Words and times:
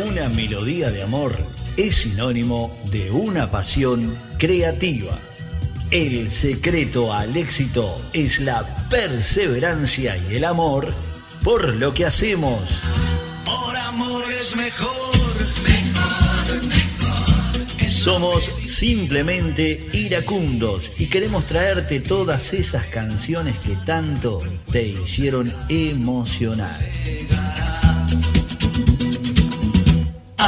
una 0.00 0.28
melodía 0.28 0.90
de 0.90 1.02
amor 1.02 1.36
es 1.76 1.96
sinónimo 1.96 2.76
de 2.90 3.10
una 3.10 3.50
pasión 3.50 4.18
creativa. 4.38 5.18
El 5.90 6.30
secreto 6.30 7.12
al 7.12 7.36
éxito 7.36 8.00
es 8.12 8.40
la 8.40 8.88
perseverancia 8.88 10.16
y 10.28 10.36
el 10.36 10.44
amor 10.44 10.92
por 11.42 11.74
lo 11.76 11.92
que 11.92 12.06
hacemos. 12.06 12.80
Por 13.44 13.76
amor 13.76 14.24
es 14.32 14.56
mejor. 14.56 15.14
Mejor, 15.64 16.66
mejor. 16.66 17.90
Somos 17.90 18.50
simplemente 18.66 19.88
iracundos 19.92 20.92
y 20.98 21.06
queremos 21.06 21.46
traerte 21.46 22.00
todas 22.00 22.52
esas 22.54 22.86
canciones 22.86 23.58
que 23.58 23.76
tanto 23.84 24.42
te 24.70 24.86
hicieron 24.86 25.52
emocionar. 25.68 26.80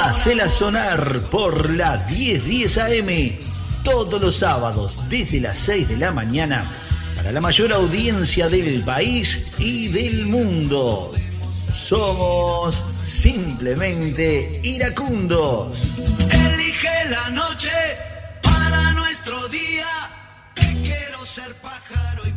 Hacela 0.05 0.49
sonar 0.49 1.21
por 1.31 1.71
la 1.71 2.05
1010 2.11 2.79
AM 2.79 3.39
todos 3.85 4.21
los 4.21 4.37
sábados 4.37 5.01
desde 5.09 5.41
las 5.41 5.57
6 5.59 5.89
de 5.89 5.97
la 5.97 6.11
mañana 6.11 6.71
para 7.15 7.31
la 7.31 7.41
mayor 7.41 7.73
audiencia 7.73 8.49
del 8.49 8.83
país 8.83 9.55
y 9.59 9.89
del 9.89 10.27
mundo. 10.27 11.15
Somos 11.51 12.85
simplemente 13.03 14.61
iracundos. 14.65 15.79
Elige 16.31 17.09
la 17.09 17.31
noche 17.31 17.71
para 18.43 18.93
nuestro 18.93 19.49
día. 19.49 19.87
Que 20.55 20.83
quiero 20.83 21.25
ser 21.25 21.55
pájaro 21.63 22.27
y 22.27 22.32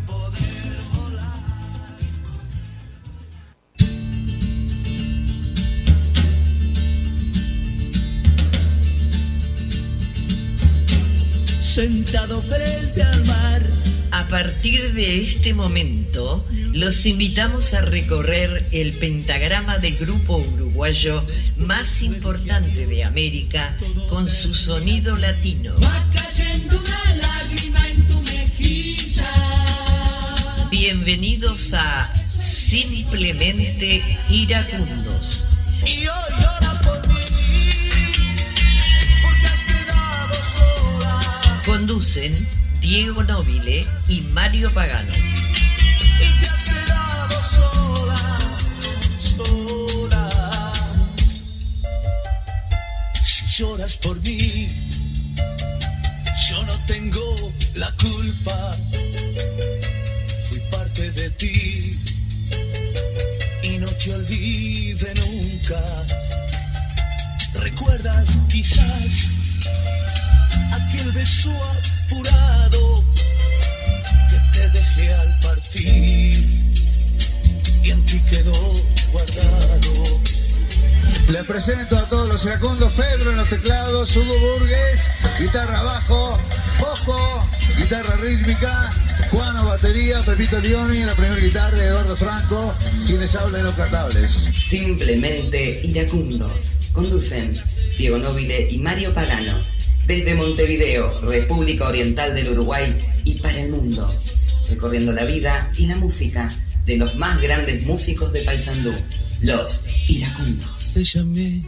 Sentado 11.76 12.42
frente 12.42 13.04
al 13.04 13.26
mar. 13.26 13.62
A 14.10 14.30
partir 14.30 14.94
de 14.94 15.22
este 15.22 15.54
momento, 15.54 16.48
los 16.72 17.06
invitamos 17.06 17.74
a 17.74 17.82
recorrer 17.82 18.66
el 18.72 18.98
pentagrama 18.98 19.78
del 19.78 19.98
grupo 19.98 20.38
uruguayo 20.38 21.26
más 21.58 22.02
importante 22.02 22.88
de 22.88 23.04
América 23.04 23.76
con 24.08 24.30
su 24.30 24.56
sonido 24.56 25.18
latino. 25.18 25.76
Va 25.84 26.06
cayendo 26.14 26.80
una 26.80 27.16
lágrima 27.16 27.90
en 27.90 28.08
tu 28.08 28.22
mejilla. 28.22 29.34
Bienvenidos 30.72 31.74
a 31.74 32.10
Simplemente 32.26 34.02
Iracundos. 34.30 35.44
Y 35.86 36.08
hoy 36.08 36.46
Conducen 41.88 42.50
Diego 42.82 43.22
Nobile 43.22 43.86
y 44.08 44.22
Mario 44.22 44.72
Pagano. 44.72 45.14
Lloras 53.56 53.98
por 53.98 54.20
mí, 54.22 54.68
yo 56.50 56.66
no 56.66 56.74
tengo 56.88 57.54
la 57.76 57.92
culpa. 58.02 58.76
Fui 60.50 60.60
parte 60.72 61.12
de 61.12 61.30
ti 61.30 62.00
y 63.62 63.78
no 63.78 63.90
te 63.90 64.12
olvide 64.12 65.14
nunca. 65.14 66.04
¿Recuerdas 67.54 68.28
quizás 68.50 69.30
aquel 70.74 71.12
beso 71.12 71.52
apurado 71.52 73.04
que 74.30 74.60
te 74.60 74.70
dejé 74.70 75.14
al 75.14 75.40
partir 75.40 76.46
y 77.84 77.92
en 77.92 78.06
ti 78.06 78.20
quedó 78.30 78.54
guardado? 79.12 80.22
Les 81.30 81.44
presento 81.44 81.98
a 81.98 82.04
todos 82.04 82.30
los 82.30 82.46
iracundos, 82.46 82.94
Pedro 82.94 83.32
en 83.32 83.38
los 83.38 83.50
teclados, 83.50 84.16
Hugo 84.16 84.40
Burgues, 84.40 85.10
guitarra 85.40 85.82
bajo, 85.82 86.38
Bosco, 86.80 87.48
guitarra 87.78 88.16
rítmica, 88.18 88.92
Juano 89.32 89.66
batería, 89.66 90.22
Pepito 90.22 90.60
Leoni 90.60 91.00
en 91.00 91.08
la 91.08 91.16
primera 91.16 91.42
guitarra, 91.42 91.84
Eduardo 91.84 92.16
Franco, 92.16 92.74
quienes 93.08 93.36
hablan 93.36 93.64
los 93.64 93.74
cantables. 93.74 94.52
Simplemente 94.54 95.82
iracundos. 95.84 96.78
Conducen 96.92 97.60
Diego 97.98 98.18
Nobile 98.18 98.70
y 98.70 98.78
Mario 98.78 99.14
Pagano. 99.14 99.60
Desde 100.08 100.36
Montevideo, 100.36 101.22
República 101.22 101.88
Oriental 101.88 102.36
del 102.36 102.50
Uruguay 102.50 102.96
y 103.24 103.36
para 103.36 103.60
el 103.60 103.72
mundo. 103.72 104.14
Recorriendo 104.70 105.12
la 105.12 105.26
vida 105.26 105.68
y 105.78 105.88
la 105.88 105.96
música 105.96 106.56
de 106.86 106.98
los 106.98 107.16
más 107.16 107.42
grandes 107.42 107.84
músicos 107.84 108.32
de 108.32 108.42
Paysandú. 108.42 108.94
Los 109.42 109.84
iracundos. 110.08 110.94
Te 110.94 111.04
llamé 111.04 111.64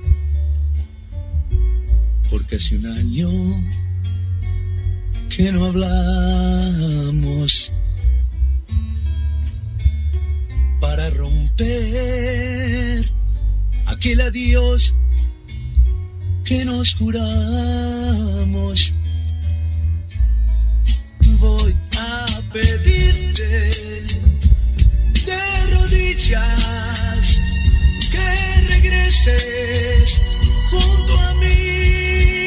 porque 2.30 2.58
hace 2.58 2.78
un 2.78 2.86
año 2.86 3.30
que 5.36 5.52
no 5.52 5.66
hablamos 5.66 6.94
para 10.80 11.10
romper 11.10 13.10
aquel 13.86 14.22
adiós 14.22 14.94
que 16.48 16.64
nos 16.64 16.96
juramos. 16.96 18.94
Voy 21.40 21.76
a 22.00 22.26
pedirte 22.54 23.70
de 25.26 25.42
rodillas 25.74 27.42
que 28.10 28.62
regreses 28.74 30.22
junto 30.72 31.20
a 31.20 31.34
mí, 31.34 32.47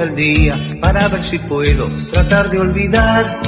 al 0.00 0.14
día 0.14 0.54
para 0.80 1.08
ver 1.08 1.22
si 1.22 1.38
puedo 1.38 1.88
tratar 2.12 2.50
de 2.50 2.58
olvidar. 2.58 3.40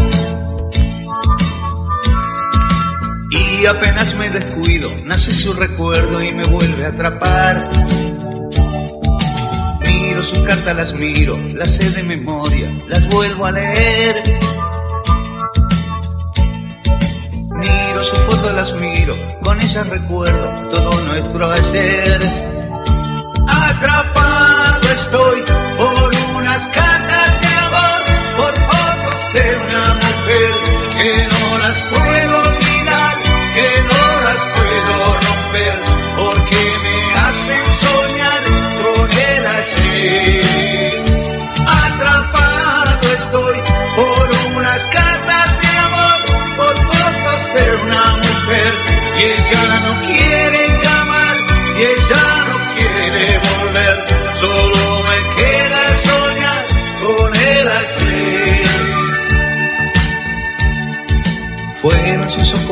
Y 3.30 3.66
apenas 3.66 4.14
me 4.14 4.30
descuido, 4.30 4.90
nace 5.04 5.34
su 5.34 5.52
recuerdo 5.52 6.22
y 6.22 6.32
me 6.32 6.44
vuelve 6.44 6.86
a 6.86 6.88
atrapar. 6.88 7.68
Miro 9.80 10.22
sus 10.22 10.38
cartas, 10.40 10.74
las 10.76 10.92
miro, 10.94 11.38
las 11.54 11.74
sé 11.74 11.90
de 11.90 12.02
memoria, 12.02 12.70
las 12.86 13.06
vuelvo 13.08 13.46
a 13.46 13.50
leer. 13.50 14.22
Miro 17.50 18.04
sus 18.04 18.18
fotos, 18.20 18.54
las 18.54 18.72
miro, 18.74 19.14
con 19.42 19.60
ellas 19.60 19.86
recuerdo 19.88 20.48
todo 20.70 21.00
nuestro 21.02 21.50
ayer. 21.50 22.20
Atrapado 23.48 24.88
estoy 24.94 25.42
unas 26.58 26.68
cartas 26.74 27.40
de 27.40 27.46
amor, 27.46 28.02
por 28.36 28.54
fotos 28.66 29.32
de 29.32 29.56
una 29.58 29.94
mujer 29.94 30.52
que 30.98 31.28
no 31.30 31.58
las 31.58 31.80
puedo 31.82 32.38
olvidar, 32.50 33.16
que 33.54 33.70
no 33.90 34.04
las 34.26 34.40
puedo 34.56 34.94
romper, 35.26 35.76
porque 36.16 36.60
me 36.82 36.96
hacen 37.20 37.64
soñar 37.84 38.42
con 38.82 39.08
el 39.12 39.46
ayer. 39.46 41.04
Atrapado 41.64 43.12
estoy 43.16 43.58
por 43.94 44.28
unas 44.56 44.84
cartas 44.86 45.60
de 45.62 45.68
amor, 45.86 46.18
por 46.56 46.76
fotos 46.90 47.42
de 47.54 47.66
una 47.84 48.04
mujer, 48.16 48.72
y 49.16 49.22
ella 49.22 49.80
no 49.84 49.92
quiere 50.00 50.47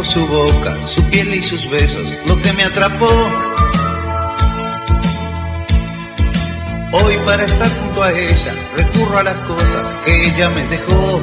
su 0.06 0.26
boca, 0.26 0.76
su 0.86 1.02
piel 1.10 1.34
y 1.34 1.42
sus 1.42 1.68
besos 1.68 2.18
lo 2.26 2.40
que 2.40 2.52
me 2.52 2.64
atrapó. 2.64 3.08
Hoy 6.92 7.16
para 7.24 7.44
estar 7.44 7.68
junto 7.80 8.02
a 8.02 8.12
ella 8.12 8.54
recurro 8.76 9.18
a 9.18 9.22
las 9.24 9.36
cosas 9.48 9.98
que 10.04 10.28
ella 10.28 10.48
me 10.50 10.66
dejó. 10.68 11.22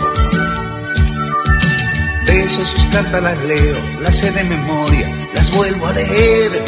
Beso 2.28 2.66
sus 2.66 2.86
cartas, 2.88 3.24
las 3.24 3.44
leo, 3.46 3.78
las 4.02 4.18
sé 4.18 4.32
de 4.32 4.44
memoria, 4.44 5.30
las 5.34 5.50
vuelvo 5.52 5.88
a 5.88 5.94
leer. 5.94 6.64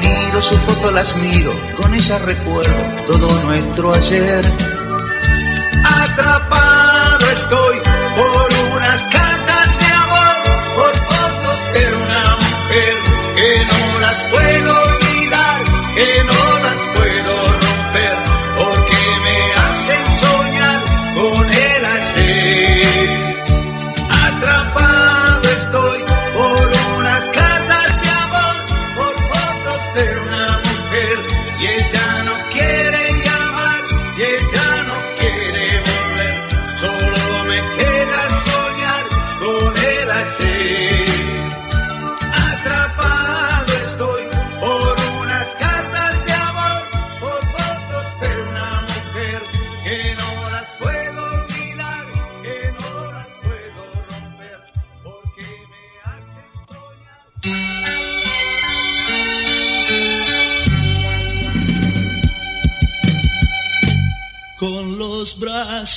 Miro 0.00 0.42
su 0.42 0.56
foto, 0.58 0.90
las 0.90 1.16
miro, 1.16 1.52
con 1.76 1.94
ella 1.94 2.18
recuerdo 2.18 3.04
todo 3.06 3.28
nuestro 3.42 3.94
ayer. 3.94 4.44
Atrapado 5.84 7.26
estoy 7.30 7.76
por 8.16 8.47
las 14.08 14.22
puedo 14.22 14.72
olvidar, 14.84 15.64
que 15.94 16.24
no 16.24 16.47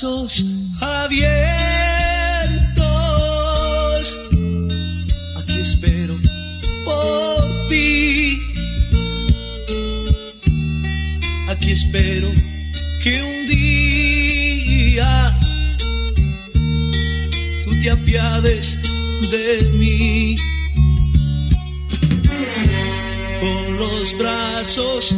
brazos 0.01 0.43
abiertos. 0.81 1.29
Aquí 5.37 5.59
espero 5.59 6.17
por 6.83 7.67
ti. 7.69 8.41
Aquí 11.49 11.71
espero 11.71 12.29
que 13.03 13.21
un 13.21 13.47
día 13.47 15.39
tú 17.65 17.71
te 17.83 17.91
apiades 17.91 18.77
de 19.29 19.69
mí. 19.77 20.35
Con 23.39 23.77
los 23.77 24.17
brazos 24.17 25.15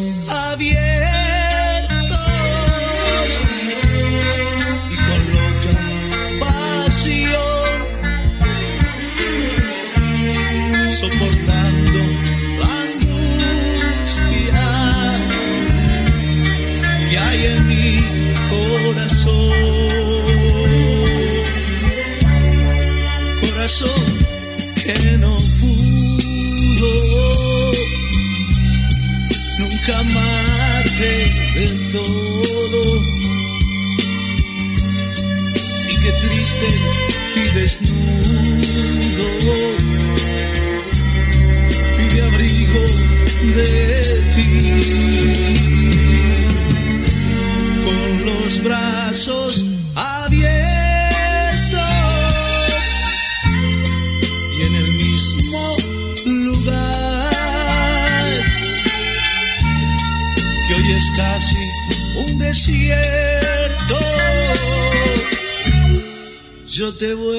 te 67.03 67.13
vuelvo 67.15 67.32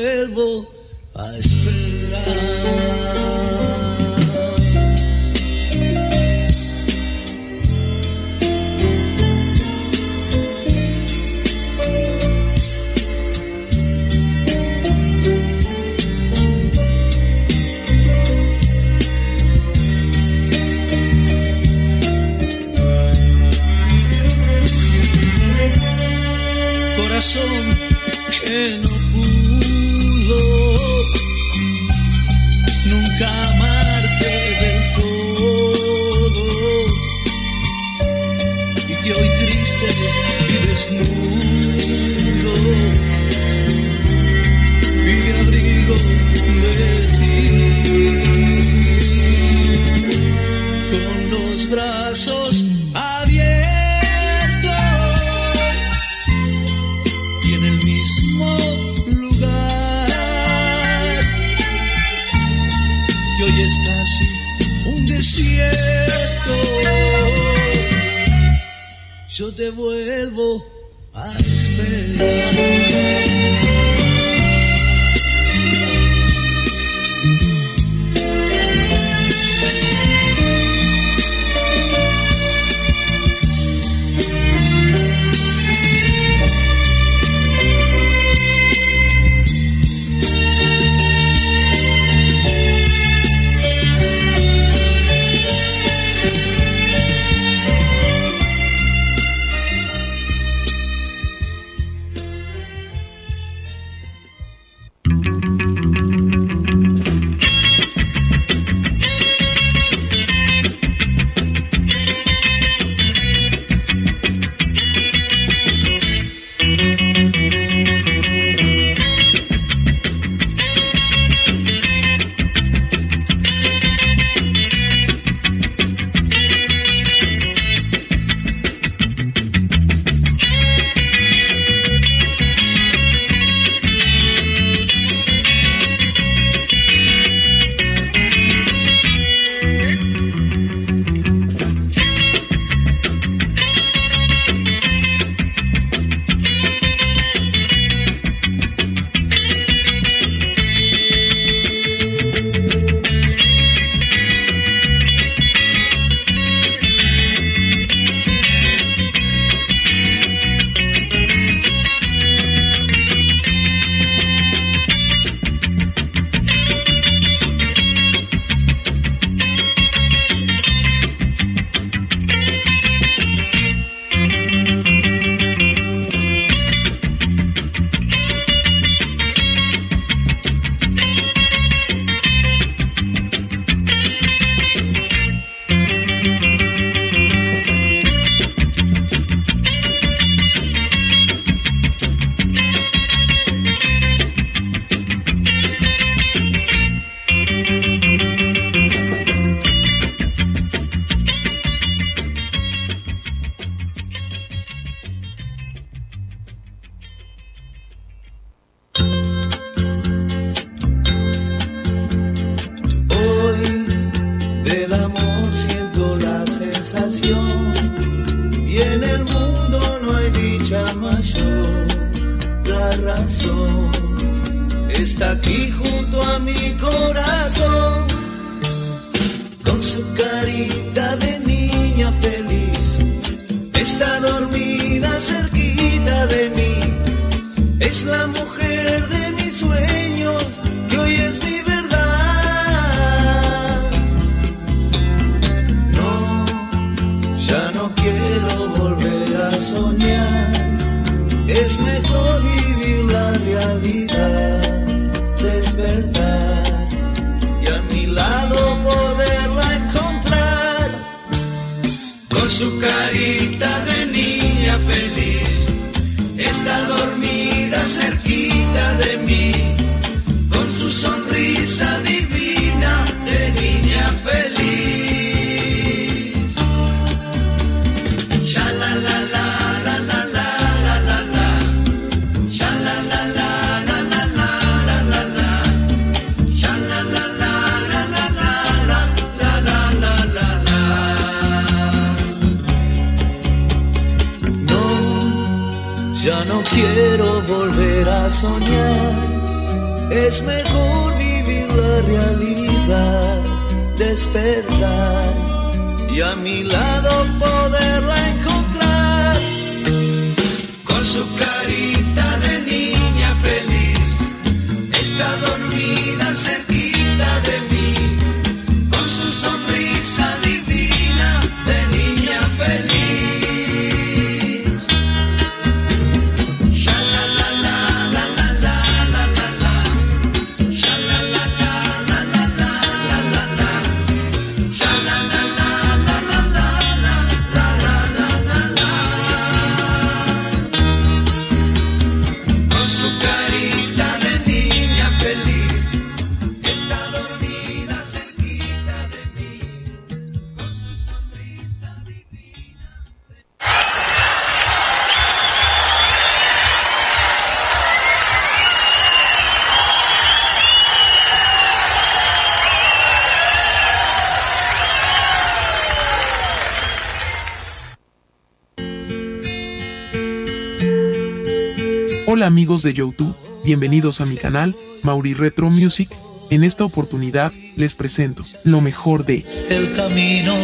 de 372.84 372.92
YouTube, 372.92 373.34
bienvenidos 373.64 374.20
a 374.20 374.26
mi 374.26 374.36
canal, 374.36 374.76
Mauri 375.02 375.32
Retro 375.32 375.70
Music. 375.70 376.10
En 376.50 376.62
esta 376.62 376.84
oportunidad 376.84 377.50
les 377.76 377.94
presento 377.94 378.44
lo 378.62 378.82
mejor 378.82 379.24
de 379.24 379.42
El 379.70 379.92
camino 379.92 380.54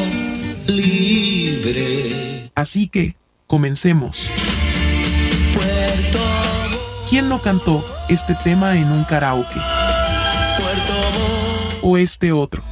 libre. 0.69 2.51
Así 2.55 2.89
que, 2.89 3.17
comencemos. 3.47 4.31
¿Quién 7.09 7.29
no 7.29 7.41
cantó 7.41 7.85
este 8.11 8.37
tema 8.45 8.77
en 8.77 8.93
un 8.93 9.05
karaoke? 9.05 9.59
O 11.83 11.97
este 11.97 12.33
otro. 12.33 12.63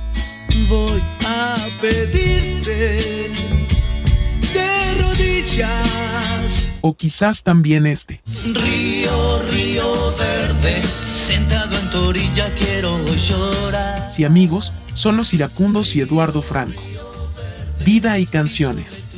Voy 0.69 1.01
a 1.27 1.55
pedirte 1.81 3.31
de 4.53 5.03
rodillas. 5.03 6.69
O 6.83 6.95
quizás 6.95 7.43
también 7.43 7.87
este. 7.87 8.21
Río, 8.55 8.98
sentado 11.13 11.79
en 11.79 11.91
tu 11.91 12.09
orilla 12.09 12.53
quiero 12.55 13.05
llorar. 13.15 14.09
Si 14.09 14.25
amigos, 14.25 14.75
son 14.93 15.17
los 15.17 15.33
iracundos 15.35 15.95
y 15.97 16.01
Eduardo 16.01 16.43
Franco. 16.43 16.83
Vida 17.85 18.19
y 18.19 18.27
canciones. 18.27 19.09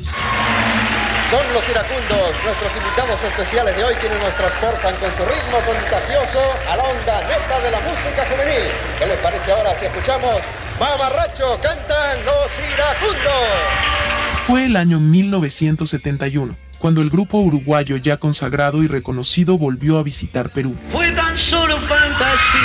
Son 1.30 1.52
los 1.52 1.68
iracundos, 1.68 2.34
nuestros 2.44 2.76
invitados 2.76 3.22
especiales 3.22 3.76
de 3.76 3.84
hoy, 3.84 3.94
quienes 4.00 4.20
nos 4.20 4.34
transportan 4.36 4.96
con 4.96 5.10
su 5.14 5.22
ritmo 5.24 5.58
contagioso 5.64 6.40
a 6.68 6.76
la 6.76 6.82
onda 6.82 7.22
neta 7.22 7.60
de 7.60 7.70
la 7.70 7.80
música 7.80 8.26
juvenil. 8.28 8.72
¿Qué 8.98 9.06
les 9.06 9.18
parece 9.18 9.52
ahora 9.52 9.74
si 9.78 9.86
escuchamos 9.86 10.40
Mamarracho 10.80 11.60
cantan 11.62 12.24
los 12.24 12.50
iracundos? 12.58 14.00
Fue 14.40 14.66
el 14.66 14.74
año 14.74 14.98
1971, 14.98 16.56
cuando 16.80 17.00
el 17.00 17.10
grupo 17.10 17.38
uruguayo 17.38 17.96
ya 17.96 18.16
consagrado 18.16 18.82
y 18.82 18.88
reconocido 18.88 19.56
volvió 19.56 19.98
a 19.98 20.02
visitar 20.02 20.50
Perú. 20.50 20.74
Solo 21.40 21.78
fantasía. 21.80 22.60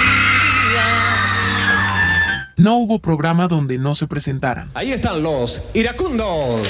No 2.57 2.75
hubo 2.77 2.99
programa 2.99 3.47
donde 3.47 3.77
no 3.77 3.95
se 3.95 4.05
presentaran. 4.05 4.69
Ahí 4.73 4.91
están 4.91 5.23
los 5.23 5.61
iracundos. 5.73 6.67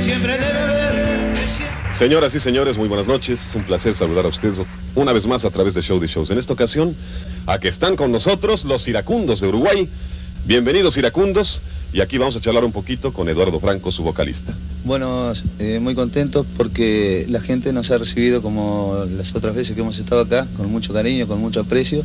Siempre 0.00 0.38
debe 0.38 0.58
haber. 0.58 1.38
Señoras 1.92 2.34
y 2.34 2.40
señores, 2.40 2.78
muy 2.78 2.88
buenas 2.88 3.06
noches. 3.06 3.54
Un 3.54 3.64
placer 3.64 3.94
saludar 3.94 4.24
a 4.24 4.28
ustedes 4.28 4.56
una 4.94 5.12
vez 5.12 5.26
más 5.26 5.44
a 5.44 5.50
través 5.50 5.74
de 5.74 5.82
Show 5.82 6.00
de 6.00 6.06
Shows. 6.06 6.30
En 6.30 6.38
esta 6.38 6.54
ocasión, 6.54 6.96
a 7.46 7.58
que 7.58 7.68
están 7.68 7.94
con 7.94 8.10
nosotros 8.10 8.64
los 8.64 8.88
iracundos 8.88 9.42
de 9.42 9.48
Uruguay. 9.48 9.86
Bienvenidos 10.46 10.96
iracundos. 10.96 11.60
Y 11.92 12.00
aquí 12.00 12.18
vamos 12.18 12.36
a 12.36 12.40
charlar 12.40 12.64
un 12.64 12.72
poquito 12.72 13.12
con 13.12 13.28
Eduardo 13.28 13.58
Franco, 13.60 13.90
su 13.90 14.02
vocalista. 14.02 14.52
Bueno, 14.84 15.32
eh, 15.58 15.78
muy 15.80 15.94
contentos 15.94 16.46
porque 16.56 17.24
la 17.28 17.40
gente 17.40 17.72
nos 17.72 17.90
ha 17.90 17.98
recibido 17.98 18.42
como 18.42 19.04
las 19.16 19.34
otras 19.34 19.54
veces 19.54 19.74
que 19.74 19.80
hemos 19.80 19.98
estado 19.98 20.20
acá, 20.22 20.46
con 20.56 20.70
mucho 20.70 20.92
cariño, 20.92 21.26
con 21.26 21.40
mucho 21.40 21.60
aprecio 21.60 22.04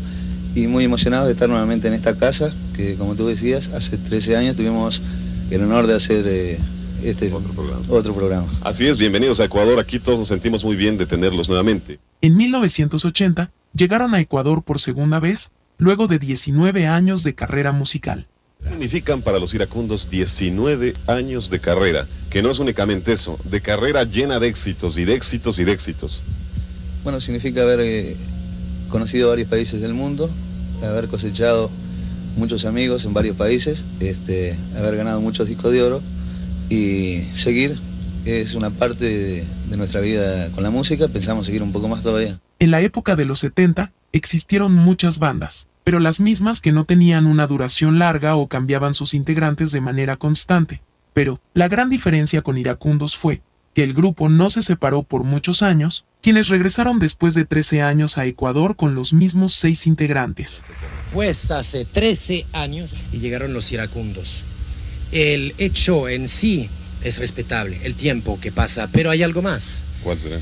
y 0.56 0.68
muy 0.68 0.86
emocionados 0.86 1.28
de 1.28 1.34
estar 1.34 1.50
nuevamente 1.50 1.88
en 1.88 1.94
esta 1.96 2.16
casa, 2.16 2.54
que 2.75 2.96
como 2.96 3.16
tú 3.16 3.28
decías, 3.28 3.70
hace 3.70 3.98
13 3.98 4.38
años 4.38 4.56
tuvimos 4.56 5.02
el 5.52 5.62
honor 5.63 5.86
de 5.88 5.96
hacer 5.96 6.24
eh, 6.28 6.60
este 7.04 7.32
Otro 7.34 7.52
programa. 7.52 7.82
otro 7.90 8.13
programa. 8.16 8.48
Así 8.62 8.86
es, 8.88 8.98
bienvenidos 8.98 9.42
a 9.42 9.46
Ecuador. 9.46 9.80
Aquí 9.80 10.00
todos 10.00 10.20
nos 10.20 10.28
sentimos 10.30 10.63
muy 10.63 10.78
bien 10.78 10.98
de 10.98 11.06
tenerlos 11.06 11.50
nuevamente. 11.50 12.00
En 12.22 12.38
1980, 12.38 13.52
llegaron 13.75 14.16
a 14.16 14.22
Ecuador 14.22 14.63
por 14.63 14.80
segunda 14.80 15.20
vez, 15.20 15.52
luego 15.78 16.08
de 16.08 16.20
19 16.20 16.88
años 16.88 17.24
de 17.24 17.36
carrera 17.36 17.74
musical. 17.74 18.28
Significan 18.67 19.22
para 19.22 19.39
los 19.39 19.53
iracundos 19.53 20.10
19 20.10 20.96
años 21.08 21.50
de 21.50 21.60
carrera, 21.60 22.07
que 22.29 22.42
no 22.42 22.50
es 22.50 22.59
únicamente 22.59 23.14
eso, 23.14 23.38
de 23.44 23.61
carrera 23.61 24.03
llena 24.03 24.40
de 24.40 24.48
éxitos 24.48 24.98
y 24.98 25.05
de 25.05 25.16
éxitos 25.16 25.59
y 25.59 25.64
de 25.64 25.72
éxitos. 25.72 26.24
Bueno, 27.03 27.20
significa 27.22 27.61
haber 27.61 27.81
eh, 27.81 28.16
conocido 28.90 29.29
varios 29.29 29.50
países 29.50 29.81
del 29.81 29.94
mundo, 29.94 30.29
haber 30.81 31.07
cosechado 31.07 31.70
muchos 32.38 32.66
amigos 32.66 33.05
en 33.05 33.14
varios 33.14 33.35
países, 33.35 33.83
este, 34.00 34.55
haber 34.77 34.96
ganado 34.96 35.22
muchos 35.22 35.48
discos 35.48 35.72
de 35.72 35.81
oro 35.81 36.01
y 36.70 37.24
seguir 37.35 37.77
es 38.25 38.53
una 38.53 38.70
parte 38.70 39.05
de, 39.05 39.44
de 39.70 39.77
nuestra 39.77 40.00
vida 40.00 40.50
con 40.51 40.64
la 40.64 40.70
música, 40.70 41.07
pensamos 41.07 41.46
seguir 41.46 41.61
un 41.61 41.72
poco 41.72 41.88
más 41.90 42.03
todavía. 42.03 42.40
En 42.59 42.72
la 42.72 42.81
época 42.81 43.16
de 43.16 43.25
los 43.25 43.40
70, 43.40 43.92
existieron 44.14 44.74
muchas 44.74 45.20
bandas, 45.20 45.70
pero 45.83 46.00
las 46.00 46.22
mismas 46.22 46.61
que 46.61 46.72
no 46.72 46.85
tenían 46.85 47.25
una 47.25 47.48
duración 47.48 48.00
larga 48.00 48.35
o 48.35 48.48
cambiaban 48.48 48.93
sus 48.93 49.13
integrantes 49.13 49.72
de 49.72 49.81
manera 49.81 50.15
constante. 50.17 50.81
Pero, 51.13 51.39
la 51.53 51.67
gran 51.67 51.89
diferencia 51.89 52.41
con 52.41 52.57
Iracundos 52.57 53.15
fue 53.15 53.41
que 53.74 53.83
el 53.83 53.93
grupo 53.93 54.29
no 54.29 54.50
se 54.50 54.61
separó 54.61 55.03
por 55.03 55.24
muchos 55.24 55.63
años, 55.63 56.05
quienes 56.22 56.48
regresaron 56.48 57.00
después 57.00 57.33
de 57.33 57.46
13 57.46 57.81
años 57.81 58.17
a 58.17 58.25
Ecuador 58.25 58.75
con 58.75 58.96
los 58.96 59.13
mismos 59.13 59.53
seis 59.53 59.87
integrantes. 59.87 60.63
Pues 61.11 61.51
hace 61.51 61.85
13 61.85 62.46
años 62.53 62.91
y 63.11 63.17
llegaron 63.17 63.53
los 63.53 63.72
iracundos. 63.72 64.43
El 65.11 65.53
hecho 65.57 66.07
en 66.07 66.27
sí 66.27 66.69
es 67.03 67.17
respetable, 67.17 67.79
el 67.83 67.96
tiempo 67.96 68.39
que 68.39 68.51
pasa, 68.51 68.89
pero 68.91 69.09
hay 69.09 69.24
algo 69.24 69.41
más. 69.41 69.83
¿Cuál 70.03 70.19
será? 70.19 70.39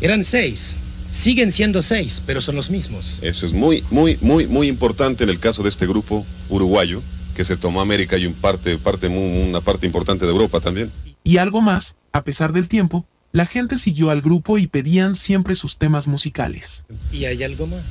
Eran 0.00 0.24
seis, 0.24 0.76
siguen 1.12 1.52
siendo 1.52 1.82
seis, 1.82 2.20
pero 2.26 2.40
son 2.40 2.56
los 2.56 2.70
mismos. 2.70 3.18
Eso 3.22 3.46
es 3.46 3.52
muy, 3.52 3.84
muy, 3.90 4.18
muy, 4.20 4.48
muy 4.48 4.66
importante 4.66 5.22
en 5.22 5.30
el 5.30 5.38
caso 5.38 5.62
de 5.62 5.68
este 5.68 5.86
grupo 5.86 6.26
uruguayo, 6.48 7.00
que 7.36 7.44
se 7.44 7.56
tomó 7.56 7.80
América 7.80 8.18
y 8.18 8.26
un 8.26 8.34
parte, 8.34 8.76
parte, 8.78 9.06
una 9.06 9.60
parte 9.60 9.86
importante 9.86 10.24
de 10.26 10.32
Europa 10.32 10.60
también. 10.60 10.90
Y 11.22 11.36
algo 11.36 11.60
más, 11.60 11.96
a 12.12 12.24
pesar 12.24 12.52
del 12.52 12.66
tiempo, 12.66 13.06
la 13.30 13.46
gente 13.46 13.78
siguió 13.78 14.10
al 14.10 14.20
grupo 14.20 14.58
y 14.58 14.66
pedían 14.66 15.14
siempre 15.14 15.54
sus 15.54 15.78
temas 15.78 16.08
musicales. 16.08 16.84
Y 17.12 17.26
hay 17.26 17.42
algo 17.42 17.66
más, 17.66 17.82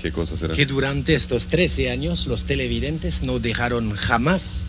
¿Qué 0.00 0.10
cosas 0.10 0.40
será? 0.40 0.54
que 0.54 0.66
durante 0.66 1.14
estos 1.14 1.46
13 1.46 1.90
años 1.90 2.26
los 2.26 2.44
televidentes 2.44 3.22
no 3.22 3.38
dejaron 3.38 3.92
jamás 3.92 4.64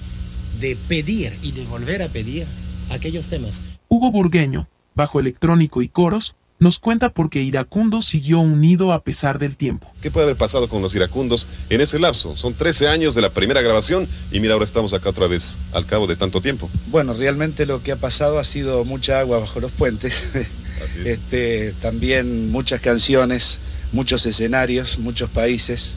de 0.59 0.77
pedir 0.87 1.33
y 1.41 1.51
de 1.53 1.65
volver 1.65 2.03
a 2.03 2.07
pedir 2.07 2.45
aquellos 2.89 3.27
temas. 3.27 3.59
Hugo 3.89 4.11
Burgueño, 4.11 4.67
bajo 4.95 5.19
electrónico 5.19 5.81
y 5.81 5.89
coros, 5.89 6.35
nos 6.63 6.79
cuenta 6.79 7.09
por 7.09 7.29
qué 7.29 7.41
Iracundo 7.43 8.01
siguió 8.01 8.39
unido 8.39 8.93
a 8.93 9.03
pesar 9.03 9.37
del 9.37 9.55
tiempo. 9.57 9.91
¿Qué 10.01 10.09
puede 10.09 10.25
haber 10.25 10.37
pasado 10.37 10.69
con 10.69 10.81
los 10.81 10.95
iracundos 10.95 11.47
en 11.69 11.81
ese 11.81 11.99
lapso? 11.99 12.37
Son 12.37 12.53
13 12.53 12.87
años 12.87 13.13
de 13.13 13.21
la 13.21 13.29
primera 13.29 13.61
grabación 13.61 14.07
y 14.31 14.39
mira, 14.39 14.53
ahora 14.53 14.65
estamos 14.65 14.93
acá 14.93 15.09
otra 15.09 15.27
vez, 15.27 15.57
al 15.73 15.85
cabo 15.85 16.07
de 16.07 16.15
tanto 16.15 16.41
tiempo. 16.41 16.69
Bueno, 16.87 17.13
realmente 17.13 17.65
lo 17.65 17.83
que 17.83 17.91
ha 17.91 17.97
pasado 17.97 18.39
ha 18.39 18.45
sido 18.45 18.85
mucha 18.85 19.19
agua 19.19 19.39
bajo 19.39 19.59
los 19.59 19.71
puentes. 19.73 20.23
Así 20.33 20.99
es. 21.01 21.05
Este, 21.05 21.73
también 21.81 22.49
muchas 22.49 22.79
canciones, 22.79 23.57
muchos 23.91 24.25
escenarios, 24.25 24.97
muchos 24.99 25.29
países. 25.29 25.95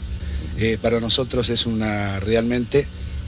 Eh, 0.58 0.78
para 0.82 1.00
nosotros 1.00 1.48
es 1.48 1.66
una 1.66 2.18
realmente 2.18 2.86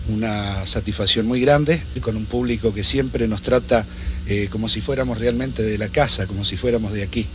una 0.08 0.66
satisfacción 0.66 1.26
muy 1.26 1.40
grande 1.40 1.82
con 2.00 2.16
un 2.16 2.24
público 2.24 2.72
que 2.72 2.82
siempre 2.82 3.28
nos 3.28 3.42
trata 3.42 3.84
eh, 4.28 4.48
como 4.50 4.68
si 4.68 4.80
fuéramos 4.80 5.18
realmente 5.18 5.62
de 5.62 5.78
la 5.78 5.88
casa, 5.88 6.26
como 6.26 6.44
si 6.44 6.56
fuéramos 6.56 6.92
de 6.92 7.02
aquí. 7.02 7.26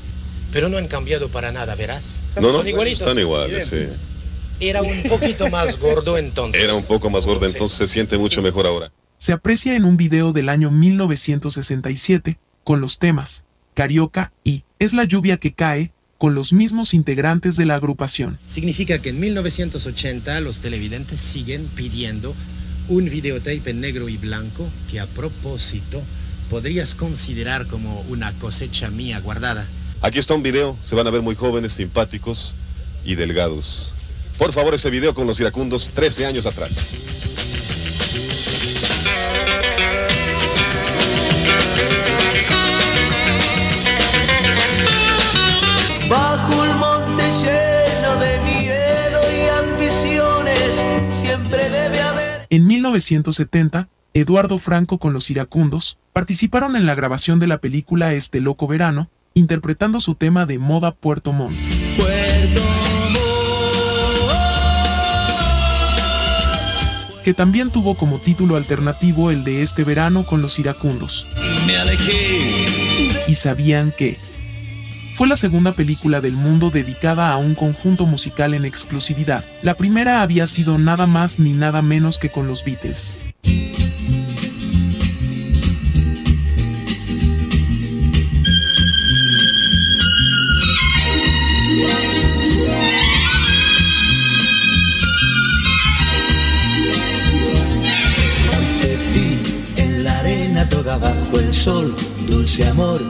Pero 0.51 0.69
no 0.69 0.77
han 0.77 0.87
cambiado 0.87 1.29
para 1.29 1.51
nada, 1.51 1.73
verás. 1.75 2.17
No, 2.35 2.41
no, 2.43 2.57
Son 2.59 2.67
igualitos. 2.67 3.01
están 3.01 3.19
iguales, 3.19 3.67
sí. 3.67 3.85
Era 4.59 4.81
un 4.83 5.03
poquito 5.03 5.49
más 5.49 5.79
gordo 5.79 6.17
entonces. 6.17 6.61
Era 6.61 6.75
un 6.75 6.85
poco 6.85 7.09
más 7.09 7.25
gordo, 7.25 7.45
entonces 7.47 7.77
se 7.77 7.87
siente 7.87 8.17
mucho 8.17 8.41
mejor 8.41 8.67
ahora. 8.67 8.91
Se 9.17 9.33
aprecia 9.33 9.75
en 9.75 9.85
un 9.85 9.97
video 9.97 10.33
del 10.33 10.49
año 10.49 10.69
1967 10.69 12.37
con 12.63 12.79
los 12.81 12.99
temas 12.99 13.45
Carioca 13.73 14.31
y 14.43 14.63
Es 14.79 14.93
la 14.93 15.05
lluvia 15.05 15.37
que 15.37 15.53
cae 15.53 15.91
con 16.17 16.35
los 16.35 16.53
mismos 16.53 16.93
integrantes 16.93 17.57
de 17.57 17.65
la 17.65 17.75
agrupación. 17.75 18.37
Significa 18.47 18.99
que 18.99 19.09
en 19.09 19.19
1980 19.19 20.39
los 20.41 20.59
televidentes 20.59 21.19
siguen 21.19 21.65
pidiendo 21.75 22.35
un 22.87 23.09
videotape 23.09 23.71
en 23.71 23.81
negro 23.81 24.09
y 24.09 24.17
blanco 24.17 24.67
que 24.91 24.99
a 24.99 25.07
propósito 25.07 26.01
podrías 26.53 26.93
considerar 26.93 27.65
como 27.65 28.01
una 28.01 28.31
cosecha 28.33 28.91
mía 28.91 29.19
guardada. 29.19 29.65
Aquí 30.03 30.19
está 30.19 30.35
un 30.35 30.43
video, 30.43 30.77
se 30.83 30.93
van 30.93 31.07
a 31.07 31.09
ver 31.09 31.23
muy 31.23 31.33
jóvenes, 31.33 31.73
simpáticos 31.73 32.53
y 33.03 33.15
delgados. 33.15 33.95
Por 34.37 34.53
favor, 34.53 34.75
ese 34.75 34.91
video 34.91 35.15
con 35.15 35.25
los 35.25 35.39
iracundos 35.39 35.89
13 35.95 36.27
años 36.27 36.45
atrás. 36.45 36.73
Bajo 46.07 46.65
el 46.65 46.75
monte 46.75 47.23
lleno 47.41 48.19
de 48.19 48.39
miedo 48.41 49.21
y 49.35 49.49
ambiciones, 49.49 50.71
siempre 51.19 51.67
debe 51.71 51.99
haber. 51.99 52.45
En 52.51 52.67
1970, 52.67 53.87
Eduardo 54.15 54.59
Franco 54.59 54.99
con 54.99 55.11
los 55.11 55.31
iracundos 55.31 55.97
participaron 56.13 56.75
en 56.75 56.85
la 56.85 56.93
grabación 56.93 57.39
de 57.39 57.47
la 57.47 57.57
película 57.57 58.13
Este 58.13 58.41
Loco 58.41 58.67
Verano, 58.67 59.09
interpretando 59.33 59.99
su 59.99 60.13
tema 60.13 60.45
de 60.45 60.59
moda 60.59 60.91
Puerto 60.93 61.33
Montt. 61.33 61.57
que 67.23 67.33
también 67.33 67.71
tuvo 67.71 67.95
como 67.95 68.19
título 68.19 68.57
alternativo 68.57 69.31
el 69.31 69.45
de 69.45 69.63
este 69.63 69.85
verano 69.85 70.25
con 70.25 70.41
los 70.41 70.59
iracundos. 70.59 71.25
Me 71.65 71.77
alejé. 71.77 73.23
¿Y 73.29 73.35
sabían 73.35 73.93
que? 73.97 74.19
Fue 75.15 75.29
la 75.29 75.37
segunda 75.37 75.71
película 75.71 76.19
del 76.19 76.33
mundo 76.33 76.69
dedicada 76.69 77.31
a 77.31 77.37
un 77.37 77.55
conjunto 77.55 78.05
musical 78.05 78.53
en 78.53 78.65
exclusividad. 78.65 79.45
La 79.61 79.75
primera 79.75 80.21
había 80.21 80.47
sido 80.47 80.77
nada 80.77 81.07
más 81.07 81.39
ni 81.39 81.53
nada 81.53 81.81
menos 81.81 82.19
que 82.19 82.29
con 82.29 82.45
los 82.45 82.65
Beatles. 82.65 83.15
En 99.75 100.03
la 100.03 100.19
arena 100.19 100.69
toda 100.69 100.97
bajo 100.97 101.39
el 101.39 101.53
sol, 101.53 101.95
dulce 102.27 102.65
amor, 102.65 103.01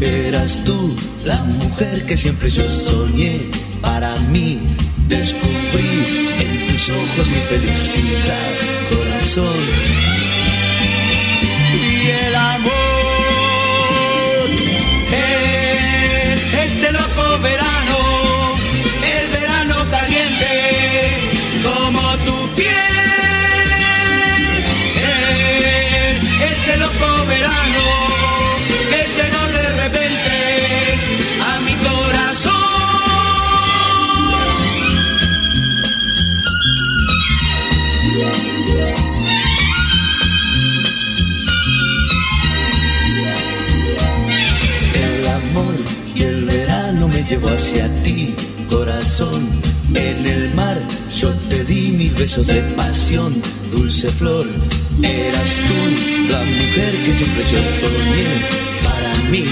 eras 0.00 0.62
tú 0.64 0.94
la 1.24 1.42
mujer 1.42 2.06
que 2.06 2.16
siempre 2.16 2.48
yo 2.48 2.68
soñé 2.68 3.50
para 3.80 4.16
mí. 4.32 4.60
Descubrí 5.08 6.28
en 6.38 6.66
tus 6.68 6.90
ojos 6.90 7.28
mi 7.28 7.40
felicidad, 7.48 8.54
corazón. 9.30 9.89
Hacia 47.60 47.88
ti, 48.02 48.34
corazón. 48.70 49.48
En 49.94 50.26
el 50.26 50.54
mar 50.54 50.78
yo 51.14 51.28
te 51.50 51.62
di 51.64 51.92
mil 51.92 52.14
besos 52.14 52.46
de 52.46 52.62
pasión, 52.74 53.42
dulce 53.70 54.08
flor. 54.08 54.46
Eras 55.02 55.50
tú 55.66 55.78
la 56.32 56.42
mujer 56.42 56.92
que 57.04 57.12
siempre 57.18 57.44
yo 57.52 57.62
soñé 57.80 58.28
para 58.82 59.12
mí. 59.30 59.44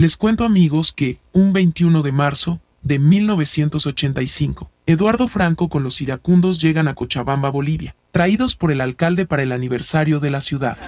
Les 0.00 0.16
cuento 0.16 0.46
amigos 0.46 0.94
que, 0.94 1.18
un 1.34 1.52
21 1.52 2.00
de 2.00 2.10
marzo 2.10 2.58
de 2.80 2.98
1985, 2.98 4.70
Eduardo 4.86 5.28
Franco 5.28 5.68
con 5.68 5.82
los 5.82 6.00
iracundos 6.00 6.58
llegan 6.58 6.88
a 6.88 6.94
Cochabamba, 6.94 7.50
Bolivia, 7.50 7.94
traídos 8.10 8.56
por 8.56 8.72
el 8.72 8.80
alcalde 8.80 9.26
para 9.26 9.42
el 9.42 9.52
aniversario 9.52 10.18
de 10.18 10.30
la 10.30 10.40
ciudad. 10.40 10.78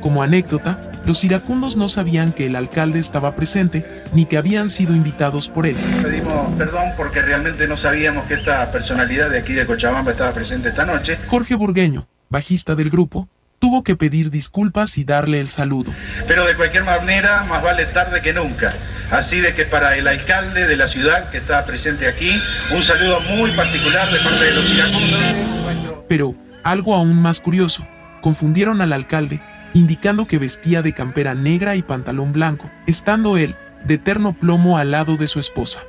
Como 0.00 0.24
anécdota, 0.24 1.00
los 1.06 1.22
iracundos 1.22 1.76
no 1.76 1.86
sabían 1.86 2.32
que 2.32 2.46
el 2.46 2.56
alcalde 2.56 2.98
estaba 2.98 3.36
presente 3.36 3.86
ni 4.12 4.26
que 4.26 4.38
habían 4.38 4.70
sido 4.70 4.96
invitados 4.96 5.48
por 5.48 5.68
él. 5.68 5.76
Pedimos 6.02 6.52
perdón 6.58 6.94
porque 6.96 7.22
realmente 7.22 7.68
no 7.68 7.76
sabíamos 7.76 8.26
que 8.26 8.34
esta 8.34 8.72
personalidad 8.72 9.30
de 9.30 9.38
aquí 9.38 9.52
de 9.52 9.64
Cochabamba 9.66 10.10
estaba 10.10 10.32
presente 10.32 10.70
esta 10.70 10.84
noche. 10.84 11.16
Jorge 11.28 11.54
Burgueño, 11.54 12.08
bajista 12.28 12.74
del 12.74 12.90
grupo, 12.90 13.28
tuvo 13.58 13.82
que 13.82 13.96
pedir 13.96 14.30
disculpas 14.30 14.98
y 14.98 15.04
darle 15.04 15.40
el 15.40 15.48
saludo. 15.48 15.92
Pero 16.26 16.44
de 16.46 16.56
cualquier 16.56 16.84
manera, 16.84 17.44
más 17.44 17.62
vale 17.62 17.86
tarde 17.86 18.20
que 18.22 18.32
nunca. 18.32 18.74
Así 19.10 19.40
de 19.40 19.54
que 19.54 19.64
para 19.64 19.96
el 19.96 20.06
alcalde 20.08 20.66
de 20.66 20.76
la 20.76 20.88
ciudad 20.88 21.30
que 21.30 21.38
está 21.38 21.64
presente 21.64 22.08
aquí, 22.08 22.40
un 22.72 22.82
saludo 22.82 23.20
muy 23.20 23.50
particular 23.52 24.10
de 24.12 24.18
parte 24.20 24.44
de 24.44 24.50
los 24.52 24.70
iracundos. 24.70 26.04
Pero, 26.08 26.34
algo 26.64 26.94
aún 26.94 27.20
más 27.20 27.40
curioso, 27.40 27.86
confundieron 28.20 28.80
al 28.80 28.92
alcalde, 28.92 29.40
indicando 29.74 30.26
que 30.26 30.38
vestía 30.38 30.82
de 30.82 30.92
campera 30.92 31.34
negra 31.34 31.76
y 31.76 31.82
pantalón 31.82 32.32
blanco, 32.32 32.70
estando 32.86 33.36
él, 33.36 33.56
de 33.84 33.98
terno 33.98 34.32
plomo 34.32 34.78
al 34.78 34.90
lado 34.90 35.16
de 35.16 35.28
su 35.28 35.38
esposa. 35.38 35.82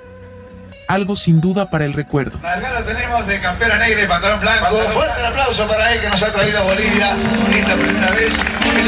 Algo 0.88 1.15
sin 1.15 1.41
duda 1.41 1.69
para 1.69 1.86
el 1.86 1.93
recuerdo. 1.93 2.38
Acá 2.38 2.80
lo 2.80 2.86
tenemos 2.86 3.28
de 3.28 3.41
campera 3.41 3.78
negra 3.78 4.04
y 4.04 4.08
pantalón 4.08 4.39
blanco. 4.39 4.93
Fuerte 4.93 5.19
el 5.19 5.26
aplauso 5.26 5.67
para 5.67 5.93
él 5.93 6.02
que 6.02 6.10
nos 6.10 6.23
ha 6.23 6.32
traído 6.32 6.60
a 6.60 6.63
Bolivia 6.63 7.17
esta 7.54 7.76
primera 7.76 8.12
vez. 8.12 8.34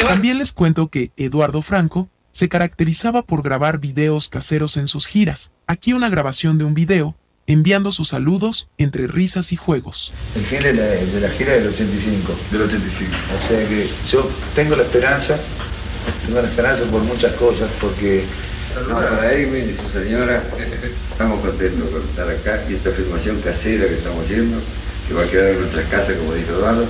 También 0.07 0.37
les 0.37 0.53
cuento 0.53 0.87
que 0.87 1.11
Eduardo 1.17 1.61
Franco 1.61 2.09
se 2.31 2.47
caracterizaba 2.47 3.23
por 3.23 3.41
grabar 3.43 3.79
videos 3.79 4.29
caseros 4.29 4.77
en 4.77 4.87
sus 4.87 5.07
giras. 5.07 5.51
Aquí 5.67 5.93
una 5.93 6.09
grabación 6.09 6.57
de 6.57 6.63
un 6.63 6.73
video, 6.73 7.15
enviando 7.47 7.91
sus 7.91 8.09
saludos 8.09 8.69
entre 8.77 9.07
risas 9.07 9.51
y 9.51 9.55
juegos. 9.55 10.13
El 10.35 10.45
fin 10.45 10.63
de 10.63 10.73
la, 10.73 10.83
de 10.83 11.19
la 11.19 11.29
gira 11.31 11.53
del 11.53 11.67
85. 11.67 12.33
Del 12.51 12.61
85. 12.61 13.11
O 13.37 13.47
sea 13.47 13.67
que 13.67 13.89
yo 14.09 14.29
tengo 14.55 14.75
la 14.75 14.83
esperanza, 14.83 15.37
tengo 16.25 16.41
la 16.41 16.47
esperanza 16.47 16.83
por 16.89 17.01
muchas 17.01 17.33
cosas, 17.33 17.69
porque... 17.81 18.25
No, 18.87 18.93
para 18.93 19.29
Amy 19.29 19.59
y 19.59 19.77
su 19.81 19.89
señora, 19.99 20.43
estamos 21.19 21.41
contentos 21.41 21.89
por 21.89 21.99
estar 21.99 22.29
acá 22.29 22.63
y 22.69 22.75
esta 22.75 22.91
filmación 22.91 23.41
casera 23.41 23.89
que 23.89 23.95
estamos 23.95 24.23
haciendo, 24.23 24.57
que 25.05 25.13
va 25.13 25.23
a 25.23 25.27
quedar 25.27 25.49
en 25.49 25.59
nuestras 25.59 25.85
casas, 25.87 26.15
como 26.15 26.33
dijo 26.33 26.53
Eduardo, 26.53 26.85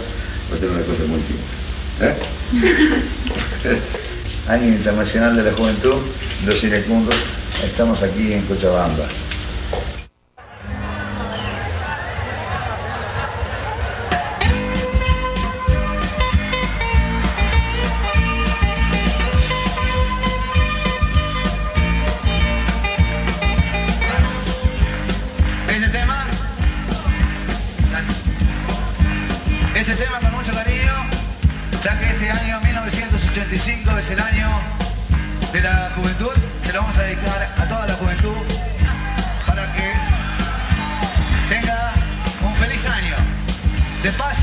va 0.51 0.55
a 0.55 0.59
ser 0.59 0.69
una 0.69 0.81
cosa 0.81 1.03
muy 1.07 1.19
linda. 1.25 2.15
¿Eh? 3.63 3.79
Año 4.47 4.67
Internacional 4.67 5.35
de 5.35 5.41
la 5.41 5.53
Juventud, 5.53 6.03
los 6.45 6.63
iracundos, 6.63 7.15
estamos 7.65 8.03
aquí 8.03 8.33
en 8.33 8.43
Cochabamba. 8.43 9.07
1985 33.49 33.97
es 33.97 34.09
el 34.11 34.19
año 34.19 34.47
de 35.51 35.61
la 35.61 35.91
juventud, 35.95 36.31
se 36.63 36.71
lo 36.71 36.81
vamos 36.81 36.97
a 36.97 37.01
dedicar 37.01 37.55
a 37.57 37.65
toda 37.67 37.87
la 37.87 37.93
juventud 37.95 38.35
para 39.47 39.73
que 39.73 39.91
tenga 41.49 41.93
un 42.43 42.55
feliz 42.57 42.85
año. 42.85 43.15
De 44.03 44.11
paz 44.11 44.37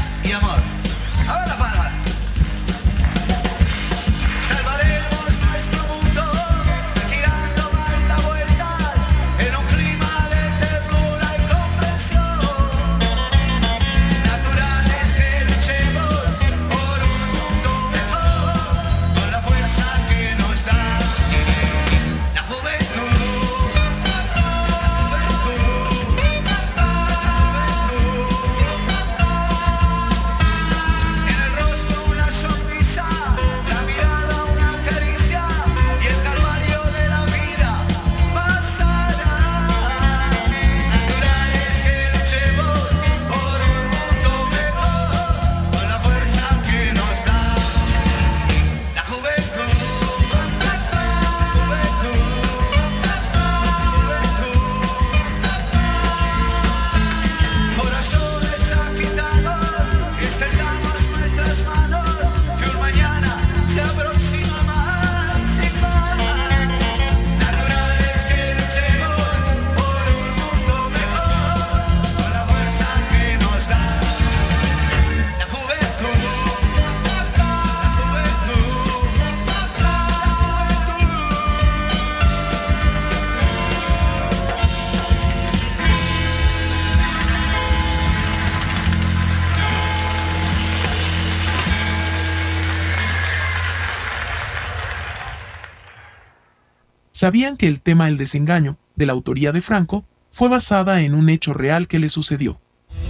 sabían 97.16 97.56
que 97.56 97.66
el 97.66 97.80
tema 97.80 98.08
El 98.08 98.18
desengaño, 98.18 98.76
de 98.94 99.06
la 99.06 99.14
autoría 99.14 99.50
de 99.50 99.62
Franco, 99.62 100.04
fue 100.30 100.50
basada 100.50 101.00
en 101.00 101.14
un 101.14 101.30
hecho 101.30 101.54
real 101.54 101.88
que 101.88 101.98
le 101.98 102.10
sucedió. 102.10 102.60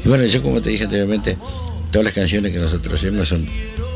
Y 0.05 0.09
bueno, 0.09 0.25
yo 0.27 0.43
como 0.45 0.63
te 0.63 0.71
dije 0.71 0.85
anteriormente, 0.85 1.37
todas 1.91 2.05
las 2.05 2.15
canciones 2.15 2.53
que 2.53 2.61
nosotros 2.61 2.95
hacemos 2.95 3.27
son 3.27 3.49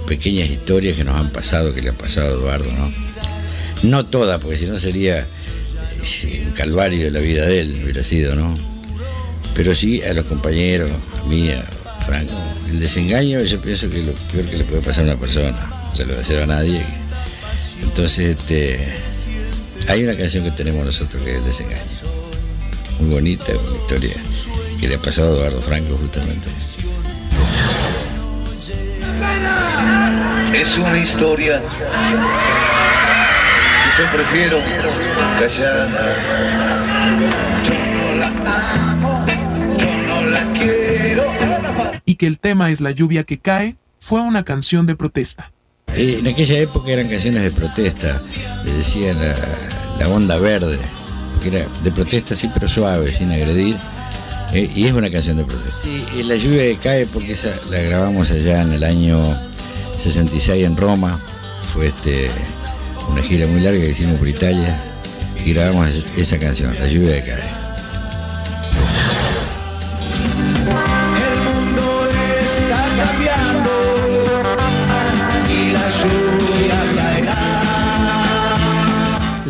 pequeñas 0.09 0.51
historias 0.51 0.97
que 0.97 1.05
nos 1.05 1.15
han 1.15 1.31
pasado, 1.31 1.73
que 1.73 1.81
le 1.81 1.91
ha 1.91 1.93
pasado 1.93 2.27
a 2.27 2.33
Eduardo, 2.33 2.73
¿no? 2.73 2.91
No 3.85 4.05
todas, 4.05 4.41
porque 4.41 4.57
si 4.57 4.67
no 4.67 4.81
sería 4.81 5.29
un 6.45 6.51
calvario 6.55 7.05
de 7.05 7.13
la 7.13 7.21
vida 7.21 7.47
de 7.47 7.61
él, 7.61 7.81
hubiera 7.85 8.03
sido, 8.03 8.35
¿no? 8.35 8.57
Pero 9.55 9.77
sí 9.77 10.03
a 10.03 10.13
los 10.13 10.27
compañeros, 10.27 10.91
a 10.91 11.29
mí, 11.29 11.51
a 11.51 11.63
Franco. 12.05 12.35
El 12.69 12.81
desengaño 12.81 13.45
yo 13.45 13.63
pienso 13.63 13.89
que 13.89 14.01
es 14.01 14.07
lo 14.09 14.13
peor 14.33 14.47
que 14.47 14.57
le 14.57 14.65
puede 14.65 14.83
pasar 14.83 15.05
a 15.05 15.13
una 15.13 15.21
persona, 15.21 15.53
no 15.53 15.95
se 15.95 16.05
lo 16.05 16.17
deseo 16.17 16.43
a 16.43 16.47
nadie. 16.47 16.85
Entonces, 17.81 18.37
este, 18.37 19.10
hay 19.89 20.05
una 20.05 20.17
canción 20.17 20.45
que 20.45 20.51
tenemos 20.51 20.85
nosotros 20.85 21.23
que 21.25 21.33
es 21.33 21.39
El 21.39 21.45
desengaño. 21.45 21.83
Muy 23.01 23.11
bonita, 23.11 23.53
una 23.53 23.77
historia 23.79 24.15
que 24.79 24.89
le 24.89 24.95
ha 24.95 25.03
pasado 25.03 25.35
a 25.35 25.37
Eduardo 25.39 25.63
Franco 25.63 25.97
justamente. 25.97 26.49
Es 30.53 30.77
una 30.77 30.99
historia 30.99 31.63
que 33.85 34.03
yo 34.03 34.11
prefiero 34.11 34.59
callar. 35.39 35.89
Yo 37.65 37.75
no 37.75 38.15
la 38.17 38.29
amo, 38.91 39.27
yo 39.79 39.91
no 40.07 40.23
la 40.27 40.53
quiero. 40.53 41.33
Y 42.05 42.17
que 42.17 42.27
el 42.27 42.39
tema 42.39 42.71
es 42.71 42.81
La 42.81 42.91
lluvia 42.91 43.25
que 43.25 43.39
cae 43.39 43.77
fue 43.99 44.21
una 44.21 44.45
canción 44.45 44.87
de 44.87 44.97
protesta. 44.97 45.53
Eh, 45.97 46.17
en 46.21 46.29
aquella 46.29 46.59
época 46.59 46.91
eran 46.91 47.09
canciones 47.09 47.43
de 47.43 47.51
protesta, 47.51 48.23
le 48.65 48.73
decían 48.73 49.19
la, 49.99 50.09
onda 50.09 50.37
verde, 50.39 50.79
que 51.43 51.49
era 51.49 51.67
de 51.83 51.91
protesta 51.93 52.35
sí, 52.35 52.51
pero 52.53 52.69
suave, 52.69 53.13
sin 53.13 53.31
agredir. 53.33 53.77
Eh, 54.53 54.69
y 54.75 54.87
es 54.87 54.93
una 54.93 55.11
canción 55.11 55.37
de 55.37 55.45
protesta. 55.45 55.77
Sí, 55.83 56.05
y 56.17 56.23
la 56.25 56.37
lluvia 56.37 56.63
que 56.63 56.77
cae 56.83 57.07
porque 57.07 57.33
esa 57.33 57.51
la 57.71 57.79
grabamos 57.83 58.31
allá 58.31 58.63
en 58.63 58.73
el 58.73 58.83
año 58.85 59.39
66 59.99 60.65
en 60.67 60.77
Roma. 60.77 61.21
Fue 61.73 61.87
este 61.89 62.31
una 63.09 63.23
gira 63.23 63.47
muy 63.47 63.61
larga 63.61 63.81
que 63.81 63.91
hicimos 63.91 64.17
por 64.19 64.27
Italia 64.29 64.81
y 65.45 65.53
grabamos 65.53 65.89
es- 65.91 66.05
esa 66.17 66.39
canción, 66.39 66.75
La 66.81 66.87
lluvia 66.89 67.23
que 67.25 67.33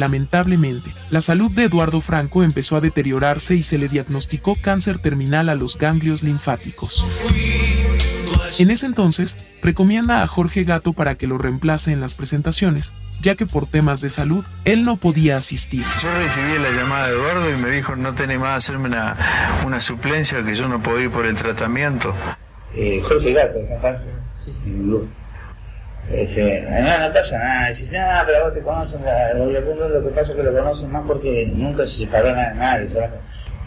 Lamentablemente, 0.01 0.95
la 1.11 1.21
salud 1.21 1.51
de 1.51 1.65
Eduardo 1.65 2.01
Franco 2.01 2.43
empezó 2.43 2.75
a 2.75 2.81
deteriorarse 2.81 3.55
y 3.55 3.63
se 3.63 3.77
le 3.77 3.87
diagnosticó 3.87 4.57
cáncer 4.59 4.99
terminal 4.99 5.51
a 5.51 5.55
los 5.55 5.77
ganglios 5.77 6.23
linfáticos. 6.23 7.07
En 8.59 8.71
ese 8.71 8.87
entonces, 8.87 9.37
recomienda 9.63 10.23
a 10.23 10.27
Jorge 10.27 10.65
Gato 10.65 10.95
para 10.95 11.17
que 11.17 11.27
lo 11.27 11.37
reemplace 11.37 11.93
en 11.93 12.01
las 12.01 12.15
presentaciones, 12.15 12.95
ya 13.21 13.35
que 13.35 13.45
por 13.45 13.67
temas 13.67 14.01
de 14.01 14.09
salud, 14.09 14.43
él 14.65 14.87
no 14.87 14.97
podía 14.97 15.37
asistir. 15.37 15.85
Yo 16.03 16.09
recibí 16.15 16.59
la 16.63 16.71
llamada 16.71 17.09
de 17.09 17.13
Eduardo 17.13 17.51
y 17.53 17.61
me 17.61 17.69
dijo 17.69 17.95
no 17.95 18.15
tenés 18.15 18.41
más 18.41 18.57
hacerme 18.57 18.89
una, 18.89 19.19
una 19.67 19.83
suplencia 19.83 20.43
que 20.43 20.55
yo 20.55 20.67
no 20.67 20.83
puedo 20.83 20.99
ir 20.99 21.11
por 21.11 21.27
el 21.27 21.37
tratamiento. 21.37 22.15
Eh, 22.75 23.03
Jorge 23.07 23.35
Gato. 23.35 23.59
Sí, 24.43 24.51
sí. 24.65 24.71
Este, 26.13 26.67
no, 26.69 27.07
no 27.07 27.15
pasa 27.15 27.39
nada. 27.39 27.69
Dices, 27.71 27.91
no, 27.93 27.99
pero 28.27 28.45
vos 28.45 28.55
te 28.55 28.63
conocen, 28.63 29.01
lo 29.03 30.03
que 30.03 30.11
pasa 30.11 30.31
es 30.33 30.37
que 30.37 30.43
lo 30.43 30.53
conocen 30.53 30.91
más 30.91 31.05
porque 31.07 31.51
nunca 31.55 31.87
se 31.87 31.99
separó 31.99 32.35
nada, 32.35 32.55
nadie. 32.55 32.89
¿sabes? 32.93 33.11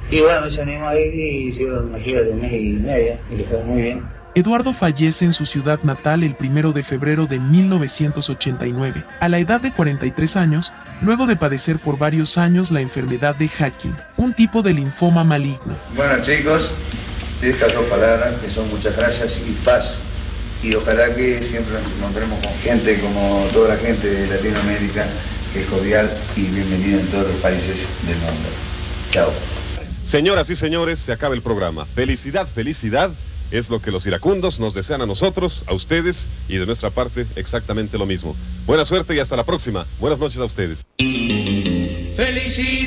Y 0.10 0.22
bueno, 0.22 0.50
se 0.52 0.62
animó 0.62 0.88
a 0.88 1.00
ir 1.00 1.14
y 1.14 1.50
hicieron 1.50 1.90
una 1.90 2.00
gira 2.00 2.22
de 2.22 2.32
un 2.32 2.42
mes 2.42 2.52
y 2.52 2.70
medio 2.74 3.14
y 3.32 3.36
le 3.36 3.44
fue 3.46 3.64
muy 3.64 3.82
bien. 3.82 4.04
Eduardo 4.36 4.74
fallece 4.74 5.26
en 5.26 5.34
su 5.34 5.46
ciudad 5.46 5.80
natal 5.84 6.24
el 6.24 6.36
1 6.40 6.72
de 6.72 6.82
febrero 6.82 7.28
de 7.28 7.40
1989, 7.40 9.06
a 9.20 9.30
la 9.30 9.38
edad 9.38 9.62
de 9.62 9.72
43 9.72 10.38
años, 10.38 10.74
luego 11.02 11.28
de 11.28 11.36
padecer 11.36 11.78
por 11.78 12.00
varios 12.00 12.40
años 12.40 12.72
la 12.72 12.82
enfermedad 12.82 13.36
de 13.36 13.46
Hodgkin, 13.46 13.96
un 14.18 14.34
tipo 14.34 14.64
de 14.64 14.74
linfoma 14.74 15.24
maligno. 15.24 15.78
Bueno 15.96 16.24
chicos, 16.26 16.68
estas 17.44 17.74
dos 17.74 17.86
palabras 17.86 18.34
que 18.40 18.50
son 18.50 18.70
muchas 18.72 18.98
gracias 18.98 19.38
y 19.38 19.52
paz. 19.64 19.86
Y 20.64 20.74
ojalá 20.76 21.14
que 21.14 21.40
siempre 21.50 21.74
nos 21.74 21.92
encontremos 21.92 22.40
con 22.40 22.54
gente 22.60 22.98
como 23.02 23.50
toda 23.52 23.76
la 23.76 23.78
gente 23.78 24.10
de 24.10 24.28
Latinoamérica, 24.28 25.08
que 25.52 25.62
es 25.62 25.68
cordial 25.68 26.10
y 26.38 26.44
bienvenida 26.44 27.02
en 27.02 27.08
todos 27.08 27.28
los 27.28 27.36
países 27.42 27.76
del 28.08 28.16
mundo. 28.16 28.50
Chao. 29.12 29.32
Señoras 30.06 30.50
y 30.50 30.56
señores, 30.56 31.00
se 31.00 31.12
acaba 31.12 31.36
el 31.36 31.42
programa. 31.42 31.86
Felicidad, 31.86 32.48
felicidad. 32.48 33.12
Es 33.52 33.70
lo 33.70 33.82
que 33.82 33.92
los 33.92 34.06
iracundos 34.06 34.60
nos 34.60 34.74
desean 34.74 35.02
a 35.02 35.06
nosotros, 35.06 35.66
a 35.68 35.74
ustedes 35.74 36.28
y 36.48 36.58
de 36.58 36.66
nuestra 36.66 36.90
parte 36.90 37.28
exactamente 37.36 37.98
lo 37.98 38.06
mismo. 38.06 38.36
Buena 38.66 38.86
suerte 38.86 39.14
y 39.16 39.20
hasta 39.20 39.36
la 39.36 39.44
próxima. 39.44 39.86
Buenas 40.00 40.18
noches 40.18 40.40
a 40.40 40.46
ustedes. 40.46 40.80
Felicidad, 42.16 42.83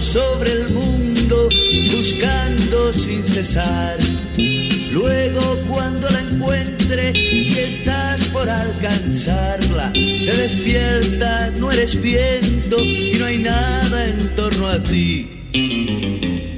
Sobre 0.00 0.52
el 0.52 0.68
mundo 0.70 1.48
buscando 1.94 2.92
sin 2.92 3.22
cesar. 3.22 3.98
Luego 4.90 5.58
cuando 5.68 6.08
la 6.08 6.20
encuentre 6.20 7.12
y 7.14 7.56
estás 7.56 8.24
por 8.24 8.48
alcanzarla, 8.48 9.92
te 9.92 10.36
despierta, 10.36 11.50
no 11.56 11.70
eres 11.70 12.00
viento 12.00 12.78
y 12.78 13.16
no 13.18 13.26
hay 13.26 13.38
nada 13.38 14.06
en 14.06 14.28
torno 14.34 14.68
a 14.68 14.82
ti. 14.82 15.28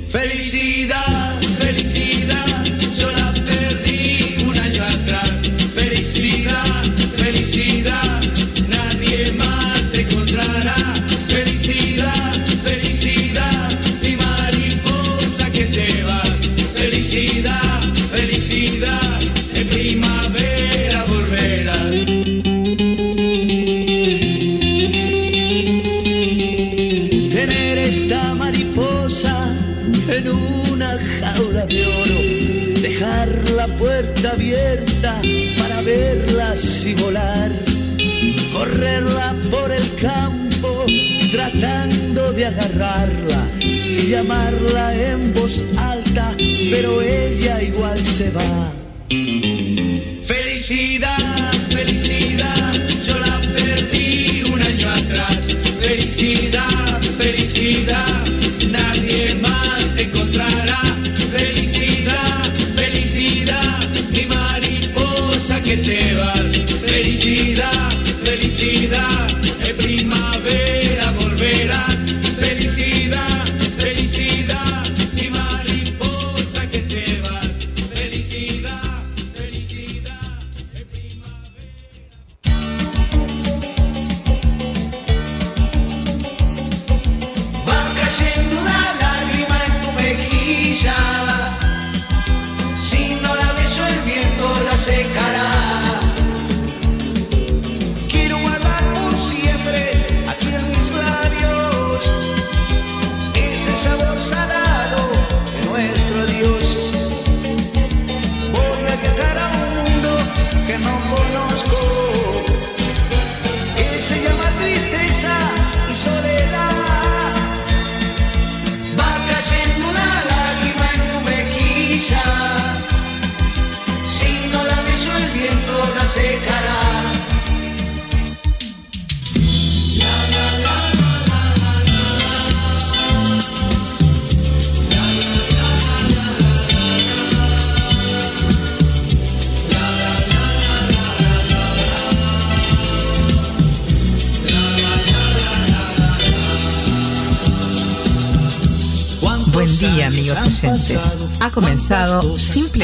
Felicidad, 0.09 1.39
felicidad, 1.59 2.65
yo 2.97 3.09
perdí 3.45 4.45
un 4.49 4.59
año 4.59 4.85
atrás. 4.85 5.31
Felicidad, 5.75 6.85
felicidad, 7.17 8.04
campo 40.05 40.85
tratando 41.33 42.33
de 42.33 42.45
agarrarla 42.47 43.49
y 43.59 44.11
llamarla 44.11 44.95
en 44.95 45.33
voz 45.33 45.65
alta, 45.79 46.35
pero 46.71 47.01
ella 47.01 47.63
igual 47.63 48.05
se 48.05 48.31
va. 48.31 48.73
Felicidad, 49.09 50.27
felicidad, 50.27 51.24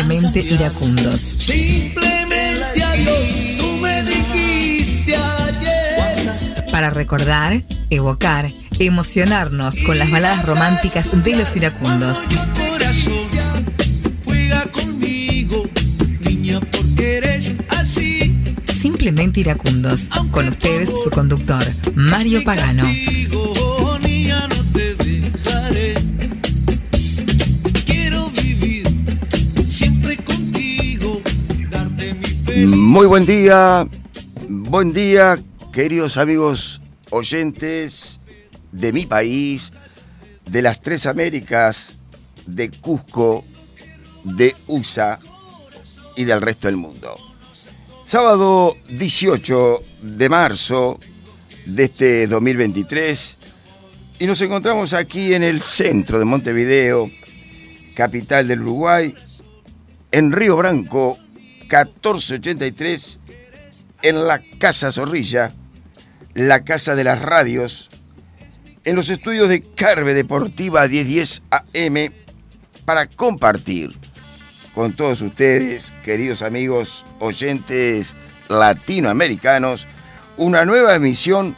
Simplemente 0.00 0.40
Iracundos. 0.40 1.20
Simplemente 1.20 2.80
tú 3.58 3.76
me 3.82 4.02
dijiste 4.02 5.14
ayer. 5.14 6.64
Para 6.72 6.88
recordar, 6.88 7.62
evocar, 7.90 8.50
emocionarnos 8.78 9.76
con 9.84 9.98
las 9.98 10.10
baladas 10.10 10.46
románticas 10.46 11.06
de 11.22 11.36
los 11.36 11.54
iracundos. 11.54 12.18
Simplemente 18.80 19.40
Iracundos. 19.40 20.08
Con 20.30 20.48
ustedes, 20.48 20.92
su 21.04 21.10
conductor, 21.10 21.66
Mario 21.94 22.42
Pagano. 22.42 22.88
Muy 32.66 33.06
buen 33.06 33.24
día, 33.24 33.88
buen 34.46 34.92
día, 34.92 35.42
queridos 35.72 36.18
amigos 36.18 36.82
oyentes 37.08 38.20
de 38.70 38.92
mi 38.92 39.06
país, 39.06 39.72
de 40.44 40.60
las 40.60 40.82
tres 40.82 41.06
Américas, 41.06 41.94
de 42.46 42.70
Cusco, 42.70 43.44
de 44.24 44.54
USA 44.66 45.18
y 46.16 46.24
del 46.24 46.42
resto 46.42 46.68
del 46.68 46.76
mundo. 46.76 47.16
Sábado 48.04 48.76
18 48.90 49.80
de 50.02 50.28
marzo 50.28 51.00
de 51.64 51.84
este 51.84 52.26
2023 52.26 53.38
y 54.18 54.26
nos 54.26 54.40
encontramos 54.42 54.92
aquí 54.92 55.32
en 55.32 55.44
el 55.44 55.62
centro 55.62 56.18
de 56.18 56.26
Montevideo, 56.26 57.10
capital 57.94 58.46
del 58.46 58.60
Uruguay, 58.60 59.14
en 60.12 60.30
Río 60.30 60.56
Branco, 60.56 61.18
1483, 61.70 63.20
en 64.02 64.26
la 64.26 64.40
Casa 64.58 64.90
Zorrilla, 64.90 65.54
la 66.34 66.64
Casa 66.64 66.96
de 66.96 67.04
las 67.04 67.22
Radios, 67.22 67.88
en 68.84 68.96
los 68.96 69.08
estudios 69.08 69.48
de 69.48 69.62
Carve 69.62 70.14
Deportiva 70.14 70.88
1010 70.88 71.42
AM, 71.52 72.12
para 72.84 73.06
compartir 73.06 73.96
con 74.74 74.94
todos 74.94 75.22
ustedes, 75.22 75.92
queridos 76.02 76.42
amigos 76.42 77.04
oyentes 77.20 78.16
latinoamericanos, 78.48 79.86
una 80.36 80.64
nueva 80.64 80.96
emisión 80.96 81.54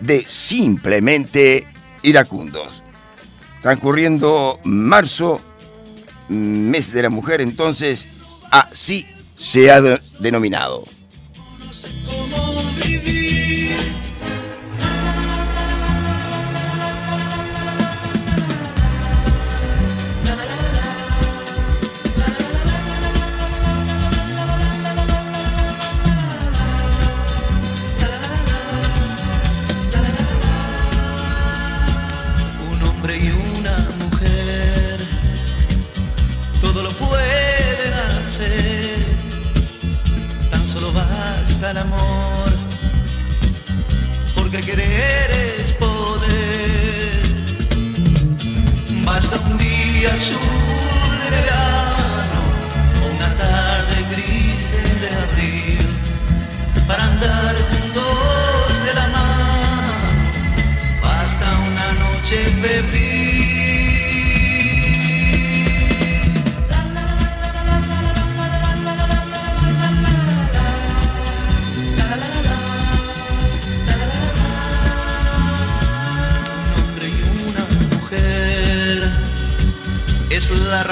de 0.00 0.24
Simplemente 0.26 1.66
Iracundos. 2.02 2.82
Transcurriendo 3.60 4.58
marzo, 4.64 5.40
mes 6.28 6.92
de 6.92 7.02
la 7.02 7.10
mujer, 7.10 7.40
entonces, 7.40 8.08
así 8.50 9.06
se 9.42 9.70
ha 9.72 9.80
de- 9.80 10.00
denominado. 10.20 10.84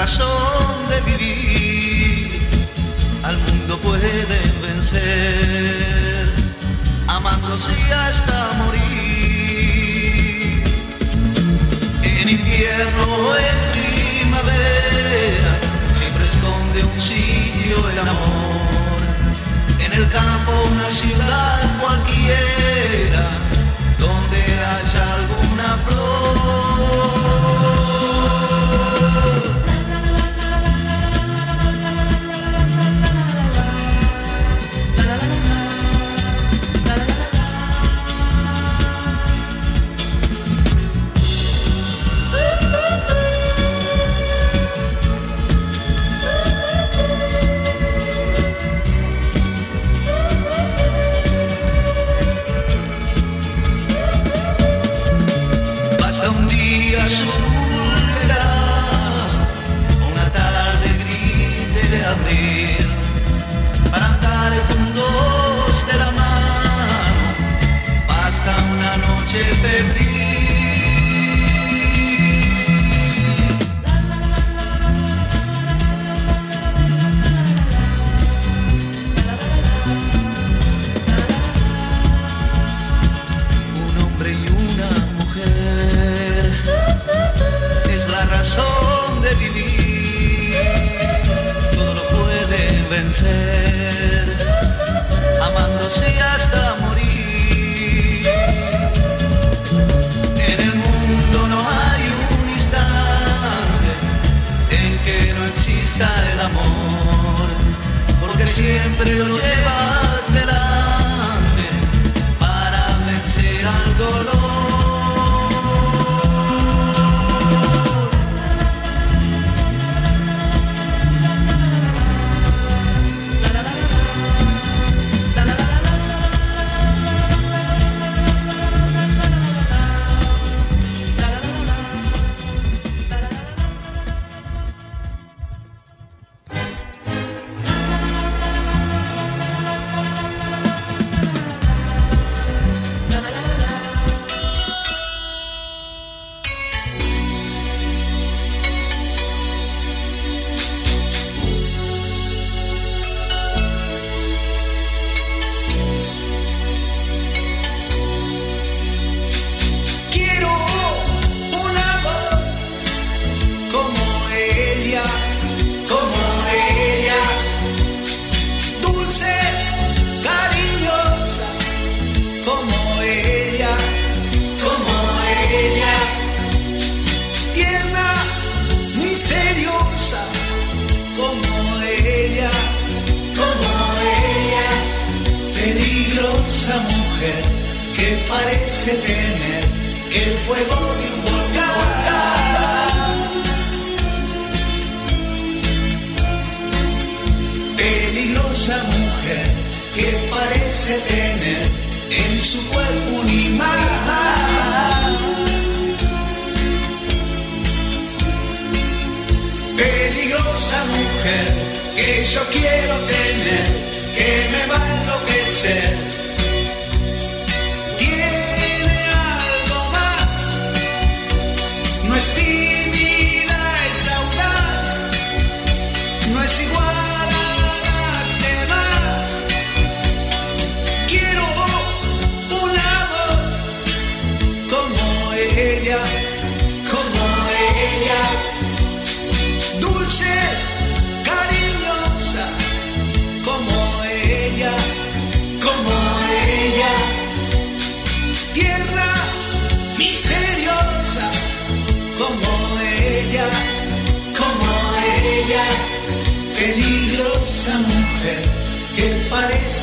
Es 0.03 0.19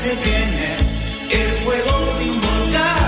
parece 0.09 0.31
tener 0.31 0.79
el 1.31 1.51
fuego 1.65 1.93
de 2.19 2.25
un 2.31 2.41
volcán. 2.41 2.99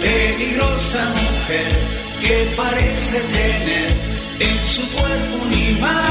peligrosa 0.00 1.02
mujer 1.08 1.72
que 2.20 2.36
parece 2.56 3.20
tener 3.20 3.88
en 4.40 4.64
su 4.64 4.82
cuerpo 4.90 5.36
un 5.42 5.52
imán. 5.52 6.04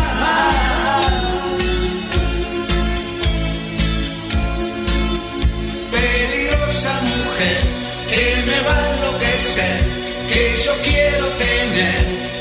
Peligrosa 5.91 6.93
mujer 7.01 7.61
que 8.09 8.25
me 8.47 8.59
va 8.67 8.75
a 8.75 8.95
enloquecer, 8.95 9.77
que 10.27 10.41
yo 10.63 10.73
quiero 10.83 11.27
tener. 11.37 12.34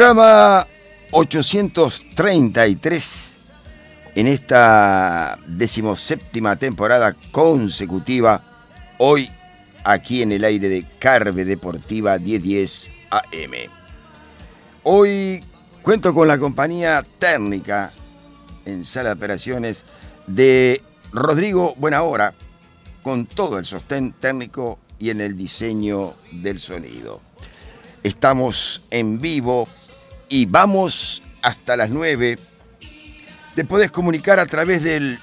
Programa 0.00 0.64
833 1.10 3.36
en 4.14 4.28
esta 4.28 5.38
decimoséptima 5.46 6.56
temporada 6.56 7.14
consecutiva, 7.30 8.42
hoy 8.96 9.28
aquí 9.84 10.22
en 10.22 10.32
el 10.32 10.44
aire 10.44 10.70
de 10.70 10.86
Carve 10.98 11.44
Deportiva 11.44 12.18
1010 12.18 12.92
AM. 13.10 13.52
Hoy 14.84 15.44
cuento 15.82 16.14
con 16.14 16.28
la 16.28 16.38
compañía 16.38 17.04
técnica 17.18 17.92
en 18.64 18.86
sala 18.86 19.10
de 19.10 19.16
operaciones 19.16 19.84
de 20.26 20.80
Rodrigo 21.12 21.74
Buenahora, 21.76 22.32
con 23.02 23.26
todo 23.26 23.58
el 23.58 23.66
sostén 23.66 24.14
técnico 24.14 24.78
y 24.98 25.10
en 25.10 25.20
el 25.20 25.36
diseño 25.36 26.14
del 26.32 26.58
sonido. 26.58 27.20
Estamos 28.02 28.82
en 28.90 29.20
vivo 29.20 29.68
y 30.30 30.46
vamos 30.46 31.20
hasta 31.42 31.76
las 31.76 31.90
9. 31.90 32.38
Te 33.54 33.66
podés 33.66 33.90
comunicar 33.90 34.38
a 34.38 34.46
través 34.46 34.82
del 34.82 35.18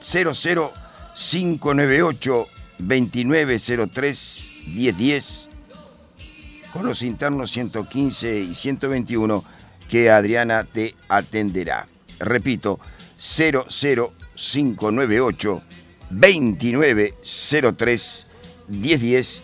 00598 0.00 2.46
2903 2.78 4.52
1010 4.68 5.48
con 6.72 6.86
los 6.86 7.02
internos 7.02 7.50
115 7.50 8.38
y 8.40 8.54
121 8.54 9.44
que 9.88 10.10
Adriana 10.10 10.64
te 10.64 10.94
atenderá. 11.08 11.88
Repito, 12.20 12.78
00598 13.18 15.62
2903 16.10 18.26
1010 18.68 19.42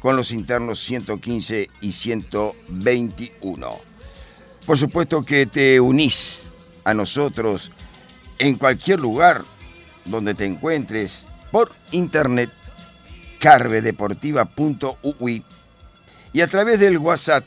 con 0.00 0.16
los 0.16 0.30
internos 0.32 0.80
115 0.80 1.70
y 1.80 1.92
121. 1.92 3.93
Por 4.66 4.78
supuesto 4.78 5.22
que 5.22 5.44
te 5.44 5.78
unís 5.78 6.54
a 6.84 6.94
nosotros 6.94 7.70
en 8.38 8.56
cualquier 8.56 9.00
lugar 9.00 9.44
donde 10.06 10.32
te 10.34 10.46
encuentres 10.46 11.26
por 11.50 11.70
internet 11.90 12.50
carvedeportiva.ui 13.40 15.44
y 16.32 16.40
a 16.40 16.46
través 16.46 16.80
del 16.80 16.96
WhatsApp 16.96 17.44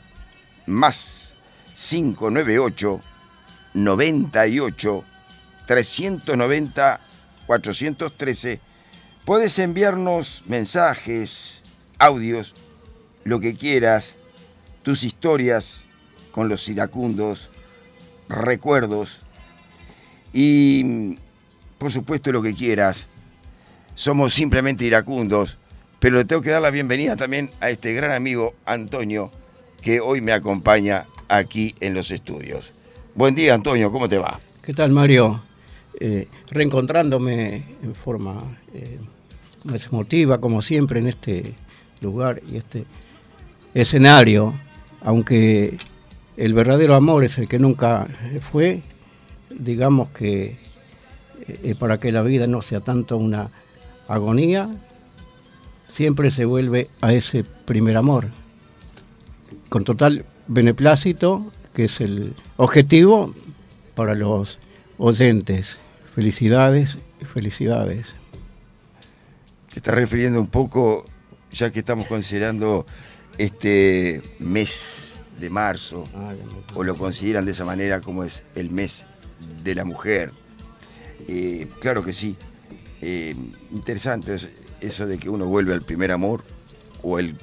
más 0.66 1.34
598 1.74 3.00
98 3.74 5.04
390 5.66 7.00
413 7.46 8.60
puedes 9.24 9.58
enviarnos 9.58 10.44
mensajes, 10.46 11.64
audios, 11.98 12.54
lo 13.24 13.40
que 13.40 13.56
quieras, 13.56 14.14
tus 14.84 15.02
historias 15.02 15.87
con 16.38 16.48
los 16.48 16.68
iracundos, 16.68 17.50
recuerdos 18.28 19.22
y 20.32 21.16
por 21.78 21.90
supuesto 21.90 22.30
lo 22.30 22.40
que 22.40 22.54
quieras. 22.54 23.08
Somos 23.96 24.34
simplemente 24.34 24.84
iracundos, 24.84 25.58
pero 25.98 26.16
le 26.16 26.24
tengo 26.24 26.40
que 26.40 26.50
dar 26.50 26.62
la 26.62 26.70
bienvenida 26.70 27.16
también 27.16 27.50
a 27.58 27.70
este 27.70 27.92
gran 27.92 28.12
amigo 28.12 28.54
Antonio 28.66 29.32
que 29.82 29.98
hoy 29.98 30.20
me 30.20 30.30
acompaña 30.30 31.08
aquí 31.26 31.74
en 31.80 31.92
los 31.92 32.12
estudios. 32.12 32.72
Buen 33.16 33.34
día 33.34 33.54
Antonio, 33.54 33.90
¿cómo 33.90 34.08
te 34.08 34.18
va? 34.18 34.38
¿Qué 34.62 34.72
tal 34.72 34.92
Mario? 34.92 35.42
Eh, 35.98 36.28
reencontrándome 36.52 37.64
en 37.82 37.96
forma 37.96 38.56
eh, 38.72 39.00
más 39.64 39.86
emotiva, 39.86 40.40
como 40.40 40.62
siempre, 40.62 41.00
en 41.00 41.08
este 41.08 41.56
lugar 42.00 42.40
y 42.48 42.58
este 42.58 42.84
escenario 43.74 44.54
aunque 45.00 45.76
el 46.38 46.54
verdadero 46.54 46.94
amor 46.94 47.24
es 47.24 47.36
el 47.36 47.48
que 47.48 47.58
nunca 47.58 48.06
fue, 48.40 48.80
digamos 49.50 50.10
que 50.10 50.56
eh, 51.48 51.74
para 51.76 51.98
que 51.98 52.12
la 52.12 52.22
vida 52.22 52.46
no 52.46 52.62
sea 52.62 52.80
tanto 52.80 53.16
una 53.16 53.50
agonía, 54.06 54.70
siempre 55.88 56.30
se 56.30 56.44
vuelve 56.44 56.88
a 57.00 57.12
ese 57.12 57.42
primer 57.42 57.96
amor, 57.96 58.28
con 59.68 59.82
total 59.82 60.24
beneplácito, 60.46 61.50
que 61.74 61.86
es 61.86 62.00
el 62.00 62.34
objetivo 62.56 63.34
para 63.96 64.14
los 64.14 64.60
oyentes. 64.96 65.80
Felicidades, 66.14 66.98
felicidades. 67.26 68.14
Se 69.66 69.80
está 69.80 69.90
refiriendo 69.90 70.40
un 70.40 70.46
poco, 70.46 71.04
ya 71.50 71.72
que 71.72 71.80
estamos 71.80 72.06
considerando 72.06 72.86
este 73.38 74.22
mes 74.38 75.07
de 75.38 75.50
marzo, 75.50 76.04
o 76.74 76.84
lo 76.84 76.96
consideran 76.96 77.44
de 77.44 77.52
esa 77.52 77.64
manera 77.64 78.00
como 78.00 78.24
es 78.24 78.44
el 78.54 78.70
mes 78.70 79.06
de 79.62 79.74
la 79.74 79.84
mujer. 79.84 80.32
Eh, 81.26 81.68
claro 81.80 82.04
que 82.04 82.12
sí. 82.12 82.36
Eh, 83.00 83.34
interesante 83.70 84.36
eso 84.80 85.06
de 85.06 85.18
que 85.18 85.28
uno 85.28 85.46
vuelve 85.46 85.72
al 85.72 85.82
primer 85.82 86.10
amor 86.10 86.42
o 87.02 87.18
el 87.18 87.36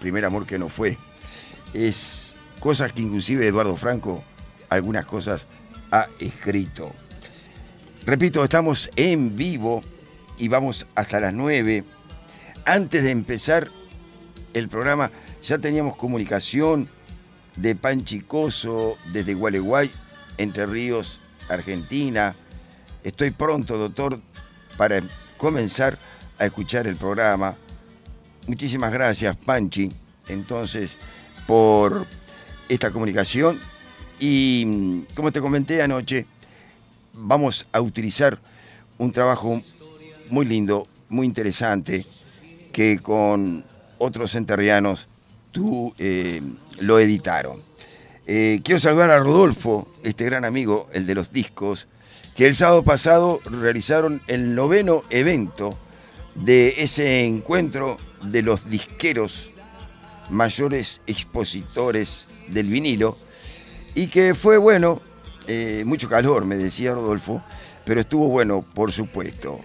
primer 0.00 0.24
amor 0.24 0.46
que 0.46 0.58
no 0.58 0.68
fue. 0.68 0.98
Es 1.74 2.36
cosas 2.60 2.92
que 2.92 3.02
inclusive 3.02 3.46
Eduardo 3.46 3.76
Franco 3.76 4.24
algunas 4.68 5.04
cosas 5.04 5.46
ha 5.90 6.08
escrito. 6.18 6.92
Repito, 8.04 8.42
estamos 8.42 8.90
en 8.96 9.36
vivo 9.36 9.82
y 10.38 10.48
vamos 10.48 10.86
hasta 10.94 11.20
las 11.20 11.32
9. 11.32 11.84
Antes 12.64 13.02
de 13.02 13.10
empezar 13.10 13.68
el 14.54 14.68
programa 14.68 15.10
ya 15.42 15.58
teníamos 15.58 15.96
comunicación 15.96 16.88
de 17.60 17.74
Panchicoso 17.74 18.96
desde 19.12 19.34
Gualeguay, 19.34 19.90
Entre 20.36 20.66
Ríos, 20.66 21.18
Argentina. 21.48 22.34
Estoy 23.02 23.30
pronto, 23.32 23.76
doctor, 23.76 24.20
para 24.76 25.02
comenzar 25.36 25.98
a 26.38 26.46
escuchar 26.46 26.86
el 26.86 26.96
programa. 26.96 27.56
Muchísimas 28.46 28.92
gracias, 28.92 29.36
Panchi, 29.36 29.90
entonces, 30.28 30.96
por 31.46 32.06
esta 32.68 32.90
comunicación. 32.90 33.58
Y 34.20 35.02
como 35.14 35.32
te 35.32 35.40
comenté 35.40 35.82
anoche, 35.82 36.26
vamos 37.12 37.66
a 37.72 37.80
utilizar 37.80 38.38
un 38.98 39.12
trabajo 39.12 39.60
muy 40.30 40.46
lindo, 40.46 40.86
muy 41.08 41.26
interesante, 41.26 42.04
que 42.72 42.98
con 43.00 43.64
otros 43.98 44.34
enterrianos 44.36 45.08
tú 45.50 45.94
eh, 45.98 46.40
lo 46.80 46.98
editaron. 46.98 47.62
Eh, 48.26 48.60
quiero 48.62 48.78
saludar 48.78 49.10
a 49.10 49.18
Rodolfo, 49.20 49.88
este 50.02 50.24
gran 50.24 50.44
amigo, 50.44 50.88
el 50.92 51.06
de 51.06 51.14
los 51.14 51.32
discos, 51.32 51.86
que 52.36 52.46
el 52.46 52.54
sábado 52.54 52.84
pasado 52.84 53.40
realizaron 53.44 54.20
el 54.26 54.54
noveno 54.54 55.02
evento 55.10 55.76
de 56.34 56.74
ese 56.78 57.24
encuentro 57.24 57.96
de 58.22 58.42
los 58.42 58.68
disqueros 58.68 59.50
mayores 60.30 61.00
expositores 61.06 62.28
del 62.48 62.68
vinilo 62.68 63.16
y 63.94 64.08
que 64.08 64.34
fue 64.34 64.58
bueno, 64.58 65.00
eh, 65.46 65.82
mucho 65.86 66.08
calor, 66.08 66.44
me 66.44 66.56
decía 66.56 66.92
Rodolfo, 66.92 67.42
pero 67.84 68.00
estuvo 68.00 68.28
bueno, 68.28 68.62
por 68.74 68.92
supuesto. 68.92 69.58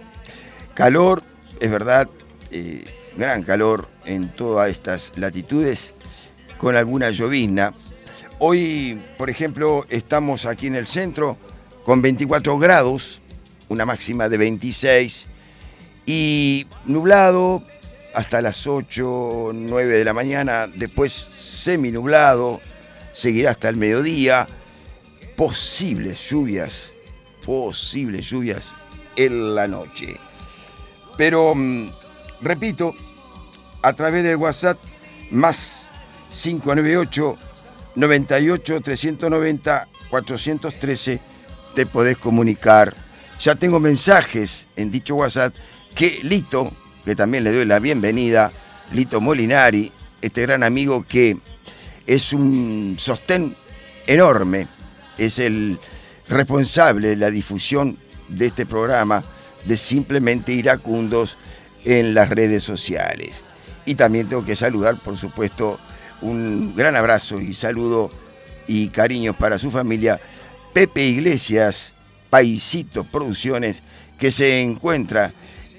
Calor, 0.72 1.22
es 1.60 1.70
verdad, 1.70 2.08
gran 3.16 3.42
calor 3.42 3.88
en 4.04 4.28
todas 4.28 4.70
estas 4.70 5.12
latitudes, 5.16 5.92
con 6.58 6.76
alguna 6.76 7.10
llovizna. 7.10 7.74
Hoy, 8.38 9.00
por 9.16 9.30
ejemplo, 9.30 9.86
estamos 9.88 10.46
aquí 10.46 10.66
en 10.66 10.74
el 10.74 10.86
centro 10.86 11.36
con 11.84 12.02
24 12.02 12.58
grados, 12.58 13.20
una 13.68 13.86
máxima 13.86 14.28
de 14.28 14.38
26, 14.38 15.26
y 16.06 16.66
nublado 16.86 17.62
hasta 18.14 18.40
las 18.40 18.66
8, 18.66 19.50
9 19.52 19.98
de 19.98 20.04
la 20.04 20.12
mañana, 20.12 20.66
después 20.66 21.12
semi-nublado, 21.12 22.60
seguirá 23.12 23.50
hasta 23.50 23.68
el 23.68 23.76
mediodía, 23.76 24.46
posibles 25.36 26.28
lluvias, 26.28 26.92
posibles 27.44 28.28
lluvias 28.28 28.72
en 29.16 29.54
la 29.54 29.66
noche. 29.66 30.16
Pero, 31.16 31.54
mm, 31.54 31.88
repito, 32.44 32.94
a 33.82 33.92
través 33.92 34.22
del 34.22 34.36
WhatsApp 34.36 34.78
más 35.30 35.90
598 36.30 37.36
98 37.96 38.80
390 38.80 39.88
413 40.10 41.20
te 41.74 41.86
podés 41.86 42.16
comunicar. 42.16 42.94
Ya 43.40 43.54
tengo 43.56 43.80
mensajes 43.80 44.66
en 44.76 44.90
dicho 44.90 45.16
WhatsApp 45.16 45.54
que 45.94 46.20
Lito, 46.22 46.72
que 47.04 47.16
también 47.16 47.44
le 47.44 47.52
doy 47.52 47.64
la 47.64 47.78
bienvenida, 47.78 48.52
Lito 48.92 49.20
Molinari, 49.20 49.90
este 50.22 50.42
gran 50.42 50.62
amigo 50.62 51.04
que 51.06 51.36
es 52.06 52.32
un 52.32 52.96
sostén 52.98 53.54
enorme, 54.06 54.68
es 55.18 55.38
el 55.38 55.78
responsable 56.28 57.08
de 57.08 57.16
la 57.16 57.30
difusión 57.30 57.98
de 58.28 58.46
este 58.46 58.66
programa 58.66 59.24
de 59.64 59.76
Simplemente 59.76 60.52
Iracundos 60.52 61.36
en 61.84 62.14
las 62.14 62.28
redes 62.30 62.62
sociales. 62.62 63.42
Y 63.86 63.94
también 63.94 64.28
tengo 64.28 64.44
que 64.44 64.56
saludar, 64.56 64.98
por 65.02 65.16
supuesto, 65.16 65.78
un 66.22 66.74
gran 66.74 66.96
abrazo 66.96 67.40
y 67.40 67.52
saludo 67.54 68.10
y 68.66 68.88
cariños 68.88 69.36
para 69.36 69.58
su 69.58 69.70
familia, 69.70 70.18
Pepe 70.72 71.04
Iglesias, 71.04 71.92
Paisito 72.30 73.04
Producciones, 73.04 73.82
que 74.18 74.30
se 74.30 74.62
encuentra 74.62 75.32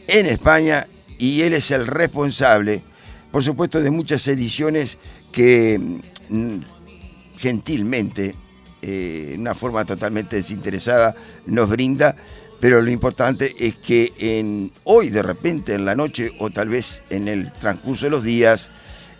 en 0.07 0.27
España 0.27 0.87
y 1.17 1.41
él 1.41 1.53
es 1.53 1.71
el 1.71 1.87
responsable, 1.87 2.83
por 3.31 3.43
supuesto, 3.43 3.81
de 3.81 3.89
muchas 3.89 4.27
ediciones 4.27 4.97
que 5.31 5.79
mm, 6.29 6.57
gentilmente, 7.37 8.35
de 8.81 9.33
eh, 9.33 9.35
una 9.37 9.55
forma 9.55 9.83
totalmente 9.83 10.35
desinteresada, 10.35 11.15
nos 11.47 11.69
brinda 11.69 12.15
pero 12.65 12.81
lo 12.81 12.89
importante 12.89 13.53
es 13.59 13.75
que 13.75 14.71
hoy 14.85 15.11
de 15.11 15.21
repente 15.21 15.75
en 15.75 15.85
la 15.85 15.93
noche 15.93 16.31
o 16.39 16.49
tal 16.49 16.69
vez 16.69 17.03
en 17.11 17.27
el 17.27 17.51
transcurso 17.51 18.05
de 18.05 18.09
los 18.09 18.23
días, 18.23 18.71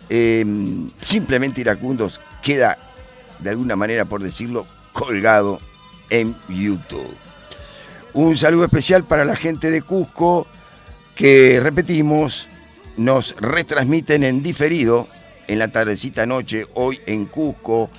em, 0.08 0.90
simplemente 1.00 1.60
Iracundos 1.60 2.20
queda 2.42 2.76
de 3.38 3.50
alguna 3.50 3.76
manera, 3.76 4.04
por 4.04 4.20
decirlo, 4.20 4.66
colgado 4.92 5.60
en 6.10 6.34
YouTube. 6.48 7.14
Un 8.14 8.36
saludo 8.36 8.64
especial 8.64 9.04
para 9.04 9.24
la 9.24 9.36
gente 9.36 9.70
de 9.70 9.80
Cusco 9.80 10.48
que, 11.14 11.60
repetimos, 11.60 12.48
nos 12.96 13.36
retransmiten 13.38 14.24
en 14.24 14.42
diferido 14.42 15.06
en 15.46 15.60
la 15.60 15.68
tardecita 15.68 16.26
noche, 16.26 16.66
hoy 16.74 16.98
en 17.06 17.26
Cusco, 17.26 17.90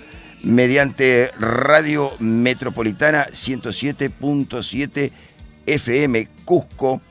mediante 0.44 1.32
Radio 1.40 2.12
Metropolitana 2.20 3.28
107.7 3.28 5.12
FM 5.68 6.28
Cusco, 6.46 7.02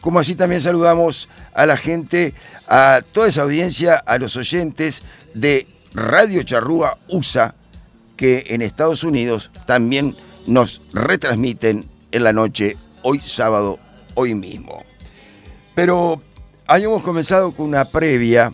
como 0.00 0.18
así 0.18 0.34
también 0.34 0.60
saludamos 0.60 1.28
a 1.52 1.66
la 1.66 1.76
gente, 1.76 2.34
a 2.66 3.02
toda 3.12 3.28
esa 3.28 3.42
audiencia, 3.42 3.96
a 3.96 4.18
los 4.18 4.36
oyentes 4.36 5.02
de 5.34 5.66
Radio 5.92 6.42
Charrúa 6.42 6.98
USA, 7.08 7.54
que 8.16 8.46
en 8.48 8.62
Estados 8.62 9.04
Unidos 9.04 9.50
también 9.66 10.16
nos 10.46 10.82
retransmiten 10.92 11.84
en 12.10 12.24
la 12.24 12.32
noche, 12.32 12.76
hoy 13.02 13.20
sábado, 13.20 13.78
hoy 14.14 14.34
mismo. 14.34 14.82
Pero 15.74 16.20
habíamos 16.66 17.02
comenzado 17.02 17.52
con 17.52 17.66
una 17.66 17.84
previa, 17.84 18.52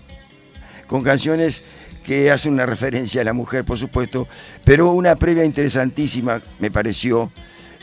con 0.87 1.03
canciones 1.03 1.65
que 2.05 2.31
hacen 2.31 2.53
una 2.53 2.67
referencia 2.67 3.23
a 3.23 3.25
la 3.25 3.33
mujer, 3.33 3.65
por 3.65 3.79
supuesto, 3.79 4.29
pero 4.65 4.91
una 4.91 5.17
previa 5.17 5.45
interesantísima, 5.45 6.43
me 6.59 6.71
pareció, 6.71 7.33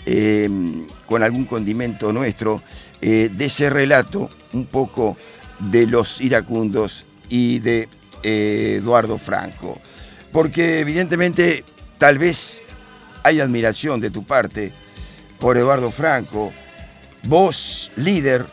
Em, 0.06 0.88
con 1.06 1.22
algún 1.22 1.45
condimento 1.45 2.12
nuestro, 2.12 2.64
eh, 3.02 3.30
de 3.32 3.45
ese 3.45 3.70
relato 3.70 4.30
un 4.54 4.66
poco 4.66 5.16
de 5.60 5.86
los 5.86 6.20
iracundos 6.22 7.06
y 7.30 7.60
de 7.60 7.88
eh, 8.24 8.78
Eduardo 8.80 9.20
Franco. 9.20 9.80
Porque 10.32 10.80
evidentemente 10.80 11.64
tal 11.99 12.18
vez 12.18 12.64
hay 13.24 13.41
admiración 13.41 14.02
de 14.02 14.10
tu 14.10 14.24
parte 14.24 14.72
por 15.39 15.58
Eduardo 15.58 15.91
Franco, 15.91 16.52
vos 17.24 17.91
líder, 17.95 18.47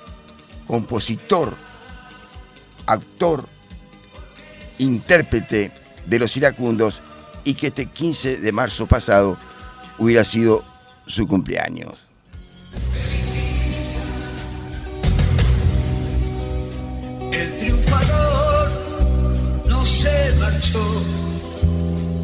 compositor, 0.67 1.55
actor, 2.85 3.47
intérprete 4.79 5.73
de 6.05 6.19
los 6.19 6.37
iracundos 6.37 7.01
y 7.45 7.55
que 7.55 7.69
este 7.69 7.87
15 7.87 8.37
de 8.37 8.53
marzo 8.53 8.87
pasado 8.87 9.39
hubiera 9.99 10.25
sido 10.25 10.65
su 11.09 11.27
cumpleaños. 11.27 12.07
El 17.33 17.59
triunfador 17.59 18.71
no 19.67 19.85
se 19.85 20.33
marchó, 20.39 21.03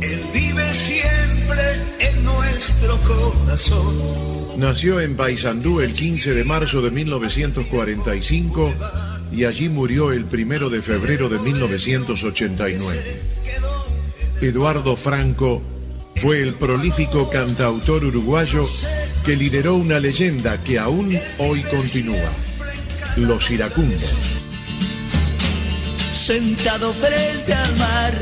él 0.01 0.20
vive 0.32 0.72
siempre 0.72 1.62
en 1.99 2.24
nuestro 2.24 2.97
corazón. 2.99 4.59
Nació 4.59 5.01
en 5.01 5.16
Paysandú 5.16 5.80
el 5.80 5.93
15 5.93 6.32
de 6.32 6.45
marzo 6.45 6.80
de 6.80 6.91
1945 6.91 8.72
y 9.32 9.45
allí 9.45 9.68
murió 9.68 10.12
el 10.12 10.26
primero 10.26 10.70
de 10.70 10.80
febrero 10.80 11.28
de 11.28 11.41
1989. 11.41 13.20
Eduardo 14.41 14.95
Franco 14.97 15.62
fue 16.17 16.43
el 16.43 16.55
prolífico 16.55 17.29
cantautor 17.29 18.05
uruguayo 18.05 18.65
que 19.25 19.37
lideró 19.37 19.75
una 19.75 19.99
leyenda 20.01 20.62
que 20.62 20.79
aún 20.79 21.19
hoy 21.39 21.62
continúa, 21.62 22.31
los 23.17 23.51
iracundos. 23.51 24.15
Sentado 26.12 26.93
frente 26.93 27.53
al 27.53 27.77
mar, 27.77 28.15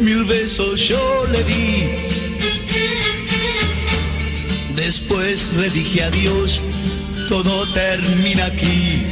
mil 0.00 0.24
besos 0.24 0.88
yo 0.88 1.26
le 1.30 1.44
di. 1.44 2.12
Después 4.74 5.52
le 5.54 5.70
dije 5.70 6.02
adiós, 6.02 6.60
todo 7.28 7.72
termina 7.72 8.46
aquí. 8.46 9.02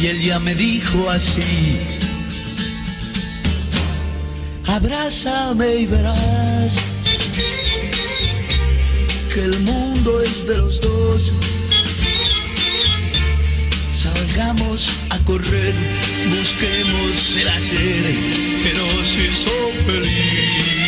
Y 0.00 0.06
él 0.06 0.22
ya 0.22 0.38
me 0.38 0.54
dijo 0.54 1.10
así. 1.10 1.97
Abrázame 4.68 5.76
y 5.76 5.86
verás 5.86 6.78
que 9.32 9.42
el 9.42 9.58
mundo 9.60 10.20
es 10.22 10.46
de 10.46 10.58
los 10.58 10.80
dos. 10.80 11.32
Salgamos 13.94 15.00
a 15.10 15.18
correr, 15.24 15.74
busquemos 16.38 17.36
el 17.36 17.48
hacer 17.48 18.04
que 18.62 18.74
nos 18.74 19.14
hizo 19.16 19.50
feliz. 19.86 20.78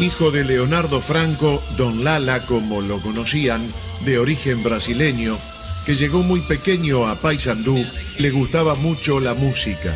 Hijo 0.00 0.30
de 0.30 0.44
Leonardo 0.44 1.02
Franco, 1.02 1.62
Don 1.76 2.04
Lala 2.04 2.40
como 2.46 2.80
lo 2.80 3.00
conocían, 3.00 3.68
de 4.06 4.18
origen 4.18 4.62
brasileño, 4.62 5.38
que 5.90 5.96
llegó 5.96 6.22
muy 6.22 6.40
pequeño 6.42 7.08
a 7.08 7.16
Paysandú, 7.16 7.84
le 8.18 8.30
gustaba 8.30 8.76
mucho 8.76 9.18
la 9.18 9.34
música. 9.34 9.92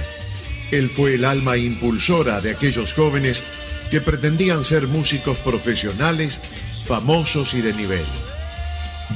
Él 0.72 0.90
fue 0.90 1.14
el 1.14 1.24
alma 1.24 1.56
impulsora 1.56 2.40
de 2.40 2.50
aquellos 2.50 2.92
jóvenes 2.92 3.44
que 3.92 4.00
pretendían 4.00 4.64
ser 4.64 4.88
músicos 4.88 5.38
profesionales, 5.38 6.40
famosos 6.84 7.54
y 7.54 7.60
de 7.60 7.74
nivel. 7.74 8.04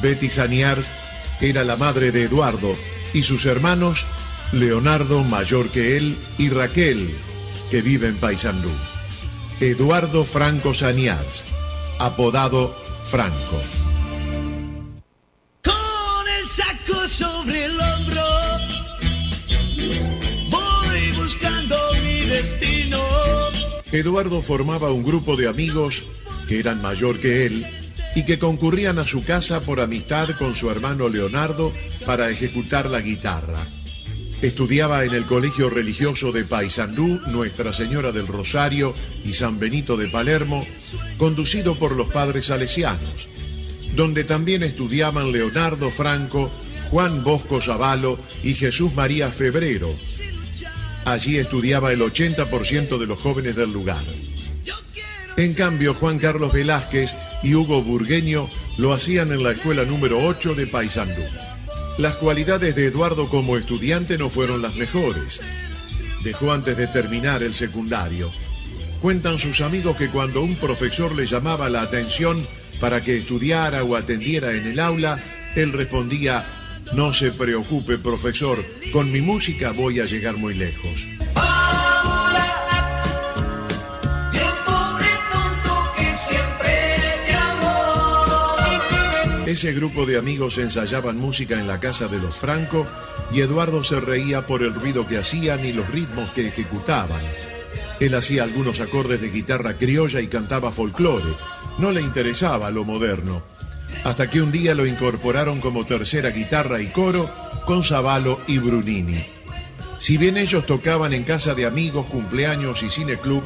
Betty 0.01 0.31
Saniars 0.31 0.89
era 1.41 1.65
la 1.65 1.75
madre 1.75 2.13
de 2.13 2.23
Eduardo 2.23 2.77
y 3.13 3.25
sus 3.25 3.47
hermanos, 3.47 4.07
Leonardo, 4.53 5.25
mayor 5.25 5.71
que 5.71 5.97
él, 5.97 6.17
y 6.39 6.49
Raquel, 6.49 7.13
que 7.73 7.83
vive 7.83 8.07
en 8.07 8.19
Paysandú. 8.19 8.71
Eduardo 9.59 10.25
Franco 10.25 10.75
Saniars, 10.75 11.43
apodado 11.99 12.73
Franco. 13.11 13.88
Sobre 17.09 17.65
el 17.65 17.81
hombro, 17.81 18.23
voy 20.51 21.13
buscando 21.17 21.77
mi 22.03 22.29
destino. 22.29 22.99
Eduardo 23.91 24.43
formaba 24.43 24.93
un 24.93 25.03
grupo 25.03 25.35
de 25.37 25.49
amigos 25.49 26.05
que 26.47 26.61
eran 26.61 26.83
mayor 26.83 27.19
que 27.19 27.47
él 27.47 27.67
y 28.15 28.25
que 28.25 28.39
concurrían 28.39 28.99
a 28.99 29.05
su 29.05 29.25
casa 29.25 29.63
por 29.63 29.81
amistad 29.81 30.29
con 30.39 30.55
su 30.55 30.71
hermano 30.71 31.09
Leonardo 31.09 31.73
para 32.05 32.29
ejecutar 32.31 32.91
la 32.91 33.01
guitarra. 33.01 33.67
Estudiaba 34.43 35.05
en 35.05 35.15
el 35.15 35.25
Colegio 35.25 35.71
Religioso 35.71 36.31
de 36.31 36.45
Paysandú, 36.45 37.21
Nuestra 37.29 37.73
Señora 37.73 38.13
del 38.13 38.27
Rosario 38.27 38.95
y 39.25 39.33
San 39.33 39.59
Benito 39.59 39.97
de 39.97 40.09
Palermo, 40.09 40.65
conducido 41.17 41.79
por 41.79 41.97
los 41.97 42.09
padres 42.09 42.47
salesianos, 42.47 43.29
donde 43.97 44.25
también 44.25 44.63
estudiaban 44.63 45.33
Leonardo 45.33 45.91
Franco, 45.91 46.53
Juan 46.91 47.23
Bosco 47.23 47.61
Zavalo 47.61 48.19
y 48.43 48.55
Jesús 48.55 48.95
María 48.95 49.31
Febrero. 49.31 49.91
Allí 51.05 51.39
estudiaba 51.39 51.93
el 51.93 52.01
80% 52.01 52.99
de 52.99 53.07
los 53.07 53.19
jóvenes 53.19 53.57
del 53.57 53.73
lugar. 53.73 54.05
En 55.37 55.55
cambio, 55.55 55.95
Juan 55.95 56.19
Carlos 56.19 56.53
Velázquez 56.53 57.15
y 57.43 57.55
Hugo 57.55 57.83
Burgueño 57.83 58.49
lo 58.77 58.93
hacían 58.93 59.33
en 59.33 59.43
la 59.43 59.53
escuela 59.53 59.85
número 59.85 60.19
8 60.19 60.55
de 60.55 60.67
Paysandú. 60.67 61.23
Las 61.99 62.15
cualidades 62.17 62.75
de 62.75 62.87
Eduardo 62.87 63.29
como 63.29 63.57
estudiante 63.57 64.19
no 64.19 64.31
fueron 64.31 64.63
las 64.63 64.75
mejores. 64.75 65.41
Dejó 66.23 66.53
antes 66.53 66.77
de 66.77 66.87
terminar 66.87 67.43
el 67.43 67.55
secundario. 67.55 68.31
Cuentan 69.01 69.39
sus 69.39 69.61
amigos 69.61 69.97
que 69.97 70.09
cuando 70.09 70.43
un 70.43 70.57
profesor 70.57 71.15
le 71.15 71.27
llamaba 71.27 71.71
la 71.71 71.83
atención 71.83 72.47
para 72.81 73.03
que 73.03 73.19
estudiara 73.19 73.85
o 73.85 73.97
atendiera 73.97 74.53
en 74.53 74.67
el 74.67 74.81
aula, 74.81 75.19
él 75.55 75.73
respondía, 75.73 76.45
no 76.93 77.13
se 77.13 77.33
preocupe 77.33 77.99
profesor, 77.99 78.59
con 78.93 79.11
mi 79.13 79.21
música 79.21 79.73
voy 79.73 80.01
a 80.01 80.07
llegar 80.07 80.37
muy 80.37 80.55
lejos. 80.55 81.07
Ese 89.47 89.73
grupo 89.73 90.05
de 90.05 90.19
amigos 90.19 90.59
ensayaban 90.59 91.17
música 91.17 91.59
en 91.59 91.67
la 91.67 91.81
casa 91.81 92.07
de 92.07 92.19
los 92.19 92.37
Franco 92.37 92.87
y 93.33 93.41
Eduardo 93.41 93.83
se 93.83 93.99
reía 93.99 94.47
por 94.47 94.63
el 94.63 94.75
ruido 94.75 95.07
que 95.07 95.17
hacían 95.17 95.65
y 95.65 95.73
los 95.73 95.89
ritmos 95.89 96.31
que 96.33 96.49
ejecutaban. 96.49 97.23
Él 97.99 98.15
hacía 98.15 98.45
algunos 98.45 98.79
acordes 98.81 99.21
de 99.21 99.31
guitarra 99.31 99.79
criolla 99.79 100.21
y 100.21 100.29
cantaba 100.29 100.71
folclore. 100.71 101.33
No 101.79 101.91
le 101.91 102.03
interesaba 102.03 102.71
lo 102.71 102.85
moderno. 102.85 103.43
Hasta 104.05 104.31
que 104.31 104.41
un 104.41 104.53
día 104.53 104.75
lo 104.75 104.87
incorporaron 104.87 105.61
como 105.61 105.87
tercera 105.87 106.31
guitarra 106.31 106.81
y 106.81 106.89
coro 106.89 107.31
con 107.67 107.85
Zavalo 107.85 108.41
y 108.47 108.59
Brunini. 108.59 109.25
Si 109.99 110.17
bien 110.17 110.37
ellos 110.37 110.65
tocaban 110.65 111.13
en 111.13 111.25
casa 111.25 111.55
de 111.55 111.67
amigos, 111.67 112.07
cumpleaños 112.07 112.83
y 112.83 112.91
cineclub, 112.91 113.43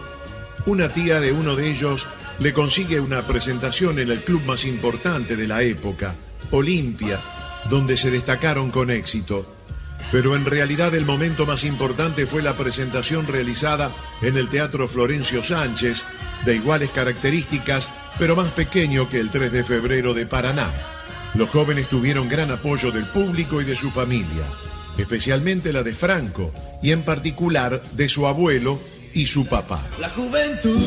una 0.66 0.92
tía 0.92 1.18
de 1.18 1.32
uno 1.32 1.56
de 1.56 1.70
ellos 1.70 2.06
le 2.38 2.52
consigue 2.52 3.00
una 3.00 3.26
presentación 3.26 3.98
en 3.98 4.10
el 4.10 4.22
club 4.22 4.42
más 4.44 4.64
importante 4.64 5.34
de 5.34 5.48
la 5.48 5.62
época, 5.62 6.14
Olimpia, 6.50 7.20
donde 7.70 7.96
se 7.96 8.10
destacaron 8.10 8.70
con 8.70 8.90
éxito. 8.90 9.46
Pero 10.10 10.36
en 10.36 10.44
realidad 10.44 10.94
el 10.94 11.06
momento 11.06 11.46
más 11.46 11.64
importante 11.64 12.26
fue 12.26 12.42
la 12.42 12.56
presentación 12.56 13.26
realizada 13.26 13.90
en 14.20 14.36
el 14.36 14.48
Teatro 14.48 14.86
Florencio 14.88 15.42
Sánchez, 15.42 16.04
de 16.44 16.54
iguales 16.54 16.90
características, 16.90 17.90
pero 18.18 18.36
más 18.36 18.50
pequeño 18.52 19.08
que 19.08 19.20
el 19.20 19.30
3 19.30 19.52
de 19.52 19.64
febrero 19.64 20.14
de 20.14 20.26
Paraná. 20.26 20.70
Los 21.34 21.50
jóvenes 21.50 21.88
tuvieron 21.88 22.28
gran 22.28 22.50
apoyo 22.50 22.90
del 22.90 23.06
público 23.06 23.60
y 23.60 23.64
de 23.64 23.76
su 23.76 23.90
familia, 23.90 24.44
especialmente 24.98 25.72
la 25.72 25.82
de 25.82 25.94
Franco, 25.94 26.52
y 26.82 26.92
en 26.92 27.02
particular 27.02 27.82
de 27.92 28.08
su 28.08 28.26
abuelo 28.26 28.80
y 29.14 29.26
su 29.26 29.46
papá. 29.46 29.82
La 29.98 30.08
juventud. 30.10 30.78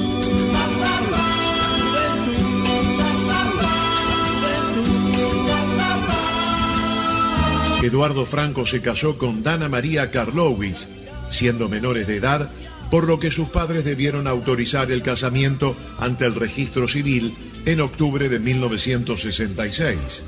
Eduardo 7.85 8.25
Franco 8.25 8.65
se 8.65 8.81
casó 8.81 9.15
con 9.17 9.43
Dana 9.43 9.69
María 9.69 10.09
Karlowitz, 10.09 10.87
siendo 11.29 11.69
menores 11.69 12.07
de 12.07 12.15
edad, 12.15 12.49
por 12.95 13.09
lo 13.09 13.19
que 13.19 13.29
sus 13.29 13.49
padres 13.49 13.83
debieron 13.83 14.25
autorizar 14.25 14.89
el 14.89 15.01
casamiento 15.01 15.75
ante 15.99 16.25
el 16.25 16.33
registro 16.33 16.87
civil 16.87 17.35
en 17.65 17.81
octubre 17.81 18.29
de 18.29 18.39
1966. 18.39 20.23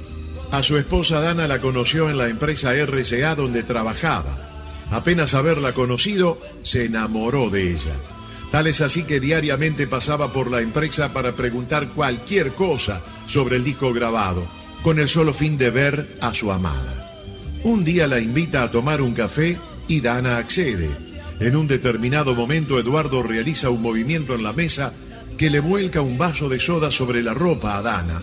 A 0.52 0.62
su 0.64 0.76
esposa 0.76 1.22
Dana 1.22 1.48
la 1.48 1.62
conoció 1.62 2.10
en 2.10 2.18
la 2.18 2.28
empresa 2.28 2.74
RCA 2.74 3.36
donde 3.36 3.64
trabajaba. 3.64 4.38
Apenas 4.92 5.34
haberla 5.34 5.72
conocido, 5.72 6.42
se 6.64 6.84
enamoró 6.84 7.50
de 7.50 7.72
ella. 7.72 7.96
Tal 8.52 8.68
es 8.68 8.82
así 8.82 9.04
que 9.04 9.22
diariamente 9.22 9.88
pasaba 9.88 10.34
por 10.34 10.52
la 10.52 10.60
empresa 10.60 11.14
para 11.14 11.38
preguntar 11.38 11.88
cualquier 11.96 12.52
cosa 12.52 13.02
sobre 13.28 13.56
el 13.56 13.64
disco 13.64 13.94
grabado, 13.94 14.46
con 14.84 15.00
el 15.00 15.08
solo 15.08 15.34
fin 15.34 15.58
de 15.58 15.70
ver 15.70 16.06
a 16.20 16.34
su 16.34 16.52
amada. 16.52 17.16
Un 17.64 17.86
día 17.86 18.08
la 18.08 18.20
invita 18.20 18.64
a 18.64 18.72
tomar 18.72 19.02
un 19.02 19.14
café 19.14 19.58
y 19.88 20.02
Dana 20.02 20.36
accede. 20.36 21.07
En 21.40 21.56
un 21.56 21.68
determinado 21.68 22.34
momento 22.34 22.80
Eduardo 22.80 23.22
realiza 23.22 23.70
un 23.70 23.82
movimiento 23.82 24.34
en 24.34 24.44
la 24.44 24.54
mesa 24.54 24.94
que 25.38 25.50
le 25.52 25.60
vuelca 25.60 26.02
un 26.02 26.18
vaso 26.18 26.50
de 26.50 26.60
soda 26.60 26.90
sobre 26.90 27.22
la 27.22 27.34
ropa 27.34 27.78
a 27.78 27.82
Dana. 27.84 28.22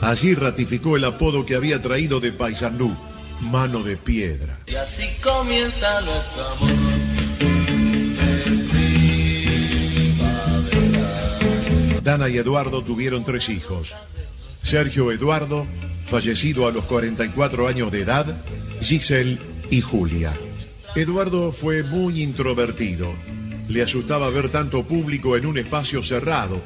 Allí 0.00 0.34
ratificó 0.34 0.96
el 0.96 1.04
apodo 1.04 1.46
que 1.46 1.54
había 1.54 1.80
traído 1.80 2.18
de 2.18 2.32
Paysandú, 2.32 2.94
mano 3.40 3.82
de 3.82 3.96
piedra. 3.96 4.58
Y 4.66 4.74
así 4.74 5.04
comienza 5.22 6.00
nuestro 6.00 6.48
amor. 6.48 6.70
Dana 12.02 12.28
y 12.28 12.38
Eduardo 12.38 12.82
tuvieron 12.82 13.24
tres 13.24 13.48
hijos. 13.48 13.94
Sergio 14.62 15.12
Eduardo, 15.12 15.66
fallecido 16.04 16.66
a 16.66 16.72
los 16.72 16.84
44 16.84 17.68
años 17.68 17.90
de 17.92 18.00
edad, 18.00 18.26
Giselle 18.80 19.38
y 19.70 19.80
Julia. 19.80 20.32
Eduardo 20.96 21.52
fue 21.52 21.82
muy 21.82 22.22
introvertido. 22.22 23.14
Le 23.68 23.82
asustaba 23.82 24.30
ver 24.30 24.48
tanto 24.48 24.86
público 24.86 25.36
en 25.36 25.44
un 25.44 25.58
espacio 25.58 26.02
cerrado. 26.02 26.62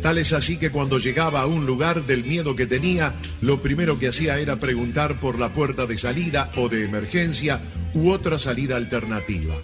Tal 0.00 0.18
es 0.18 0.32
así 0.32 0.56
que 0.56 0.70
cuando 0.70 1.00
llegaba 1.00 1.40
a 1.40 1.46
un 1.46 1.66
lugar 1.66 2.06
del 2.06 2.22
miedo 2.22 2.54
que 2.54 2.68
tenía, 2.68 3.14
lo 3.40 3.60
primero 3.60 3.98
que 3.98 4.06
hacía 4.06 4.38
era 4.38 4.60
preguntar 4.60 5.18
por 5.18 5.36
la 5.36 5.52
puerta 5.52 5.86
de 5.86 5.98
salida 5.98 6.52
o 6.54 6.68
de 6.68 6.84
emergencia 6.84 7.60
u 7.92 8.10
otra 8.10 8.38
salida 8.38 8.76
alternativa. 8.76 9.56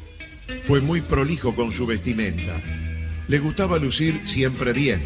Fue 0.62 0.81
muy 0.81 1.01
prolijo 1.01 1.55
con 1.55 1.71
su 1.71 1.87
vestimenta. 1.87 2.61
Le 3.29 3.39
gustaba 3.39 3.79
lucir 3.79 4.23
siempre 4.25 4.73
bien. 4.73 5.01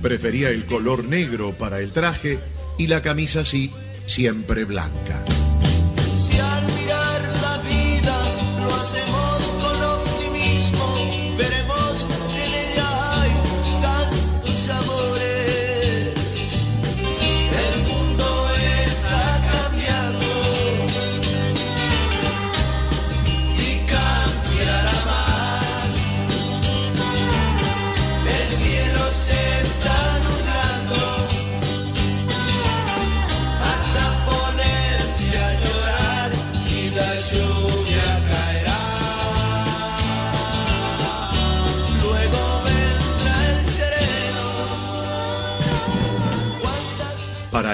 Prefería 0.00 0.50
el 0.50 0.66
color 0.66 1.02
negro 1.02 1.50
para 1.50 1.80
el 1.80 1.90
traje 1.90 2.38
y 2.78 2.86
la 2.86 3.02
camisa 3.02 3.44
sí, 3.44 3.72
siempre 4.06 4.64
blanca. 4.64 5.24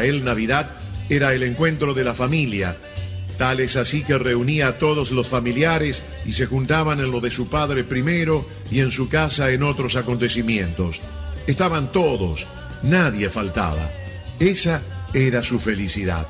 Él 0.05 0.25
Navidad 0.25 0.71
era 1.09 1.35
el 1.35 1.43
encuentro 1.43 1.95
de 1.95 2.05
la 2.05 2.15
familia. 2.15 2.77
Tal 3.39 3.61
es 3.61 3.77
así 3.77 4.03
que 4.03 4.19
reunía 4.19 4.69
a 4.69 4.79
todos 4.79 5.11
los 5.11 5.29
familiares 5.29 6.03
y 6.25 6.33
se 6.33 6.47
juntaban 6.47 7.01
en 7.01 7.11
lo 7.11 7.21
de 7.21 7.31
su 7.31 7.49
padre 7.49 7.85
primero 7.85 8.47
y 8.71 8.81
en 8.81 8.93
su 8.93 9.09
casa 9.09 9.51
en 9.51 9.63
otros 9.63 9.97
acontecimientos. 9.97 11.01
Estaban 11.47 11.91
todos, 11.93 12.47
nadie 12.83 13.31
faltaba. 13.31 13.91
Esa 14.39 14.83
era 15.15 15.43
su 15.43 15.59
felicidad. 15.59 16.27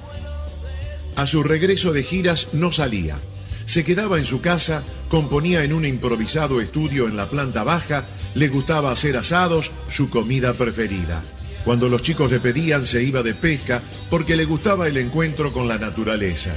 A 1.16 1.26
su 1.26 1.42
regreso 1.42 1.92
de 1.92 2.02
giras 2.02 2.48
no 2.52 2.72
salía. 2.72 3.18
Se 3.66 3.84
quedaba 3.84 4.18
en 4.18 4.24
su 4.24 4.40
casa, 4.40 4.82
componía 5.08 5.62
en 5.64 5.72
un 5.72 5.84
improvisado 5.84 6.60
estudio 6.60 7.06
en 7.06 7.16
la 7.16 7.26
planta 7.26 7.62
baja, 7.62 8.04
le 8.34 8.48
gustaba 8.48 8.90
hacer 8.90 9.16
asados, 9.16 9.70
su 9.88 10.08
comida 10.10 10.54
preferida. 10.54 11.22
Cuando 11.64 11.88
los 11.88 12.02
chicos 12.02 12.30
le 12.30 12.40
pedían 12.40 12.86
se 12.86 13.02
iba 13.02 13.22
de 13.22 13.34
pesca 13.34 13.82
porque 14.10 14.36
le 14.36 14.44
gustaba 14.44 14.88
el 14.88 14.96
encuentro 14.96 15.52
con 15.52 15.68
la 15.68 15.78
naturaleza. 15.78 16.56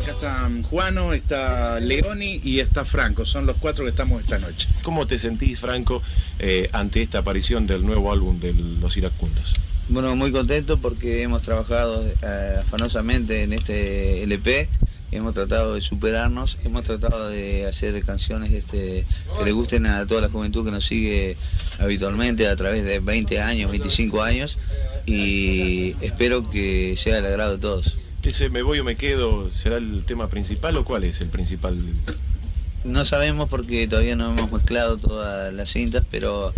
Acá 0.00 0.12
está 0.12 0.50
Juano, 0.68 1.12
está 1.12 1.78
Leoni 1.78 2.40
y 2.42 2.60
está 2.60 2.84
Franco. 2.84 3.24
Son 3.24 3.46
los 3.46 3.56
cuatro 3.58 3.84
que 3.84 3.90
estamos 3.90 4.22
esta 4.22 4.38
noche. 4.38 4.68
¿Cómo 4.82 5.06
te 5.06 5.18
sentís, 5.18 5.60
Franco, 5.60 6.02
eh, 6.38 6.68
ante 6.72 7.02
esta 7.02 7.18
aparición 7.18 7.66
del 7.66 7.84
nuevo 7.84 8.10
álbum 8.10 8.40
de 8.40 8.54
Los 8.54 8.96
Iracundos? 8.96 9.54
Bueno, 9.88 10.14
muy 10.16 10.32
contento 10.32 10.78
porque 10.78 11.22
hemos 11.22 11.42
trabajado 11.42 12.04
eh, 12.06 12.56
afanosamente 12.60 13.42
en 13.42 13.52
este 13.52 14.22
LP, 14.22 14.68
hemos 15.12 15.34
tratado 15.34 15.74
de 15.74 15.80
superarnos, 15.80 16.58
hemos 16.64 16.84
tratado 16.84 17.28
de 17.28 17.66
hacer 17.66 18.02
canciones 18.04 18.52
este, 18.52 19.04
que 19.38 19.44
le 19.44 19.52
gusten 19.52 19.86
a 19.86 20.06
toda 20.06 20.20
la 20.20 20.28
juventud 20.28 20.64
que 20.64 20.70
nos 20.70 20.86
sigue 20.86 21.36
habitualmente 21.78 22.46
a 22.46 22.56
través 22.56 22.84
de 22.84 23.00
20 23.00 23.40
años, 23.40 23.70
25 23.70 24.22
años 24.22 24.58
y 25.06 25.96
espero 26.00 26.48
que 26.50 26.96
sea 26.96 27.16
del 27.16 27.26
agrado 27.26 27.52
de 27.52 27.58
todos. 27.58 27.96
¿Ese 28.22 28.50
me 28.50 28.62
voy 28.62 28.78
o 28.78 28.84
me 28.84 28.96
quedo 28.96 29.50
será 29.50 29.78
el 29.78 30.04
tema 30.04 30.28
principal 30.28 30.76
o 30.76 30.84
cuál 30.84 31.04
es 31.04 31.20
el 31.20 31.28
principal? 31.28 31.76
No 32.84 33.04
sabemos 33.04 33.48
porque 33.48 33.86
todavía 33.88 34.16
no 34.16 34.30
hemos 34.30 34.52
mezclado 34.52 34.96
todas 34.96 35.52
las 35.52 35.70
cintas, 35.70 36.04
pero 36.10 36.54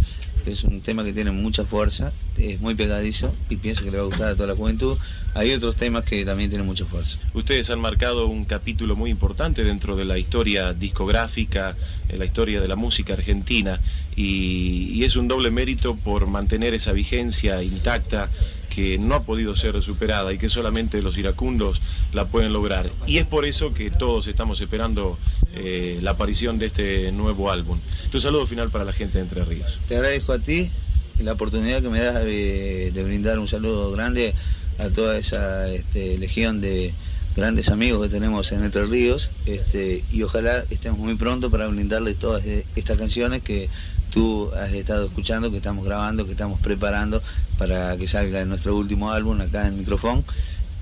es 0.46 0.64
un 0.64 0.80
tema 0.80 1.04
que 1.04 1.12
tiene 1.12 1.30
mucha 1.30 1.64
fuerza, 1.64 2.12
es 2.36 2.60
muy 2.60 2.74
pegadizo 2.74 3.34
y 3.48 3.56
pienso 3.56 3.84
que 3.84 3.90
le 3.90 3.98
va 3.98 4.02
a 4.04 4.06
gustar 4.06 4.28
a 4.28 4.34
toda 4.34 4.48
la 4.48 4.56
juventud. 4.56 4.98
Hay 5.34 5.52
otros 5.52 5.76
temas 5.76 6.04
que 6.04 6.24
también 6.24 6.50
tienen 6.50 6.66
mucha 6.66 6.84
fuerza. 6.84 7.16
Ustedes 7.32 7.70
han 7.70 7.80
marcado 7.80 8.26
un 8.26 8.44
capítulo 8.44 8.96
muy 8.96 9.10
importante 9.10 9.64
dentro 9.64 9.96
de 9.96 10.04
la 10.04 10.18
historia 10.18 10.72
discográfica, 10.72 11.76
en 12.08 12.18
la 12.18 12.24
historia 12.24 12.60
de 12.60 12.68
la 12.68 12.76
música 12.76 13.14
argentina, 13.14 13.80
y, 14.14 14.90
y 14.92 15.04
es 15.04 15.16
un 15.16 15.28
doble 15.28 15.50
mérito 15.50 15.96
por 15.96 16.26
mantener 16.26 16.74
esa 16.74 16.92
vigencia 16.92 17.62
intacta 17.62 18.30
que 18.74 18.98
no 18.98 19.14
ha 19.14 19.22
podido 19.24 19.54
ser 19.54 19.82
superada 19.82 20.32
y 20.32 20.38
que 20.38 20.48
solamente 20.48 21.02
los 21.02 21.18
iracundos 21.18 21.80
la 22.12 22.26
pueden 22.26 22.52
lograr. 22.52 22.90
Y 23.06 23.18
es 23.18 23.26
por 23.26 23.44
eso 23.44 23.74
que 23.74 23.90
todos 23.90 24.26
estamos 24.28 24.60
esperando 24.60 25.18
eh, 25.54 25.98
la 26.00 26.12
aparición 26.12 26.58
de 26.58 26.66
este 26.66 27.12
nuevo 27.12 27.50
álbum. 27.50 27.78
Tu 28.10 28.20
saludo 28.20 28.46
final 28.46 28.70
para 28.70 28.84
la 28.84 28.92
gente 28.92 29.18
de 29.18 29.24
Entre 29.24 29.44
Ríos. 29.44 29.78
Te 29.88 29.96
agradezco 29.96 30.32
a 30.32 30.38
ti 30.38 30.70
la 31.18 31.32
oportunidad 31.32 31.82
que 31.82 31.90
me 31.90 32.00
das 32.00 32.24
de, 32.24 33.02
brindar 33.04 33.38
un 33.38 33.48
saludo 33.48 33.92
grande 33.92 34.34
a 34.78 34.88
toda 34.88 35.18
esa 35.18 35.68
este, 35.68 36.16
legión 36.18 36.62
de 36.62 36.94
grandes 37.36 37.68
amigos 37.68 38.02
que 38.02 38.14
tenemos 38.14 38.52
en 38.52 38.64
Entre 38.64 38.86
Ríos 38.86 39.30
este, 39.44 40.04
y 40.10 40.22
ojalá 40.22 40.64
estemos 40.70 40.98
muy 40.98 41.14
pronto 41.16 41.50
para 41.50 41.66
brindarles 41.66 42.18
todas 42.18 42.44
eh, 42.46 42.64
estas 42.74 42.96
canciones 42.96 43.42
que 43.42 43.68
tú 44.12 44.50
has 44.54 44.72
estado 44.72 45.06
escuchando, 45.06 45.50
que 45.50 45.56
estamos 45.56 45.84
grabando, 45.84 46.26
que 46.26 46.32
estamos 46.32 46.60
preparando 46.60 47.22
para 47.58 47.96
que 47.96 48.06
salga 48.06 48.44
nuestro 48.44 48.76
último 48.76 49.10
álbum 49.10 49.40
acá 49.40 49.66
en 49.66 49.78
Microfón. 49.78 50.24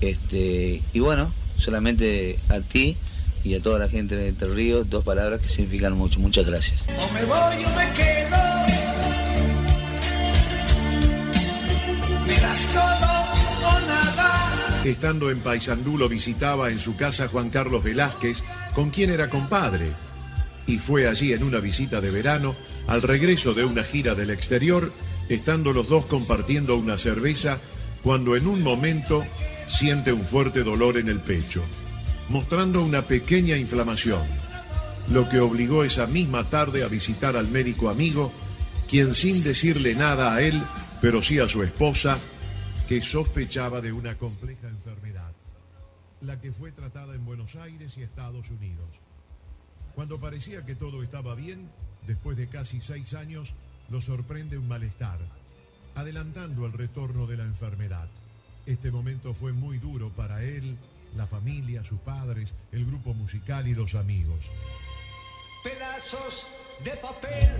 Este, 0.00 0.82
y 0.92 1.00
bueno, 1.00 1.32
solamente 1.58 2.38
a 2.48 2.60
ti 2.60 2.96
y 3.44 3.54
a 3.54 3.62
toda 3.62 3.78
la 3.78 3.88
gente 3.88 4.16
de 4.16 4.28
Entre 4.28 4.48
Ríos, 4.48 4.90
dos 4.90 5.04
palabras 5.04 5.40
que 5.40 5.48
significan 5.48 5.96
mucho. 5.96 6.20
Muchas 6.20 6.46
gracias. 6.46 6.80
O 6.88 7.12
me 7.14 7.24
voy 7.24 7.64
o 7.64 7.76
me 7.76 7.92
quedo. 7.92 8.36
Me 12.26 12.40
das 12.40 12.60
todo 12.72 13.68
o 13.68 13.80
nada. 13.86 14.82
Estando 14.84 15.30
en 15.30 15.40
Paysandú 15.40 15.96
lo 15.96 16.08
visitaba 16.08 16.70
en 16.70 16.80
su 16.80 16.96
casa 16.96 17.28
Juan 17.28 17.50
Carlos 17.50 17.84
Velázquez, 17.84 18.42
con 18.74 18.90
quien 18.90 19.10
era 19.10 19.30
compadre. 19.30 19.92
Y 20.66 20.78
fue 20.78 21.08
allí 21.08 21.32
en 21.32 21.42
una 21.42 21.58
visita 21.58 22.00
de 22.00 22.10
verano, 22.10 22.54
al 22.90 23.02
regreso 23.02 23.54
de 23.54 23.64
una 23.64 23.84
gira 23.84 24.16
del 24.16 24.30
exterior, 24.30 24.92
estando 25.28 25.72
los 25.72 25.88
dos 25.88 26.06
compartiendo 26.06 26.76
una 26.76 26.98
cerveza, 26.98 27.60
cuando 28.02 28.34
en 28.34 28.48
un 28.48 28.64
momento 28.64 29.24
siente 29.68 30.12
un 30.12 30.26
fuerte 30.26 30.64
dolor 30.64 30.98
en 30.98 31.08
el 31.08 31.20
pecho, 31.20 31.62
mostrando 32.28 32.82
una 32.82 33.02
pequeña 33.02 33.56
inflamación, 33.56 34.26
lo 35.08 35.28
que 35.28 35.38
obligó 35.38 35.84
esa 35.84 36.08
misma 36.08 36.50
tarde 36.50 36.82
a 36.82 36.88
visitar 36.88 37.36
al 37.36 37.46
médico 37.46 37.90
amigo, 37.90 38.32
quien 38.88 39.14
sin 39.14 39.44
decirle 39.44 39.94
nada 39.94 40.34
a 40.34 40.42
él, 40.42 40.60
pero 41.00 41.22
sí 41.22 41.38
a 41.38 41.48
su 41.48 41.62
esposa, 41.62 42.18
que 42.88 43.02
sospechaba 43.02 43.80
de 43.80 43.92
una 43.92 44.16
compleja 44.16 44.66
enfermedad, 44.66 45.30
la 46.22 46.40
que 46.40 46.50
fue 46.50 46.72
tratada 46.72 47.14
en 47.14 47.24
Buenos 47.24 47.54
Aires 47.54 47.96
y 47.96 48.02
Estados 48.02 48.50
Unidos. 48.50 48.88
Cuando 49.94 50.18
parecía 50.18 50.66
que 50.66 50.74
todo 50.74 51.04
estaba 51.04 51.36
bien, 51.36 51.70
después 52.06 52.36
de 52.36 52.48
casi 52.48 52.80
seis 52.80 53.14
años, 53.14 53.54
lo 53.90 54.00
sorprende 54.00 54.58
un 54.58 54.68
malestar, 54.68 55.18
adelantando 55.94 56.66
el 56.66 56.72
retorno 56.72 57.26
de 57.26 57.36
la 57.36 57.44
enfermedad. 57.44 58.08
Este 58.66 58.90
momento 58.90 59.34
fue 59.34 59.52
muy 59.52 59.78
duro 59.78 60.10
para 60.10 60.42
él, 60.44 60.76
la 61.16 61.26
familia, 61.26 61.82
sus 61.84 61.98
padres, 62.00 62.54
el 62.72 62.86
grupo 62.86 63.14
musical 63.14 63.66
y 63.66 63.74
los 63.74 63.94
amigos. 63.94 64.44
Pedazos 65.64 66.46
de 66.84 66.92
papel 66.92 67.50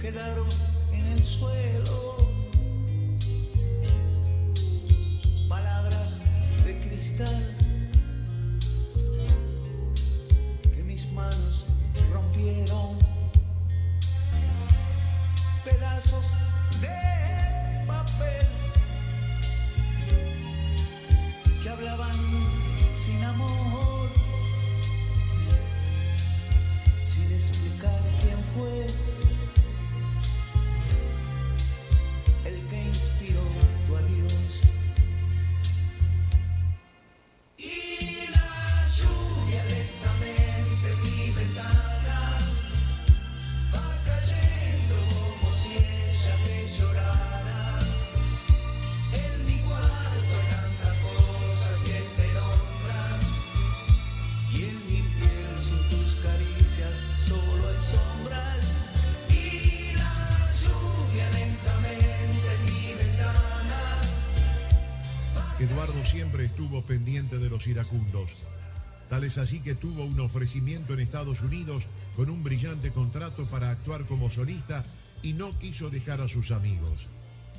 quedaron 0.00 0.48
en 0.92 1.06
el 1.06 1.24
suelo. 1.24 2.16
Palabras 5.48 6.20
de 6.64 6.80
cristal 6.80 7.65
rompieron. 12.12 12.98
Pedazos 15.64 16.26
de 16.80 17.84
papel 17.86 18.46
que 21.62 21.68
hablaban 21.68 22.14
sin 23.04 23.24
amor, 23.24 23.65
así 69.46 69.60
que 69.60 69.76
tuvo 69.76 70.04
un 70.04 70.18
ofrecimiento 70.18 70.92
en 70.92 70.98
Estados 70.98 71.40
Unidos 71.40 71.86
con 72.16 72.30
un 72.30 72.42
brillante 72.42 72.90
contrato 72.90 73.46
para 73.46 73.70
actuar 73.70 74.04
como 74.06 74.28
solista 74.28 74.84
y 75.22 75.34
no 75.34 75.56
quiso 75.60 75.88
dejar 75.88 76.20
a 76.20 76.26
sus 76.26 76.50
amigos. 76.50 77.06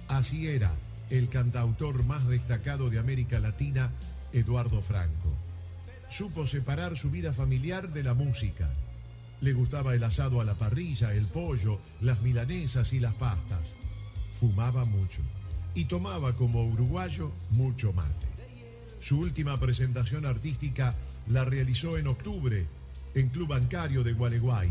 Así 0.10 0.48
era 0.48 0.74
el 1.10 1.30
cantautor 1.30 2.04
más 2.04 2.28
destacado 2.28 2.90
de 2.90 3.00
América 3.00 3.40
Latina, 3.40 3.90
Eduardo 4.34 4.82
Franco. 4.82 5.32
Supo 6.10 6.46
separar 6.46 6.98
su 6.98 7.10
vida 7.10 7.32
familiar 7.32 7.94
de 7.94 8.04
la 8.04 8.14
música. 8.14 8.70
Le 9.40 9.54
gustaba 9.54 9.96
el 9.96 10.04
asado 10.04 10.42
a 10.42 10.44
la 10.44 10.56
parrilla, 10.56 11.14
el 11.14 11.28
pollo, 11.28 11.80
las 12.02 12.22
milanesas 12.22 12.92
y 12.92 13.00
las 13.00 13.14
pastas. 13.14 13.76
Fumaba 14.42 14.84
mucho 14.84 15.22
y 15.74 15.86
tomaba 15.86 16.36
como 16.36 16.66
uruguayo 16.66 17.32
mucho 17.52 17.94
mate. 17.94 18.28
Su 19.00 19.20
última 19.20 19.58
presentación 19.58 20.26
artística 20.26 20.94
la 21.30 21.44
realizó 21.44 21.98
en 21.98 22.08
octubre 22.08 22.66
en 23.14 23.30
Club 23.30 23.50
Bancario 23.50 24.04
de 24.04 24.14
Gualeguay. 24.14 24.70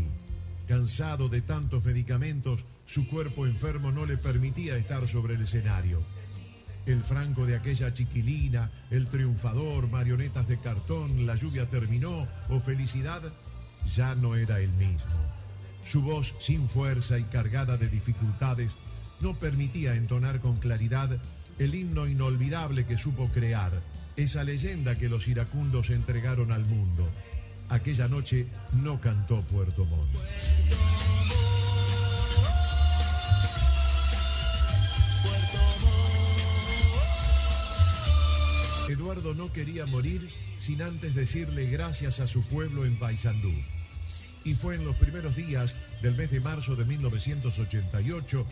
Cansado 0.67 1.29
de 1.29 1.41
tantos 1.41 1.85
medicamentos, 1.85 2.63
su 2.85 3.07
cuerpo 3.07 3.45
enfermo 3.45 3.91
no 3.91 4.05
le 4.05 4.17
permitía 4.17 4.77
estar 4.77 5.07
sobre 5.07 5.35
el 5.35 5.41
escenario. 5.41 6.01
El 6.85 7.03
Franco 7.03 7.45
de 7.45 7.55
aquella 7.55 7.93
chiquilina, 7.93 8.71
el 8.91 9.07
triunfador, 9.07 9.89
marionetas 9.89 10.47
de 10.47 10.57
cartón, 10.57 11.25
la 11.25 11.35
lluvia 11.35 11.69
terminó 11.69 12.27
o 12.49 12.59
felicidad, 12.59 13.21
ya 13.93 14.15
no 14.15 14.35
era 14.35 14.59
el 14.59 14.71
mismo. 14.73 15.11
Su 15.85 16.01
voz 16.01 16.33
sin 16.39 16.67
fuerza 16.67 17.19
y 17.19 17.23
cargada 17.23 17.77
de 17.77 17.89
dificultades 17.89 18.77
no 19.19 19.35
permitía 19.35 19.95
entonar 19.95 20.39
con 20.39 20.57
claridad 20.57 21.17
el 21.59 21.75
himno 21.75 22.07
inolvidable 22.07 22.85
que 22.85 22.97
supo 22.97 23.27
crear, 23.29 23.71
esa 24.17 24.43
leyenda 24.43 24.95
que 24.95 25.09
los 25.09 25.27
iracundos 25.27 25.91
entregaron 25.91 26.51
al 26.51 26.65
mundo. 26.65 27.07
Aquella 27.69 28.07
noche 28.07 28.47
no 28.73 28.99
cantó 28.99 29.41
Puerto 29.43 29.85
Montt. 29.85 30.09
Eduardo 38.89 39.35
no 39.35 39.51
quería 39.51 39.85
morir 39.85 40.27
sin 40.57 40.81
antes 40.81 41.13
decirle 41.13 41.69
gracias 41.69 42.19
a 42.19 42.27
su 42.27 42.41
pueblo 42.43 42.85
en 42.85 42.95
Paysandú. 42.95 43.51
Y 44.43 44.53
fue 44.53 44.75
en 44.75 44.85
los 44.85 44.95
primeros 44.95 45.35
días 45.35 45.75
del 46.01 46.15
mes 46.15 46.31
de 46.31 46.39
marzo 46.39 46.75
de 46.75 46.85
1988, 46.85 48.45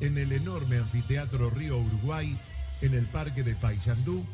en 0.00 0.18
el 0.18 0.32
enorme 0.32 0.76
anfiteatro 0.76 1.50
Río 1.50 1.78
Uruguay, 1.78 2.36
en 2.82 2.94
el 2.94 3.06
parque 3.06 3.42
de 3.42 3.54
Paysandú, 3.54 4.26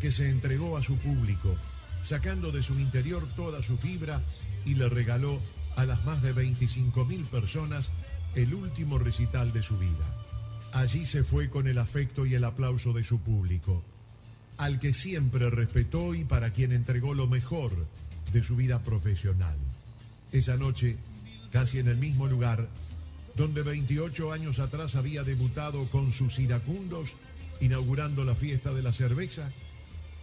que 0.00 0.10
se 0.10 0.30
entregó 0.30 0.76
a 0.76 0.82
su 0.82 0.96
público, 0.96 1.54
sacando 2.02 2.52
de 2.52 2.62
su 2.62 2.78
interior 2.78 3.26
toda 3.36 3.62
su 3.62 3.76
fibra 3.76 4.22
y 4.64 4.74
le 4.74 4.88
regaló 4.88 5.40
a 5.76 5.84
las 5.84 6.04
más 6.04 6.22
de 6.22 6.34
25.000 6.34 7.26
personas 7.26 7.90
el 8.34 8.54
último 8.54 8.98
recital 8.98 9.52
de 9.52 9.62
su 9.62 9.78
vida. 9.78 10.14
Allí 10.72 11.06
se 11.06 11.24
fue 11.24 11.48
con 11.48 11.66
el 11.66 11.78
afecto 11.78 12.26
y 12.26 12.34
el 12.34 12.44
aplauso 12.44 12.92
de 12.92 13.04
su 13.04 13.20
público, 13.20 13.82
al 14.56 14.78
que 14.78 14.92
siempre 14.92 15.50
respetó 15.50 16.14
y 16.14 16.24
para 16.24 16.52
quien 16.52 16.72
entregó 16.72 17.14
lo 17.14 17.26
mejor 17.26 17.72
de 18.32 18.44
su 18.44 18.56
vida 18.56 18.80
profesional. 18.80 19.56
Esa 20.32 20.56
noche, 20.56 20.96
casi 21.52 21.78
en 21.78 21.88
el 21.88 21.96
mismo 21.96 22.26
lugar, 22.26 22.68
donde 23.34 23.62
28 23.62 24.32
años 24.32 24.58
atrás 24.58 24.96
había 24.96 25.22
debutado 25.22 25.84
con 25.90 26.12
sus 26.12 26.38
iracundos, 26.38 27.14
inaugurando 27.60 28.24
la 28.24 28.34
fiesta 28.34 28.74
de 28.74 28.82
la 28.82 28.92
cerveza, 28.92 29.50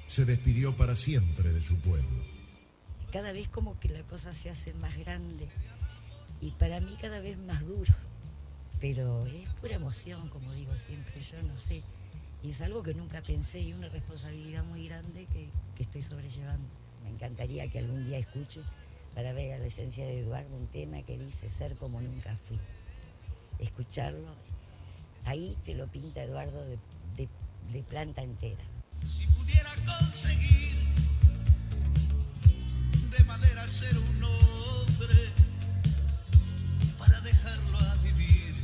se 0.08 0.26
despidió 0.26 0.76
para 0.76 0.96
siempre 0.96 1.52
de 1.52 1.62
su 1.62 1.78
pueblo. 1.78 2.24
Cada 3.12 3.32
vez 3.32 3.48
como 3.48 3.80
que 3.80 3.90
la 3.90 4.04
cosa 4.04 4.34
se 4.34 4.50
hace 4.50 4.74
más 4.74 4.98
grande 4.98 5.48
y 6.42 6.52
para 6.52 6.80
mí 6.80 6.96
cada 7.00 7.20
vez 7.20 7.38
más 7.38 7.66
duro, 7.66 7.94
pero 8.80 9.26
es 9.26 9.50
pura 9.56 9.76
emoción, 9.76 10.30
como 10.30 10.54
digo 10.54 10.76
siempre, 10.76 11.22
yo 11.22 11.42
no 11.44 11.58
sé, 11.58 11.82
y 12.44 12.50
es 12.50 12.62
algo 12.62 12.84
que 12.84 12.94
nunca 12.94 13.22
pensé 13.22 13.60
y 13.60 13.74
una 13.74 13.90
responsabilidad 13.90 14.64
muy 14.64 14.88
grande 14.88 15.26
que, 15.34 15.50
que 15.76 15.84
estoy 15.84 16.04
sobrellevando. 16.04 16.68
Me 17.04 17.10
encantaría 17.10 17.70
que 17.70 17.80
algún 17.80 18.06
día 18.06 18.18
escuche 18.18 18.62
para 19.16 19.32
ver 19.34 19.54
a 19.54 19.58
la 19.60 19.66
esencia 19.68 20.06
de 20.06 20.20
Eduardo 20.20 20.56
un 20.56 20.68
tema 20.68 21.02
que 21.04 21.18
dice 21.18 21.50
ser 21.50 21.76
como 21.78 22.02
nunca 22.02 22.36
fui. 22.48 22.60
Escucharlo, 23.60 24.36
ahí 25.24 25.58
te 25.64 25.74
lo 25.74 25.88
pinta 25.88 26.22
Eduardo 26.22 26.64
de, 26.66 26.78
de, 27.16 27.30
de 27.72 27.84
planta 27.84 28.22
entera. 28.22 28.64
Si 29.08 29.26
pudiera 29.28 29.72
conseguir 29.86 30.76
de 33.12 33.24
madera 33.24 33.68
ser 33.68 33.98
un 33.98 34.24
hombre 34.24 35.32
para 36.98 37.22
dejarlo 37.22 37.80
a 37.80 37.96
vivir 37.96 38.56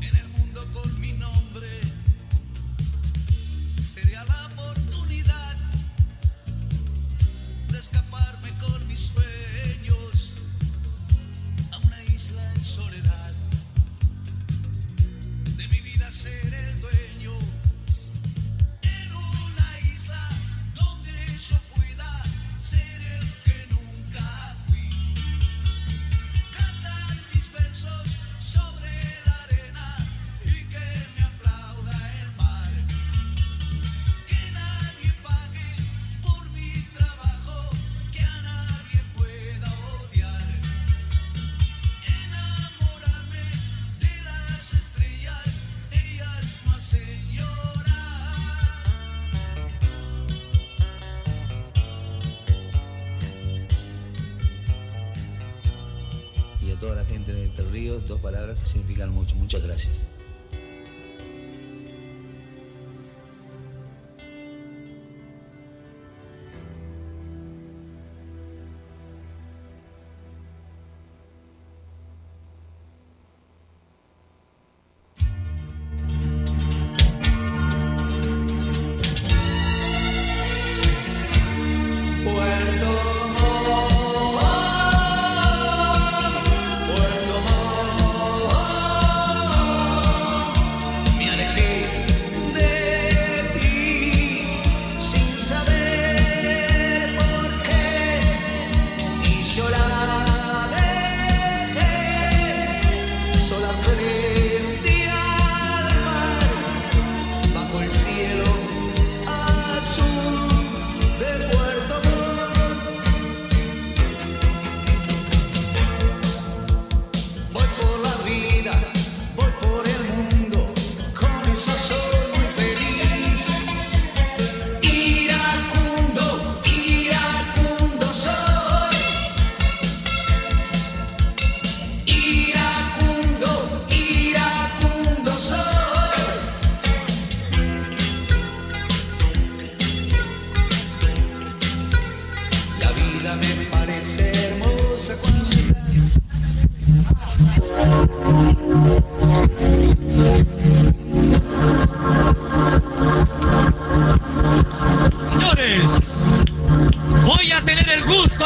en 0.00 0.16
el 0.16 0.28
mundo 0.28 0.70
con 0.72 1.00
mi 1.00 1.12
nombre, 1.12 1.80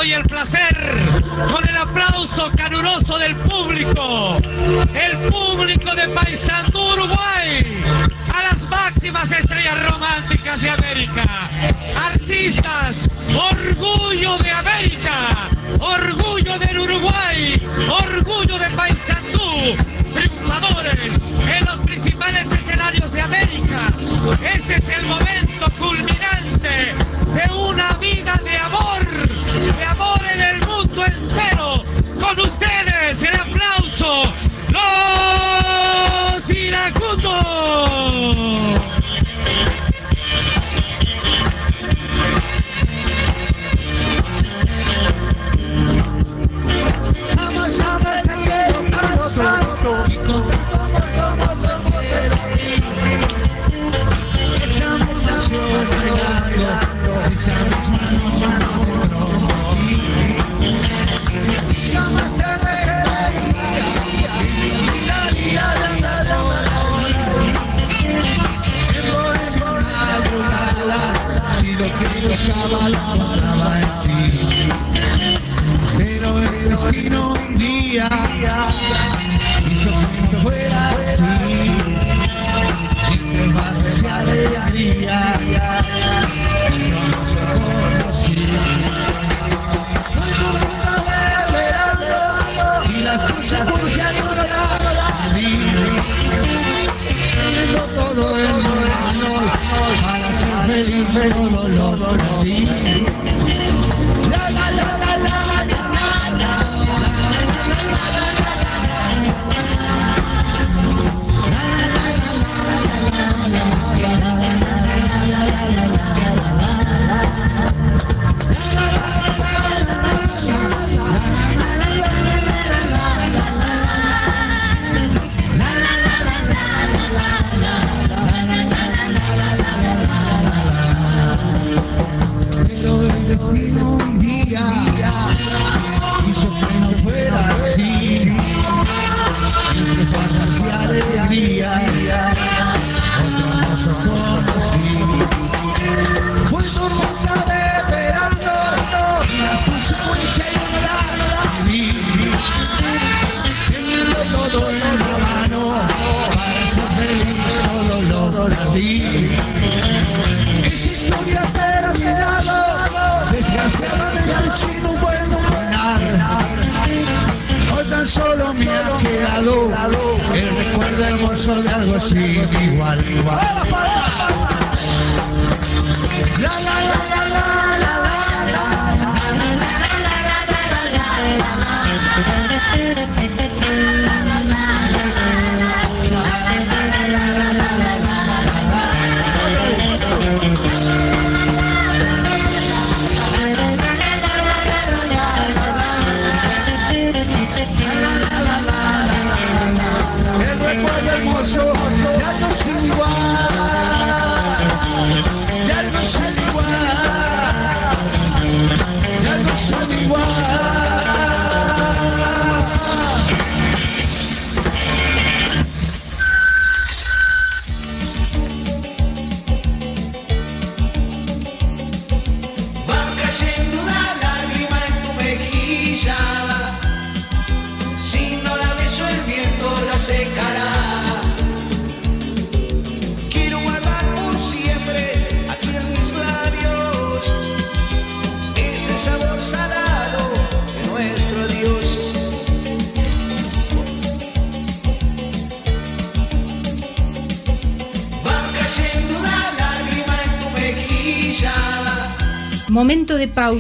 y 0.05 0.13
el 0.13 0.25
placer, 0.25 0.77
con 1.51 1.67
el 1.67 1.77
aplauso 1.77 2.51
caluroso 2.57 3.19
del 3.19 3.35
público, 3.37 4.37
el 4.93 5.19
público 5.31 5.95
de 5.95 6.09
Paisandú, 6.09 6.79
Uruguay, 6.93 7.83
a 8.33 8.43
las 8.43 8.69
máximas 8.69 9.31
estrellas 9.33 9.91
románticas 9.91 10.61
de 10.61 10.71
América, 10.71 11.51
artistas, 11.97 13.09
orgullo 13.51 14.37
de 14.39 14.51
América, 14.51 15.49
orgullo 15.79 16.59
de 16.59 16.74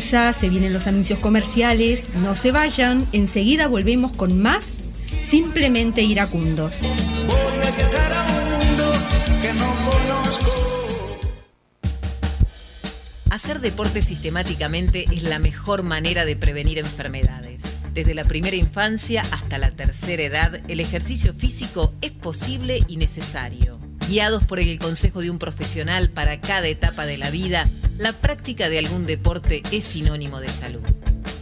se 0.01 0.49
vienen 0.49 0.73
los 0.73 0.87
anuncios 0.87 1.19
comerciales, 1.21 2.03
no 2.17 2.35
se 2.35 2.51
vayan, 2.51 3.07
enseguida 3.13 3.69
volvemos 3.69 4.17
con 4.17 4.41
más 4.41 4.73
Simplemente 5.25 6.03
Iracundos. 6.03 6.75
Hacer 13.31 13.61
deporte 13.61 14.03
sistemáticamente 14.03 15.07
es 15.13 15.23
la 15.23 15.39
mejor 15.39 15.83
manera 15.83 16.25
de 16.25 16.37
prevenir 16.37 16.79
enfermedades. 16.79 17.77
Desde 17.93 18.15
la 18.15 18.25
primera 18.25 18.57
infancia 18.57 19.23
hasta 19.31 19.59
la 19.59 19.71
tercera 19.71 20.23
edad, 20.23 20.61
el 20.69 20.81
ejercicio 20.81 21.35
físico 21.35 21.93
es 22.01 22.11
posible 22.11 22.81
y 22.89 22.97
necesario. 22.97 23.79
Guiados 24.09 24.45
por 24.45 24.61
el 24.61 24.79
consejo 24.79 25.21
de 25.21 25.31
un 25.31 25.39
profesional 25.39 26.11
para 26.11 26.41
cada 26.41 26.67
etapa 26.67 27.07
de 27.07 27.19
la 27.19 27.31
vida, 27.31 27.69
la 27.99 28.13
práctica 28.13 28.69
de 28.69 28.79
algún 28.79 29.07
deporte 29.07 29.63
es 29.71 29.85
sinónimo 29.85 30.41
de 30.41 30.49
salud. 30.49 30.83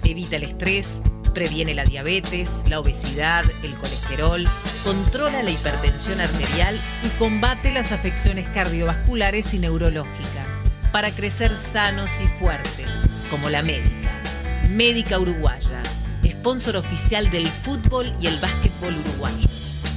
Evita 0.04 0.36
el 0.36 0.44
estrés, 0.44 1.00
previene 1.32 1.74
la 1.74 1.84
diabetes, 1.84 2.62
la 2.68 2.80
obesidad, 2.80 3.44
el 3.62 3.74
colesterol, 3.74 4.46
controla 4.84 5.42
la 5.42 5.50
hipertensión 5.50 6.20
arterial 6.20 6.78
y 7.04 7.08
combate 7.18 7.72
las 7.72 7.92
afecciones 7.92 8.46
cardiovasculares 8.48 9.54
y 9.54 9.58
neurológicas 9.58 10.70
para 10.92 11.10
crecer 11.10 11.56
sanos 11.56 12.10
y 12.22 12.28
fuertes, 12.28 12.86
como 13.30 13.48
la 13.48 13.62
médica. 13.62 14.10
Médica 14.68 15.18
Uruguaya, 15.18 15.82
sponsor 16.24 16.76
oficial 16.76 17.30
del 17.30 17.48
fútbol 17.48 18.12
y 18.20 18.26
el 18.26 18.38
básquetbol 18.38 18.96
uruguayo. 18.98 19.48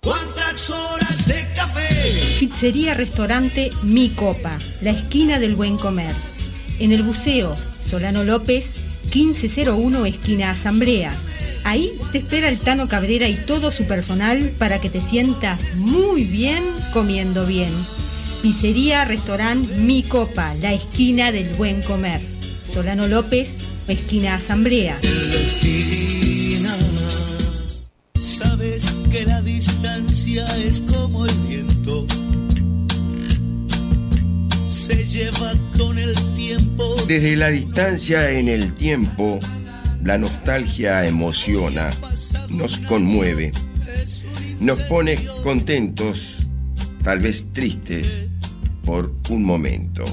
¿Cuántas? 0.00 0.72
Pizzería 2.58 2.94
Restaurante 2.94 3.70
Mi 3.82 4.08
Copa, 4.08 4.56
la 4.80 4.88
esquina 4.88 5.38
del 5.38 5.54
buen 5.54 5.76
comer. 5.76 6.14
En 6.78 6.90
el 6.90 7.02
buceo, 7.02 7.54
Solano 7.82 8.24
López, 8.24 8.70
1501 9.14 10.06
esquina 10.06 10.52
Asamblea. 10.52 11.14
Ahí 11.64 11.92
te 12.12 12.18
espera 12.18 12.48
el 12.48 12.58
Tano 12.58 12.88
Cabrera 12.88 13.28
y 13.28 13.34
todo 13.34 13.70
su 13.70 13.84
personal 13.84 14.54
para 14.58 14.80
que 14.80 14.88
te 14.88 15.02
sientas 15.02 15.60
muy 15.74 16.24
bien 16.24 16.64
comiendo 16.94 17.44
bien. 17.44 17.68
Pizzería 18.40 19.04
Restaurante 19.04 19.76
Mi 19.76 20.02
Copa, 20.02 20.54
la 20.54 20.72
esquina 20.72 21.32
del 21.32 21.52
buen 21.56 21.82
comer. 21.82 22.22
Solano 22.64 23.06
López, 23.06 23.50
esquina 23.86 24.36
Asamblea. 24.36 24.98
Sabes 28.14 28.94
que 29.12 29.26
la 29.26 29.42
distancia 29.42 30.46
es 30.56 30.80
como 30.80 31.26
el 31.26 31.34
viento. 31.46 32.06
Se 34.86 35.04
lleva 35.04 35.52
con 35.76 35.98
el 35.98 36.14
tiempo. 36.36 36.94
Desde 37.08 37.34
la 37.34 37.48
distancia 37.48 38.30
en 38.30 38.46
el 38.46 38.72
tiempo, 38.74 39.40
la 40.04 40.16
nostalgia 40.16 41.04
emociona, 41.08 41.90
nos 42.50 42.78
conmueve, 42.78 43.50
nos 44.60 44.80
pone 44.82 45.18
contentos, 45.42 46.36
tal 47.02 47.18
vez 47.18 47.48
tristes, 47.52 48.28
por 48.84 49.12
un 49.28 49.42
momento, 49.42 50.04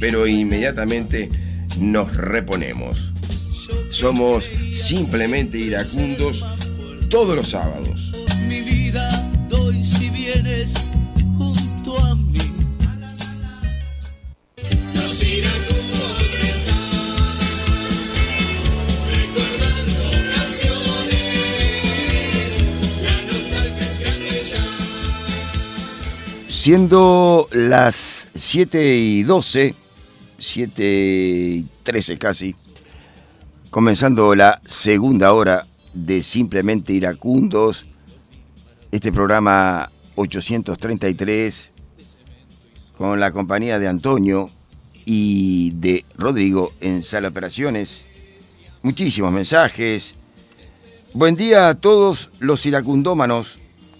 pero 0.00 0.26
inmediatamente 0.26 1.28
nos 1.78 2.16
reponemos. 2.16 3.12
Somos 3.90 4.48
simplemente 4.72 5.58
iracundos 5.58 6.46
todos 7.10 7.36
los 7.36 7.50
sábados. 7.50 8.12
Mi 8.48 8.62
vida 8.62 9.06
doy 9.50 9.84
si 9.84 10.08
vienes 10.08 10.87
Siendo 26.68 27.48
las 27.50 28.28
7 28.34 28.94
y 28.94 29.22
12, 29.22 29.74
7 30.38 30.84
y 30.84 31.66
13 31.82 32.18
casi, 32.18 32.54
comenzando 33.70 34.34
la 34.34 34.60
segunda 34.66 35.32
hora 35.32 35.66
de 35.94 36.22
Simplemente 36.22 36.92
Iracundos, 36.92 37.86
este 38.92 39.12
programa 39.12 39.90
833, 40.16 41.72
con 42.98 43.18
la 43.18 43.32
compañía 43.32 43.78
de 43.78 43.88
Antonio 43.88 44.50
y 45.06 45.70
de 45.70 46.04
Rodrigo 46.18 46.72
en 46.82 47.02
Sala 47.02 47.28
Operaciones. 47.28 48.04
Muchísimos 48.82 49.32
mensajes. 49.32 50.16
Buen 51.14 51.34
día 51.34 51.70
a 51.70 51.76
todos 51.76 52.30
los 52.40 52.66
iracundómanos. 52.66 53.58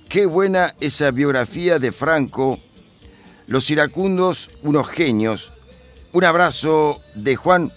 Qué 0.09 0.25
buena 0.25 0.75
esa 0.81 1.11
biografía 1.11 1.79
de 1.79 1.93
Franco. 1.93 2.59
Los 3.47 3.71
iracundos, 3.71 4.51
unos 4.63 4.89
genios. 4.89 5.53
Un 6.13 6.25
abrazo 6.25 7.03
de 7.15 7.37
Juan 7.37 7.71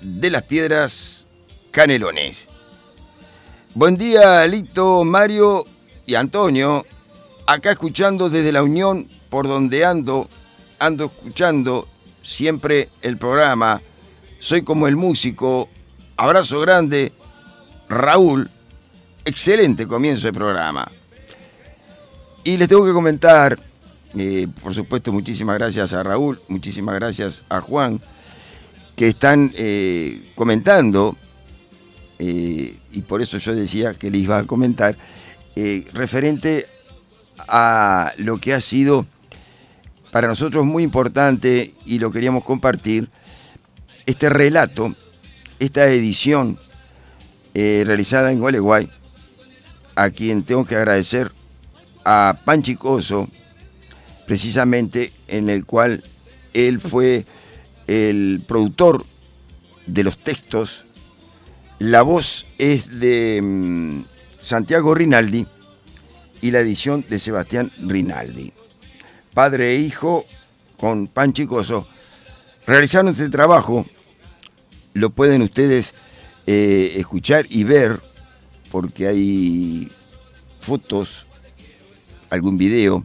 de 0.00 0.30
las 0.30 0.44
Piedras 0.44 1.26
Canelones. 1.70 2.48
Buen 3.74 3.98
día, 3.98 4.46
Lito, 4.46 5.04
Mario 5.04 5.66
y 6.06 6.14
Antonio. 6.14 6.86
Acá 7.46 7.72
escuchando 7.72 8.30
desde 8.30 8.50
la 8.50 8.62
Unión, 8.62 9.06
por 9.28 9.46
donde 9.46 9.84
ando, 9.84 10.26
ando 10.78 11.04
escuchando 11.04 11.86
siempre 12.22 12.88
el 13.02 13.18
programa. 13.18 13.82
Soy 14.40 14.62
como 14.62 14.88
el 14.88 14.96
músico. 14.96 15.68
Abrazo 16.16 16.60
grande, 16.60 17.12
Raúl. 17.90 18.48
Excelente 19.26 19.86
comienzo 19.86 20.28
de 20.28 20.32
programa. 20.32 20.90
Y 22.44 22.56
les 22.56 22.68
tengo 22.68 22.86
que 22.86 22.92
comentar, 22.92 23.58
eh, 24.16 24.46
por 24.62 24.74
supuesto, 24.74 25.12
muchísimas 25.12 25.58
gracias 25.58 25.92
a 25.92 26.02
Raúl, 26.02 26.40
muchísimas 26.48 26.94
gracias 26.94 27.42
a 27.48 27.60
Juan, 27.60 28.00
que 28.96 29.08
están 29.08 29.52
eh, 29.54 30.22
comentando, 30.34 31.16
eh, 32.18 32.74
y 32.92 33.02
por 33.02 33.22
eso 33.22 33.38
yo 33.38 33.54
decía 33.54 33.94
que 33.94 34.10
les 34.10 34.22
iba 34.22 34.38
a 34.38 34.44
comentar, 34.44 34.96
referente 35.92 36.66
a 37.48 38.12
lo 38.16 38.38
que 38.38 38.54
ha 38.54 38.60
sido 38.60 39.06
para 40.12 40.28
nosotros 40.28 40.64
muy 40.64 40.84
importante 40.84 41.74
y 41.84 41.98
lo 41.98 42.12
queríamos 42.12 42.44
compartir, 42.44 43.08
este 44.06 44.28
relato, 44.28 44.94
esta 45.58 45.86
edición 45.88 46.60
realizada 47.52 48.30
en 48.30 48.38
Gualeguay, 48.38 48.88
a 49.96 50.10
quien 50.10 50.44
tengo 50.44 50.64
que 50.64 50.76
agradecer 50.76 51.32
a 52.10 52.40
Panchicoso, 52.42 53.28
precisamente 54.26 55.12
en 55.26 55.50
el 55.50 55.66
cual 55.66 56.02
él 56.54 56.80
fue 56.80 57.26
el 57.86 58.42
productor 58.48 59.04
de 59.84 60.04
los 60.04 60.16
textos. 60.16 60.86
La 61.78 62.00
voz 62.00 62.46
es 62.56 62.98
de 62.98 63.40
mm, 63.42 64.04
Santiago 64.40 64.94
Rinaldi 64.94 65.46
y 66.40 66.50
la 66.50 66.60
edición 66.60 67.04
de 67.10 67.18
Sebastián 67.18 67.70
Rinaldi. 67.78 68.54
Padre 69.34 69.72
e 69.72 69.80
hijo 69.80 70.24
con 70.78 71.08
Panchicoso 71.08 71.86
realizaron 72.66 73.12
este 73.12 73.28
trabajo. 73.28 73.84
Lo 74.94 75.10
pueden 75.10 75.42
ustedes 75.42 75.92
eh, 76.46 76.94
escuchar 76.96 77.44
y 77.50 77.64
ver 77.64 78.00
porque 78.70 79.08
hay 79.08 79.92
fotos, 80.58 81.27
algún 82.30 82.58
video 82.58 83.04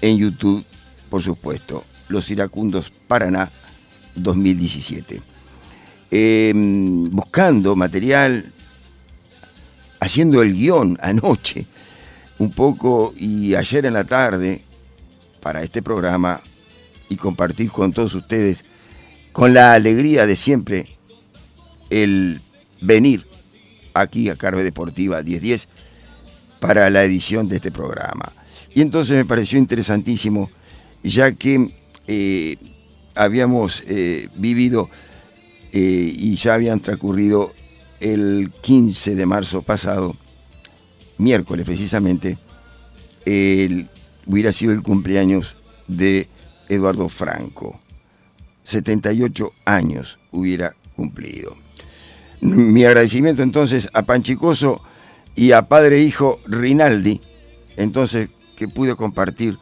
en 0.00 0.18
YouTube, 0.18 0.64
por 1.10 1.22
supuesto. 1.22 1.84
Los 2.08 2.30
Iracundos 2.30 2.92
Paraná 3.08 3.50
2017. 4.14 5.22
Eh, 6.10 6.52
buscando 6.54 7.74
material, 7.74 8.52
haciendo 10.00 10.42
el 10.42 10.54
guion 10.54 10.98
anoche, 11.00 11.66
un 12.38 12.50
poco 12.52 13.12
y 13.16 13.54
ayer 13.54 13.86
en 13.86 13.94
la 13.94 14.04
tarde, 14.04 14.62
para 15.46 15.62
este 15.62 15.82
programa 15.82 16.40
y 17.08 17.16
compartir 17.16 17.70
con 17.70 17.92
todos 17.92 18.14
ustedes, 18.14 18.64
con 19.32 19.54
la 19.54 19.74
alegría 19.74 20.26
de 20.26 20.34
siempre, 20.34 20.98
el 21.90 22.40
venir 22.80 23.26
aquí 23.94 24.28
a 24.28 24.36
Carve 24.36 24.64
Deportiva 24.64 25.22
1010 25.22 25.68
para 26.60 26.88
la 26.90 27.04
edición 27.04 27.48
de 27.48 27.56
este 27.56 27.70
programa. 27.70 28.32
Y 28.74 28.80
entonces 28.82 29.16
me 29.16 29.24
pareció 29.24 29.58
interesantísimo, 29.58 30.50
ya 31.02 31.32
que 31.32 31.72
eh, 32.06 32.56
habíamos 33.14 33.82
eh, 33.86 34.28
vivido 34.36 34.88
eh, 35.72 36.12
y 36.16 36.36
ya 36.36 36.54
habían 36.54 36.80
transcurrido 36.80 37.52
el 38.00 38.50
15 38.60 39.14
de 39.14 39.26
marzo 39.26 39.62
pasado, 39.62 40.16
miércoles 41.18 41.64
precisamente, 41.64 42.36
el- 43.24 43.88
hubiera 44.26 44.52
sido 44.52 44.72
el 44.72 44.82
cumpleaños 44.82 45.56
de 45.88 46.28
Eduardo 46.68 47.08
Franco. 47.08 47.80
78 48.64 49.52
años 49.64 50.18
hubiera 50.32 50.74
cumplido. 50.96 51.56
Mi 52.40 52.84
agradecimiento 52.84 53.42
entonces 53.42 53.88
a 53.94 54.02
Panchicoso 54.02 54.82
y 55.36 55.52
a 55.52 55.68
padre 55.68 55.98
e 55.98 56.02
hijo 56.02 56.40
Rinaldi, 56.46 57.20
entonces 57.76 58.30
que 58.56 58.66
pude 58.66 58.96
compartir 58.96 59.58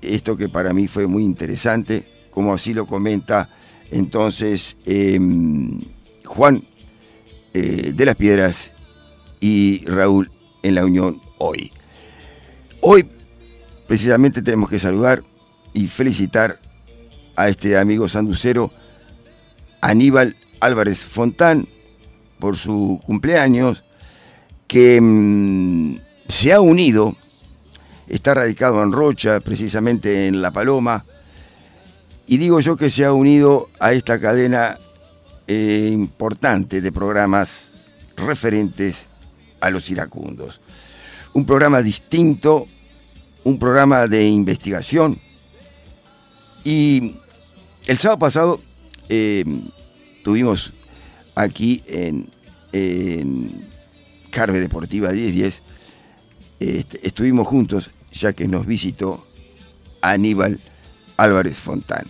esto 0.00 0.36
que 0.36 0.48
para 0.48 0.72
mí 0.72 0.88
fue 0.88 1.06
muy 1.06 1.22
interesante, 1.22 2.04
como 2.30 2.54
así 2.54 2.72
lo 2.72 2.86
comenta 2.86 3.48
entonces 3.90 4.78
em, 4.86 5.80
Juan 6.24 6.64
eh, 7.52 7.92
de 7.94 8.04
las 8.06 8.16
Piedras 8.16 8.72
y 9.38 9.84
Raúl 9.84 10.30
en 10.62 10.74
la 10.74 10.84
Unión 10.84 11.20
hoy. 11.38 11.70
Hoy 12.80 13.06
precisamente 13.86 14.40
tenemos 14.40 14.70
que 14.70 14.80
saludar 14.80 15.22
y 15.74 15.86
felicitar 15.88 16.58
a 17.36 17.48
este 17.48 17.76
amigo 17.76 18.08
sanducero 18.08 18.72
Aníbal 19.80 20.36
Álvarez 20.60 21.04
Fontán 21.04 21.68
por 22.38 22.56
su 22.56 23.00
cumpleaños, 23.04 23.84
que 24.72 24.98
mm, 25.02 25.98
se 26.28 26.50
ha 26.50 26.58
unido, 26.62 27.14
está 28.08 28.32
radicado 28.32 28.82
en 28.82 28.90
Rocha, 28.90 29.38
precisamente 29.40 30.28
en 30.28 30.40
La 30.40 30.50
Paloma, 30.50 31.04
y 32.26 32.38
digo 32.38 32.58
yo 32.60 32.78
que 32.78 32.88
se 32.88 33.04
ha 33.04 33.12
unido 33.12 33.68
a 33.78 33.92
esta 33.92 34.18
cadena 34.18 34.78
eh, 35.46 35.90
importante 35.92 36.80
de 36.80 36.90
programas 36.90 37.74
referentes 38.16 39.04
a 39.60 39.68
los 39.68 39.90
iracundos. 39.90 40.62
Un 41.34 41.44
programa 41.44 41.82
distinto, 41.82 42.66
un 43.44 43.58
programa 43.58 44.06
de 44.06 44.26
investigación. 44.26 45.20
Y 46.64 47.16
el 47.86 47.98
sábado 47.98 48.18
pasado 48.20 48.60
eh, 49.10 49.44
tuvimos 50.24 50.72
aquí 51.34 51.82
en, 51.86 52.30
en 52.72 53.71
Carve 54.32 54.58
Deportiva 54.58 55.10
1010, 55.10 55.62
este, 56.58 57.06
estuvimos 57.06 57.46
juntos 57.46 57.90
ya 58.12 58.32
que 58.32 58.48
nos 58.48 58.66
visitó 58.66 59.24
Aníbal 60.00 60.58
Álvarez 61.16 61.56
Fontán. 61.56 62.06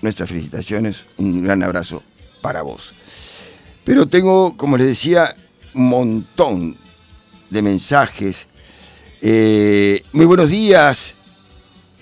Nuestras 0.00 0.28
felicitaciones, 0.28 1.04
un 1.18 1.42
gran 1.42 1.62
abrazo 1.62 2.02
para 2.40 2.62
vos. 2.62 2.94
Pero 3.84 4.06
tengo, 4.06 4.56
como 4.56 4.78
les 4.78 4.86
decía, 4.86 5.34
un 5.74 5.88
montón 5.88 6.76
de 7.50 7.62
mensajes. 7.62 8.46
Eh, 9.20 10.02
muy 10.12 10.26
buenos 10.26 10.50
días, 10.50 11.16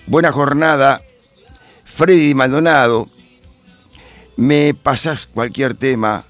buena 0.05 0.31
jornada. 0.31 1.01
Freddy 1.83 2.33
Maldonado, 2.33 3.07
me 4.35 4.73
pasás 4.73 5.25
cualquier 5.25 5.73
tema, 5.73 6.25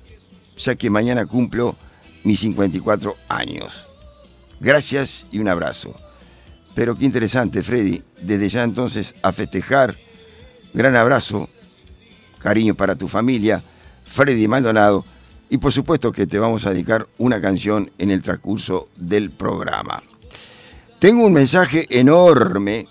ya 0.57 0.75
que 0.75 0.89
mañana 0.89 1.25
cumplo 1.25 1.75
mis 2.23 2.39
54 2.39 3.15
años. 3.29 3.87
Gracias 4.59 5.25
y 5.31 5.39
un 5.39 5.47
abrazo. 5.47 5.93
Pero 6.75 6.97
qué 6.97 7.05
interesante, 7.05 7.61
Freddy. 7.61 8.01
Desde 8.21 8.49
ya 8.49 8.63
entonces 8.63 9.15
a 9.21 9.31
festejar. 9.31 9.97
Gran 10.73 10.95
abrazo, 10.95 11.49
cariño 12.39 12.73
para 12.73 12.95
tu 12.95 13.07
familia, 13.07 13.61
Freddy 14.05 14.47
Maldonado. 14.47 15.05
Y 15.49 15.57
por 15.57 15.71
supuesto 15.71 16.11
que 16.11 16.25
te 16.25 16.39
vamos 16.39 16.65
a 16.65 16.71
dedicar 16.71 17.05
una 17.19 17.39
canción 17.39 17.91
en 17.99 18.09
el 18.09 18.21
transcurso 18.23 18.89
del 18.95 19.29
programa. 19.29 20.01
Tengo 20.97 21.25
un 21.25 21.33
mensaje 21.33 21.85
enorme 21.89 22.87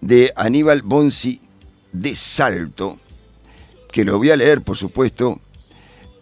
de 0.00 0.32
Aníbal 0.34 0.82
Bonsi 0.82 1.40
de 1.92 2.14
Salto, 2.14 2.98
que 3.90 4.04
lo 4.04 4.16
voy 4.18 4.30
a 4.30 4.36
leer, 4.36 4.62
por 4.62 4.76
supuesto, 4.76 5.40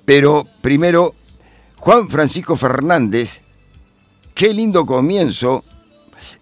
pero 0.04 0.46
primero, 0.62 1.14
Juan 1.80 2.10
Francisco 2.10 2.56
Fernández, 2.56 3.40
qué 4.34 4.52
lindo 4.52 4.84
comienzo. 4.84 5.64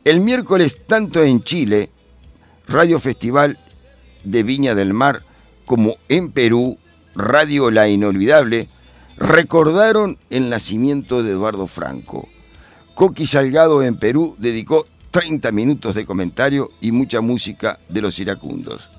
El 0.05 0.19
miércoles, 0.19 0.81
tanto 0.85 1.23
en 1.23 1.44
Chile, 1.44 1.90
Radio 2.66 2.98
Festival 2.98 3.56
de 4.24 4.43
Viña 4.43 4.74
del 4.74 4.93
Mar, 4.94 5.23
como 5.65 5.94
en 6.09 6.32
Perú, 6.32 6.77
Radio 7.15 7.70
La 7.70 7.89
Inolvidable, 7.89 8.69
recordaron 9.16 10.19
el 10.28 10.51
nacimiento 10.51 11.23
de 11.23 11.31
Eduardo 11.31 11.69
Franco. 11.69 12.28
Coqui 12.97 13.24
Salgado 13.24 13.85
en 13.85 13.97
Perú 13.97 14.35
dedicó 14.39 14.89
30 15.12 15.52
minutos 15.52 15.94
de 15.94 16.05
comentario 16.05 16.73
y 16.81 16.90
mucha 16.90 17.20
música 17.20 17.78
de 17.89 18.01
los 18.01 18.19
iracundos. 18.19 18.90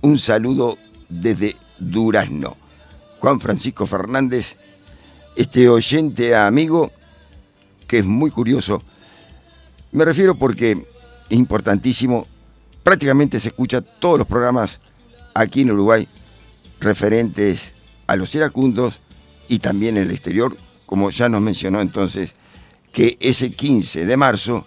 Un 0.00 0.18
saludo 0.18 0.78
desde 1.10 1.54
Durazno. 1.78 2.56
Juan 3.18 3.40
Francisco 3.40 3.86
Fernández, 3.86 4.56
este 5.36 5.68
oyente 5.68 6.34
amigo 6.34 6.92
que 7.86 7.98
es 7.98 8.04
muy 8.04 8.30
curioso. 8.30 8.82
Me 9.92 10.04
refiero 10.04 10.36
porque 10.36 10.86
es 11.28 11.38
importantísimo, 11.38 12.26
prácticamente 12.82 13.38
se 13.40 13.48
escucha 13.48 13.80
todos 13.80 14.18
los 14.18 14.26
programas 14.26 14.80
aquí 15.34 15.62
en 15.62 15.72
Uruguay 15.72 16.08
referentes 16.80 17.72
a 18.06 18.16
los 18.16 18.34
iracundos 18.34 19.00
y 19.48 19.58
también 19.58 19.96
en 19.96 20.04
el 20.04 20.10
exterior, 20.10 20.56
como 20.86 21.10
ya 21.10 21.28
nos 21.28 21.40
mencionó 21.40 21.80
entonces, 21.80 22.34
que 22.92 23.16
ese 23.20 23.50
15 23.50 24.06
de 24.06 24.16
marzo, 24.16 24.66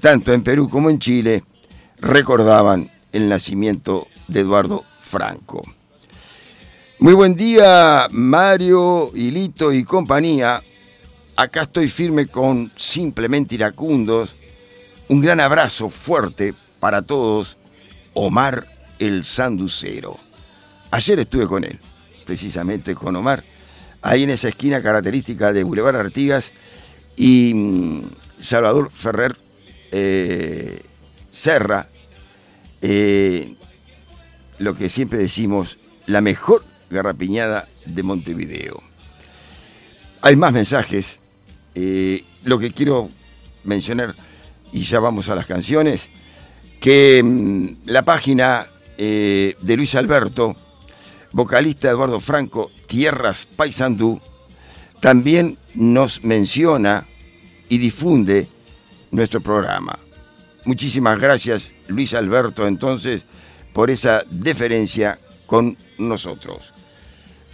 tanto 0.00 0.32
en 0.32 0.42
Perú 0.42 0.68
como 0.68 0.90
en 0.90 0.98
Chile, 0.98 1.44
recordaban 1.98 2.90
el 3.12 3.28
nacimiento 3.28 4.06
de 4.28 4.40
Eduardo 4.40 4.84
Franco. 5.00 5.62
Muy 6.98 7.12
buen 7.12 7.34
día, 7.34 8.08
Mario, 8.10 9.10
Hilito 9.14 9.70
y 9.70 9.84
compañía. 9.84 10.62
Acá 11.36 11.64
estoy 11.64 11.90
firme 11.90 12.26
con 12.26 12.72
Simplemente 12.74 13.54
Iracundos. 13.54 14.34
Un 15.08 15.20
gran 15.20 15.40
abrazo 15.40 15.90
fuerte 15.90 16.54
para 16.80 17.02
todos. 17.02 17.58
Omar 18.14 18.66
el 18.98 19.26
Sanducero. 19.26 20.18
Ayer 20.90 21.18
estuve 21.18 21.46
con 21.46 21.64
él, 21.64 21.78
precisamente 22.24 22.94
con 22.94 23.14
Omar, 23.14 23.44
ahí 24.00 24.22
en 24.22 24.30
esa 24.30 24.48
esquina 24.48 24.80
característica 24.80 25.52
de 25.52 25.64
Boulevard 25.64 25.96
Artigas 25.96 26.50
y 27.14 27.52
mm, 27.54 28.04
Salvador 28.40 28.90
Ferrer 28.90 29.36
eh, 29.92 30.80
Serra, 31.30 31.90
eh, 32.80 33.54
lo 34.58 34.74
que 34.74 34.88
siempre 34.88 35.18
decimos, 35.18 35.78
la 36.06 36.22
mejor 36.22 36.64
garrapiñada 36.90 37.68
de 37.84 38.02
Montevideo. 38.02 38.82
Hay 40.20 40.36
más 40.36 40.52
mensajes. 40.52 41.18
eh, 41.74 42.24
lo 42.44 42.58
que 42.58 42.70
quiero 42.70 43.10
mencionar, 43.64 44.14
y 44.72 44.82
ya 44.82 45.00
vamos 45.00 45.28
a 45.28 45.34
las 45.34 45.46
canciones, 45.46 46.08
que 46.80 47.22
mm, 47.22 47.90
la 47.90 48.02
página 48.02 48.66
eh, 48.96 49.56
de 49.60 49.76
Luis 49.76 49.94
Alberto, 49.94 50.56
vocalista 51.32 51.90
Eduardo 51.90 52.20
Franco, 52.20 52.70
Tierras 52.86 53.46
Paysandú, 53.56 54.20
también 55.00 55.58
nos 55.74 56.24
menciona 56.24 57.06
y 57.68 57.78
difunde 57.78 58.48
nuestro 59.10 59.40
programa. 59.40 59.98
Muchísimas 60.64 61.18
gracias, 61.18 61.72
Luis 61.88 62.14
Alberto, 62.14 62.66
entonces, 62.66 63.24
por 63.72 63.90
esa 63.90 64.24
deferencia 64.30 65.18
con 65.46 65.76
nosotros. 65.98 66.72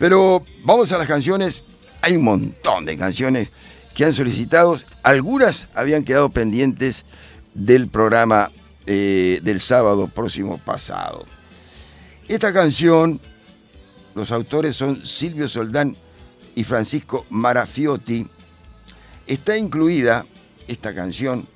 Pero 0.02 0.44
vamos 0.64 0.90
a 0.90 0.98
las 0.98 1.06
canciones. 1.06 1.62
Hay 2.00 2.16
un 2.16 2.24
montón 2.24 2.84
de 2.84 2.96
canciones 2.96 3.52
que 3.94 4.04
han 4.04 4.12
solicitado. 4.12 4.76
Algunas 5.04 5.68
habían 5.74 6.02
quedado 6.02 6.28
pendientes 6.28 7.04
del 7.54 7.86
programa 7.86 8.50
eh, 8.84 9.38
del 9.44 9.60
sábado 9.60 10.08
próximo 10.08 10.58
pasado. 10.58 11.24
Esta 12.26 12.52
canción, 12.52 13.20
los 14.16 14.32
autores 14.32 14.74
son 14.74 15.06
Silvio 15.06 15.46
Soldán 15.46 15.94
y 16.56 16.64
Francisco 16.64 17.24
Marafiotti. 17.30 18.26
Está 19.28 19.56
incluida 19.56 20.26
esta 20.66 20.96
canción 20.96 21.46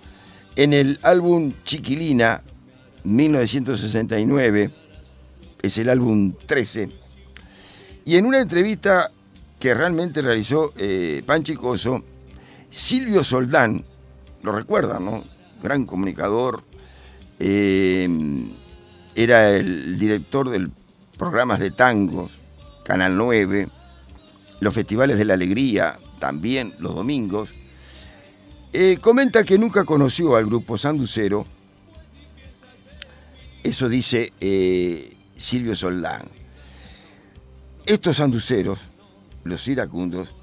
en 0.54 0.72
el 0.72 1.00
álbum 1.02 1.52
Chiquilina 1.64 2.44
1969, 3.02 4.70
es 5.62 5.78
el 5.78 5.88
álbum 5.88 6.32
13, 6.46 7.05
y 8.06 8.16
en 8.16 8.24
una 8.24 8.40
entrevista 8.40 9.10
que 9.58 9.74
realmente 9.74 10.22
realizó 10.22 10.72
eh, 10.78 11.22
Panchi 11.26 11.54
Coso, 11.54 12.02
Silvio 12.70 13.24
Soldán, 13.24 13.84
lo 14.42 14.52
recuerdan, 14.52 15.04
¿no? 15.04 15.24
Gran 15.60 15.84
comunicador, 15.84 16.62
eh, 17.40 18.08
era 19.16 19.50
el 19.50 19.98
director 19.98 20.48
del 20.48 20.70
programas 21.18 21.58
de 21.58 21.72
tangos, 21.72 22.30
Canal 22.84 23.16
9, 23.16 23.68
los 24.60 24.72
festivales 24.72 25.18
de 25.18 25.24
la 25.24 25.34
alegría, 25.34 25.98
también 26.20 26.74
los 26.78 26.94
domingos. 26.94 27.50
Eh, 28.72 28.98
comenta 29.00 29.42
que 29.42 29.58
nunca 29.58 29.84
conoció 29.84 30.36
al 30.36 30.46
grupo 30.46 30.78
Sanducero, 30.78 31.46
Eso 33.64 33.88
dice 33.88 34.32
eh, 34.40 35.16
Silvio 35.34 35.74
Soldán. 35.74 36.35
Estos 37.86 38.18
anduceros, 38.18 38.80
los 39.44 39.68
iracundos, 39.68 40.34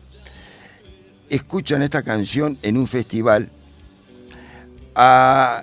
escuchan 1.29 1.83
esta 1.83 2.01
canción 2.01 2.57
en 2.61 2.77
un 2.77 2.87
festival 2.87 3.49
a 4.95 5.61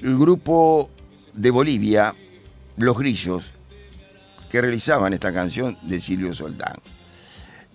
el 0.00 0.16
grupo 0.16 0.90
de 1.34 1.50
Bolivia, 1.50 2.14
Los 2.76 2.96
Grillos, 2.96 3.50
que 4.48 4.60
realizaban 4.60 5.12
esta 5.12 5.32
canción 5.32 5.76
de 5.82 5.98
Silvio 5.98 6.32
Soldán. 6.34 6.76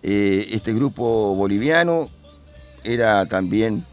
Eh, 0.01 0.47
este 0.51 0.73
grupo 0.73 1.35
boliviano 1.35 2.09
era 2.81 3.25
también, 3.25 3.85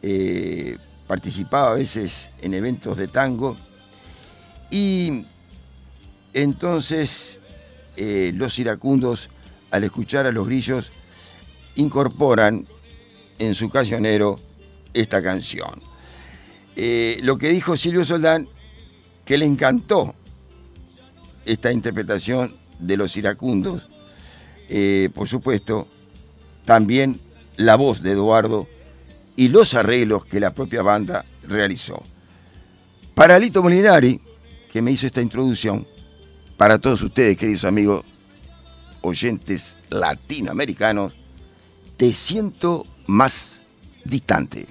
eh, 0.00 0.78
participaba 1.06 1.72
a 1.72 1.74
veces 1.74 2.30
en 2.40 2.54
eventos 2.54 2.96
de 2.96 3.08
tango 3.08 3.54
y 4.70 5.26
entonces 6.32 7.40
eh, 7.96 8.32
los 8.34 8.58
iracundos, 8.58 9.30
al 9.70 9.84
escuchar 9.84 10.26
a 10.26 10.32
los 10.32 10.46
grillos, 10.46 10.92
incorporan 11.76 12.66
en 13.38 13.54
su 13.54 13.68
cancionero 13.70 14.38
esta 14.92 15.22
canción. 15.22 15.80
Eh, 16.76 17.18
lo 17.22 17.38
que 17.38 17.48
dijo 17.48 17.76
Silvio 17.76 18.04
Soldán, 18.04 18.48
que 19.24 19.38
le 19.38 19.46
encantó 19.46 20.14
esta 21.46 21.72
interpretación 21.72 22.54
de 22.78 22.96
los 22.96 23.16
iracundos, 23.16 23.88
eh, 24.68 25.08
por 25.14 25.28
supuesto, 25.28 25.86
también 26.64 27.20
la 27.56 27.76
voz 27.76 28.02
de 28.02 28.12
Eduardo 28.12 28.66
y 29.36 29.48
los 29.48 29.74
arreglos 29.74 30.24
que 30.24 30.40
la 30.40 30.54
propia 30.54 30.82
banda 30.82 31.24
realizó. 31.46 32.02
Para 33.14 33.38
Lito 33.38 33.62
Molinari, 33.62 34.20
que 34.72 34.82
me 34.82 34.90
hizo 34.90 35.06
esta 35.06 35.22
introducción, 35.22 35.86
para 36.56 36.78
todos 36.78 37.02
ustedes, 37.02 37.36
queridos 37.36 37.64
amigos 37.64 38.04
oyentes 39.02 39.76
latinoamericanos, 39.90 41.14
te 41.96 42.12
siento 42.12 42.86
más 43.06 43.62
distante. 44.04 44.66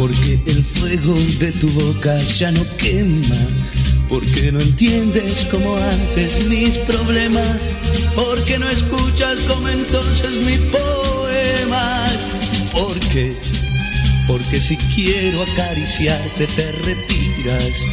Porque 0.00 0.40
el 0.46 0.64
fuego 0.64 1.14
de 1.38 1.52
tu 1.52 1.68
boca 1.68 2.18
ya 2.20 2.50
no 2.50 2.64
quema. 2.78 3.36
Porque 4.08 4.50
no 4.50 4.58
entiendes 4.58 5.44
como 5.50 5.76
antes 5.76 6.46
mis 6.46 6.78
problemas. 6.78 7.68
Porque 8.14 8.58
no 8.58 8.70
escuchas 8.70 9.38
como 9.40 9.68
entonces 9.68 10.36
mis 10.36 10.56
poemas. 10.56 12.18
¿Por 12.72 12.98
qué? 13.12 13.36
Porque 14.26 14.56
si 14.62 14.78
quiero 14.94 15.42
acariciarte 15.42 16.46
te 16.46 16.72
retiras. 16.72 17.84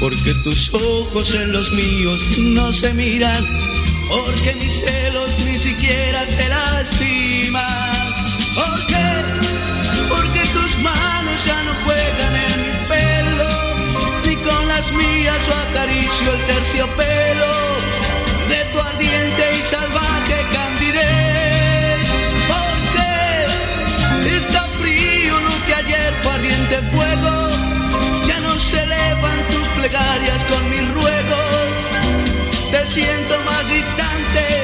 Porque 0.00 0.34
tus 0.44 0.70
ojos 0.74 1.34
en 1.34 1.50
los 1.50 1.72
míos 1.72 2.20
no 2.40 2.74
se 2.74 2.92
miran. 2.92 3.42
Porque 4.10 4.54
mis 4.56 4.80
celos 4.80 5.30
ni 5.46 5.58
siquiera 5.58 6.26
te 6.26 6.46
lastiman. 6.46 8.14
Porque 8.54 9.33
mías 15.24 15.46
yo 15.46 15.54
acaricio 15.70 16.34
el 16.34 16.40
terciopelo 16.44 17.52
de 18.48 18.60
tu 18.72 18.80
ardiente 18.80 19.52
y 19.52 19.60
salvaje 19.74 20.36
candidez. 20.52 22.08
Porque 22.52 24.36
está 24.36 24.62
frío 24.80 25.40
lo 25.40 25.66
que 25.66 25.74
ayer 25.74 26.12
fue 26.22 26.32
ardiente 26.32 26.76
fuego, 26.92 27.48
ya 28.26 28.38
no 28.40 28.54
se 28.60 28.82
elevan 28.82 29.38
tus 29.46 29.66
plegarias 29.78 30.44
con 30.44 30.68
mis 30.68 30.86
ruegos, 30.92 31.64
te 32.70 32.86
siento 32.86 33.40
más 33.46 33.66
distante 33.68 34.63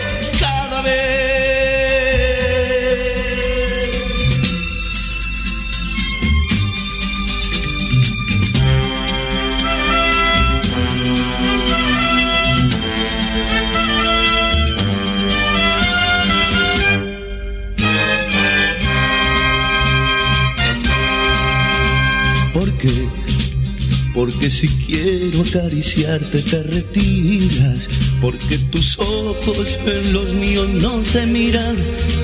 Porque 24.21 24.51
si 24.51 24.69
quiero 24.69 25.41
acariciarte 25.41 26.43
te 26.43 26.63
retiras, 26.63 27.89
porque 28.21 28.59
tus 28.71 28.99
ojos 28.99 29.79
en 29.87 30.13
los 30.13 30.35
míos 30.35 30.69
no 30.69 31.03
se 31.03 31.25
miran, 31.25 31.79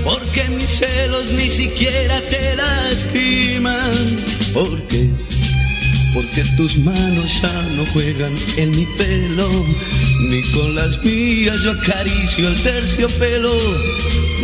porque 0.05 0.45
mis 0.51 0.69
celos 0.69 1.33
ni 1.33 1.49
siquiera 1.49 2.21
te 2.21 2.55
lastiman. 2.55 3.95
¿Por 4.53 4.79
qué? 4.89 5.09
Porque 6.13 6.45
tus 6.59 6.77
manos 6.77 7.41
ya 7.41 7.63
no 7.75 7.87
juegan 7.87 8.35
en 8.59 8.73
mi 8.73 8.85
pelo, 8.99 9.49
ni 10.21 10.43
con 10.53 10.75
las 10.75 11.03
mías 11.03 11.63
yo 11.63 11.71
acaricio 11.71 12.49
el 12.49 12.63
terciopelo 12.63 13.59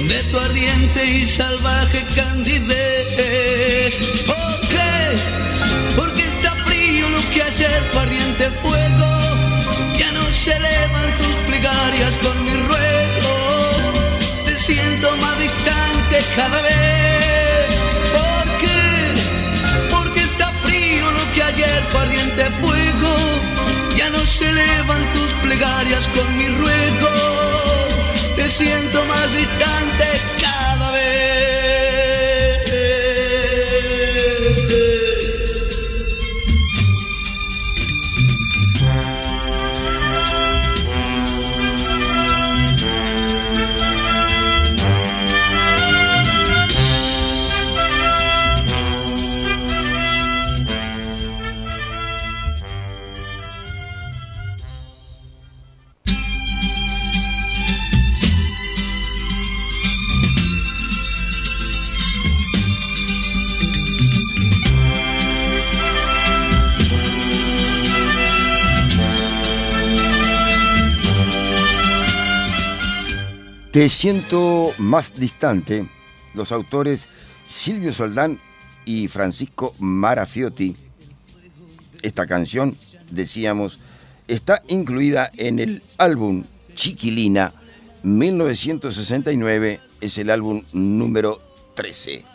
de 0.08 0.22
tu 0.30 0.38
ardiente 0.38 1.04
y 1.04 1.28
salvaje 1.28 2.02
candidez. 2.14 3.98
Porque 4.24 5.41
que 7.32 7.42
ayer 7.42 7.82
fue 7.92 8.02
ardiente 8.02 8.50
fuego, 8.62 9.08
ya 9.98 10.12
no 10.12 10.24
se 10.24 10.52
elevan 10.54 11.16
tus 11.18 11.34
plegarias 11.46 12.18
con 12.18 12.44
mi 12.44 12.52
ruego, 12.52 13.34
te 14.44 14.54
siento 14.58 15.16
más 15.16 15.38
distante 15.38 16.16
cada 16.36 16.60
vez. 16.60 17.82
¿Por 18.12 18.58
qué? 18.60 19.14
Porque 19.90 20.20
está 20.20 20.52
frío 20.64 21.10
lo 21.10 21.32
que 21.32 21.42
ayer 21.42 21.82
fue 21.90 22.00
ardiente 22.02 22.44
fuego, 22.60 23.16
ya 23.96 24.10
no 24.10 24.20
se 24.26 24.48
elevan 24.50 25.02
tus 25.14 25.30
plegarias 25.42 26.08
con 26.08 26.36
mi 26.36 26.48
ruego, 26.48 27.10
te 28.36 28.48
siento 28.48 29.04
más 29.06 29.32
distante 29.32 30.31
Te 73.72 73.88
siento 73.88 74.74
más 74.76 75.14
distante. 75.14 75.88
Los 76.34 76.52
autores 76.52 77.08
Silvio 77.46 77.90
Soldán 77.90 78.38
y 78.84 79.08
Francisco 79.08 79.74
Marafiotti. 79.78 80.76
Esta 82.02 82.26
canción, 82.26 82.76
decíamos, 83.10 83.78
está 84.28 84.62
incluida 84.68 85.32
en 85.38 85.58
el 85.58 85.82
álbum 85.96 86.44
Chiquilina 86.74 87.54
1969. 88.02 89.80
Es 90.02 90.18
el 90.18 90.28
álbum 90.28 90.62
número 90.74 91.40
13. 91.74 92.26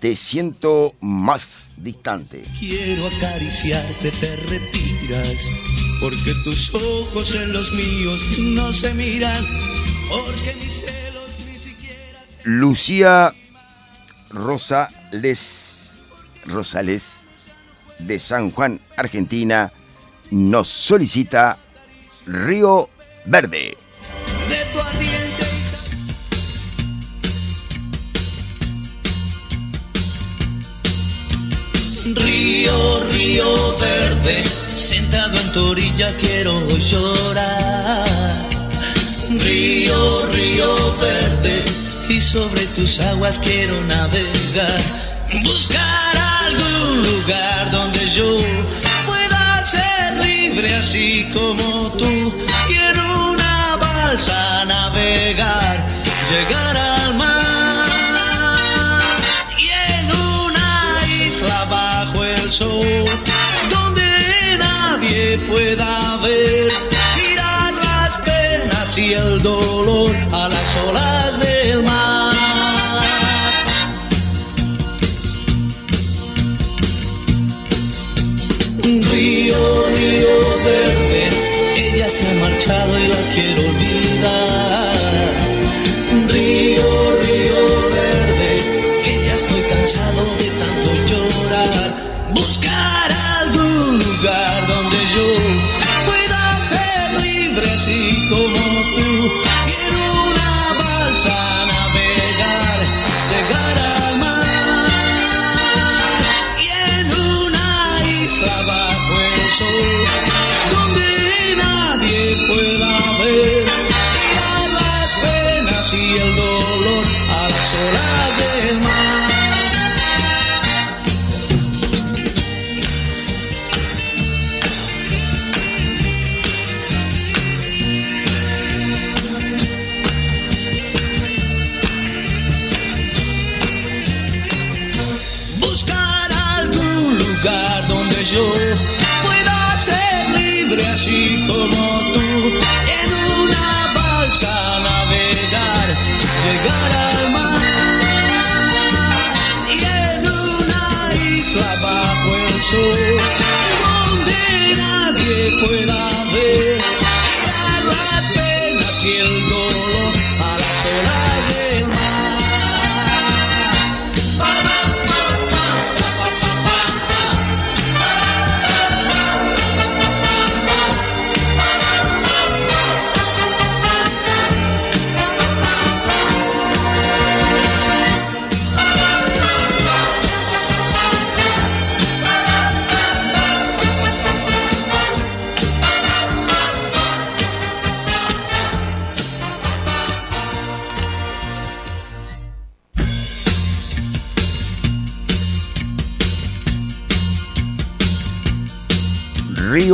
Te 0.00 0.14
siento 0.14 0.96
más 1.00 1.72
distante. 1.78 2.44
Quiero 2.58 3.06
acariciarte, 3.06 4.10
te 4.10 4.36
retiras, 4.36 5.48
porque 6.04 6.34
tus 6.44 6.74
ojos 6.74 7.34
en 7.34 7.54
los 7.54 7.72
míos 7.72 8.20
no 8.38 8.74
se 8.74 8.92
miran, 8.92 9.42
porque 10.10 10.54
mis 10.56 10.80
celos 10.80 11.30
ni 11.50 11.58
siquiera 11.58 12.26
te 12.26 12.46
Lucía 12.46 13.32
Rosales, 14.28 15.92
Rosales 16.44 17.22
de 17.98 18.18
San 18.18 18.50
Juan, 18.50 18.82
Argentina, 18.98 19.72
nos 20.30 20.68
solicita 20.68 21.56
Río 22.26 22.90
Verde. 23.24 23.78
de 24.50 24.64
tu 24.74 24.80
Río, 32.04 33.00
río 33.10 33.78
verde, 33.78 34.44
sentado 34.74 35.40
en 35.40 35.52
tu 35.52 35.68
orilla 35.70 36.14
quiero 36.18 36.68
llorar. 36.76 38.04
Río, 39.30 40.26
río 40.26 40.96
verde, 41.00 41.64
y 42.10 42.20
sobre 42.20 42.66
tus 42.76 43.00
aguas 43.00 43.38
quiero 43.38 43.80
navegar. 43.84 44.82
Buscar 45.44 45.93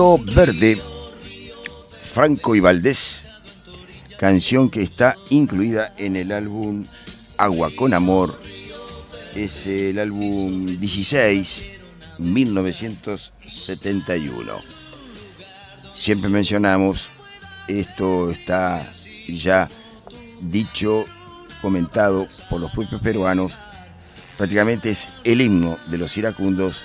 Verde, 0.01 0.81
Franco 2.14 2.55
y 2.55 2.60
Valdés, 2.60 3.27
canción 4.18 4.70
que 4.70 4.81
está 4.81 5.14
incluida 5.28 5.93
en 5.98 6.16
el 6.16 6.32
álbum 6.32 6.86
Agua 7.36 7.70
con 7.77 7.93
Amor, 7.93 8.40
es 9.35 9.66
el 9.66 9.98
álbum 9.98 10.81
16, 10.81 11.64
1971. 12.16 14.55
Siempre 15.94 16.31
mencionamos, 16.31 17.10
esto 17.68 18.31
está 18.31 18.90
ya 19.28 19.68
dicho, 20.40 21.05
comentado 21.60 22.27
por 22.48 22.62
los 22.62 22.72
propios 22.72 23.02
peruanos, 23.02 23.52
prácticamente 24.39 24.93
es 24.93 25.10
el 25.24 25.43
himno 25.43 25.78
de 25.89 25.98
los 25.98 26.16
iracundos 26.16 26.85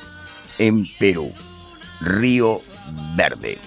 en 0.57 0.85
Perú. 0.99 1.31
Río 2.01 2.59
Verde. 3.15 3.57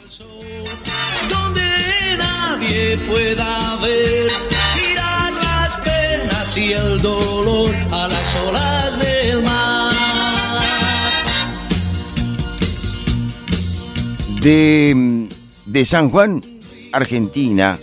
donde 1.28 2.16
nadie 2.16 2.96
pueda 3.06 3.76
ver, 3.76 4.30
tirar 4.74 5.32
las 5.32 5.76
penas 5.76 6.56
y 6.56 6.72
el 6.72 7.00
dolor 7.02 7.74
a 7.90 8.08
las 8.08 8.36
olas 8.48 8.98
del 8.98 9.42
mar. 9.42 9.94
De, 14.40 15.28
de 15.66 15.84
San 15.84 16.10
Juan, 16.10 16.42
Argentina, 16.92 17.78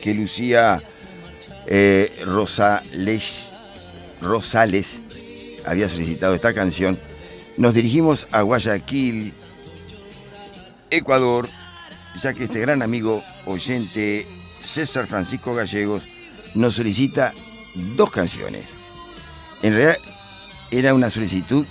que 0.00 0.14
Lucía 0.14 0.82
eh, 1.66 2.10
Rosales, 2.24 3.52
Rosales 4.20 5.02
había 5.64 5.88
solicitado 5.88 6.34
esta 6.34 6.52
canción, 6.54 6.98
nos 7.56 7.74
dirigimos 7.74 8.26
a 8.32 8.42
Guayaquil, 8.42 9.34
Ecuador, 10.90 11.48
ya 12.20 12.34
que 12.34 12.44
este 12.44 12.60
gran 12.60 12.82
amigo 12.82 13.22
oyente 13.46 14.26
César 14.62 15.06
Francisco 15.06 15.54
Gallegos 15.54 16.06
nos 16.54 16.74
solicita 16.74 17.32
dos 17.96 18.10
canciones. 18.10 18.70
En 19.62 19.74
realidad 19.74 19.96
era 20.70 20.94
una 20.94 21.10
solicitud, 21.10 21.66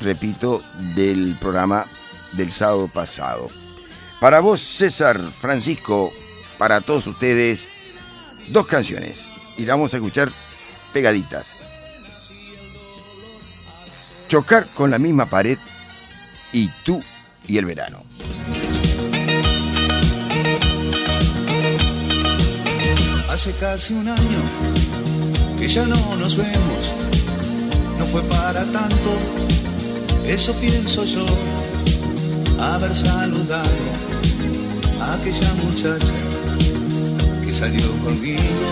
repito, 0.00 0.62
del 0.94 1.36
programa 1.40 1.86
del 2.32 2.50
sábado 2.50 2.88
pasado. 2.88 3.48
Para 4.20 4.40
vos, 4.40 4.60
César 4.60 5.20
Francisco, 5.30 6.12
para 6.58 6.80
todos 6.80 7.06
ustedes, 7.06 7.68
dos 8.48 8.66
canciones. 8.66 9.28
Y 9.56 9.64
la 9.64 9.74
vamos 9.74 9.92
a 9.94 9.98
escuchar 9.98 10.30
pegaditas. 10.92 11.54
Chocar 14.28 14.68
con 14.68 14.90
la 14.90 14.98
misma 14.98 15.26
pared 15.26 15.58
y 16.52 16.68
tú 16.84 17.02
y 17.46 17.58
el 17.58 17.64
verano. 17.64 18.05
Hace 23.28 23.52
casi 23.52 23.92
un 23.94 24.08
año 24.08 24.42
que 25.58 25.68
ya 25.68 25.84
no 25.84 26.16
nos 26.16 26.36
vemos, 26.36 26.92
no 27.98 28.06
fue 28.06 28.22
para 28.22 28.64
tanto, 28.64 29.16
eso 30.24 30.54
pienso 30.54 31.04
yo, 31.04 31.26
haber 32.58 32.94
saludado 32.96 33.68
a 35.00 35.14
aquella 35.14 35.52
muchacha 35.64 36.14
que 37.44 37.52
salió 37.52 37.90
conmigo 38.04 38.68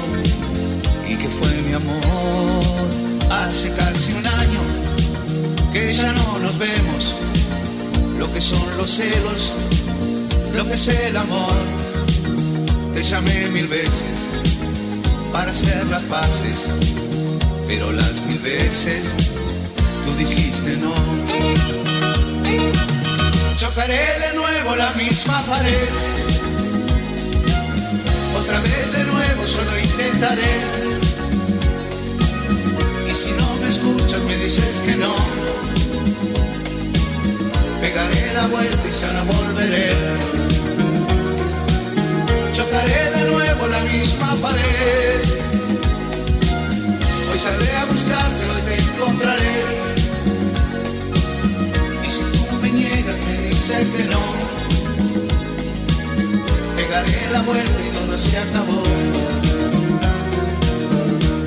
y 1.09 1.17
que 1.17 1.29
fue 1.29 1.51
mi 1.63 1.75
amor. 1.75 2.65
Hace 3.31 3.71
casi 3.75 4.13
un 4.13 4.27
año 4.27 4.61
que 5.73 5.93
ya 5.93 6.13
no 6.13 6.39
nos 6.39 6.59
vemos. 6.59 7.34
Lo 8.19 8.33
que 8.33 8.41
son 8.41 8.65
los 8.77 8.91
celos, 8.91 9.53
lo 10.55 10.67
que 10.67 10.75
es 10.75 10.89
el 10.89 11.17
amor. 11.17 11.55
Te 12.93 13.03
llamé 13.03 13.49
mil 13.49 13.67
veces 13.67 14.19
para 15.33 15.51
hacer 15.51 15.85
las 15.87 16.03
paces, 16.05 16.59
pero 17.67 17.91
las 17.93 18.15
mil 18.27 18.39
veces 18.39 19.03
tú 20.07 20.15
dijiste 20.17 20.77
no. 20.77 20.95
Chocaré 23.57 24.19
de 24.21 24.37
nuevo 24.37 24.77
la 24.77 24.93
misma 24.93 25.43
pared. 25.47 25.89
Otra 28.39 28.61
vez 28.61 28.93
de 28.93 29.05
nuevo 29.05 29.45
yo 29.47 29.65
lo 29.71 29.79
intentaré. 29.79 30.55
Y 33.11 33.15
si 33.15 33.33
no 33.33 33.57
me 33.61 33.69
escuchas 33.69 34.23
me 34.23 34.37
dices 34.37 34.81
que 34.81 34.97
no. 34.97 35.15
Pegaré 37.95 38.35
la 38.35 38.47
vuelta 38.49 38.89
y 38.89 38.93
ya 38.93 39.13
no 39.13 39.25
volveré. 39.25 39.95
Chocaré 42.53 43.11
de 43.17 43.31
nuevo 43.31 43.67
la 43.69 43.81
misma 43.85 44.35
pared. 44.43 45.21
Hoy 47.31 47.39
saldré 47.39 47.73
a 47.77 47.85
buscarte, 47.85 48.43
hoy 48.51 48.63
te 48.67 48.75
encontraré. 48.83 49.55
Y 52.03 52.11
si 52.11 52.23
tú 52.33 52.57
me 52.61 52.73
niegas, 52.73 53.17
me 53.29 53.39
dices 53.47 53.87
que 53.97 54.05
no. 54.07 54.23
Pegaré 56.75 57.31
la 57.31 57.43
vuelta 57.43 57.81
y 57.81 57.91
todo 57.95 58.19
se 58.19 58.39
acabó. 58.39 58.83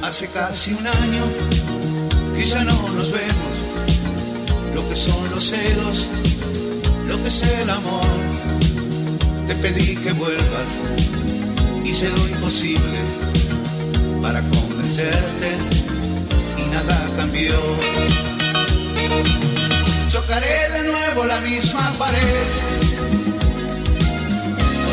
Hace 0.02 0.28
casi 0.30 0.74
un 0.76 0.88
año 0.88 1.24
que 2.34 2.46
ya 2.46 2.64
no 2.64 2.88
nos 2.94 3.12
vemos. 3.12 3.54
Lo 4.74 4.88
que 4.88 4.96
son 4.96 5.30
los 5.32 5.44
celos, 5.44 6.08
lo 7.08 7.22
que 7.22 7.28
es 7.30 7.42
el 7.44 7.70
amor. 7.70 8.06
Te 9.48 9.56
pedí 9.56 9.96
que 9.96 10.12
vuelvas, 10.14 10.70
hice 11.86 12.10
lo 12.10 12.28
imposible 12.28 13.00
para 14.22 14.42
convencerte 14.42 15.50
y 16.58 16.66
nada 16.70 17.08
cambió. 17.18 17.56
Chocaré 20.10 20.70
de 20.74 20.84
nuevo 20.92 21.26
la 21.26 21.40
misma 21.42 21.94
pared. 21.98 22.46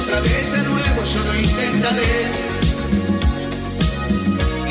Otra 0.03 0.21
vez 0.21 0.53
de 0.53 0.63
nuevo 0.71 1.01
yo 1.13 1.25
lo 1.25 1.35
intentaré. 1.41 2.31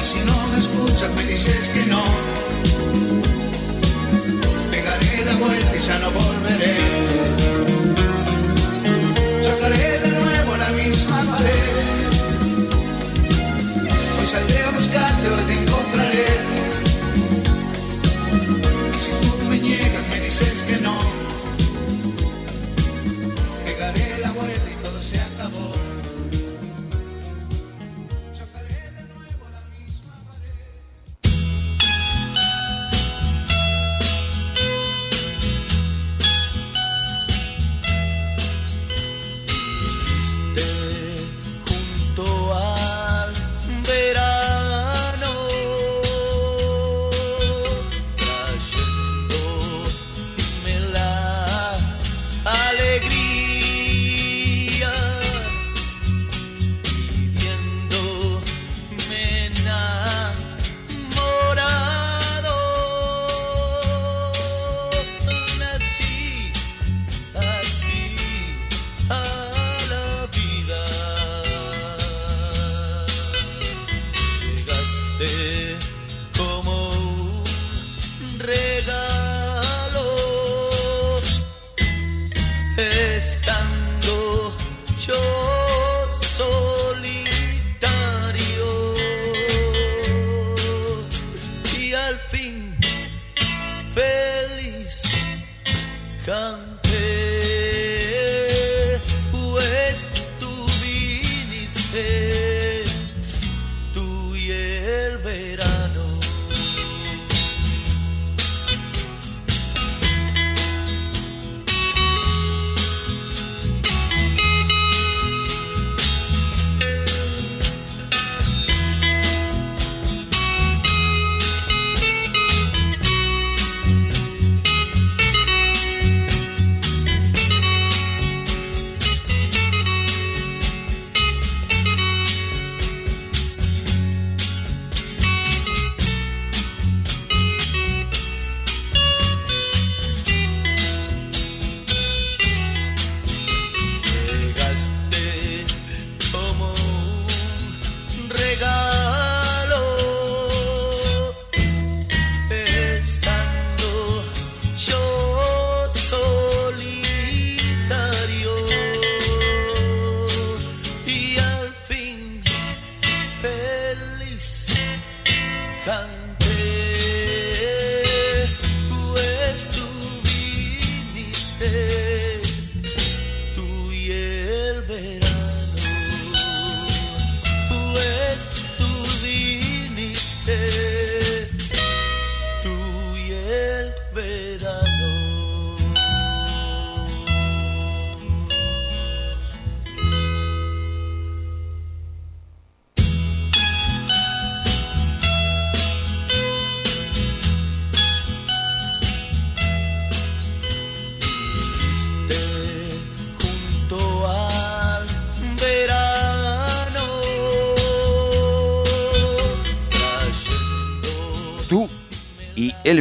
Y 0.01 0.05
si 0.05 0.19
no 0.19 0.47
me 0.47 0.59
escuchas 0.59 1.11
me 1.15 1.23
dices 1.25 1.69
que 1.69 1.85
no. 1.87 2.03
Pegaré 4.71 5.25
la 5.25 5.35
vuelta 5.35 5.75
y 5.75 5.79
ya 5.79 5.99
no 5.99 6.11
volveré. 6.11 7.12
Buscarte, 15.23 15.53
hoy 15.53 15.62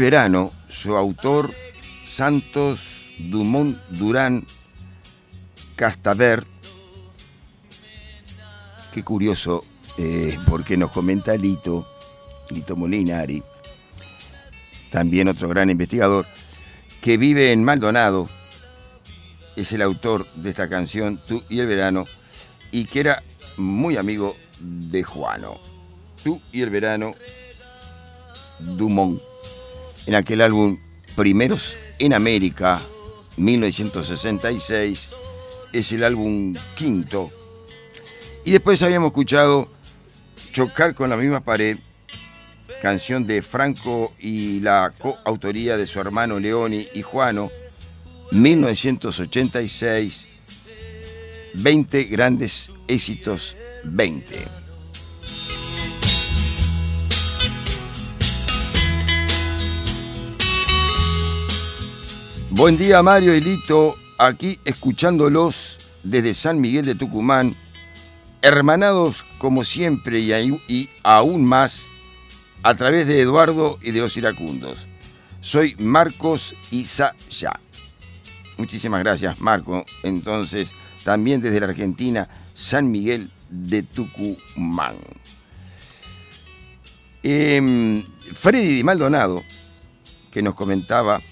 verano, 0.02 0.50
su 0.68 0.96
autor 0.96 1.54
Santos 2.04 3.12
Dumont 3.30 3.78
Durán 3.90 4.44
Castavert. 5.76 6.44
Qué 8.92 9.04
curioso, 9.04 9.64
eh, 9.98 10.36
porque 10.48 10.76
nos 10.76 10.90
comenta 10.90 11.36
Lito, 11.36 11.86
Lito 12.50 12.74
Molinari, 12.74 13.44
también 14.90 15.28
otro 15.28 15.48
gran 15.48 15.70
investigador, 15.70 16.26
que 17.00 17.16
vive 17.16 17.52
en 17.52 17.62
Maldonado, 17.62 18.28
es 19.54 19.70
el 19.70 19.82
autor 19.82 20.26
de 20.34 20.50
esta 20.50 20.68
canción, 20.68 21.20
Tú 21.28 21.44
y 21.48 21.60
el 21.60 21.68
verano, 21.68 22.06
y 22.72 22.86
que 22.86 22.98
era 22.98 23.22
muy 23.56 23.96
amigo 23.96 24.34
de 24.58 25.04
Juano. 25.04 25.60
Tú 26.24 26.42
y 26.50 26.60
el 26.62 26.70
verano, 26.70 27.14
Dumont, 28.58 29.22
en 30.06 30.14
aquel 30.14 30.40
álbum 30.40 30.78
Primeros 31.16 31.76
en 31.98 32.14
América, 32.14 32.80
1966, 33.36 35.12
es 35.72 35.92
el 35.92 36.04
álbum 36.04 36.54
quinto. 36.74 37.30
Y 38.44 38.50
después 38.50 38.82
habíamos 38.82 39.08
escuchado 39.08 39.68
Chocar 40.52 40.94
con 40.94 41.10
la 41.10 41.16
misma 41.16 41.40
pared, 41.40 41.78
canción 42.80 43.26
de 43.26 43.42
Franco 43.42 44.12
y 44.18 44.60
la 44.60 44.92
coautoría 44.98 45.76
de 45.76 45.86
su 45.86 46.00
hermano 46.00 46.38
Leoni 46.38 46.88
y 46.92 47.02
Juano, 47.02 47.50
1986, 48.32 50.28
20 51.54 52.04
grandes 52.04 52.70
éxitos 52.88 53.56
20. 53.84 54.61
Buen 62.54 62.76
día 62.76 63.02
Mario 63.02 63.34
y 63.34 63.40
Lito, 63.40 63.96
aquí 64.18 64.60
escuchándolos 64.66 65.80
desde 66.02 66.34
San 66.34 66.60
Miguel 66.60 66.84
de 66.84 66.94
Tucumán, 66.94 67.56
hermanados 68.42 69.24
como 69.38 69.64
siempre 69.64 70.20
y, 70.20 70.90
aún 71.02 71.46
más 71.46 71.86
a 72.62 72.74
través 72.74 73.06
de 73.06 73.22
Eduardo 73.22 73.78
y 73.80 73.92
de 73.92 74.00
los 74.00 74.18
iracundos. 74.18 74.86
Soy 75.40 75.76
Marcos 75.78 76.54
Isaya. 76.70 77.58
Muchísimas 78.58 79.00
gracias 79.00 79.40
Marco. 79.40 79.86
Entonces, 80.02 80.74
también 81.04 81.40
desde 81.40 81.58
la 81.58 81.68
Argentina, 81.68 82.28
San 82.52 82.90
Miguel 82.90 83.30
de 83.48 83.82
Tucumán. 83.82 84.96
Em, 87.22 88.04
Freddy 88.34 88.84
Maldonado, 88.84 89.42
que 90.30 90.42
nos 90.42 90.54
comentaba, 90.54 91.22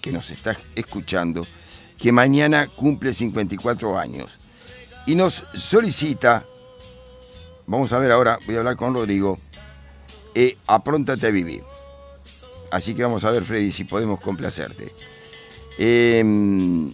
que 0.00 0.12
nos 0.12 0.30
está 0.30 0.56
escuchando, 0.74 1.46
que 1.98 2.12
mañana 2.12 2.66
cumple 2.66 3.12
54 3.12 3.98
años 3.98 4.38
y 5.06 5.14
nos 5.14 5.44
solicita, 5.54 6.44
vamos 7.66 7.92
a 7.92 7.98
ver 7.98 8.12
ahora, 8.12 8.38
voy 8.46 8.56
a 8.56 8.58
hablar 8.58 8.76
con 8.76 8.94
Rodrigo, 8.94 9.36
eh, 10.34 10.56
apróntate 10.66 11.26
a 11.26 11.30
vivir. 11.30 11.62
Así 12.70 12.94
que 12.94 13.02
vamos 13.02 13.24
a 13.24 13.30
ver, 13.30 13.42
Freddy, 13.44 13.72
si 13.72 13.84
podemos 13.84 14.20
complacerte. 14.20 14.94
Em, 15.78 16.92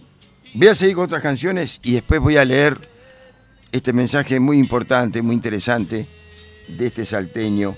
voy 0.53 0.67
a 0.67 0.75
seguir 0.75 0.95
con 0.95 1.05
otras 1.05 1.21
canciones 1.21 1.79
y 1.83 1.93
después 1.93 2.19
voy 2.19 2.37
a 2.37 2.45
leer 2.45 2.77
este 3.71 3.93
mensaje 3.93 4.39
muy 4.39 4.57
importante, 4.57 5.21
muy 5.21 5.35
interesante 5.35 6.07
de 6.67 6.87
este 6.87 7.05
salteño 7.05 7.75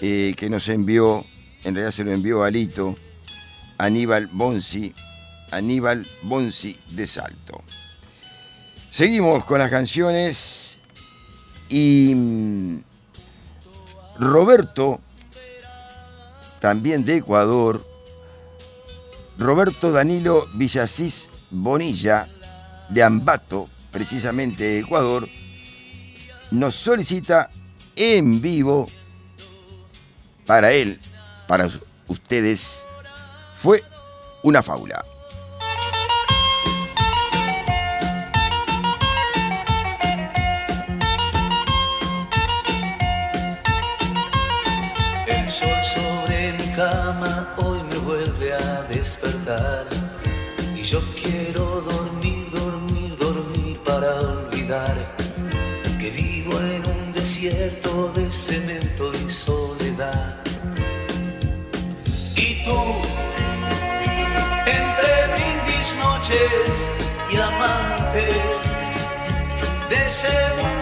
eh, 0.00 0.34
que 0.36 0.48
nos 0.48 0.68
envió, 0.68 1.24
en 1.64 1.74
realidad 1.74 1.92
se 1.92 2.04
lo 2.04 2.12
envió 2.12 2.42
a 2.42 2.50
Lito, 2.50 2.96
Aníbal 3.80 4.26
Bonsi, 4.26 4.94
Aníbal 5.50 6.06
Bonsi 6.22 6.78
de 6.90 7.06
Salto. 7.06 7.62
Seguimos 8.90 9.46
con 9.46 9.58
las 9.58 9.70
canciones 9.70 10.78
y 11.70 12.12
mm, 12.14 12.82
Roberto, 14.18 15.00
también 16.60 17.06
de 17.06 17.16
Ecuador, 17.16 17.82
Roberto 19.38 19.92
Danilo 19.92 20.46
Villasís 20.52 21.30
Bonilla, 21.50 22.28
de 22.90 23.02
Ambato, 23.02 23.70
precisamente 23.90 24.78
Ecuador, 24.78 25.26
nos 26.50 26.74
solicita 26.74 27.48
en 27.96 28.42
vivo 28.42 28.88
para 30.44 30.70
él, 30.70 31.00
para 31.46 31.70
ustedes, 32.08 32.86
fue 33.62 33.84
una 34.42 34.62
fábula. 34.62 35.04
El 45.26 45.50
sol 45.50 45.68
sobre 45.94 46.52
mi 46.54 46.72
cama 46.74 47.54
hoy 47.58 47.82
me 47.90 47.98
vuelve 47.98 48.54
a 48.54 48.82
despertar 48.84 49.86
y 50.74 50.82
yo 50.82 51.02
quiero 51.14 51.82
dormir, 51.82 52.50
dormir, 52.50 53.14
dormir 53.18 53.78
para 53.84 54.20
olvidar 54.20 54.96
que 55.98 56.10
vivo 56.10 56.58
en 56.60 56.86
un 56.86 57.12
desierto 57.12 58.10
de 58.14 58.32
cemento 58.32 59.12
y 59.12 59.30
soledad. 59.30 60.49
Y 67.30 67.36
amantes 67.36 68.24
de 69.88 69.96
ese 70.06 70.79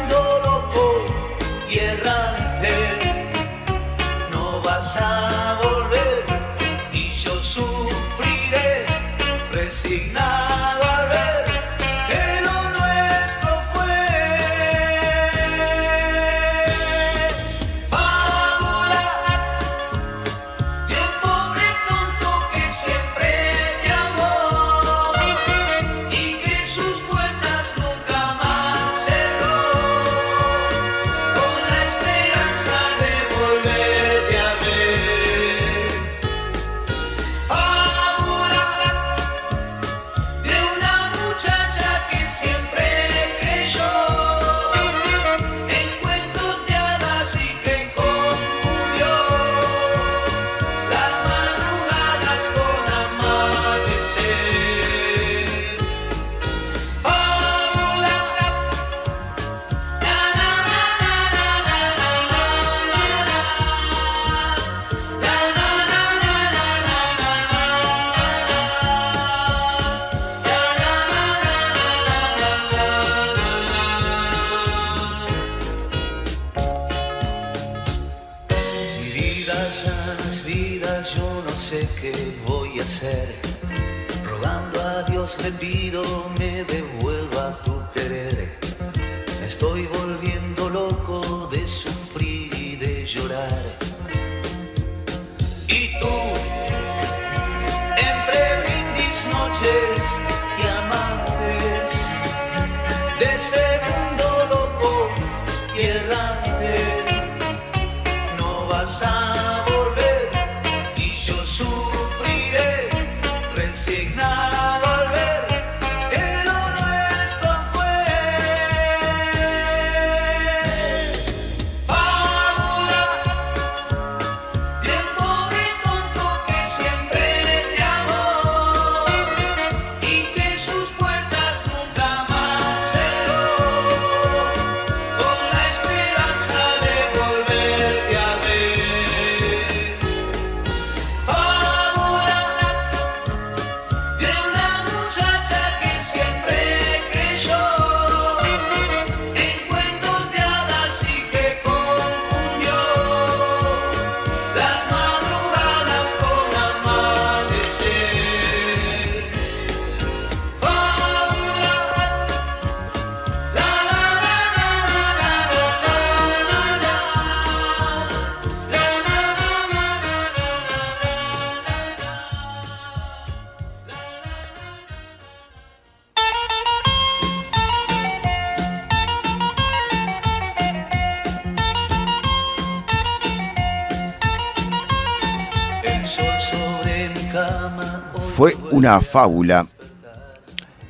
una 188.78 189.00
fábula. 189.00 189.66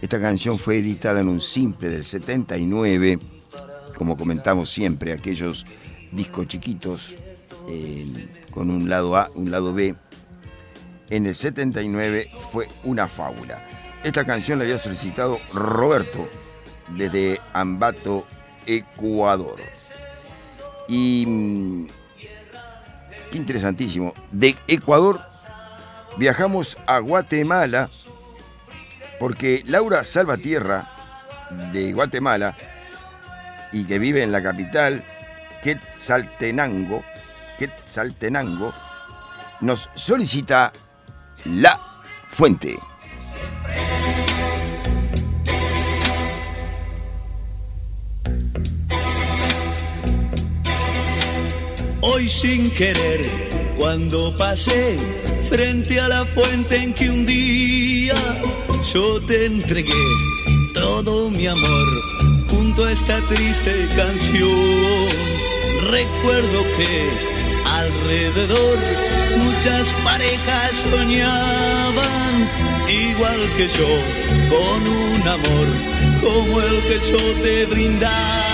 Esta 0.02 0.20
canción 0.20 0.58
fue 0.58 0.76
editada 0.76 1.20
en 1.20 1.28
un 1.28 1.40
simple 1.40 1.88
del 1.88 2.04
79, 2.04 3.18
como 3.96 4.14
comentamos 4.14 4.68
siempre, 4.68 5.14
aquellos 5.14 5.64
discos 6.12 6.48
chiquitos 6.48 7.14
eh, 7.66 8.28
con 8.50 8.68
un 8.68 8.90
lado 8.90 9.16
A, 9.16 9.30
un 9.34 9.50
lado 9.50 9.72
B. 9.72 9.94
En 11.08 11.24
el 11.24 11.34
79 11.34 12.30
fue 12.52 12.68
una 12.84 13.08
fábula. 13.08 13.66
Esta 14.04 14.22
canción 14.26 14.58
la 14.58 14.66
había 14.66 14.76
solicitado 14.76 15.38
Roberto 15.54 16.28
desde 16.94 17.40
Ambato, 17.54 18.26
Ecuador. 18.66 19.60
Y 20.88 21.24
mm, 21.26 21.86
qué 23.30 23.38
interesantísimo. 23.38 24.12
De 24.30 24.54
Ecuador 24.66 25.22
viajamos 26.18 26.76
a 26.86 26.98
Guatemala 26.98 27.90
porque 29.18 29.62
Laura 29.66 30.04
Salvatierra 30.04 30.90
de 31.72 31.92
Guatemala 31.92 32.56
y 33.72 33.84
que 33.84 33.98
vive 33.98 34.22
en 34.22 34.32
la 34.32 34.42
capital, 34.42 35.04
Quetzaltenango, 35.62 37.02
Quetzaltenango, 37.58 38.74
nos 39.60 39.90
solicita 39.94 40.72
la 41.44 42.02
fuente. 42.28 42.78
Hoy 52.00 52.28
sin 52.28 52.70
querer, 52.70 53.74
cuando 53.76 54.36
pasé 54.36 54.98
frente 55.48 55.98
a 55.98 56.08
la 56.08 56.26
fuente 56.26 56.76
en 56.76 56.92
que 56.92 57.10
un 57.10 57.24
día 57.24 58.14
yo 58.92 59.20
te 59.22 59.46
entregué 59.46 59.92
todo 60.74 61.30
mi 61.30 61.46
amor 61.46 61.88
junto 62.50 62.84
a 62.84 62.92
esta 62.92 63.20
triste 63.28 63.88
canción. 63.96 65.08
Recuerdo 65.90 66.62
que 66.76 67.10
alrededor 67.64 68.78
muchas 69.38 69.92
parejas 70.04 70.84
soñaban 70.90 72.48
igual 72.88 73.40
que 73.56 73.68
yo 73.68 73.92
con 74.50 74.86
un 74.86 75.28
amor 75.28 75.68
como 76.22 76.60
el 76.60 76.82
que 76.82 77.00
yo 77.10 77.42
te 77.42 77.66
brindaba. 77.66 78.47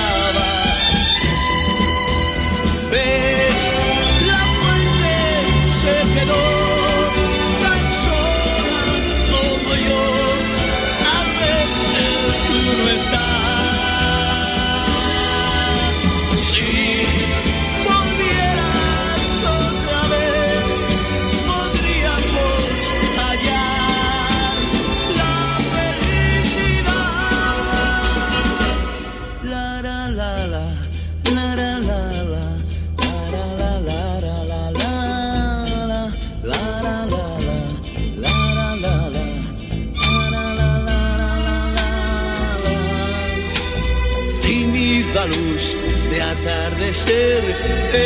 Atardecer 46.94 47.44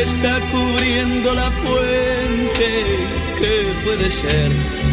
está 0.02 0.40
cubriendo 0.51 1.35
la 1.35 1.51
fuente. 1.51 2.85
¿Qué 3.39 3.73
puede 3.85 4.10
ser? 4.10 4.52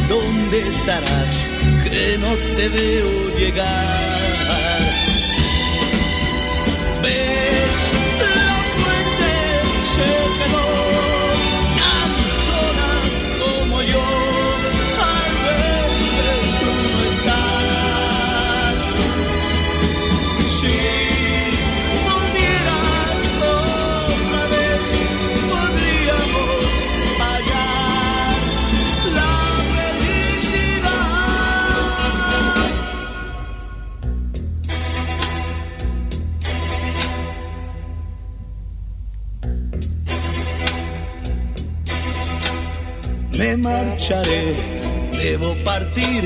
¿Dónde 0.10 0.68
estarás? 0.68 1.50
Que 1.84 2.18
no 2.18 2.36
te 2.56 2.70
veo 2.70 3.36
llegar. 3.38 4.15
Debo 44.08 45.56
partir, 45.64 46.22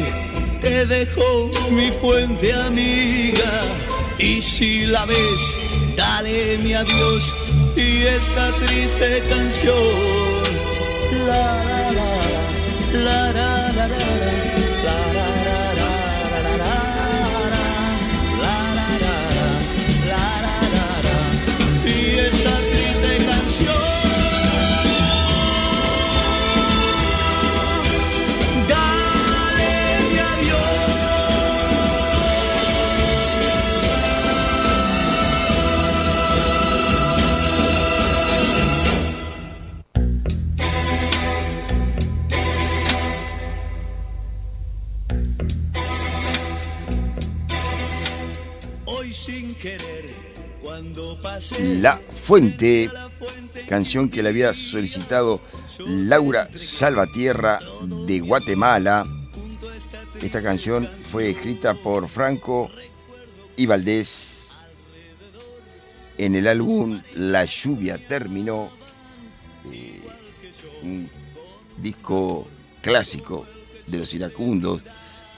te 0.60 0.86
dejo 0.86 1.50
mi 1.72 1.90
fuente 2.02 2.52
amiga. 2.52 3.64
Y 4.18 4.42
si 4.42 4.86
la 4.86 5.06
ves, 5.06 5.58
dale 5.96 6.58
mi 6.58 6.74
adiós 6.74 7.34
y 7.78 8.04
esta 8.04 8.54
triste 8.58 9.24
canción. 9.30 9.96
La 11.26 11.64
la 11.94 12.12
la 12.92 13.32
la 13.32 13.72
la 13.72 13.88
la. 13.88 13.88
la. 13.88 14.39
Fuente, 52.30 52.92
canción 53.68 54.08
que 54.08 54.22
le 54.22 54.30
había 54.30 54.54
solicitado 54.54 55.42
Laura 55.80 56.48
Salvatierra 56.54 57.58
de 58.06 58.20
Guatemala. 58.20 59.04
Esta 60.22 60.44
canción 60.44 60.88
fue 61.02 61.32
escrita 61.32 61.74
por 61.74 62.08
Franco 62.08 62.70
y 63.58 63.66
Valdés 63.66 64.52
en 66.20 66.36
el 66.36 66.46
álbum 66.46 67.02
La 67.16 67.46
lluvia 67.46 67.98
terminó, 67.98 68.70
eh, 69.74 70.00
un 70.84 71.10
disco 71.78 72.48
clásico 72.84 73.48
de 73.88 73.98
los 73.98 74.14
iracundos, 74.14 74.84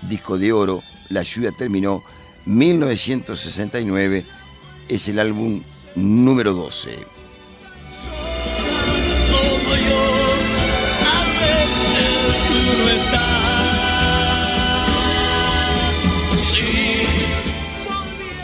disco 0.01 0.37
de 0.37 0.51
oro, 0.51 0.83
La 1.07 1.23
lluvia 1.23 1.53
terminó, 1.53 2.03
1969, 2.45 4.25
es 4.89 5.07
el 5.07 5.19
álbum 5.19 5.63
número 5.95 6.53
12. 6.53 7.05
como 9.31 9.81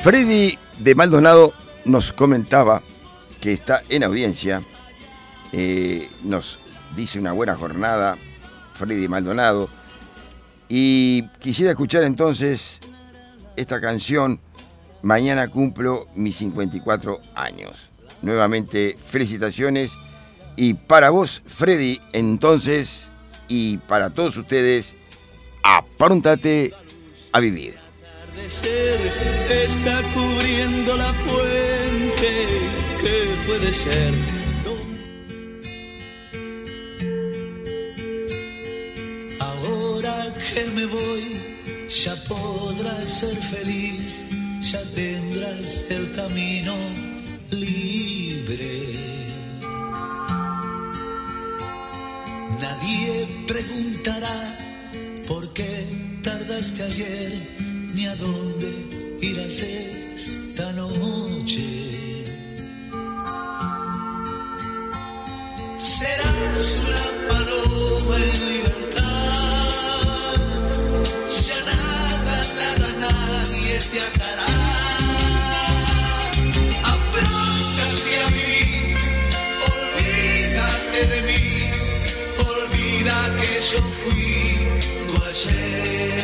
Freddy 0.02 0.57
de 0.78 0.95
Maldonado 0.95 1.53
nos 1.86 2.14
comentaba 2.14 2.82
que 3.41 3.52
está 3.52 3.84
en 3.90 4.03
audiencia, 4.03 4.64
eh, 5.52 6.10
nos 6.24 6.60
dice 6.95 7.19
una 7.19 7.34
buena 7.34 7.56
jornada, 7.57 8.18
Freddy 8.74 9.07
Maldonado, 9.07 9.69
y 10.69 11.24
quisiera 11.40 11.72
escuchar 11.72 12.03
entonces 12.03 12.80
esta 13.56 13.82
canción, 13.82 14.40
Mañana 15.02 15.48
cumplo 15.48 16.07
mis 16.15 16.38
54 16.38 17.22
años. 17.36 17.91
Nuevamente, 18.22 18.98
felicitaciones, 19.06 19.98
y 20.57 20.74
para 20.74 21.11
vos, 21.11 21.44
Freddy, 21.45 22.02
entonces, 22.14 23.14
y 23.48 23.78
para 23.78 24.10
todos 24.10 24.36
ustedes, 24.38 24.95
apróntate 25.64 26.74
a 27.32 27.40
vivir. 27.40 27.76
está 29.52 30.02
cubriendo 30.14 30.98
la 30.98 31.14
fuente 31.14 32.48
que 32.99 33.36
puede 33.45 33.72
ser. 33.72 34.14
Ahora 39.40 40.34
que 40.34 40.65
me 40.72 40.86
voy, 40.88 41.40
ya 41.88 42.15
podrás 42.28 43.07
ser 43.07 43.38
feliz, 43.38 44.26
ya 44.72 44.84
tendrás 44.94 45.89
el 45.91 46.11
camino 46.11 46.76
libre. 47.52 48.73
Nadie 52.61 53.27
preguntará 53.48 54.38
por 55.27 55.48
qué 55.53 55.72
tardaste 56.22 56.84
ayer, 56.84 57.31
ni 57.95 58.07
a 58.07 58.15
dónde 58.18 58.69
irás 59.22 59.60
esta 59.60 60.73
noche. 60.73 62.26
Serás 65.77 66.81
una 66.88 67.06
paloma 67.30 68.15
en 68.18 68.45
libertad. 68.52 69.16
Olvida 83.68 83.73
que 83.73 83.76
yo 83.76 83.81
fui 83.81 85.07
tu 85.07 85.23
ayer. 85.23 86.16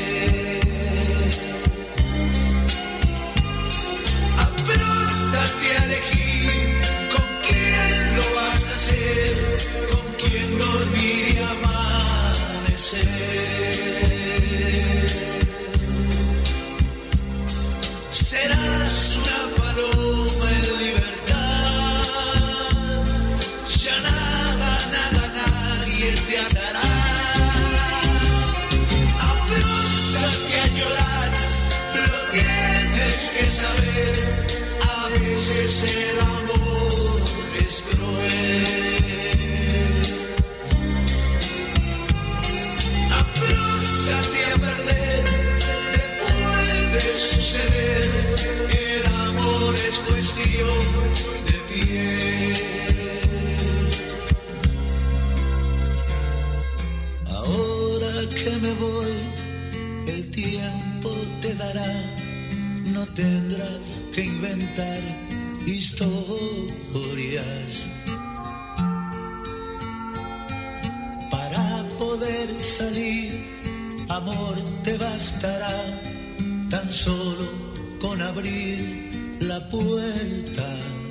Suceder, 47.15 48.10
el 48.72 49.06
amor 49.06 49.76
es 49.88 49.99
cuestión 49.99 50.80
de 51.45 51.53
piel. 51.69 52.53
Ahora 57.27 58.14
que 58.30 58.52
me 58.61 58.73
voy, 58.73 59.15
el 60.07 60.30
tiempo 60.31 61.11
te 61.41 61.53
dará, 61.56 61.94
no 62.85 63.06
tendrás 63.07 64.02
que 64.14 64.26
inventar 64.26 65.02
historias. 65.65 66.69
Para 71.30 71.88
poder 71.98 72.49
salir, 72.64 73.31
amor 74.10 74.56
te 74.84 74.98
bastará, 74.98 75.76
solo 76.89 77.47
con 77.99 78.22
abrir 78.22 79.38
la 79.39 79.60
puerta. 79.69 81.02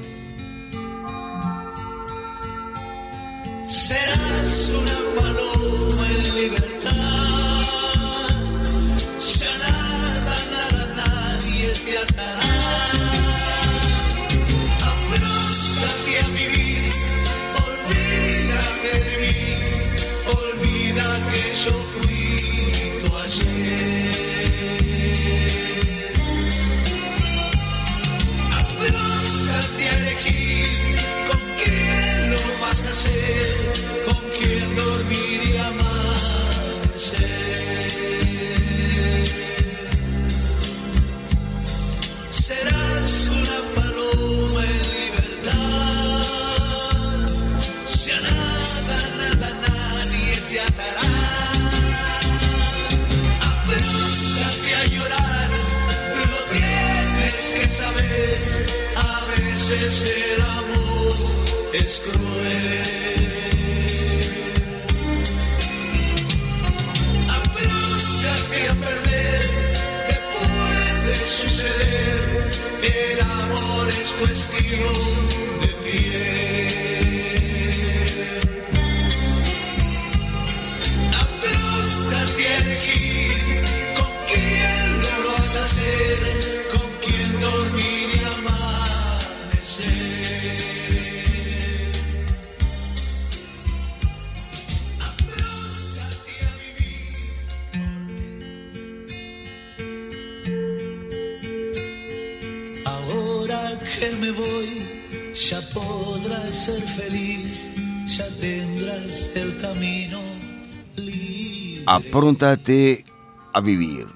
Libre. 112.23 112.23
Apróntate 112.23 113.05
a 113.53 113.61
vivir. 113.61 114.07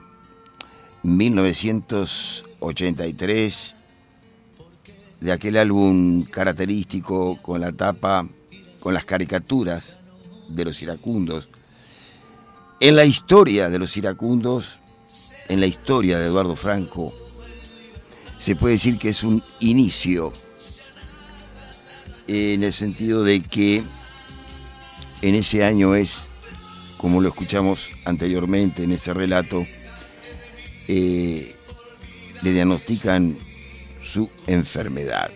1983, 1.02 3.74
de 5.20 5.32
aquel 5.32 5.56
álbum 5.56 6.22
característico 6.24 7.36
con 7.42 7.60
la 7.60 7.72
tapa, 7.72 8.28
con 8.80 8.94
las 8.94 9.04
caricaturas 9.04 9.96
de 10.48 10.64
los 10.64 10.80
iracundos. 10.82 11.48
En 12.78 12.94
la 12.94 13.04
historia 13.04 13.68
de 13.70 13.80
los 13.80 13.96
iracundos, 13.96 14.78
en 15.48 15.58
la 15.60 15.66
historia 15.66 16.18
de 16.18 16.26
Eduardo 16.26 16.54
Franco, 16.54 17.12
se 18.38 18.54
puede 18.54 18.74
decir 18.74 18.98
que 18.98 19.08
es 19.08 19.24
un 19.24 19.42
inicio, 19.60 20.32
en 22.28 22.62
el 22.62 22.72
sentido 22.72 23.24
de 23.24 23.42
que 23.42 23.82
en 25.22 25.34
ese 25.34 25.64
año 25.64 25.94
es, 25.94 26.28
como 26.96 27.20
lo 27.20 27.28
escuchamos 27.28 27.90
anteriormente 28.04 28.82
en 28.84 28.92
ese 28.92 29.12
relato, 29.12 29.66
eh, 30.88 31.54
le 32.42 32.52
diagnostican 32.52 33.36
su 34.00 34.30
enfermedad. 34.46 35.30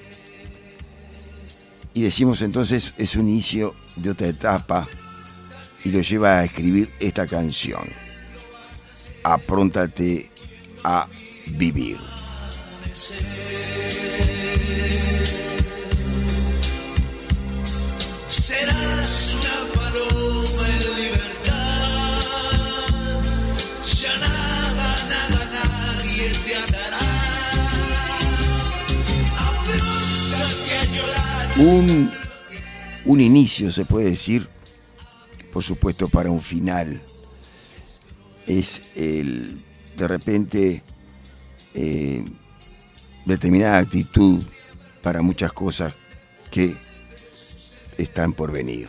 Y 1.92 2.02
decimos 2.02 2.42
entonces 2.42 2.94
es 2.98 3.16
un 3.16 3.28
inicio 3.28 3.74
de 3.96 4.10
otra 4.10 4.28
etapa 4.28 4.88
y 5.84 5.90
lo 5.90 6.00
lleva 6.00 6.38
a 6.38 6.44
escribir 6.44 6.92
esta 7.00 7.26
canción. 7.26 7.88
Apróntate 9.22 10.30
a 10.84 11.08
vivir. 11.46 11.98
Serás 18.28 18.99
Un, 31.60 32.10
un 33.04 33.20
inicio, 33.20 33.70
se 33.70 33.84
puede 33.84 34.06
decir, 34.06 34.48
por 35.52 35.62
supuesto, 35.62 36.08
para 36.08 36.30
un 36.30 36.40
final. 36.40 37.02
Es 38.46 38.82
el, 38.94 39.62
de 39.94 40.08
repente, 40.08 40.82
eh, 41.74 42.24
determinada 43.26 43.76
actitud 43.76 44.42
para 45.02 45.20
muchas 45.20 45.52
cosas 45.52 45.94
que 46.50 46.78
están 47.98 48.32
por 48.32 48.52
venir. 48.52 48.88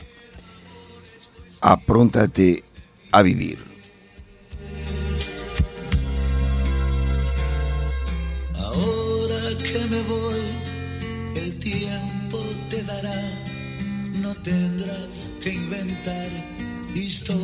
Apróntate 1.60 2.64
a 3.12 3.22
vivir. 3.22 3.71
Tendrás 14.44 15.30
que 15.42 15.54
inventar 15.54 16.30
historias. 16.96 17.42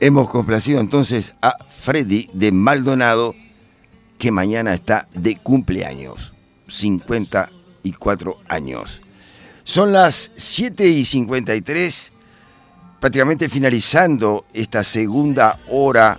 Hemos 0.00 0.30
complacido 0.30 0.80
entonces 0.80 1.34
a 1.40 1.56
Freddy 1.64 2.28
de 2.32 2.52
Maldonado, 2.52 3.34
que 4.18 4.30
mañana 4.30 4.74
está 4.74 5.08
de 5.14 5.36
cumpleaños, 5.36 6.32
54 6.68 8.38
años. 8.48 9.00
Son 9.64 9.92
las 9.92 10.32
7 10.36 10.88
y 10.88 11.04
53, 11.04 12.12
prácticamente 12.98 13.48
finalizando 13.48 14.46
esta 14.52 14.84
segunda 14.84 15.58
hora 15.68 16.18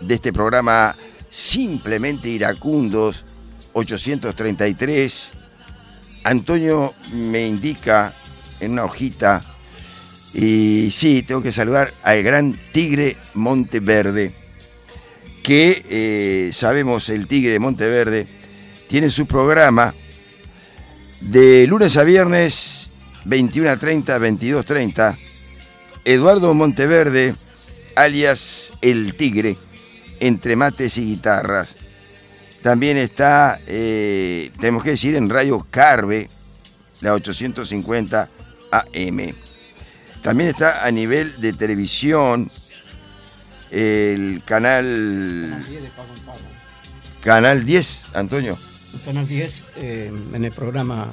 de 0.00 0.14
este 0.14 0.32
programa 0.32 0.96
Simplemente 1.30 2.28
Iracundos 2.28 3.24
833. 3.72 5.32
Antonio 6.24 6.94
me 7.12 7.46
indica 7.46 8.12
en 8.60 8.72
una 8.72 8.84
hojita, 8.84 9.42
y 10.32 10.90
sí, 10.90 11.22
tengo 11.22 11.42
que 11.42 11.52
saludar 11.52 11.92
al 12.02 12.22
gran 12.22 12.58
Tigre 12.72 13.16
Monteverde, 13.34 14.32
que 15.42 15.84
eh, 15.88 16.50
sabemos 16.52 17.08
el 17.10 17.28
Tigre 17.28 17.58
Monteverde 17.58 18.26
tiene 18.88 19.10
su 19.10 19.26
programa 19.26 19.94
de 21.20 21.66
lunes 21.66 21.96
a 21.96 22.04
viernes 22.04 22.90
21 23.24 23.70
a 23.70 23.76
30, 23.76 24.18
22 24.18 24.64
30. 24.64 25.18
Eduardo 26.04 26.52
Monteverde, 26.52 27.34
alias 27.96 28.72
El 28.82 29.16
Tigre, 29.16 29.56
entre 30.20 30.56
mates 30.56 30.98
y 30.98 31.04
guitarras. 31.04 31.76
También 32.64 32.96
está, 32.96 33.60
eh, 33.66 34.50
tenemos 34.58 34.82
que 34.82 34.88
decir, 34.92 35.14
en 35.16 35.28
Radio 35.28 35.66
Carve, 35.70 36.30
la 37.02 37.12
850 37.12 38.30
AM. 38.70 39.34
También 40.22 40.48
está 40.48 40.82
a 40.82 40.90
nivel 40.90 41.38
de 41.42 41.52
televisión 41.52 42.50
el 43.70 44.40
canal 44.46 45.62
Canal 47.20 47.66
10, 47.66 48.08
Antonio. 48.14 48.56
Canal 49.04 49.28
10, 49.28 49.62
eh, 49.76 50.10
en 50.32 50.42
el 50.42 50.52
programa 50.52 51.12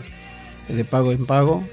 de 0.70 0.86
pago 0.86 1.12
en 1.12 1.26
pago, 1.26 1.68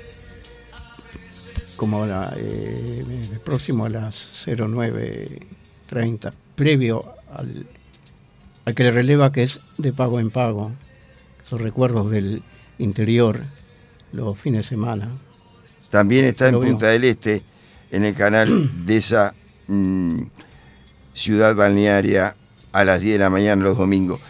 como 1.77 2.05
la, 2.05 2.35
eh, 2.37 3.05
próximo 3.45 3.85
a 3.85 3.91
las 3.91 4.29
09.30, 4.45 6.33
previo 6.57 7.15
al, 7.33 7.65
al 8.69 8.75
que 8.75 8.85
le 8.85 8.91
releva 8.91 9.33
que 9.33 9.45
es 9.45 9.61
de 9.79 9.95
pago 9.95 10.21
en 10.21 10.29
pago, 10.29 10.71
esos 11.43 11.59
recuerdos 11.59 12.11
del 12.11 12.43
interior, 12.77 13.41
los 14.13 14.39
fines 14.39 14.59
de 14.67 14.69
semana. 14.69 15.09
También 15.89 16.27
está 16.27 16.49
en. 16.49 16.61
Punta 16.61 16.89
del 16.89 17.05
Este, 17.05 17.43
en 17.91 18.05
el 18.05 18.15
canal 18.15 18.71
de 18.85 18.97
esa 18.99 19.33
mm, 19.69 20.21
ciudad 21.15 21.55
balnearia 21.55 22.37
a 22.71 22.85
las 22.85 23.01
10 23.01 23.15
de 23.15 23.19
la 23.21 23.31
mañana 23.31 23.63
los 23.63 23.79
domingos. 23.79 24.21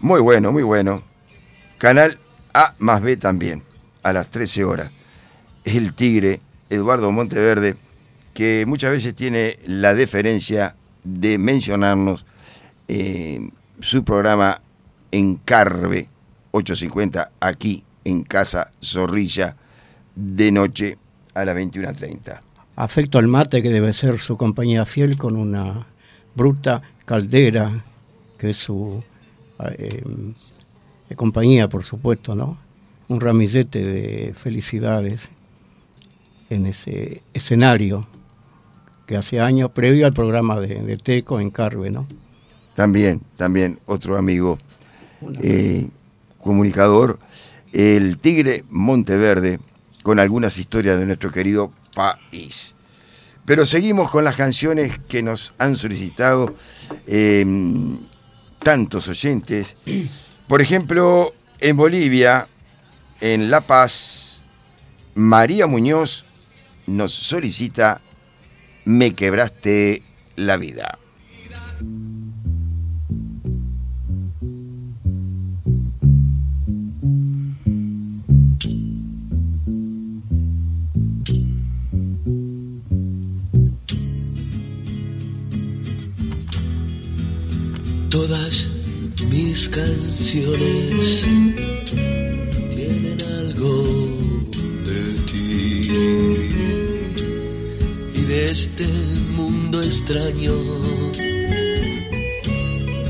Muy 0.00 0.22
bueno, 0.22 0.52
muy 0.52 0.62
bueno. 0.62 1.02
Canal 1.76 2.18
A 2.54 2.74
más 2.78 3.02
B 3.02 3.18
también, 3.18 3.62
a 4.02 4.14
las 4.14 4.30
13 4.30 4.64
horas. 4.64 4.90
Es 5.64 5.74
el 5.76 5.92
Tigre, 5.92 6.40
Eduardo 6.70 7.12
Monteverde, 7.12 7.76
que 8.32 8.64
muchas 8.66 8.90
veces 8.90 9.14
tiene 9.14 9.58
la 9.66 9.92
deferencia 9.92 10.76
de 11.04 11.36
mencionarnos 11.36 12.24
eh, 12.88 13.50
su 13.82 14.04
programa 14.04 14.62
en 15.10 15.36
Carve 15.36 16.06
850, 16.52 17.32
aquí 17.40 17.82
en 18.04 18.22
Casa 18.22 18.72
Zorrilla, 18.80 19.56
de 20.14 20.52
noche 20.52 20.98
a 21.34 21.44
las 21.44 21.56
21.30. 21.56 22.40
Afecto 22.76 23.18
al 23.18 23.26
mate, 23.26 23.60
que 23.60 23.70
debe 23.70 23.92
ser 23.92 24.18
su 24.18 24.36
compañía 24.36 24.86
fiel, 24.86 25.18
con 25.18 25.36
una 25.36 25.86
bruta 26.34 26.80
caldera, 27.04 27.84
que 28.38 28.50
es 28.50 28.56
su 28.56 29.02
eh, 29.58 30.02
eh, 31.10 31.14
compañía, 31.16 31.68
por 31.68 31.82
supuesto, 31.82 32.36
¿no? 32.36 32.56
Un 33.08 33.20
ramillete 33.20 33.84
de 33.84 34.32
felicidades 34.34 35.28
en 36.50 36.66
ese 36.66 37.22
escenario 37.34 38.06
que 39.06 39.16
hace 39.16 39.40
años, 39.40 39.72
previo 39.72 40.06
al 40.06 40.12
programa 40.12 40.60
de, 40.60 40.82
de 40.82 40.96
Teco 40.96 41.40
en 41.40 41.50
Carve, 41.50 41.90
¿no? 41.90 42.06
También, 42.74 43.22
también 43.36 43.78
otro 43.86 44.16
amigo 44.16 44.58
eh, 45.42 45.88
comunicador, 46.40 47.18
el 47.72 48.18
Tigre 48.18 48.64
Monteverde, 48.70 49.60
con 50.02 50.18
algunas 50.18 50.58
historias 50.58 50.98
de 50.98 51.06
nuestro 51.06 51.30
querido 51.30 51.72
país. 51.94 52.74
Pero 53.44 53.66
seguimos 53.66 54.10
con 54.10 54.24
las 54.24 54.36
canciones 54.36 54.98
que 55.08 55.22
nos 55.22 55.54
han 55.58 55.76
solicitado 55.76 56.54
eh, 57.06 57.44
tantos 58.62 59.08
oyentes. 59.08 59.76
Por 60.46 60.60
ejemplo, 60.60 61.34
en 61.58 61.76
Bolivia, 61.76 62.48
en 63.20 63.50
La 63.50 63.60
Paz, 63.60 64.42
María 65.14 65.66
Muñoz 65.66 66.24
nos 66.86 67.12
solicita 67.12 68.00
Me 68.84 69.14
quebraste 69.14 70.02
la 70.36 70.56
vida. 70.56 70.98
Todas 88.22 88.68
mis 89.30 89.68
canciones 89.68 91.26
tienen 92.70 93.18
algo 93.40 93.74
de 94.86 95.02
ti 95.26 95.90
y 98.14 98.20
de 98.22 98.44
este 98.44 98.86
mundo 99.34 99.82
extraño 99.82 100.54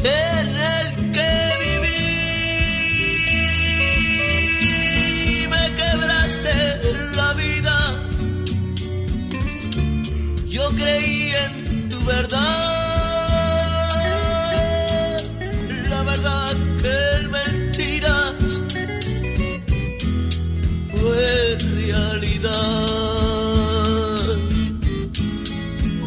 en 0.03 0.49
el 0.73 1.13
que 1.13 1.33
viví. 1.63 2.07
Me 5.53 5.65
quebraste 5.77 6.55
la 7.17 7.29
vida. 7.35 7.77
Yo 10.49 10.71
creí 10.71 11.33
en 11.45 11.91
tu 11.91 12.03
verdad. 12.07 12.82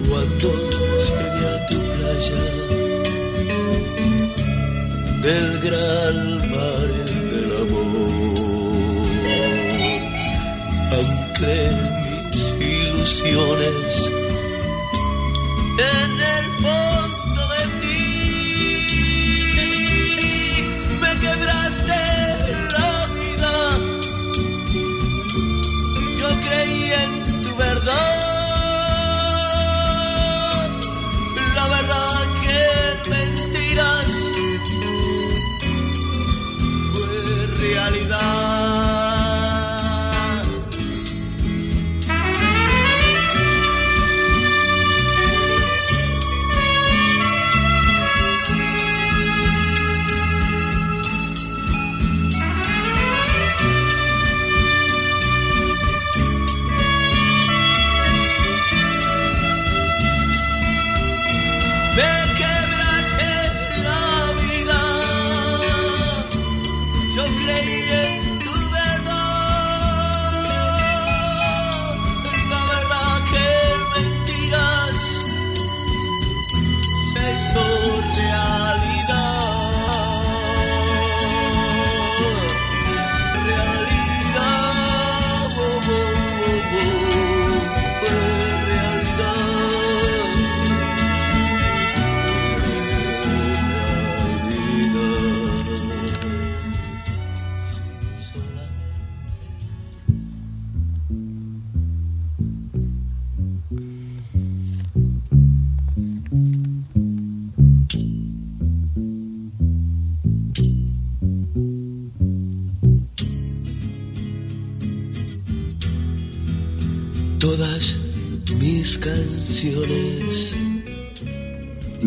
Cuando 0.09 0.49
llegué 1.07 1.45
a 1.47 1.57
tu 1.67 1.77
playa 1.95 2.43
del 5.23 5.47
gran 5.61 6.17
mar 6.51 6.89
del 7.31 7.49
amor, 7.61 8.35
aunque 10.91 11.55
mi 12.59 12.75
vez. 13.55 13.95
En 15.79 16.11
el 16.19 16.45
fondo 16.61 16.94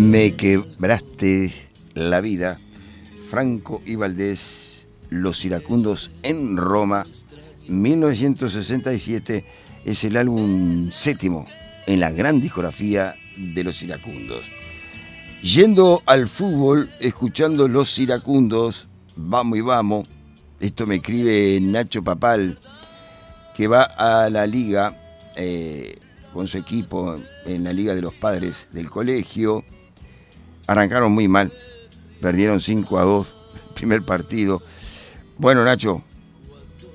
Me 0.08 0.34
quebraste 0.34 1.52
la 1.92 2.22
vida. 2.22 2.58
Franco 3.28 3.82
y 3.84 3.94
Valdés, 3.96 4.88
Los 5.10 5.44
Iracundos 5.44 6.10
en 6.22 6.56
Roma, 6.56 7.04
1967, 7.68 9.44
es 9.84 10.04
el 10.04 10.16
álbum 10.16 10.90
séptimo 10.92 11.46
en 11.86 12.00
la 12.00 12.10
gran 12.10 12.40
discografía 12.40 13.14
de 13.36 13.62
Los 13.62 13.82
Iracundos. 13.82 14.44
Yendo 15.42 16.02
al 16.06 16.26
fútbol, 16.26 16.88
escuchando 17.00 17.68
Los 17.68 17.98
Iracundos, 17.98 18.88
vamos 19.14 19.58
y 19.58 19.60
vamos, 19.60 20.08
esto 20.58 20.86
me 20.86 20.94
escribe 20.94 21.60
Nacho 21.60 22.02
Papal, 22.02 22.58
que 23.54 23.68
va 23.68 23.82
a 23.82 24.30
la 24.30 24.46
liga 24.46 24.96
eh, 25.36 25.98
con 26.32 26.48
su 26.48 26.56
equipo 26.56 27.20
en 27.44 27.62
la 27.62 27.74
Liga 27.74 27.94
de 27.94 28.00
los 28.00 28.14
Padres 28.14 28.68
del 28.72 28.88
colegio. 28.88 29.66
Arrancaron 30.68 31.12
muy 31.12 31.28
mal, 31.28 31.50
perdieron 32.20 32.60
5 32.60 32.98
a 32.98 33.02
2 33.02 33.26
el 33.54 33.74
primer 33.74 34.02
partido. 34.02 34.62
Bueno, 35.38 35.64
Nacho, 35.64 36.02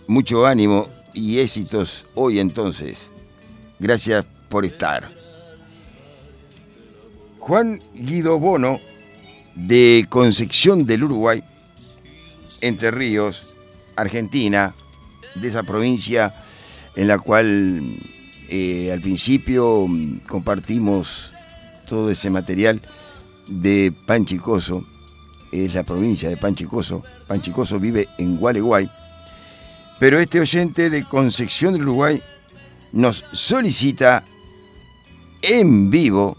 mucho 0.06 0.46
ánimo 0.46 0.88
y 1.14 1.40
éxitos 1.40 2.06
hoy 2.14 2.40
entonces. 2.40 3.10
Gracias 3.80 4.26
por 4.48 4.64
estar. 4.64 5.10
Juan 7.40 7.80
Guido 7.96 8.40
Bono, 8.40 8.80
de 9.56 10.06
Concepción 10.08 10.86
del 10.86 11.06
Uruguay, 11.06 11.44
Entre 12.62 12.92
Ríos, 12.92 13.56
Argentina, 13.96 14.76
de 15.34 15.48
esa 15.48 15.64
provincia 15.64 16.32
en 16.96 17.08
la 17.08 17.18
cual 17.18 17.82
eh, 18.50 18.92
al 18.94 19.02
principio 19.02 19.88
mm, 19.88 20.20
compartimos 20.28 21.34
todo 21.88 22.12
ese 22.12 22.30
material 22.30 22.80
de 23.48 23.94
Panchicoso, 24.06 24.86
es 25.52 25.74
la 25.74 25.84
provincia 25.84 26.30
de 26.30 26.38
Panchicoso. 26.38 27.04
Panchicoso 27.28 27.80
vive 27.80 28.08
en 28.18 28.38
Gualeguay. 28.38 28.90
Pero 30.00 30.20
este 30.20 30.40
oyente 30.40 30.90
de 30.90 31.04
Concepción 31.04 31.74
del 31.74 31.84
Uruguay 31.84 32.22
nos 32.92 33.24
solicita 33.32 34.24
en 35.42 35.90
vivo 35.90 36.38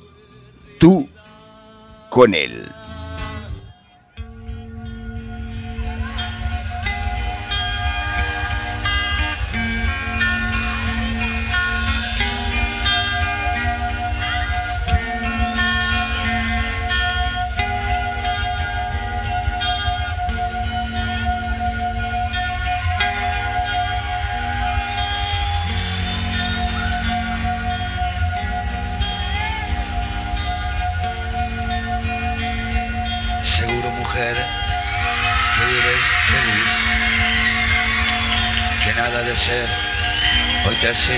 tú 0.78 1.08
con 2.10 2.34
él. 2.34 2.64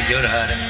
Llorar. 0.09 0.66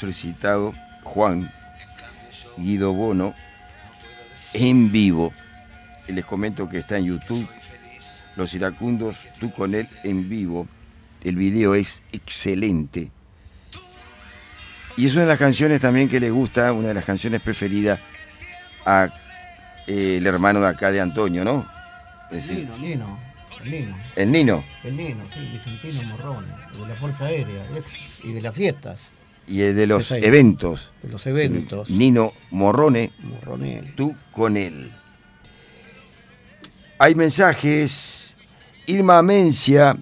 Solicitado 0.00 0.74
Juan 1.04 1.52
Guido 2.56 2.94
Bono, 2.94 3.34
en 4.54 4.90
vivo, 4.90 5.32
les 6.08 6.24
comento 6.24 6.68
que 6.68 6.78
está 6.78 6.96
en 6.96 7.04
YouTube, 7.04 7.46
Los 8.34 8.54
Iracundos, 8.54 9.28
tú 9.38 9.52
con 9.52 9.74
él 9.74 9.88
en 10.02 10.28
vivo, 10.28 10.66
el 11.22 11.36
video 11.36 11.74
es 11.74 12.02
excelente. 12.12 13.10
Y 14.96 15.06
es 15.06 15.12
una 15.12 15.22
de 15.22 15.28
las 15.28 15.38
canciones 15.38 15.80
también 15.80 16.08
que 16.08 16.18
le 16.18 16.30
gusta, 16.30 16.72
una 16.72 16.88
de 16.88 16.94
las 16.94 17.04
canciones 17.04 17.40
preferidas 17.40 18.00
a 18.86 19.08
eh, 19.86 20.16
el 20.16 20.26
hermano 20.26 20.60
de 20.60 20.68
acá 20.68 20.90
de 20.90 21.00
Antonio, 21.00 21.44
¿no? 21.44 21.70
Es 22.30 22.48
decir, 22.48 22.70
Nino, 22.78 23.18
Nino, 23.64 23.64
el 23.64 23.70
Nino. 23.70 23.96
el 24.16 24.32
Nino. 24.32 24.64
El 24.82 24.96
Nino, 24.96 25.24
sí, 25.32 25.40
Vicentino 25.52 26.02
Morrón, 26.04 26.46
de 26.72 26.88
la 26.88 26.94
Fuerza 26.94 27.26
Aérea 27.26 27.66
y 28.24 28.32
de 28.32 28.40
las 28.40 28.54
fiestas, 28.54 29.12
y 29.50 29.62
el 29.62 29.74
de 29.74 29.86
los 29.88 30.12
eventos. 30.12 30.92
de 31.02 31.10
los 31.10 31.26
eventos. 31.26 31.90
Nino 31.90 32.32
Morrone, 32.50 33.12
Morronelli. 33.18 33.90
tú 33.96 34.14
con 34.32 34.56
él. 34.56 34.92
Hay 36.98 37.14
mensajes. 37.16 38.36
Irma 38.86 39.22
Mencia, 39.22 39.96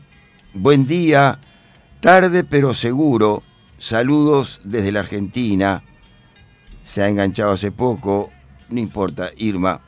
buen 0.55 0.87
día, 0.87 1.39
tarde 2.01 2.45
pero 2.45 2.75
seguro. 2.75 3.43
Saludos 3.79 4.61
desde 4.65 4.93
la 4.93 5.01
Argentina. 5.01 5.83
Se 6.83 7.03
ha 7.03 7.09
enganchado 7.09 7.53
hace 7.53 7.71
poco. 7.73 8.31
No 8.69 8.79
importa, 8.79 9.31
Irma. 9.37 9.81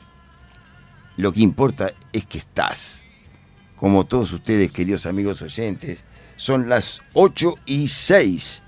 Lo 1.17 1.31
que 1.31 1.41
importa 1.41 1.93
es 2.13 2.25
que 2.25 2.39
estás. 2.39 3.03
Como 3.75 4.05
todos 4.05 4.33
ustedes, 4.33 4.71
queridos 4.71 5.05
amigos 5.05 5.41
oyentes, 5.41 6.05
son 6.35 6.69
las 6.69 7.01
8 7.13 7.55
y 7.65 7.87
6. 7.87 8.61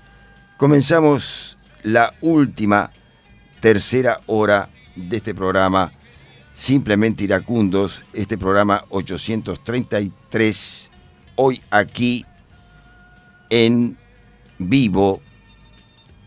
Comenzamos 0.56 1.58
la 1.82 2.14
última 2.20 2.92
tercera 3.60 4.20
hora 4.26 4.70
de 4.94 5.16
este 5.16 5.34
programa, 5.34 5.90
simplemente 6.52 7.24
iracundos, 7.24 8.04
este 8.12 8.38
programa 8.38 8.84
833, 8.90 10.92
hoy 11.34 11.60
aquí 11.72 12.24
en 13.50 13.98
vivo, 14.58 15.20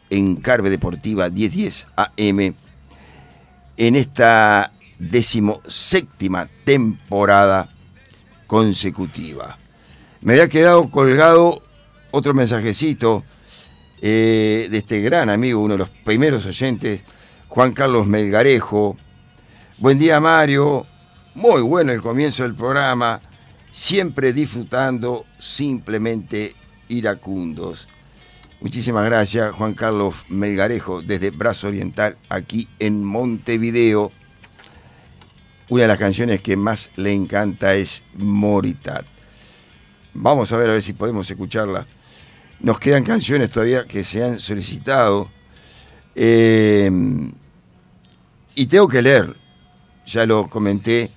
en 0.10 0.36
Carve 0.36 0.70
Deportiva 0.70 1.30
1010 1.30 1.88
AM, 1.96 2.54
en 3.78 3.96
esta 3.96 4.74
decimoséptima 5.00 6.50
temporada 6.66 7.74
consecutiva. 8.46 9.58
Me 10.20 10.34
había 10.34 10.50
quedado 10.50 10.92
colgado 10.92 11.64
otro 12.12 12.34
mensajecito 12.34 13.24
eh, 14.02 14.68
de 14.70 14.78
este 14.78 15.02
gran 15.02 15.30
amigo, 15.30 15.62
uno 15.62 15.74
de 15.74 15.80
los 15.80 15.90
primeros 15.90 16.46
oyentes, 16.46 17.04
Juan 17.48 17.74
Carlos 17.74 18.06
Melgarejo. 18.06 18.98
Buen 19.78 19.98
día 19.98 20.20
Mario, 20.20 20.86
muy 21.36 21.62
bueno 21.62 21.92
el 21.92 22.02
comienzo 22.02 22.44
del 22.44 22.56
programa, 22.56 23.22
siempre 23.72 24.34
disfrutando 24.34 25.26
simplemente 25.40 26.56
iracundos. 26.90 27.88
Muchísimas 28.60 29.06
gracias 29.06 29.54
Juan 29.54 29.76
Carlos 29.76 30.16
Melgarejo 30.30 31.02
desde 31.02 31.30
Brazo 31.30 31.68
Oriental 31.68 32.18
aquí 32.30 32.68
en 32.80 33.04
Montevideo. 33.04 34.12
Una 35.70 35.84
de 35.84 35.88
las 35.88 35.98
canciones 35.98 36.42
que 36.42 36.56
más 36.56 36.92
le 36.96 37.14
encanta 37.14 37.76
es 37.76 38.04
Moritat. 38.16 39.06
Vamos 40.14 40.52
a 40.52 40.58
ver 40.58 40.70
a 40.70 40.74
ver 40.74 40.82
si 40.82 40.94
podemos 40.94 41.30
escucharla. 41.30 41.86
Nos 42.60 42.80
quedan 42.80 43.04
canciones 43.04 43.52
todavía 43.52 43.86
que 43.86 44.04
se 44.04 44.24
han 44.24 44.40
solicitado. 44.40 45.30
Eh, 46.16 46.90
y 48.56 48.66
tengo 48.66 48.88
que 48.88 49.04
leer, 49.04 49.36
ya 50.08 50.26
lo 50.26 50.50
comenté, 50.50 51.12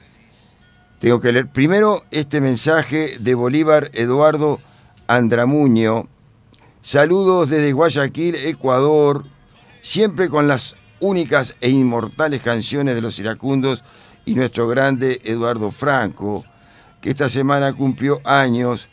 tengo 0.98 1.18
que 1.18 1.32
leer 1.32 1.48
primero 1.48 2.04
este 2.10 2.42
mensaje 2.42 3.16
de 3.18 3.34
Bolívar 3.34 3.90
Eduardo 3.94 4.60
Andramuño. 5.06 6.06
Saludos 6.82 7.48
desde 7.48 7.72
Guayaquil, 7.72 8.34
Ecuador, 8.34 9.24
siempre 9.80 10.28
con 10.28 10.46
las 10.46 10.76
únicas 11.00 11.56
e 11.62 11.70
inmortales 11.70 12.42
canciones 12.42 12.94
de 12.94 13.00
los 13.00 13.18
iracundos 13.18 13.82
y 14.26 14.34
nuestro 14.34 14.68
grande 14.68 15.22
Eduardo 15.24 15.70
Franco, 15.70 16.44
que 17.00 17.08
esta 17.08 17.30
semana 17.30 17.72
cumplió 17.72 18.20
años, 18.24 18.90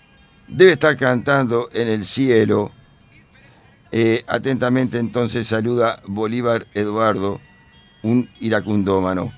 debe 0.47 0.71
estar 0.71 0.95
cantando 0.97 1.69
en 1.73 1.87
el 1.87 2.05
cielo. 2.05 2.71
Eh, 3.91 4.23
atentamente 4.27 4.99
entonces 4.99 5.47
saluda 5.47 6.01
Bolívar 6.05 6.67
Eduardo, 6.73 7.39
un 8.03 8.29
iracundómano. 8.39 9.33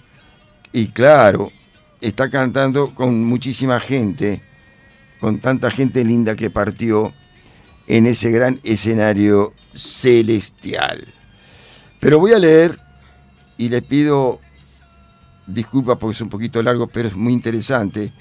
Y 0.72 0.88
claro, 0.88 1.52
está 2.02 2.30
cantando 2.30 2.94
con 2.94 3.24
muchísima 3.24 3.80
gente, 3.80 4.42
con 5.20 5.40
tanta 5.40 5.72
gente 5.72 6.04
linda 6.04 6.36
que 6.36 6.50
partió 6.50 7.14
en 7.88 8.06
ese 8.06 8.32
gran 8.32 8.60
escenario 8.64 9.54
celestial. 9.74 11.14
Pero 12.00 12.20
voy 12.20 12.34
a 12.34 12.40
leer 12.40 12.80
y 13.58 13.70
les 13.70 13.82
pido 13.82 14.40
disculpas 15.48 15.98
porque 15.98 16.14
es 16.16 16.22
un 16.22 16.30
poquito 16.30 16.62
largo, 16.64 16.88
pero 16.88 17.10
es 17.10 17.16
muy 17.16 17.34
interesante. 17.34 18.14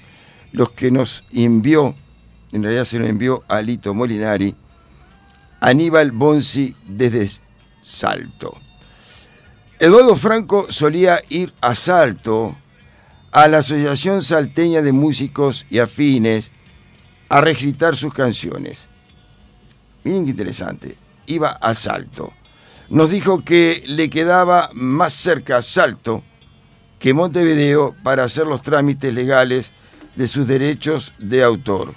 Los 0.51 0.71
que 0.71 0.91
nos 0.91 1.23
envió, 1.31 1.95
en 2.51 2.63
realidad 2.63 2.85
se 2.85 2.99
lo 2.99 3.05
envió 3.05 3.43
a 3.47 3.61
Lito 3.61 3.93
Molinari, 3.93 4.55
Aníbal 5.59 6.11
Bonzi 6.11 6.75
desde 6.87 7.29
Salto. 7.81 8.57
Eduardo 9.79 10.15
Franco 10.15 10.67
solía 10.69 11.21
ir 11.29 11.53
a 11.61 11.75
Salto, 11.75 12.57
a 13.31 13.47
la 13.47 13.59
Asociación 13.59 14.21
Salteña 14.21 14.81
de 14.81 14.91
Músicos 14.91 15.65
y 15.69 15.79
Afines, 15.79 16.51
a 17.29 17.41
registrar 17.41 17.95
sus 17.95 18.13
canciones. 18.13 18.89
Miren 20.03 20.25
qué 20.25 20.31
interesante. 20.31 20.97
Iba 21.27 21.49
a 21.49 21.73
Salto. 21.73 22.33
Nos 22.89 23.11
dijo 23.11 23.45
que 23.45 23.83
le 23.85 24.09
quedaba 24.09 24.71
más 24.73 25.13
cerca 25.13 25.61
Salto 25.61 26.23
que 26.97 27.13
Montevideo 27.13 27.95
para 28.03 28.23
hacer 28.23 28.47
los 28.47 28.61
trámites 28.61 29.13
legales 29.13 29.71
de 30.15 30.27
sus 30.27 30.47
derechos 30.47 31.13
de 31.19 31.43
autor. 31.43 31.95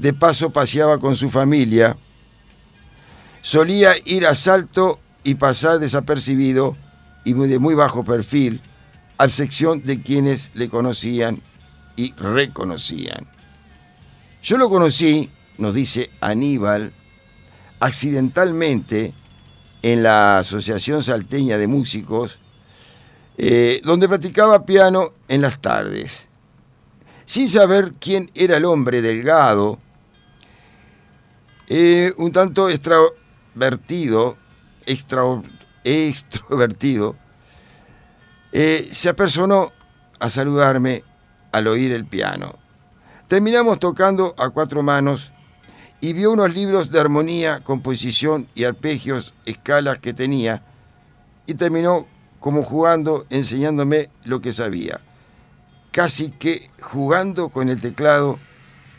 De 0.00 0.14
paso 0.14 0.48
paseaba 0.48 0.98
con 0.98 1.14
su 1.14 1.28
familia. 1.28 1.94
Solía 3.42 3.92
ir 4.06 4.26
a 4.26 4.34
Salto 4.34 4.98
y 5.24 5.34
pasar 5.34 5.78
desapercibido 5.78 6.74
y 7.22 7.34
de 7.34 7.58
muy 7.58 7.74
bajo 7.74 8.02
perfil, 8.02 8.62
a 9.18 9.26
excepción 9.26 9.82
de 9.84 10.02
quienes 10.02 10.52
le 10.54 10.70
conocían 10.70 11.42
y 11.96 12.14
reconocían. 12.14 13.28
Yo 14.42 14.56
lo 14.56 14.70
conocí, 14.70 15.28
nos 15.58 15.74
dice 15.74 16.10
Aníbal, 16.22 16.94
accidentalmente 17.78 19.12
en 19.82 20.02
la 20.02 20.38
Asociación 20.38 21.02
Salteña 21.02 21.58
de 21.58 21.66
Músicos, 21.66 22.40
eh, 23.36 23.82
donde 23.84 24.08
practicaba 24.08 24.64
piano 24.64 25.12
en 25.28 25.42
las 25.42 25.60
tardes. 25.60 26.28
Sin 27.26 27.50
saber 27.50 27.92
quién 28.00 28.30
era 28.34 28.56
el 28.56 28.64
hombre 28.64 29.02
delgado, 29.02 29.78
eh, 31.70 32.12
un 32.18 32.32
tanto 32.32 32.68
extravertido, 32.68 34.36
extra- 34.86 35.42
extrovertido, 35.84 37.16
eh, 38.52 38.88
se 38.90 39.08
apersonó 39.08 39.72
a 40.18 40.28
saludarme 40.28 41.04
al 41.52 41.68
oír 41.68 41.92
el 41.92 42.04
piano. 42.04 42.58
Terminamos 43.28 43.78
tocando 43.78 44.34
a 44.36 44.50
cuatro 44.50 44.82
manos 44.82 45.32
y 46.00 46.12
vio 46.12 46.32
unos 46.32 46.52
libros 46.52 46.90
de 46.90 46.98
armonía, 46.98 47.60
composición 47.60 48.48
y 48.56 48.64
arpegios, 48.64 49.32
escalas 49.46 50.00
que 50.00 50.12
tenía, 50.12 50.64
y 51.46 51.54
terminó 51.54 52.08
como 52.40 52.64
jugando, 52.64 53.26
enseñándome 53.30 54.10
lo 54.24 54.40
que 54.40 54.52
sabía. 54.52 55.00
Casi 55.92 56.32
que 56.32 56.68
jugando 56.80 57.50
con 57.50 57.68
el 57.68 57.80
teclado, 57.80 58.40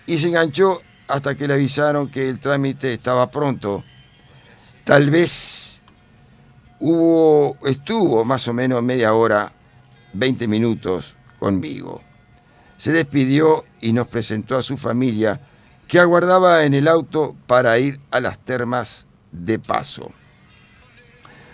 y 0.05 0.19
se 0.19 0.27
enganchó 0.27 0.81
hasta 1.11 1.35
que 1.35 1.47
le 1.47 1.53
avisaron 1.53 2.09
que 2.09 2.29
el 2.29 2.39
trámite 2.39 2.93
estaba 2.93 3.29
pronto. 3.29 3.83
Tal 4.83 5.09
vez 5.09 5.81
hubo, 6.79 7.57
estuvo 7.67 8.25
más 8.25 8.47
o 8.47 8.53
menos 8.53 8.81
media 8.81 9.13
hora, 9.13 9.51
20 10.13 10.47
minutos 10.47 11.15
conmigo. 11.37 12.01
Se 12.77 12.91
despidió 12.91 13.65
y 13.79 13.93
nos 13.93 14.07
presentó 14.07 14.57
a 14.57 14.61
su 14.61 14.77
familia, 14.77 15.41
que 15.87 15.99
aguardaba 15.99 16.63
en 16.63 16.73
el 16.73 16.87
auto 16.87 17.35
para 17.47 17.77
ir 17.77 17.99
a 18.11 18.21
las 18.21 18.39
termas 18.39 19.07
de 19.31 19.59
paso. 19.59 20.11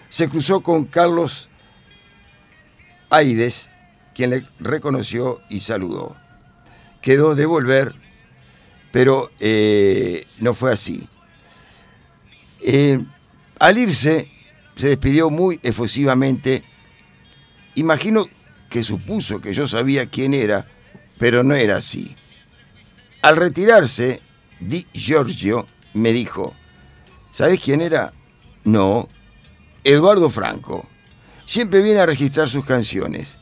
Se 0.09 0.29
cruzó 0.29 0.61
con 0.61 0.85
Carlos 0.85 1.49
Aides, 3.09 3.69
quien 4.13 4.29
le 4.29 4.45
reconoció 4.59 5.41
y 5.49 5.61
saludó. 5.61 6.15
Quedó 7.01 7.35
de 7.35 7.45
volver, 7.45 7.95
pero 8.97 9.29
eh, 9.39 10.25
no 10.39 10.55
fue 10.55 10.73
así. 10.73 11.07
Eh, 12.59 12.99
al 13.59 13.77
irse, 13.77 14.31
se 14.75 14.87
despidió 14.87 15.29
muy 15.29 15.59
efusivamente. 15.61 16.63
Imagino 17.75 18.25
que 18.71 18.83
supuso 18.83 19.39
que 19.39 19.53
yo 19.53 19.67
sabía 19.67 20.07
quién 20.07 20.33
era, 20.33 20.65
pero 21.19 21.43
no 21.43 21.53
era 21.53 21.77
así. 21.77 22.15
Al 23.21 23.35
retirarse, 23.35 24.23
Di 24.59 24.87
Giorgio 24.93 25.67
me 25.93 26.11
dijo, 26.11 26.55
¿sabes 27.29 27.59
quién 27.59 27.81
era? 27.81 28.13
No, 28.63 29.09
Eduardo 29.83 30.31
Franco. 30.31 30.89
Siempre 31.45 31.83
viene 31.83 31.99
a 31.99 32.07
registrar 32.07 32.49
sus 32.49 32.65
canciones. 32.65 33.37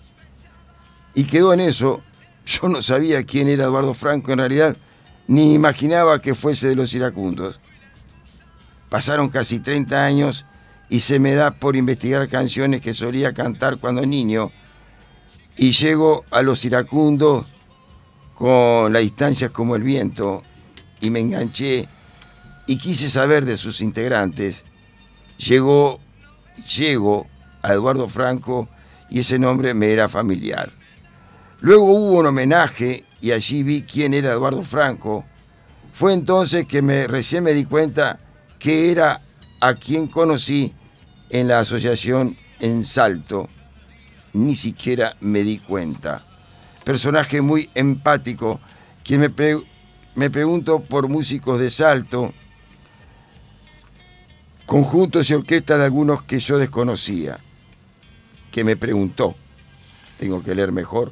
Y 1.13 1.23
quedó 1.23 1.53
en 1.53 1.61
eso. 1.61 2.03
Yo 2.45 2.67
no 2.67 2.81
sabía 2.81 3.23
quién 3.23 3.47
era 3.47 3.63
Eduardo 3.63 3.93
Franco 3.93 4.33
en 4.33 4.39
realidad, 4.39 4.75
ni 5.27 5.53
imaginaba 5.53 6.21
que 6.21 6.35
fuese 6.35 6.67
de 6.67 6.75
los 6.75 6.93
iracundos. 6.93 7.59
Pasaron 8.89 9.29
casi 9.29 9.59
30 9.59 10.05
años 10.05 10.45
y 10.89 10.99
se 10.99 11.19
me 11.19 11.33
da 11.33 11.51
por 11.51 11.75
investigar 11.75 12.27
canciones 12.29 12.81
que 12.81 12.93
solía 12.93 13.33
cantar 13.33 13.77
cuando 13.77 14.05
niño. 14.05 14.51
Y 15.57 15.71
llego 15.71 16.25
a 16.31 16.41
los 16.41 16.63
iracundos 16.65 17.45
con 18.35 18.91
las 18.93 19.01
distancias 19.01 19.51
como 19.51 19.75
el 19.75 19.83
viento 19.83 20.43
y 20.99 21.09
me 21.09 21.21
enganché 21.21 21.87
y 22.67 22.77
quise 22.77 23.09
saber 23.09 23.45
de 23.45 23.57
sus 23.57 23.81
integrantes. 23.81 24.63
Llegó, 25.37 25.99
llego 26.77 27.27
a 27.61 27.73
Eduardo 27.73 28.07
Franco 28.09 28.67
y 29.09 29.19
ese 29.19 29.39
nombre 29.39 29.73
me 29.73 29.91
era 29.91 30.09
familiar. 30.09 30.71
Luego 31.61 31.85
hubo 31.85 32.19
un 32.19 32.25
homenaje 32.25 33.05
y 33.25 33.31
allí 33.31 33.63
vi 33.63 33.81
quién 33.81 34.13
era 34.13 34.33
Eduardo 34.33 34.61
Franco. 34.61 35.25
Fue 35.93 36.13
entonces 36.13 36.67
que 36.67 36.83
me, 36.83 37.07
recién 37.07 37.43
me 37.43 37.53
di 37.55 37.65
cuenta 37.65 38.19
que 38.59 38.91
era 38.91 39.19
a 39.61 39.73
quien 39.73 40.05
conocí 40.05 40.75
en 41.31 41.47
la 41.47 41.57
asociación 41.57 42.37
en 42.59 42.83
Salto. 42.83 43.49
Ni 44.33 44.55
siquiera 44.55 45.17
me 45.21 45.41
di 45.41 45.57
cuenta. 45.57 46.23
Personaje 46.83 47.41
muy 47.41 47.71
empático, 47.73 48.59
quien 49.03 49.21
me, 49.21 49.31
pre- 49.31 49.63
me 50.13 50.29
preguntó 50.29 50.83
por 50.83 51.07
músicos 51.07 51.59
de 51.59 51.71
Salto, 51.71 52.31
conjuntos 54.67 55.31
y 55.31 55.33
orquestas 55.33 55.79
de 55.79 55.85
algunos 55.85 56.21
que 56.21 56.39
yo 56.39 56.59
desconocía, 56.59 57.39
que 58.51 58.63
me 58.63 58.75
preguntó, 58.77 59.35
tengo 60.19 60.43
que 60.43 60.53
leer 60.53 60.71
mejor, 60.71 61.11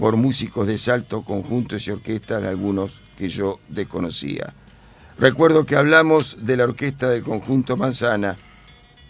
por 0.00 0.16
músicos 0.16 0.66
de 0.66 0.78
Salto, 0.78 1.20
conjuntos 1.26 1.86
y 1.86 1.90
orquestas 1.90 2.40
de 2.40 2.48
algunos 2.48 3.02
que 3.18 3.28
yo 3.28 3.60
desconocía. 3.68 4.54
Recuerdo 5.18 5.66
que 5.66 5.76
hablamos 5.76 6.38
de 6.40 6.56
la 6.56 6.64
orquesta 6.64 7.10
del 7.10 7.22
conjunto 7.22 7.76
Manzana 7.76 8.38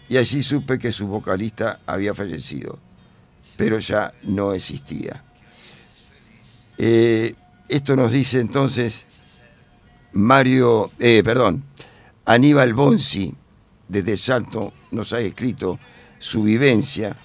y 0.09 0.17
allí 0.17 0.43
supe 0.43 0.77
que 0.77 0.91
su 0.91 1.07
vocalista 1.07 1.79
había 1.85 2.13
fallecido, 2.13 2.77
pero 3.55 3.79
ya 3.79 4.13
no 4.23 4.51
existía. 4.51 5.23
Eh, 6.77 7.35
esto 7.69 7.95
nos 7.95 8.11
dice 8.11 8.41
entonces 8.41 9.05
Mario, 10.11 10.91
eh, 10.99 11.21
perdón, 11.23 11.63
Aníbal 12.25 12.73
Bonzi, 12.73 13.33
desde 13.87 14.17
Salto, 14.17 14.73
nos 14.91 15.13
ha 15.13 15.21
escrito 15.21 15.79
su 16.19 16.43
vivencia. 16.43 17.15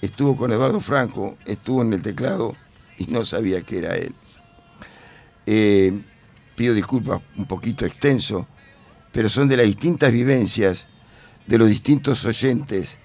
Estuvo 0.00 0.36
con 0.36 0.52
Eduardo 0.52 0.80
Franco, 0.80 1.36
estuvo 1.44 1.82
en 1.82 1.92
el 1.92 2.00
teclado 2.00 2.56
y 3.08 3.12
no 3.12 3.24
sabía 3.24 3.62
que 3.62 3.78
era 3.78 3.96
él. 3.96 4.14
Eh, 5.46 6.00
pido 6.54 6.74
disculpas 6.74 7.20
un 7.36 7.46
poquito 7.46 7.84
extenso, 7.84 8.46
pero 9.12 9.28
son 9.28 9.48
de 9.48 9.56
las 9.56 9.66
distintas 9.66 10.12
vivencias 10.12 10.86
de 11.46 11.58
los 11.58 11.68
distintos 11.68 12.24
oyentes, 12.24 12.98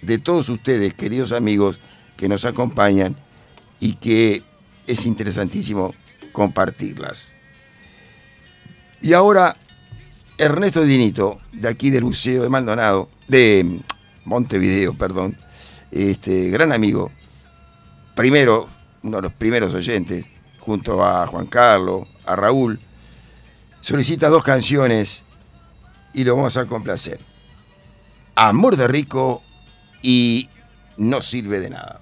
de 0.00 0.18
todos 0.18 0.48
ustedes, 0.48 0.94
queridos 0.94 1.32
amigos, 1.32 1.80
que 2.16 2.28
nos 2.28 2.44
acompañan 2.44 3.16
y 3.80 3.94
que 3.94 4.44
es 4.86 5.06
interesantísimo 5.06 5.94
compartirlas. 6.32 7.32
Y 9.00 9.12
ahora, 9.12 9.56
Ernesto 10.38 10.82
Dinito, 10.82 11.40
de 11.52 11.68
aquí 11.68 11.90
del 11.90 12.04
Museo 12.04 12.42
de 12.42 12.48
Maldonado, 12.48 13.10
de 13.28 13.80
Montevideo, 14.24 14.94
perdón, 14.94 15.36
este 15.90 16.50
gran 16.50 16.72
amigo, 16.72 17.10
primero, 18.14 18.68
uno 19.02 19.16
de 19.16 19.22
los 19.22 19.32
primeros 19.32 19.74
oyentes, 19.74 20.26
junto 20.60 21.04
a 21.04 21.26
Juan 21.26 21.46
Carlos, 21.46 22.06
a 22.24 22.36
Raúl, 22.36 22.80
solicita 23.80 24.28
dos 24.28 24.44
canciones 24.44 25.24
y 26.14 26.24
lo 26.24 26.36
vamos 26.36 26.56
a 26.56 26.66
complacer. 26.66 27.20
Amor 28.34 28.76
de 28.76 28.88
rico 28.88 29.42
y 30.02 30.48
no 30.96 31.20
sirve 31.22 31.60
de 31.60 31.70
nada. 31.70 32.00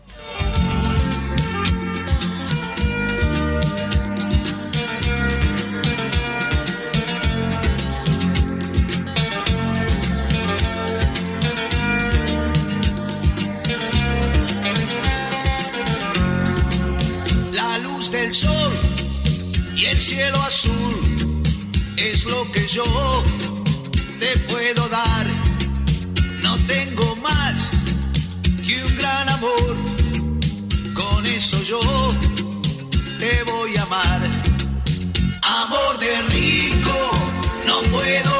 el 18.30 18.36
sol 18.36 18.72
y 19.74 19.86
el 19.86 20.00
cielo 20.00 20.40
azul 20.42 21.42
es 21.96 22.26
lo 22.26 22.48
que 22.52 22.64
yo 22.68 22.84
te 24.20 24.38
puedo 24.50 24.88
dar. 24.88 25.26
No 26.40 26.56
tengo 26.68 27.16
más 27.16 27.72
que 28.64 28.84
un 28.84 28.96
gran 28.98 29.28
amor, 29.30 29.76
con 30.94 31.26
eso 31.26 31.60
yo 31.64 31.80
te 33.18 33.42
voy 33.50 33.76
a 33.76 33.82
amar. 33.82 34.20
Amor 35.42 35.98
de 35.98 36.22
rico, 36.36 36.96
no 37.66 37.82
puedo 37.90 38.39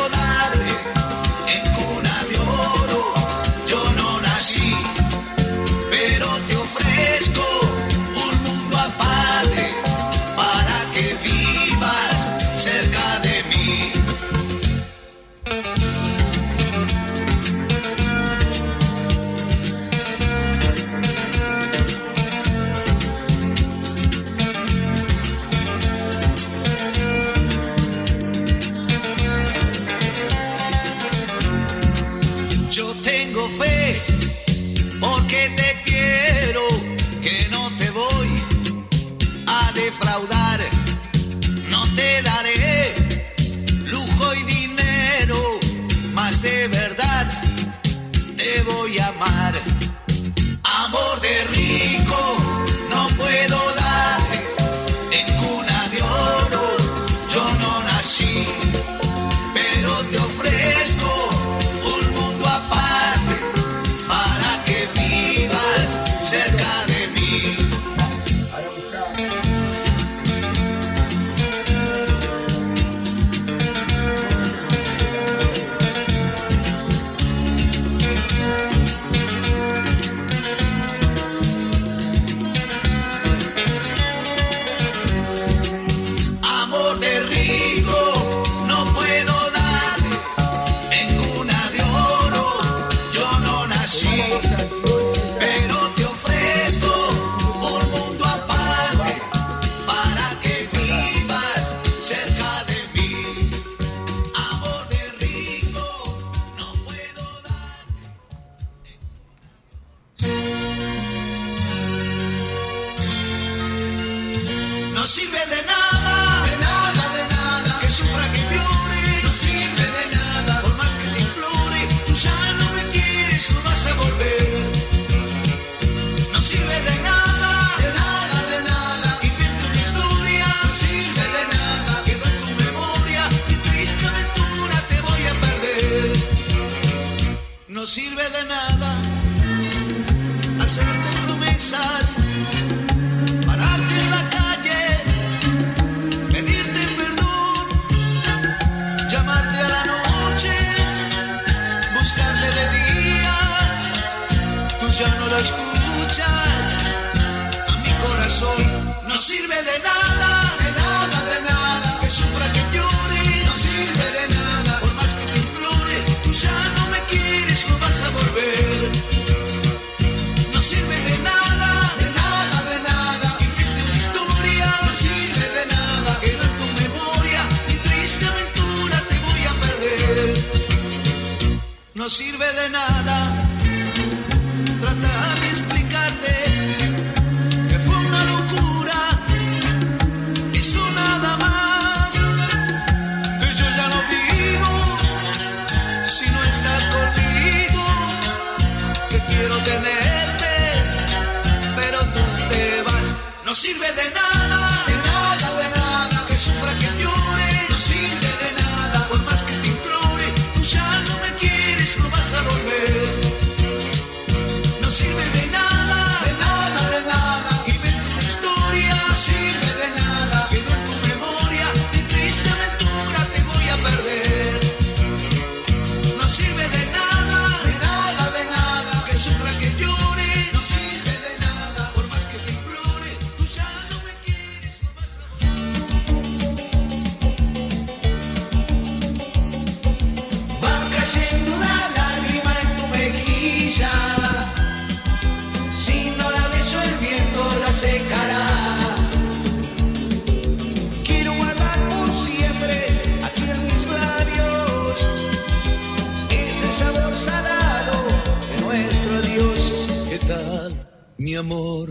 amor. 261.41 261.89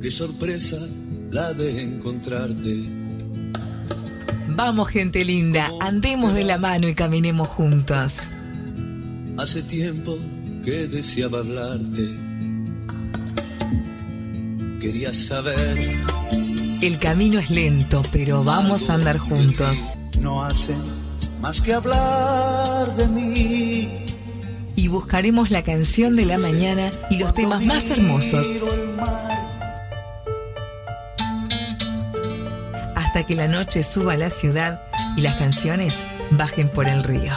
Qué 0.00 0.10
sorpresa 0.10 0.78
la 1.30 1.52
de 1.52 1.82
encontrarte. 1.82 2.74
Vamos 4.48 4.88
gente 4.88 5.24
linda, 5.24 5.68
andemos 5.80 6.32
de 6.34 6.44
la 6.44 6.58
mano 6.58 6.88
y 6.88 6.94
caminemos 6.94 7.48
juntos. 7.48 8.20
Hace 9.38 9.62
tiempo 9.62 10.16
que 10.64 10.86
deseaba 10.86 11.40
hablarte. 11.40 12.08
Quería 14.80 15.12
saber. 15.12 15.96
El 16.80 16.98
camino 16.98 17.40
es 17.40 17.50
lento, 17.50 18.02
pero 18.12 18.44
vamos 18.44 18.90
a 18.90 18.94
andar 18.94 19.18
juntos. 19.18 19.88
No 20.20 20.44
hacen 20.44 20.76
más 21.40 21.60
que 21.60 21.72
hablar 21.72 22.94
de 22.96 23.08
mí 23.08 24.03
Buscaremos 24.94 25.50
la 25.50 25.64
canción 25.64 26.14
de 26.14 26.24
la 26.24 26.38
mañana 26.38 26.88
y 27.10 27.18
los 27.18 27.34
temas 27.34 27.66
más 27.66 27.90
hermosos. 27.90 28.46
Hasta 32.94 33.26
que 33.26 33.34
la 33.34 33.48
noche 33.48 33.82
suba 33.82 34.12
a 34.12 34.16
la 34.16 34.30
ciudad 34.30 34.84
y 35.16 35.22
las 35.22 35.34
canciones 35.34 36.04
bajen 36.30 36.68
por 36.68 36.86
el 36.86 37.02
río. 37.02 37.32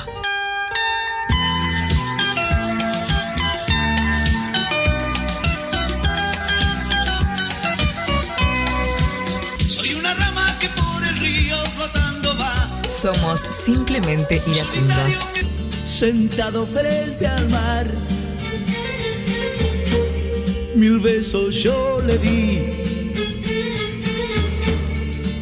Somos 12.88 13.42
simplemente 13.42 14.44
iracundos. 14.46 15.57
Sentado 15.98 16.68
frente 16.68 17.26
al 17.26 17.50
mar. 17.50 17.88
Mil 20.76 21.00
besos 21.00 21.56
yo 21.56 22.00
le 22.06 22.20
di. 22.20 22.60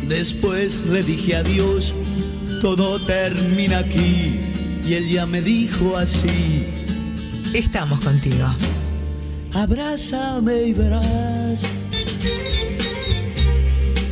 Después 0.07 0.85
le 0.85 1.03
dije 1.03 1.35
adiós. 1.35 1.93
Todo 2.61 3.05
termina 3.05 3.79
aquí. 3.79 4.39
Y 4.87 4.93
él 4.93 5.09
ya 5.09 5.25
me 5.25 5.41
dijo 5.41 5.97
así. 5.97 6.67
Estamos 7.53 7.99
contigo. 7.99 8.47
Abrázame 9.51 10.67
y 10.67 10.73
verás 10.73 11.59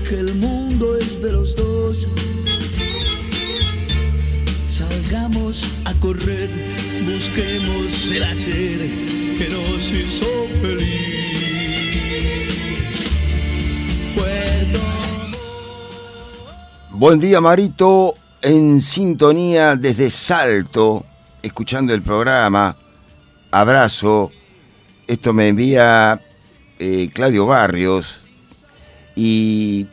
que 0.09 0.19
el 0.19 0.35
mundo 0.35 0.97
es 0.97 1.21
de 1.21 1.31
los 1.31 1.55
dos. 1.55 2.05
Salgamos 4.69 5.63
correr, 6.03 6.49
busquemos 7.05 8.11
el 8.11 8.23
hacer 8.23 8.79
que 9.37 9.47
nos 9.49 9.89
hizo 9.89 10.25
feliz. 10.61 11.13
Buen 16.89 17.21
día, 17.21 17.39
Marito, 17.39 18.15
en 18.41 18.81
sintonía 18.81 19.77
desde 19.77 20.09
Salto, 20.09 21.05
escuchando 21.41 21.93
el 21.93 22.01
programa. 22.01 22.75
Abrazo. 23.49 24.29
Esto 25.07 25.31
me 25.31 25.47
envía 25.47 26.19
eh, 26.79 27.09
Claudio 27.13 27.45
Barrios. 27.45 28.25
Y 29.15 29.87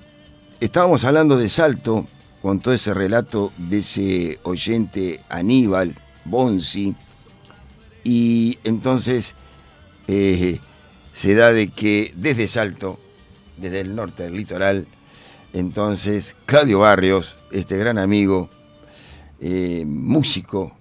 estábamos 0.58 1.04
hablando 1.04 1.36
de 1.36 1.48
Salto 1.48 2.08
con 2.42 2.60
todo 2.60 2.74
ese 2.74 2.94
relato 2.94 3.52
de 3.58 3.78
ese 3.78 4.40
oyente 4.42 5.20
Aníbal 5.28 5.94
Bonzi. 6.24 6.94
Y 8.02 8.58
entonces 8.64 9.34
eh, 10.08 10.58
se 11.12 11.34
da 11.34 11.52
de 11.52 11.68
que 11.68 12.12
desde 12.16 12.48
Salto, 12.48 12.98
desde 13.56 13.80
el 13.80 13.94
norte 13.94 14.22
del 14.24 14.34
litoral, 14.34 14.86
entonces 15.52 16.36
Claudio 16.46 16.80
Barrios, 16.80 17.36
este 17.50 17.76
gran 17.76 17.98
amigo, 17.98 18.48
eh, 19.40 19.84
músico 19.86 20.72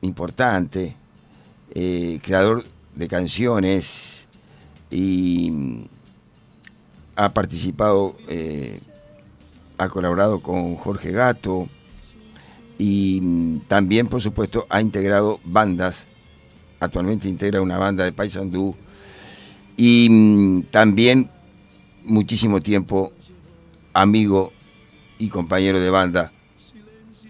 importante, 0.00 0.96
eh, 1.74 2.18
creador 2.22 2.64
de 2.94 3.08
canciones 3.08 4.28
y 4.90 5.86
ha 7.16 7.32
participado, 7.32 8.16
ha 9.78 9.88
colaborado 9.88 10.40
con 10.40 10.76
Jorge 10.76 11.12
Gato 11.12 11.68
y 12.78 13.58
también, 13.68 14.08
por 14.08 14.20
supuesto, 14.20 14.66
ha 14.68 14.80
integrado 14.80 15.40
bandas. 15.44 16.06
Actualmente 16.80 17.28
integra 17.28 17.62
una 17.62 17.78
banda 17.78 18.04
de 18.04 18.12
Paysandú 18.12 18.74
y 19.76 20.08
mm, 20.10 20.62
también 20.70 21.30
muchísimo 22.04 22.60
tiempo 22.60 23.12
amigo 23.92 24.52
y 25.18 25.28
compañero 25.28 25.80
de 25.80 25.90
banda 25.90 26.32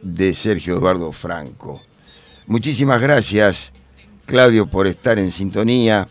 de 0.03 0.35
Sergio 0.35 0.77
Eduardo 0.77 1.13
Franco. 1.13 1.81
Muchísimas 2.47 3.01
gracias, 3.01 3.73
Claudio, 4.27 4.67
por 4.67 4.87
estar 4.87 5.19
en 5.19 5.31
sintonía. 5.31 6.09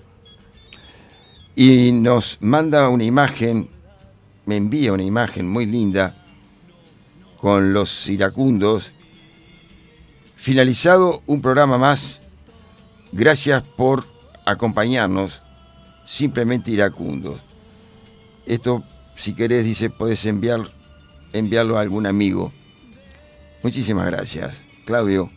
Y 1.55 1.91
nos 1.91 2.39
manda 2.41 2.89
una 2.89 3.03
imagen, 3.03 3.69
me 4.45 4.57
envía 4.57 4.93
una 4.93 5.03
imagen 5.03 5.47
muy 5.47 5.67
linda 5.67 6.22
con 7.43 7.73
los 7.73 8.07
iracundos. 8.07 8.93
Finalizado 10.37 11.21
un 11.27 11.41
programa 11.41 11.77
más, 11.77 12.21
gracias 13.11 13.61
por 13.63 14.05
acompañarnos, 14.45 15.41
simplemente 16.05 16.71
iracundos. 16.71 17.41
Esto, 18.45 18.81
si 19.17 19.33
querés, 19.33 19.65
dice, 19.65 19.89
podés 19.89 20.25
enviar, 20.25 20.71
enviarlo 21.33 21.77
a 21.77 21.81
algún 21.81 22.05
amigo. 22.05 22.53
Muchísimas 23.61 24.05
gracias, 24.05 24.55
Claudio. 24.85 25.29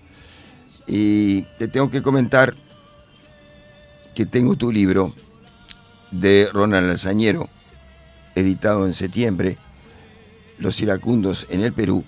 Y 0.86 1.42
te 1.58 1.66
tengo 1.66 1.90
que 1.90 2.02
comentar 2.02 2.54
que 4.14 4.26
tengo 4.26 4.54
tu 4.54 4.70
libro 4.70 5.12
de 6.12 6.48
Ronald 6.52 6.88
Alzañero, 6.88 7.48
editado 8.36 8.86
en 8.86 8.92
septiembre, 8.92 9.58
Los 10.58 10.80
iracundos 10.80 11.46
en 11.50 11.62
el 11.62 11.72
Perú. 11.72 12.04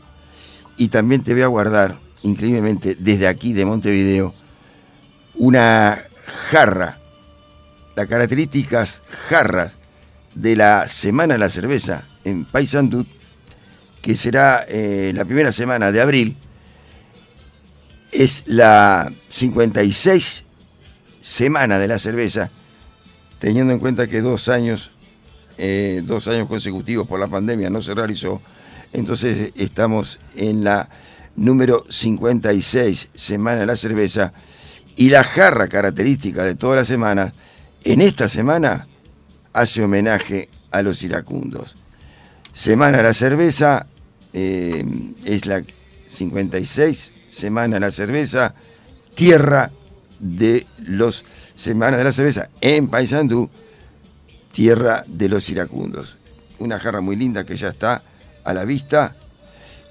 Y 0.77 0.89
también 0.89 1.23
te 1.23 1.35
voy 1.35 1.43
a 1.43 1.49
guardar, 1.49 1.99
increíblemente, 2.23 2.97
desde 2.99 3.27
aquí 3.27 3.52
de 3.52 3.65
Montevideo, 3.65 4.35
una 5.35 6.05
jarra, 6.51 6.99
las 7.97 8.07
características 8.07 9.02
jarras 9.28 9.73
de 10.35 10.57
la 10.57 10.86
Semana 10.89 11.35
de 11.35 11.39
la 11.39 11.49
Cerveza 11.49 12.05
en 12.25 12.44
Paysandú, 12.44 13.07
que 14.02 14.15
será 14.15 14.65
eh, 14.68 15.12
la 15.15 15.25
primera 15.25 15.52
semana 15.52 15.91
de 15.91 16.01
abril, 16.01 16.36
es 18.12 18.44
la 18.47 19.12
56 19.28 20.44
semana 21.20 21.78
de 21.78 21.89
la 21.89 21.99
cerveza, 21.99 22.51
teniendo 23.39 23.73
en 23.73 23.78
cuenta 23.78 24.07
que 24.07 24.20
dos 24.20 24.49
años, 24.49 24.91
eh, 25.59 26.03
dos 26.05 26.28
años 26.28 26.49
consecutivos 26.49 27.07
por 27.07 27.20
la 27.20 27.27
pandemia 27.27 27.70
no 27.70 27.83
se 27.83 27.95
realizó, 27.95 28.41
entonces 28.93 29.53
estamos 29.57 30.19
en 30.37 30.65
la 30.65 30.89
número 31.37 31.85
56 31.89 33.11
semana 33.15 33.61
de 33.61 33.67
la 33.67 33.77
cerveza 33.77 34.33
y 34.97 35.11
la 35.11 35.25
jarra 35.25 35.69
característica 35.69 36.45
de 36.45 36.55
todas 36.55 36.77
las 36.77 36.89
semanas, 36.89 37.33
en 37.85 38.01
esta 38.01 38.28
semana 38.28 38.87
hace 39.53 39.83
homenaje 39.83 40.49
a 40.70 40.83
los 40.83 41.03
iracundos. 41.03 41.77
Semana 42.53 42.99
de 42.99 43.03
la 43.05 43.15
cerveza 43.15 43.87
eh, 44.33 44.85
es 45.25 45.47
la 45.47 45.62
56 46.09 47.12
semana 47.28 47.77
de 47.77 47.81
la 47.81 47.91
cerveza, 47.91 48.55
tierra 49.15 49.70
de 50.19 50.67
los 50.87 51.25
Semana 51.59 51.97
de 51.97 52.05
la 52.05 52.12
Cerveza 52.12 52.51
en 52.61 52.87
Paysandú, 52.87 53.51
tierra 54.59 55.05
de 55.07 55.28
los 55.28 55.49
iracundos. 55.51 56.17
Una 56.59 56.81
jarra 56.81 57.01
muy 57.01 57.15
linda 57.15 57.47
que 57.47 57.55
ya 57.55 57.69
está 57.69 58.03
a 58.43 58.53
la 58.53 58.65
vista 58.65 59.15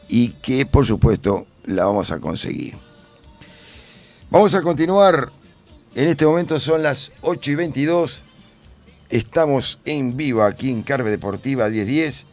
y 0.10 0.32
que 0.42 0.66
por 0.66 0.86
supuesto 0.86 1.48
la 1.64 1.86
vamos 1.86 2.12
a 2.12 2.20
conseguir. 2.20 2.76
Vamos 4.30 4.56
a 4.56 4.62
continuar. 4.62 5.32
En 5.96 6.10
este 6.10 6.26
momento 6.26 6.60
son 6.60 6.84
las 6.84 7.14
8 7.22 7.52
y 7.52 7.56
22. 7.56 8.24
Estamos 9.10 9.80
en 9.86 10.18
vivo 10.18 10.44
aquí 10.44 10.70
en 10.70 10.84
Carve 10.84 11.12
Deportiva 11.12 11.70
1010 11.70 12.26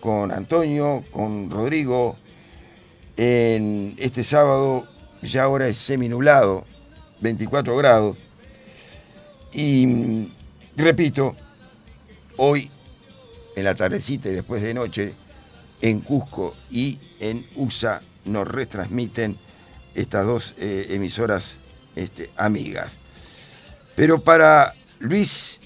con 0.00 0.32
Antonio, 0.32 1.04
con 1.12 1.50
Rodrigo. 1.50 2.16
En 3.18 3.94
este 3.98 4.24
sábado 4.24 4.86
ya 5.20 5.42
ahora 5.42 5.68
es 5.68 5.76
seminulado, 5.76 6.64
24 7.20 7.76
grados. 7.76 8.16
Y 9.52 10.28
repito, 10.74 11.36
hoy 12.38 12.70
en 13.54 13.64
la 13.64 13.74
tardecita 13.74 14.30
y 14.30 14.32
después 14.32 14.62
de 14.62 14.72
noche, 14.72 15.14
en 15.80 16.00
Cusco 16.00 16.54
y 16.70 16.98
en 17.20 17.46
USA 17.56 18.00
nos 18.24 18.48
retransmiten 18.48 19.36
estas 19.94 20.26
dos 20.26 20.54
eh, 20.58 20.86
emisoras 20.90 21.54
este, 21.94 22.30
amigas. 22.36 22.92
Pero 23.94 24.20
para 24.20 24.74
Luis 24.98 25.60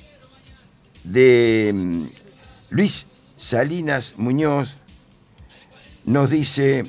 de 1.04 1.70
mm, 1.74 2.04
Luis 2.70 3.06
Salinas 3.36 4.14
Muñoz 4.16 4.76
nos 6.04 6.30
dice, 6.30 6.86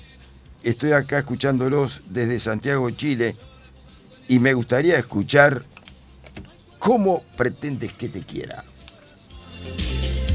estoy 0.63 0.93
acá 0.93 1.19
escuchándolos 1.19 2.01
desde 2.09 2.39
Santiago, 2.39 2.89
Chile, 2.91 3.35
y 4.27 4.39
me 4.39 4.53
gustaría 4.53 4.97
escuchar 4.97 5.63
cómo 6.79 7.23
pretendes 7.35 7.93
que 7.93 8.09
te 8.09 8.21
quiera. 8.21 8.63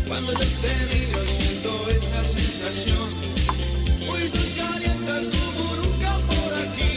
Cuando 0.08 0.32
yo 0.32 0.38
te 0.38 0.74
miro 0.90 1.20
siento 1.38 1.90
esa 1.90 2.24
sensación. 2.24 3.08
Hoy 4.08 4.22
soy 4.30 4.50
caliente 4.56 5.12
como 5.36 5.76
nunca 5.76 6.18
por 6.28 6.50
aquí. 6.64 6.96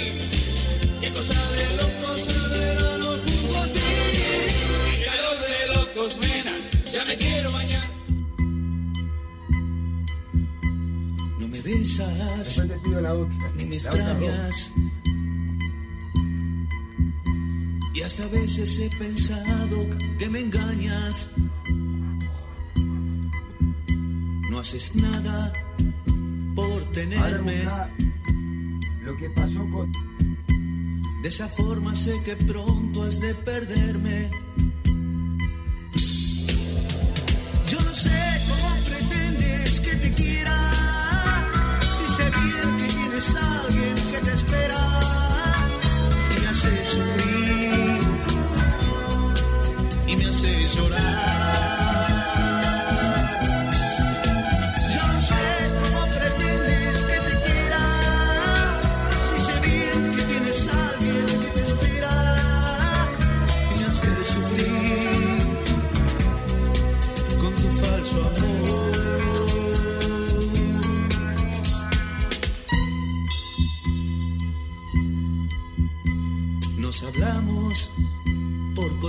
Qué 1.02 1.10
cosa 1.12 1.34
de 1.58 1.66
locos 1.76 2.28
el 2.28 2.50
verano 2.58 3.10
junto 3.26 3.58
a 3.58 3.66
ti. 3.66 3.80
Qué 4.88 5.06
calor 5.06 5.38
de 5.46 5.56
locos, 5.76 6.18
nena, 6.22 6.56
ya 6.90 7.06
me 7.06 7.16
quiero 7.18 7.52
bañar. 7.52 7.90
No 11.40 11.48
me 11.50 11.62
besas, 11.62 12.64
ni 13.58 13.66
me 13.66 13.76
extrañas. 13.76 14.72
Y 17.94 18.02
hasta 18.04 18.24
a 18.24 18.28
veces 18.28 18.80
he 18.80 18.90
pensado 18.98 19.86
que 20.18 20.30
me 20.30 20.40
engañas. 20.40 21.28
Haces 24.62 24.96
nada 24.96 25.52
por 26.56 26.84
tenerme. 26.92 27.64
Lo 29.04 29.18
que 29.18 29.28
pasó 29.32 29.68
con... 29.72 29.92
De 31.24 31.30
esa 31.30 31.48
forma 31.50 31.96
sé 31.96 32.14
que 32.24 32.36
pronto 32.36 33.02
has 33.02 33.20
de 33.20 33.34
perderme. 33.34 34.30
Yo 37.72 37.82
no 37.82 37.94
sé 37.94 38.20
cómo 38.50 38.70
pretendes 38.86 39.80
que 39.80 39.96
te 39.96 40.12
quiera. 40.12 40.58
Si 41.82 42.06
sé 42.14 42.26
bien 42.42 42.78
que 42.78 42.88
tienes 42.94 43.36
a 43.36 43.62
alguien 43.62 43.96
que 44.12 44.18
te 44.26 44.32
espera. 44.32 44.51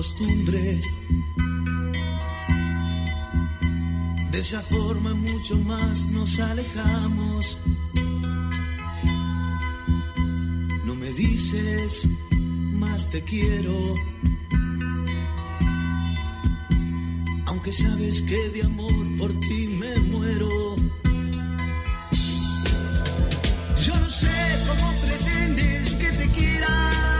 Costumbre. 0.02 0.80
De 4.32 4.38
esa 4.40 4.60
forma 4.62 5.14
mucho 5.14 5.56
más 5.58 6.08
nos 6.08 6.40
alejamos. 6.40 7.56
No 10.86 10.96
me 10.96 11.12
dices 11.12 12.08
más 12.82 13.10
te 13.10 13.22
quiero. 13.22 13.94
Aunque 17.46 17.72
sabes 17.72 18.22
que 18.22 18.48
de 18.54 18.62
amor 18.64 19.04
por 19.18 19.30
ti 19.38 19.68
me 19.68 19.96
muero. 20.10 20.74
Yo 23.86 23.94
no 24.02 24.10
sé 24.10 24.36
cómo 24.66 24.86
pretendes 25.06 25.94
que 25.94 26.10
te 26.18 26.26
quiera. 26.36 27.11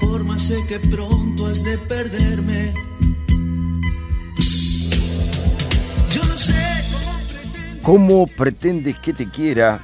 Forma 0.00 0.36
¿Cómo 7.82 8.26
pretendes 8.26 8.98
que 8.98 9.12
te 9.12 9.28
quiera? 9.28 9.80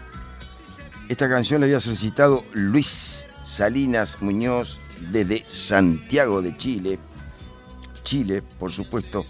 Esta 1.09 1.28
canción 1.28 1.60
la 1.60 1.67
había 1.67 1.81
solicitado 1.81 2.44
Luis 2.52 3.28
Salinas 3.43 4.18
Muñoz 4.20 4.81
desde 5.10 5.44
Santiago 5.44 6.43
de 6.43 6.57
Chile. 6.57 6.99
Chile, 8.02 8.43
por 8.59 8.73
supuesto. 8.73 9.25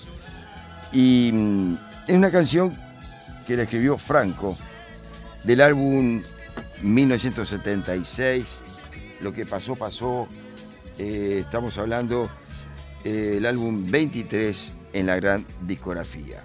Y 0.92 1.30
mm, 1.32 1.74
es 2.08 2.16
una 2.16 2.30
canción 2.30 2.72
que 3.46 3.56
la 3.56 3.62
escribió 3.64 3.96
Franco 3.98 4.56
del 5.44 5.60
álbum 5.60 6.22
1976. 6.82 8.62
Lo 9.20 9.32
que 9.32 9.46
pasó, 9.46 9.76
pasó. 9.76 10.28
Eh, 10.98 11.38
estamos 11.40 11.76
hablando 11.78 12.30
del 13.02 13.44
álbum 13.44 13.90
23 13.90 14.72
en 14.92 15.06
la 15.06 15.16
gran 15.16 15.46
discografía. 15.66 16.42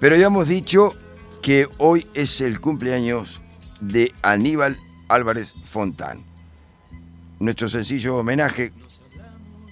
Pero 0.00 0.16
ya 0.16 0.26
hemos 0.26 0.48
dicho 0.48 0.92
que 1.40 1.68
hoy 1.78 2.06
es 2.14 2.40
el 2.40 2.60
cumpleaños 2.60 3.40
de 3.80 4.12
Aníbal 4.22 4.78
Álvarez 5.08 5.54
Fontán. 5.64 6.24
Nuestro 7.38 7.68
sencillo 7.68 8.16
homenaje 8.16 8.72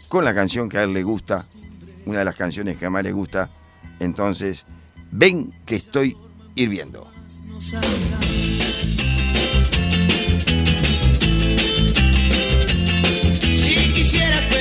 con 0.09 0.25
la 0.25 0.35
canción 0.35 0.69
que 0.69 0.79
a 0.79 0.83
él 0.83 0.93
le 0.93 1.03
gusta, 1.03 1.47
una 2.07 2.21
de 2.21 2.25
las 2.25 2.35
canciones 2.35 2.77
que 2.77 2.87
a 2.87 2.91
más 2.91 3.05
le 3.05 3.13
gusta. 3.13 3.51
Entonces, 4.01 4.67
ven 5.13 5.53
que 5.65 5.77
estoy 5.77 6.17
hirviendo. 6.55 7.09
Quisieras 14.11 14.60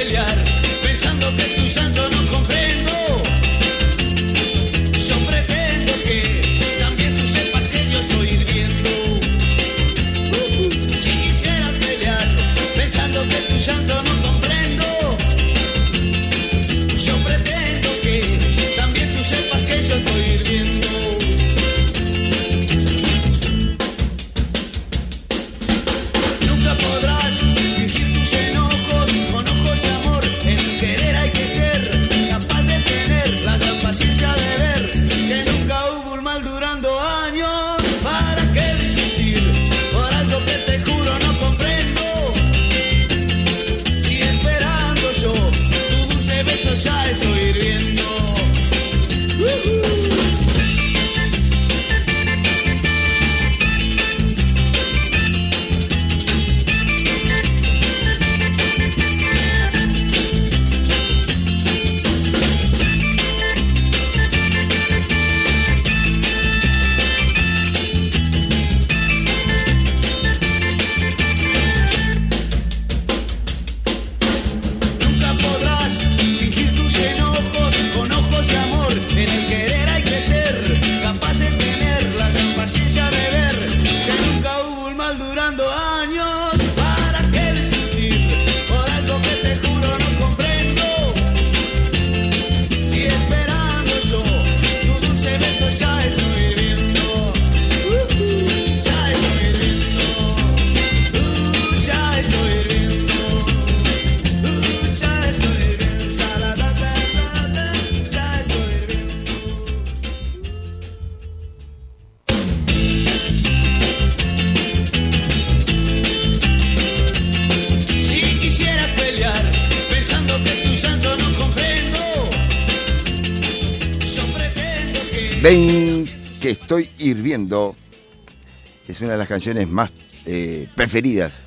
canciones 129.30 129.70
más 129.70 129.92
eh, 130.26 130.68
preferidas 130.76 131.42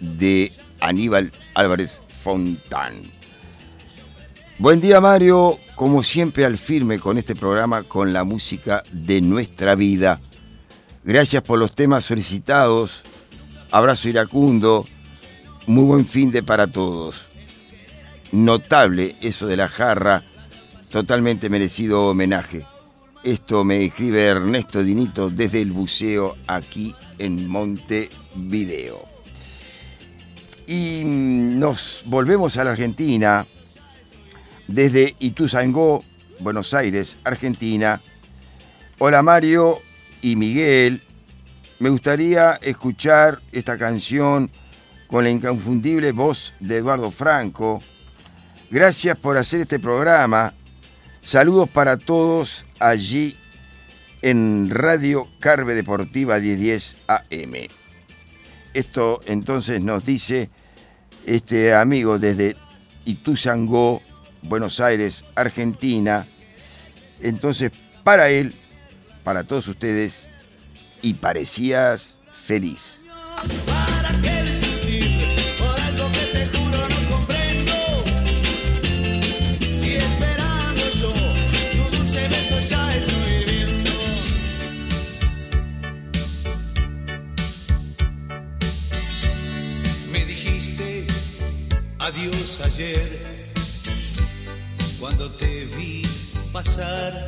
de 0.00 0.50
Aníbal 0.80 1.30
Álvarez 1.52 2.00
Fontán. 2.24 3.02
Buen 4.58 4.80
día 4.80 4.98
Mario, 4.98 5.58
como 5.74 6.02
siempre 6.02 6.46
al 6.46 6.56
firme 6.56 6.98
con 6.98 7.18
este 7.18 7.36
programa 7.36 7.82
con 7.82 8.14
la 8.14 8.24
música 8.24 8.82
de 8.92 9.20
nuestra 9.20 9.74
vida. 9.74 10.20
Gracias 11.04 11.42
por 11.42 11.58
los 11.58 11.74
temas 11.74 12.06
solicitados. 12.06 13.02
Abrazo 13.70 14.08
iracundo. 14.08 14.86
Muy 15.66 15.84
buen 15.84 16.06
fin 16.06 16.30
de 16.30 16.42
para 16.42 16.66
todos. 16.66 17.26
Notable 18.30 19.16
eso 19.20 19.46
de 19.46 19.58
la 19.58 19.68
jarra. 19.68 20.24
Totalmente 20.90 21.50
merecido 21.50 22.06
homenaje. 22.06 22.64
Esto 23.24 23.62
me 23.62 23.84
escribe 23.84 24.24
Ernesto 24.24 24.82
Dinito 24.82 25.30
desde 25.30 25.60
el 25.60 25.70
buceo 25.70 26.36
aquí 26.48 26.92
en 27.18 27.46
Montevideo. 27.46 29.04
Y 30.66 31.02
mm, 31.04 31.60
nos 31.60 32.02
volvemos 32.06 32.56
a 32.56 32.64
la 32.64 32.72
Argentina 32.72 33.46
desde 34.66 35.14
Ituzangó, 35.20 36.02
Buenos 36.40 36.74
Aires, 36.74 37.16
Argentina. 37.22 38.02
Hola 38.98 39.22
Mario 39.22 39.78
y 40.20 40.34
Miguel. 40.34 41.00
Me 41.78 41.90
gustaría 41.90 42.54
escuchar 42.54 43.40
esta 43.52 43.78
canción 43.78 44.50
con 45.06 45.22
la 45.22 45.30
inconfundible 45.30 46.10
voz 46.10 46.54
de 46.58 46.78
Eduardo 46.78 47.12
Franco. 47.12 47.84
Gracias 48.68 49.16
por 49.16 49.36
hacer 49.36 49.60
este 49.60 49.78
programa. 49.78 50.54
Saludos 51.22 51.68
para 51.68 51.96
todos 51.96 52.66
allí 52.82 53.36
en 54.20 54.70
Radio 54.70 55.28
Carve 55.38 55.74
Deportiva 55.74 56.38
1010 56.38 56.96
AM. 57.06 57.68
Esto 58.74 59.20
entonces 59.26 59.80
nos 59.80 60.04
dice 60.04 60.50
este 61.26 61.74
amigo 61.74 62.18
desde 62.18 62.56
Ituzangó, 63.04 64.02
Buenos 64.42 64.80
Aires, 64.80 65.24
Argentina. 65.34 66.26
Entonces, 67.20 67.70
para 68.02 68.30
él, 68.30 68.54
para 69.22 69.44
todos 69.44 69.68
ustedes, 69.68 70.28
y 71.02 71.14
parecías 71.14 72.18
feliz. 72.32 73.02
¿Para 73.66 74.31
adiós 92.02 92.58
ayer 92.64 93.52
cuando 94.98 95.30
te 95.30 95.66
vi 95.66 96.02
pasar. 96.52 97.24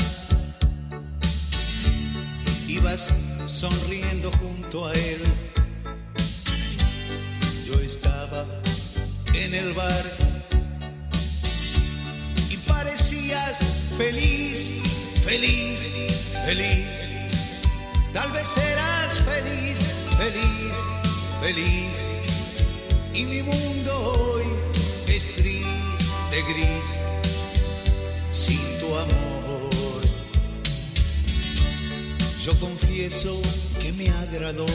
Ibas 2.67 3.13
sonriendo 3.47 4.33
junto 4.33 4.87
a 4.87 4.93
él. 4.95 5.21
Yo 7.67 7.75
estaba 7.81 8.45
en 9.33 9.55
el 9.55 9.75
bar 9.75 10.05
y 12.51 12.57
parecías 12.57 13.59
feliz, 13.97 14.83
feliz, 15.25 15.79
feliz. 16.47 16.87
Tal 18.13 18.33
vez 18.33 18.49
serás 18.49 19.19
feliz, 19.19 19.79
feliz, 20.19 20.77
feliz. 21.41 22.24
Y 23.15 23.27
mi 23.27 23.43
mundo 23.43 23.97
hoy 23.97 24.43
es 25.07 25.33
triste, 25.35 26.43
gris, 26.49 26.99
sin 28.33 28.59
tu 28.81 28.87
amor. 28.87 30.03
Yo 32.43 32.59
confieso 32.59 33.41
que 33.81 33.93
me 33.93 34.11
agradó 34.11 34.67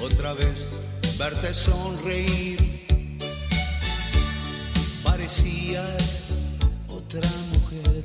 otra 0.00 0.34
vez 0.34 0.68
verte 1.16 1.54
sonreír. 1.54 2.58
Parecías 5.04 6.30
otra 6.88 7.30
mujer 7.52 8.02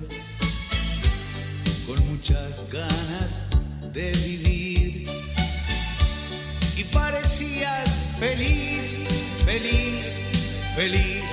con 1.87 2.07
muchas 2.07 2.63
ganas 2.69 3.49
de 3.91 4.11
vivir. 4.11 4.82
Parecías 6.93 7.89
feliz, 8.19 8.97
feliz, 9.45 10.05
feliz. 10.75 11.23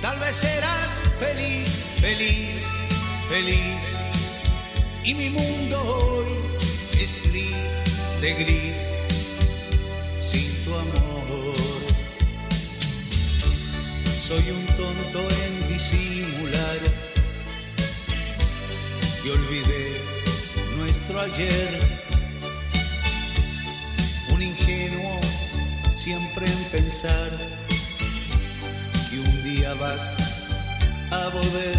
Tal 0.00 0.18
vez 0.20 0.36
serás 0.36 1.00
feliz, 1.18 1.68
feliz, 2.00 2.62
feliz. 3.28 3.80
Y 5.02 5.14
mi 5.14 5.30
mundo 5.30 5.76
hoy 5.82 6.26
es 7.00 7.10
triste, 7.22 8.34
gris, 8.44 8.76
sin 10.20 10.64
tu 10.64 10.74
amor. 10.74 11.54
Soy 14.20 14.50
un 14.50 14.66
tonto 14.76 15.20
en 15.20 15.68
disimular 15.72 16.78
que 19.22 19.30
olvidé 19.30 20.00
nuestro 20.76 21.20
ayer. 21.20 22.03
Un 24.34 24.42
ingenuo 24.42 25.20
siempre 25.92 26.44
en 26.44 26.64
pensar 26.64 27.30
que 29.08 29.20
un 29.20 29.44
día 29.44 29.74
vas 29.74 30.16
a 31.12 31.28
volver 31.28 31.78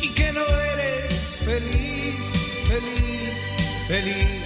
y 0.00 0.08
que 0.14 0.32
no 0.32 0.46
eres 0.46 1.12
feliz, 1.44 2.14
feliz, 2.68 3.34
feliz, 3.88 4.44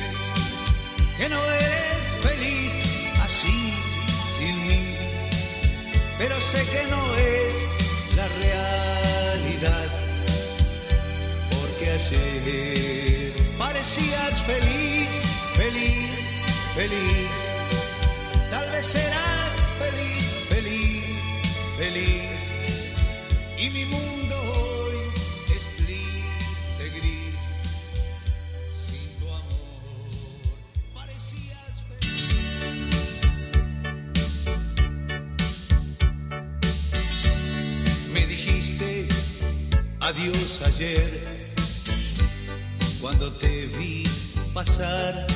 que 1.19 1.29
no 1.29 1.45
eres 1.45 2.03
feliz 2.23 2.73
así, 3.23 3.75
sin 4.39 4.67
mí, 4.67 4.97
pero 6.17 6.41
sé 6.41 6.65
que 6.73 6.83
no 6.89 7.15
es 7.17 7.55
la 8.17 8.27
realidad, 8.41 9.89
porque 11.51 11.91
ayer 11.91 13.24
parecías 13.85 14.41
feliz, 14.45 15.09
feliz, 15.53 16.09
feliz, 16.75 17.29
tal 18.51 18.71
vez 18.71 18.87
serás 18.87 19.53
feliz, 19.79 20.25
feliz, 20.49 21.05
feliz, 21.77 22.31
y 23.59 23.69
mi 23.69 23.85
mundo 23.85 24.37
hoy 24.57 24.97
es 25.55 25.69
triste, 25.77 26.99
gris, 26.99 27.37
sin 28.75 29.07
tu 29.19 29.27
amor, 29.27 30.01
parecías 30.95 31.75
Me 38.15 38.27
dijiste 38.27 39.09
adiós 40.01 40.63
ayer 40.65 41.44
cuando 43.05 43.31
te 43.35 43.67
vi 43.67 44.03
pasar. 44.55 45.27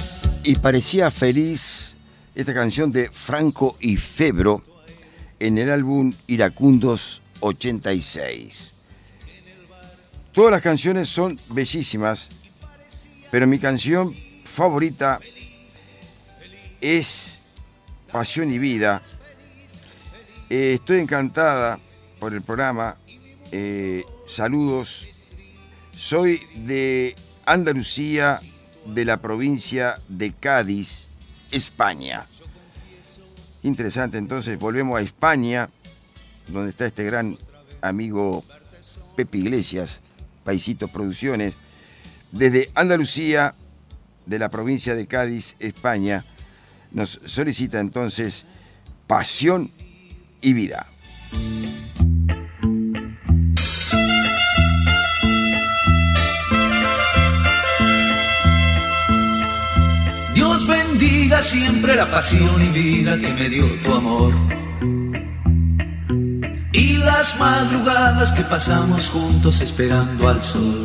Y 0.43 0.55
parecía 0.55 1.11
feliz 1.11 1.97
esta 2.35 2.55
canción 2.55 2.91
de 2.91 3.11
Franco 3.11 3.77
y 3.79 3.99
Febro 3.99 4.63
en 5.39 5.59
el 5.59 5.71
álbum 5.71 6.15
Iracundos 6.29 7.21
86. 7.41 8.73
Todas 10.33 10.51
las 10.51 10.63
canciones 10.63 11.11
son 11.11 11.39
bellísimas, 11.51 12.31
pero 13.31 13.47
mi 13.47 13.59
canción 13.59 14.15
favorita 14.45 15.21
es 16.81 17.43
Pasión 18.11 18.51
y 18.51 18.59
Vida. 18.59 19.03
Eh, 20.49 20.73
estoy 20.73 21.01
encantada 21.01 21.79
por 22.19 22.33
el 22.33 22.41
programa. 22.41 22.97
Eh, 23.53 24.07
saludos. 24.27 25.07
Soy 25.95 26.41
de 26.55 27.15
Andalucía, 27.53 28.41
de 28.85 29.05
la 29.05 29.19
provincia 29.19 29.99
de 30.09 30.33
Cádiz, 30.33 31.09
España. 31.51 32.27
Interesante, 33.63 34.19
entonces 34.19 34.59
volvemos 34.59 34.99
a 34.99 35.03
España, 35.03 35.69
donde 36.49 36.71
está 36.71 36.87
este 36.87 37.05
gran 37.05 37.39
amigo 37.81 38.45
Pepe 39.17 39.39
Iglesias, 39.39 40.01
Paisitos 40.45 40.91
Producciones. 40.91 41.55
Desde 42.33 42.71
Andalucía, 42.75 43.55
de 44.27 44.39
la 44.39 44.51
provincia 44.51 44.95
de 44.95 45.07
Cádiz, 45.07 45.57
España, 45.59 46.25
nos 46.93 47.21
solicita 47.25 47.81
entonces 47.81 48.45
Pasión 49.07 49.71
y 50.43 50.53
Vida. 50.53 50.87
Siempre 61.37 61.95
la 61.95 62.11
pasión 62.11 62.61
y 62.63 62.69
vida 62.69 63.19
que 63.19 63.33
me 63.33 63.49
dio 63.49 63.67
tu 63.83 63.93
amor. 63.93 64.33
Y 66.73 66.97
las 66.97 67.39
madrugadas 67.39 68.33
que 68.33 68.43
pasamos 68.43 69.09
juntos 69.11 69.61
esperando 69.61 70.29
al 70.29 70.43
sol. 70.43 70.85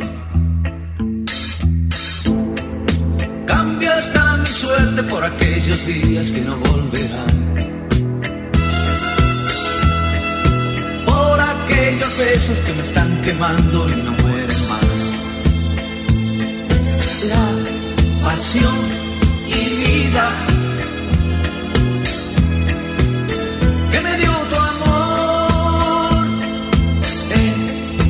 Cambia 3.46 3.96
hasta 3.96 4.36
mi 4.36 4.46
suerte 4.46 5.02
por 5.04 5.24
aquellos 5.24 5.86
días 5.86 6.30
que 6.30 6.42
no 6.42 6.56
volverán. 6.56 7.56
Por 11.06 11.40
aquellos 11.40 12.18
besos 12.18 12.58
que 12.66 12.72
me 12.74 12.82
están 12.82 13.10
quemando 13.22 13.86
y 13.88 14.02
no 14.02 14.12
mueren 14.12 14.68
más. 14.68 15.10
La 17.32 18.28
pasión 18.28 19.03
que 23.92 24.00
me 24.00 24.16
dio 24.16 24.32
tu 24.50 24.56
amor. 24.72 26.26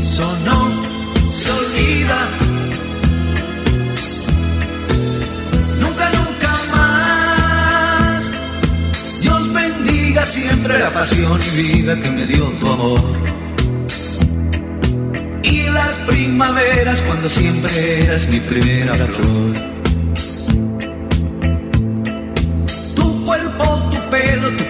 Eso 0.00 0.26
no 0.46 0.58
se 1.30 1.50
olvida. 1.50 2.18
Nunca, 5.80 6.10
nunca 6.18 6.52
más. 6.74 8.30
Dios 9.20 9.52
bendiga 9.52 10.24
siempre 10.24 10.78
la 10.78 10.90
pasión 10.90 11.38
y 11.42 11.62
vida 11.62 12.00
que 12.00 12.10
me 12.10 12.26
dio 12.26 12.44
tu 12.60 12.66
amor. 12.70 13.00
Y 15.42 15.62
las 15.68 15.94
primaveras 16.06 17.02
cuando 17.02 17.28
siempre 17.28 18.04
eras 18.04 18.26
mi 18.28 18.40
primera 18.40 19.06
flor. 19.06 19.73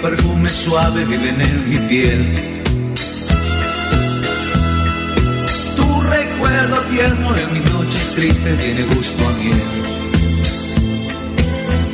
Perfume 0.05 0.50
suave 0.50 1.02
viven 1.07 1.41
en 1.41 1.68
mi 1.70 1.78
piel. 1.89 2.20
Tu 5.76 6.00
recuerdo 6.16 6.76
tierno 6.91 7.34
en 7.34 7.52
mis 7.55 7.73
noches 7.73 8.12
tristes 8.15 8.58
tiene 8.58 8.83
gusto 8.83 9.26
a 9.26 9.33
miel. 9.41 9.62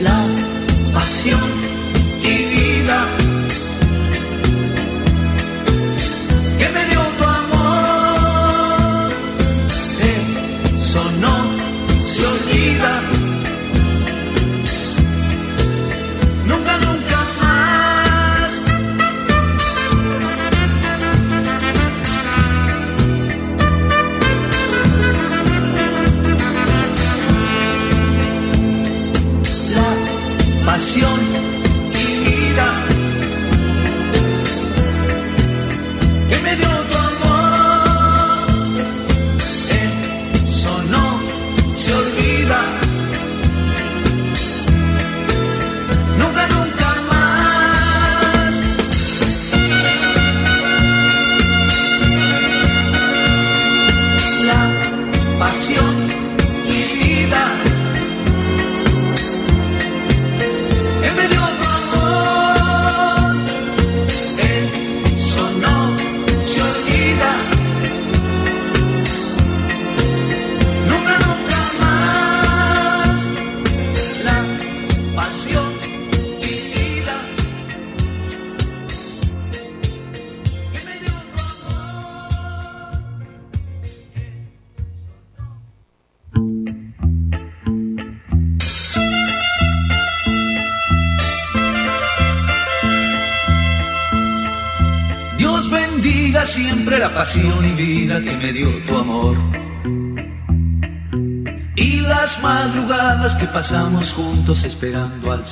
La 0.02 0.18
pasión 0.92 1.59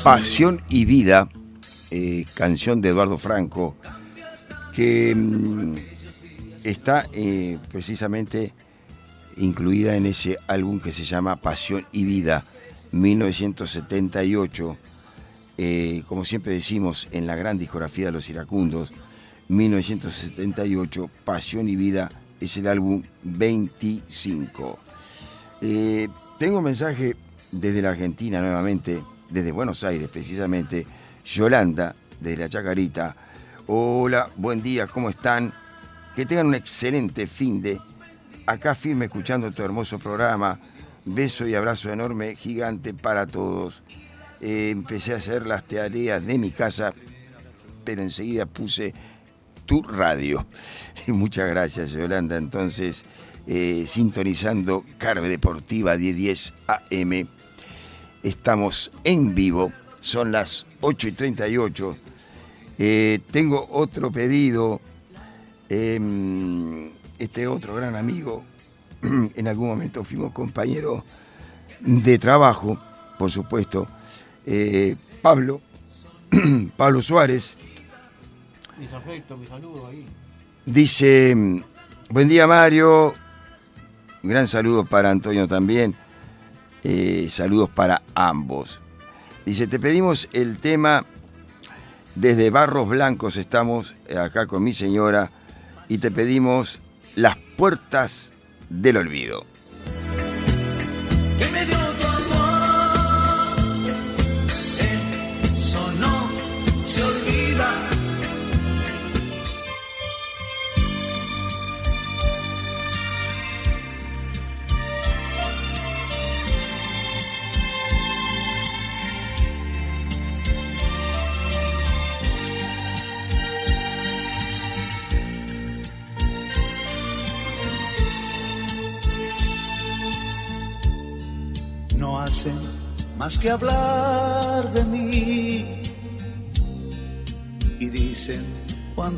Pasión 0.03 0.63
y 0.71 0.85
vida, 0.87 1.29
eh, 1.91 2.25
canción 2.35 2.81
de 2.81 2.89
Eduardo 2.89 3.19
Franco, 3.19 3.77
que 4.75 5.15
mm, 5.15 5.75
está 6.65 7.07
eh, 7.13 7.59
precisamente 7.71 8.55
incluida 9.37 9.97
en 9.97 10.07
ese 10.07 10.39
álbum 10.47 10.81
que 10.81 10.93
se 10.93 11.05
llama 11.05 11.37
Pasión 11.37 11.87
y 11.93 12.05
Vida, 12.05 12.43
1978. 12.93 14.77
eh, 15.59 16.03
como 16.07 16.25
siempre 16.25 16.53
decimos, 16.53 17.09
en 17.11 17.27
la 17.27 17.37
gran 17.37 17.59
discografía 17.59 18.07
de 18.07 18.13
los 18.13 18.31
iracundos, 18.31 18.93
1978, 19.49 21.11
Pasión 21.25 21.69
y 21.69 21.77
Vida 21.77 22.11
es 22.41 22.57
el 22.57 22.67
álbum 22.67 23.03
25. 23.25 24.79
Eh, 25.61 26.09
tengo 26.39 26.59
un 26.59 26.65
mensaje 26.65 27.17
desde 27.51 27.83
la 27.83 27.91
Argentina 27.91 28.41
nuevamente, 28.41 29.03
desde 29.29 29.53
Buenos 29.53 29.85
Aires 29.85 30.09
precisamente, 30.09 30.87
Yolanda, 31.25 31.95
desde 32.21 32.39
la 32.39 32.49
Chacarita. 32.49 33.17
Hola, 33.67 34.31
buen 34.37 34.63
día, 34.63 34.87
¿cómo 34.87 35.11
están? 35.11 35.53
Que 36.15 36.27
tengan 36.27 36.47
un 36.47 36.55
excelente 36.55 37.27
fin 37.27 37.61
de... 37.61 37.81
Acá 38.47 38.75
firme 38.75 39.05
escuchando 39.07 39.53
tu 39.53 39.63
hermoso 39.63 39.99
programa. 39.99 40.59
Beso 41.05 41.47
y 41.47 41.55
abrazo 41.55 41.93
enorme, 41.93 42.35
gigante 42.35 42.95
para 42.95 43.27
todos. 43.27 43.83
Eh, 44.41 44.71
empecé 44.71 45.13
a 45.13 45.17
hacer 45.17 45.47
las 45.47 45.65
tareas 45.65 46.25
de 46.25 46.39
mi 46.39 46.51
casa, 46.51 46.93
pero 47.85 48.03
enseguida 48.03 48.47
puse 48.47 48.95
tu 49.67 49.83
radio. 49.83 50.47
Muchas 51.09 51.49
gracias, 51.49 51.93
Yolanda. 51.93 52.37
Entonces, 52.37 53.05
eh, 53.47 53.85
sintonizando 53.87 54.85
Carve 54.99 55.29
Deportiva 55.29 55.97
1010 55.97 56.55
AM. 56.67 57.38
Estamos 58.29 58.93
en 59.05 59.35
vivo, 59.35 59.73
son 60.01 60.33
las 60.33 60.67
8 60.83 61.09
y 61.09 61.13
38. 61.13 61.97
Eh, 62.79 63.21
tengo 63.31 63.67
otro 63.71 64.13
pedido. 64.13 64.83
Em, 65.71 66.91
este 67.19 67.47
otro 67.47 67.75
gran 67.75 67.97
amigo, 67.97 68.45
en 69.03 69.49
algún 69.49 69.69
momento 69.69 70.05
fuimos 70.05 70.33
compañeros 70.33 71.05
de 71.81 72.19
trabajo, 72.19 72.79
por 73.19 73.31
supuesto. 73.31 73.89
Eh, 74.45 74.95
Pablo, 75.23 75.63
Pablo 76.77 77.01
Suárez, 77.01 77.57
Mis 78.79 78.93
afectos, 78.93 79.39
mis 79.39 79.49
saludos 79.49 79.87
ahí. 79.89 80.07
Dice, 80.67 81.35
buen 82.11 82.29
día 82.29 82.47
Mario, 82.47 83.15
gran 84.23 84.47
saludo 84.47 84.85
para 84.85 85.09
Antonio 85.09 85.49
también, 85.49 85.97
eh, 86.85 87.29
saludos 87.31 87.71
para 87.71 88.03
ambos. 88.15 88.81
Dice, 89.45 89.67
te 89.67 89.81
pedimos 89.81 90.29
el 90.33 90.59
tema, 90.59 91.05
desde 92.15 92.51
Barros 92.51 92.89
Blancos 92.89 93.37
estamos 93.37 93.95
eh, 94.09 94.19
acá 94.19 94.47
con 94.47 94.63
mi 94.63 94.73
señora, 94.73 95.31
y 95.89 95.99
te 95.99 96.11
pedimos 96.11 96.81
las 97.15 97.37
puertas 97.57 98.33
del 98.69 98.99
olvido. 98.99 99.45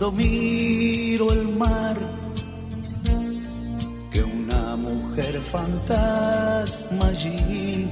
Miro 0.09 1.31
el 1.31 1.47
mar 1.49 1.95
que 4.11 4.23
una 4.23 4.75
mujer 4.75 5.39
fantasma 5.53 7.09
allí 7.09 7.87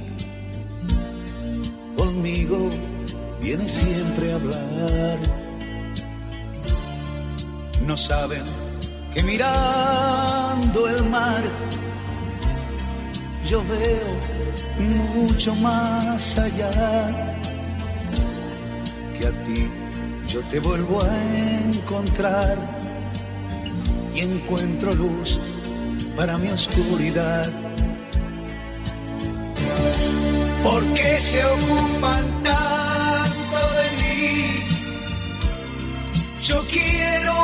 conmigo 1.95 2.71
viene 3.39 3.69
siempre 3.69 4.31
a 4.31 4.35
hablar. 4.35 5.19
No 7.85 7.95
saben 7.95 8.41
que 9.13 9.21
mirando 9.21 10.89
el 10.89 11.03
mar 11.09 11.43
yo 13.45 13.61
veo 13.67 14.11
mucho 14.79 15.53
más 15.55 16.37
allá 16.39 16.71
que 19.17 19.27
a 19.27 19.43
ti 19.43 19.78
yo 20.29 20.41
te 20.41 20.59
vuelvo 20.59 21.01
a 21.03 21.23
encontrar 21.73 22.55
y 24.13 24.19
encuentro 24.19 24.93
luz 24.93 25.39
para 26.15 26.37
mi 26.37 26.49
oscuridad. 26.49 27.51
¿Por 30.63 30.85
qué 30.93 31.19
se 31.19 31.43
ocupan 31.43 32.43
tanto 32.43 33.59
de 33.79 33.87
mí? 33.97 34.63
Yo 36.43 36.63
quiero 36.67 37.35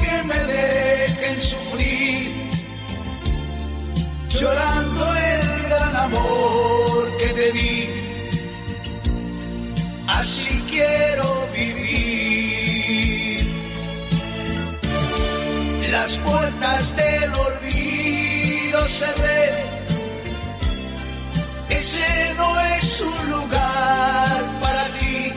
que 0.00 0.22
me 0.22 0.38
dejen 0.54 1.38
sufrir, 1.38 2.30
llorando 4.30 5.04
el 5.16 5.62
gran 5.68 5.96
amor 5.96 7.16
que 7.18 7.26
te 7.26 7.52
di. 7.52 7.88
Así 10.06 10.64
quiero 10.70 11.31
Las 16.02 16.16
puertas 16.16 16.96
del 16.96 17.30
olvido 17.32 18.88
cerré. 18.88 19.52
Ese 21.70 22.34
no 22.36 22.60
es 22.76 23.00
un 23.02 23.30
lugar 23.30 24.42
para 24.60 24.88
ti. 24.98 25.32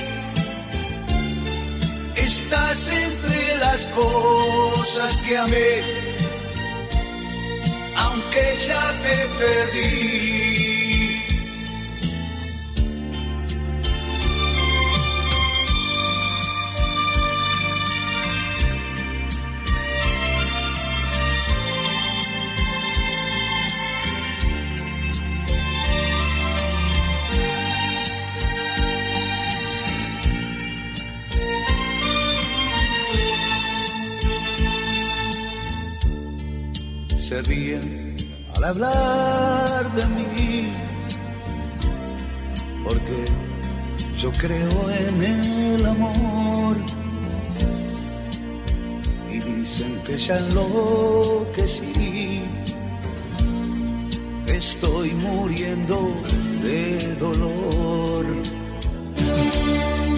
Estás 2.16 2.90
entre 2.90 3.58
las 3.58 3.86
cosas 4.02 5.22
que 5.22 5.38
amé, 5.38 5.84
aunque 7.96 8.58
ya 8.66 8.92
te 9.04 9.18
perdí. 9.38 10.35
Se 37.36 37.42
ríen 37.42 38.16
al 38.56 38.64
hablar 38.64 39.92
de 39.94 40.06
mí, 40.06 40.72
porque 42.84 43.26
yo 44.18 44.32
creo 44.32 44.90
en 44.90 45.22
el 45.22 45.86
amor. 45.86 46.78
Y 49.30 49.40
dicen 49.40 50.02
que 50.06 50.18
ya 50.18 50.38
enloquecí, 50.38 52.44
que 54.46 54.58
estoy 54.58 55.12
muriendo 55.12 56.14
de 56.64 57.16
dolor. 57.20 58.26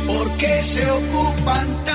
¿Por 0.06 0.32
qué 0.38 0.62
se 0.62 0.88
ocupan 0.92 1.86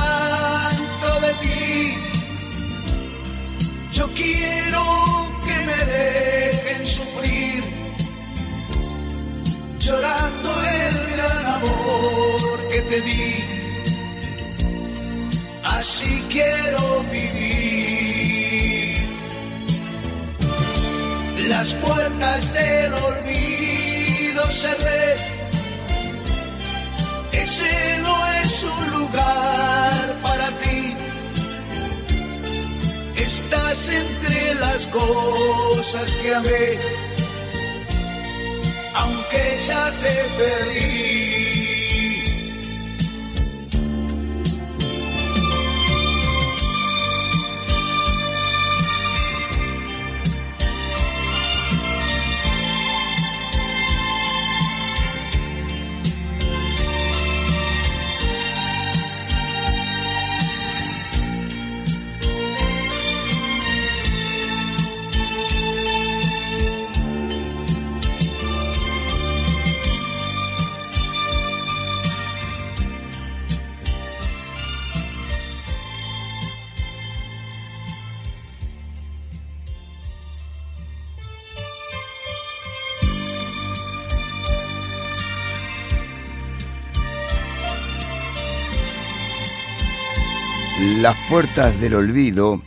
Así 15.64 16.22
quiero 16.30 17.04
vivir. 17.10 18.96
Las 21.48 21.74
puertas 21.74 22.52
del 22.52 22.92
olvido 22.94 24.42
cerré. 24.50 25.16
Ese 27.32 27.98
no 28.02 28.32
es 28.34 28.62
un 28.62 28.90
lugar 28.98 30.14
para 30.22 30.48
ti 30.62 30.94
estás 33.32 33.88
entre 33.88 34.54
las 34.56 34.86
cosas 34.88 36.16
que 36.16 36.34
amé, 36.34 36.78
aunque 38.94 39.58
ya 39.66 39.90
te 40.02 40.14
perdí. 40.38 41.51
Puertas 91.32 91.80
del 91.80 91.94
olvido, 91.94 92.60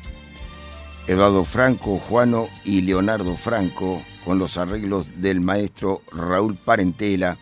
Eduardo 1.05 1.45
Franco, 1.45 1.99
Juano 1.99 2.47
y 2.63 2.81
Leonardo 2.81 3.37
Franco, 3.37 3.97
con 4.25 4.39
los 4.39 4.57
arreglos 4.57 5.05
del 5.21 5.39
maestro 5.39 6.01
Raúl 6.11 6.55
Parentela 6.55 7.37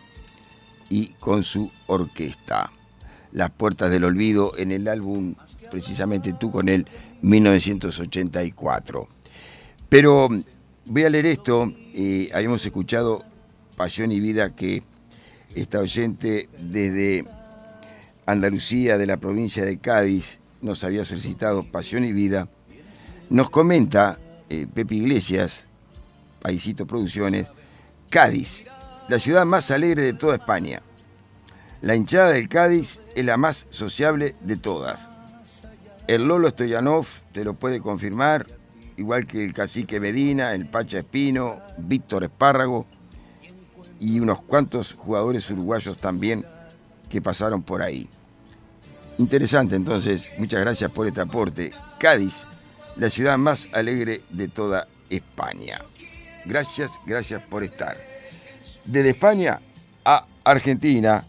y 0.90 1.14
con 1.20 1.42
su 1.42 1.72
orquesta. 1.86 2.70
Las 3.32 3.48
puertas 3.48 3.90
del 3.90 4.04
olvido 4.04 4.52
en 4.58 4.70
el 4.70 4.86
álbum, 4.86 5.34
precisamente 5.70 6.34
tú 6.34 6.50
con 6.50 6.68
él, 6.68 6.86
1984. 7.22 9.08
Pero 9.88 10.28
voy 10.84 11.04
a 11.04 11.08
leer 11.08 11.24
esto, 11.24 11.72
eh, 11.94 12.28
habíamos 12.34 12.66
escuchado 12.66 13.24
Pasión 13.78 14.12
y 14.12 14.20
Vida 14.20 14.54
que 14.54 14.82
esta 15.54 15.78
oyente 15.78 16.50
desde 16.60 17.24
Andalucía, 18.26 18.98
de 18.98 19.06
la 19.06 19.16
provincia 19.16 19.64
de 19.64 19.78
Cádiz, 19.78 20.43
nos 20.64 20.82
había 20.82 21.04
solicitado 21.04 21.62
Pasión 21.62 22.04
y 22.04 22.12
Vida, 22.12 22.48
nos 23.30 23.50
comenta 23.50 24.18
eh, 24.48 24.66
Pepe 24.72 24.96
Iglesias, 24.96 25.66
Paisito 26.40 26.86
Producciones, 26.86 27.46
Cádiz, 28.10 28.64
la 29.08 29.18
ciudad 29.18 29.44
más 29.44 29.70
alegre 29.70 30.02
de 30.02 30.14
toda 30.14 30.36
España. 30.36 30.82
La 31.82 31.94
hinchada 31.94 32.30
del 32.30 32.48
Cádiz 32.48 33.02
es 33.14 33.24
la 33.24 33.36
más 33.36 33.66
sociable 33.68 34.34
de 34.40 34.56
todas. 34.56 35.08
El 36.06 36.24
Lolo 36.24 36.48
Stoyanov 36.48 37.06
te 37.32 37.44
lo 37.44 37.54
puede 37.54 37.80
confirmar, 37.80 38.46
igual 38.96 39.26
que 39.26 39.44
el 39.44 39.52
cacique 39.52 40.00
Medina, 40.00 40.54
el 40.54 40.66
Pacha 40.66 40.98
Espino, 40.98 41.60
Víctor 41.76 42.24
Espárrago 42.24 42.86
y 44.00 44.20
unos 44.20 44.42
cuantos 44.42 44.94
jugadores 44.94 45.50
uruguayos 45.50 45.98
también 45.98 46.46
que 47.08 47.20
pasaron 47.20 47.62
por 47.62 47.82
ahí. 47.82 48.08
Interesante 49.18 49.76
entonces, 49.76 50.32
muchas 50.38 50.60
gracias 50.60 50.90
por 50.90 51.06
este 51.06 51.20
aporte. 51.20 51.72
Cádiz, 51.98 52.46
la 52.96 53.08
ciudad 53.10 53.38
más 53.38 53.68
alegre 53.72 54.22
de 54.30 54.48
toda 54.48 54.88
España. 55.08 55.80
Gracias, 56.44 57.00
gracias 57.06 57.42
por 57.42 57.62
estar. 57.62 57.96
desde 58.84 59.10
España 59.10 59.60
a 60.04 60.26
Argentina. 60.44 61.24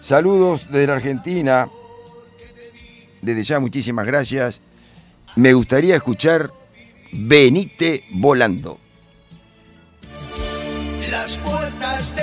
Saludos 0.00 0.68
desde 0.70 0.86
la 0.86 0.94
Argentina. 0.94 1.68
Desde 3.20 3.42
ya, 3.42 3.60
muchísimas 3.60 4.06
gracias. 4.06 4.60
Me 5.36 5.52
gustaría 5.52 5.96
escuchar 5.96 6.50
Venite 7.12 8.04
volando. 8.12 8.78
Las 11.10 11.36
puertas 11.38 12.14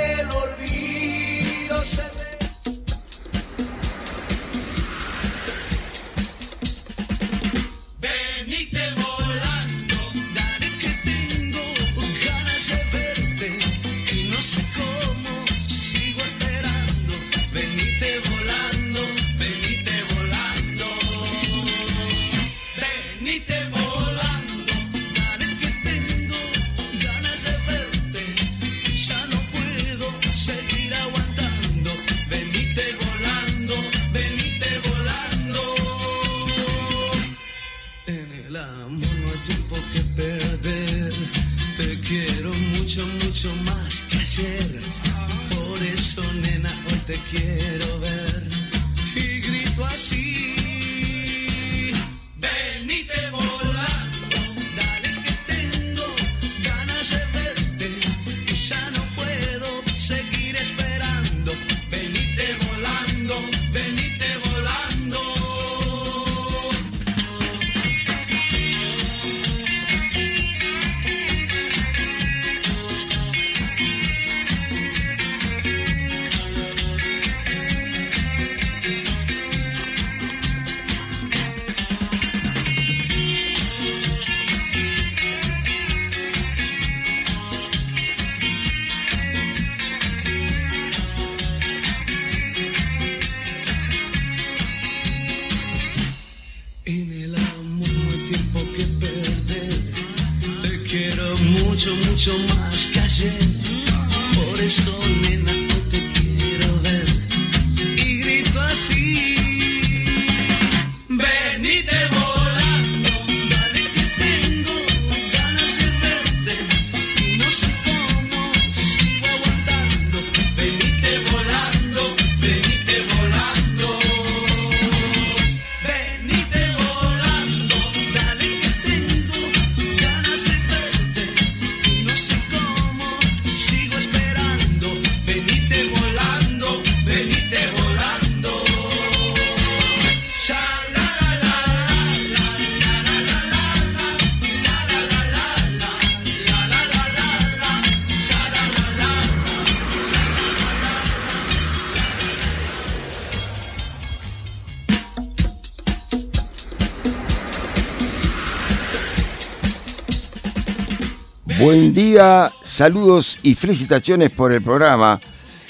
saludos 162.78 163.40
y 163.42 163.56
felicitaciones 163.56 164.30
por 164.30 164.52
el 164.52 164.62
programa. 164.62 165.20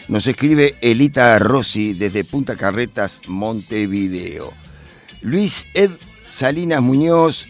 Nos 0.10 0.28
escribe 0.28 0.76
Elita 0.82 1.40
Rossi 1.40 1.94
desde 1.94 2.26
Punta 2.26 2.58
Carretas, 2.58 3.22
Montevideo. 3.28 4.52
Luis 5.22 5.68
Ed 5.74 5.92
Salinas 6.28 6.82
Muñoz, 6.82 7.48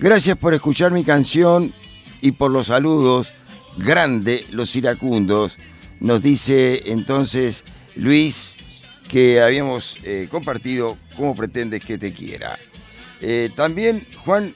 gracias 0.00 0.38
por 0.38 0.54
escuchar 0.54 0.90
mi 0.90 1.04
canción 1.04 1.74
y 2.22 2.32
por 2.32 2.50
los 2.50 2.68
saludos. 2.68 3.34
Grande 3.76 4.46
los 4.52 4.74
iracundos. 4.74 5.58
Nos 6.00 6.22
dice 6.22 6.90
entonces 6.90 7.64
Luis 7.96 8.56
que 9.10 9.42
habíamos 9.42 9.98
eh, 10.04 10.28
compartido 10.30 10.96
cómo 11.14 11.36
pretendes 11.36 11.84
que 11.84 11.98
te 11.98 12.14
quiera. 12.14 12.58
Eh, 13.20 13.50
también 13.54 14.06
Juan 14.24 14.54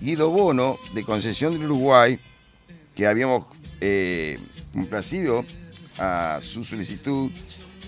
Guido 0.00 0.30
Bono, 0.30 0.78
de 0.94 1.04
Concesión 1.04 1.52
del 1.52 1.64
Uruguay, 1.66 2.18
que 2.94 3.06
habíamos 3.06 3.52
eh, 3.84 4.38
complacido 4.72 5.44
a 5.98 6.38
su 6.40 6.62
solicitud. 6.62 7.32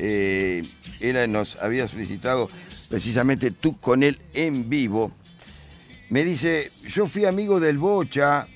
Eh, 0.00 0.62
él 0.98 1.30
nos 1.30 1.54
había 1.56 1.86
solicitado 1.86 2.50
precisamente 2.88 3.52
tú 3.52 3.78
con 3.78 4.02
él 4.02 4.20
en 4.32 4.68
vivo. 4.68 5.12
Me 6.10 6.24
dice, 6.24 6.72
yo 6.88 7.06
fui 7.06 7.24
amigo 7.26 7.60
del 7.60 7.78
Bocha. 7.78 8.48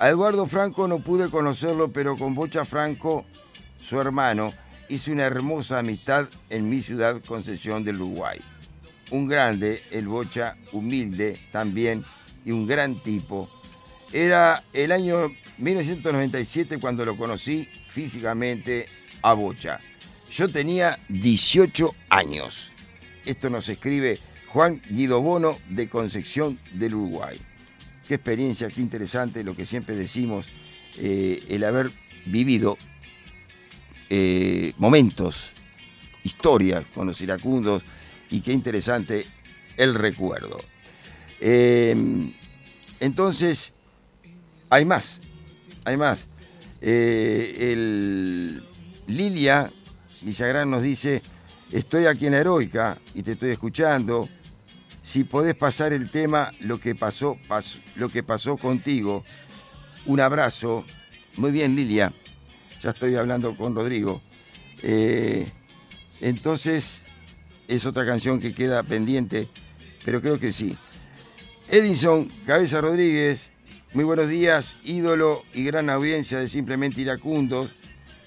A 0.00 0.08
Eduardo 0.08 0.46
Franco 0.46 0.88
no 0.88 0.98
pude 0.98 1.30
conocerlo, 1.30 1.92
pero 1.92 2.16
con 2.16 2.34
Bocha 2.34 2.64
Franco, 2.64 3.24
su 3.80 4.00
hermano, 4.00 4.52
hice 4.88 5.12
una 5.12 5.24
hermosa 5.24 5.78
amistad 5.78 6.26
en 6.50 6.68
mi 6.68 6.82
ciudad, 6.82 7.22
Concesión 7.24 7.84
del 7.84 8.00
Uruguay. 8.00 8.40
Un 9.12 9.28
grande, 9.28 9.84
el 9.92 10.08
Bocha, 10.08 10.56
humilde 10.72 11.38
también 11.52 12.04
y 12.44 12.50
un 12.50 12.66
gran 12.66 12.96
tipo. 12.96 13.48
Era 14.12 14.64
el 14.72 14.90
año 14.90 15.30
1997 15.58 16.78
cuando 16.78 17.04
lo 17.04 17.16
conocí 17.16 17.68
físicamente 17.88 18.86
a 19.22 19.32
Bocha. 19.32 19.80
Yo 20.30 20.48
tenía 20.48 20.98
18 21.08 21.94
años. 22.10 22.72
Esto 23.24 23.50
nos 23.50 23.68
escribe 23.68 24.18
Juan 24.48 24.80
Guido 24.88 25.20
Bono 25.20 25.58
de 25.68 25.88
Concepción 25.88 26.58
del 26.72 26.94
Uruguay. 26.94 27.38
Qué 28.06 28.14
experiencia, 28.14 28.68
qué 28.68 28.80
interesante 28.80 29.44
lo 29.44 29.54
que 29.54 29.64
siempre 29.64 29.94
decimos, 29.96 30.48
eh, 30.96 31.44
el 31.48 31.64
haber 31.64 31.90
vivido 32.24 32.78
eh, 34.10 34.72
momentos, 34.78 35.50
historias 36.22 36.84
con 36.94 37.06
los 37.06 37.20
iracundos 37.20 37.82
y 38.30 38.40
qué 38.40 38.52
interesante 38.52 39.26
el 39.76 39.94
recuerdo. 39.94 40.58
Eh, 41.40 41.94
entonces, 43.00 43.72
hay 44.70 44.84
más, 44.84 45.20
hay 45.88 45.96
más. 45.96 46.26
Eh, 46.80 47.72
el 47.72 48.62
Lilia 49.06 49.70
Villagrán 50.22 50.70
nos 50.70 50.82
dice, 50.82 51.22
estoy 51.72 52.06
aquí 52.06 52.26
en 52.26 52.34
Heroica 52.34 52.98
y 53.14 53.22
te 53.22 53.32
estoy 53.32 53.50
escuchando. 53.50 54.28
Si 55.02 55.24
podés 55.24 55.54
pasar 55.54 55.92
el 55.92 56.10
tema, 56.10 56.52
lo 56.60 56.78
que 56.78 56.94
pasó, 56.94 57.36
pas- 57.48 57.80
lo 57.96 58.08
que 58.10 58.22
pasó 58.22 58.56
contigo. 58.56 59.24
Un 60.06 60.20
abrazo. 60.20 60.84
Muy 61.36 61.50
bien, 61.50 61.74
Lilia. 61.74 62.12
Ya 62.80 62.90
estoy 62.90 63.14
hablando 63.16 63.56
con 63.56 63.74
Rodrigo. 63.74 64.20
Eh, 64.82 65.50
entonces, 66.20 67.06
es 67.68 67.86
otra 67.86 68.04
canción 68.04 68.38
que 68.40 68.52
queda 68.52 68.82
pendiente, 68.82 69.48
pero 70.04 70.20
creo 70.20 70.38
que 70.38 70.52
sí. 70.52 70.76
Edison 71.68 72.30
Cabeza 72.46 72.80
Rodríguez, 72.80 73.50
muy 73.94 74.04
buenos 74.04 74.28
días, 74.28 74.76
ídolo 74.82 75.44
y 75.54 75.64
gran 75.64 75.88
audiencia 75.88 76.38
de 76.38 76.48
Simplemente 76.48 77.00
Iracundos. 77.00 77.74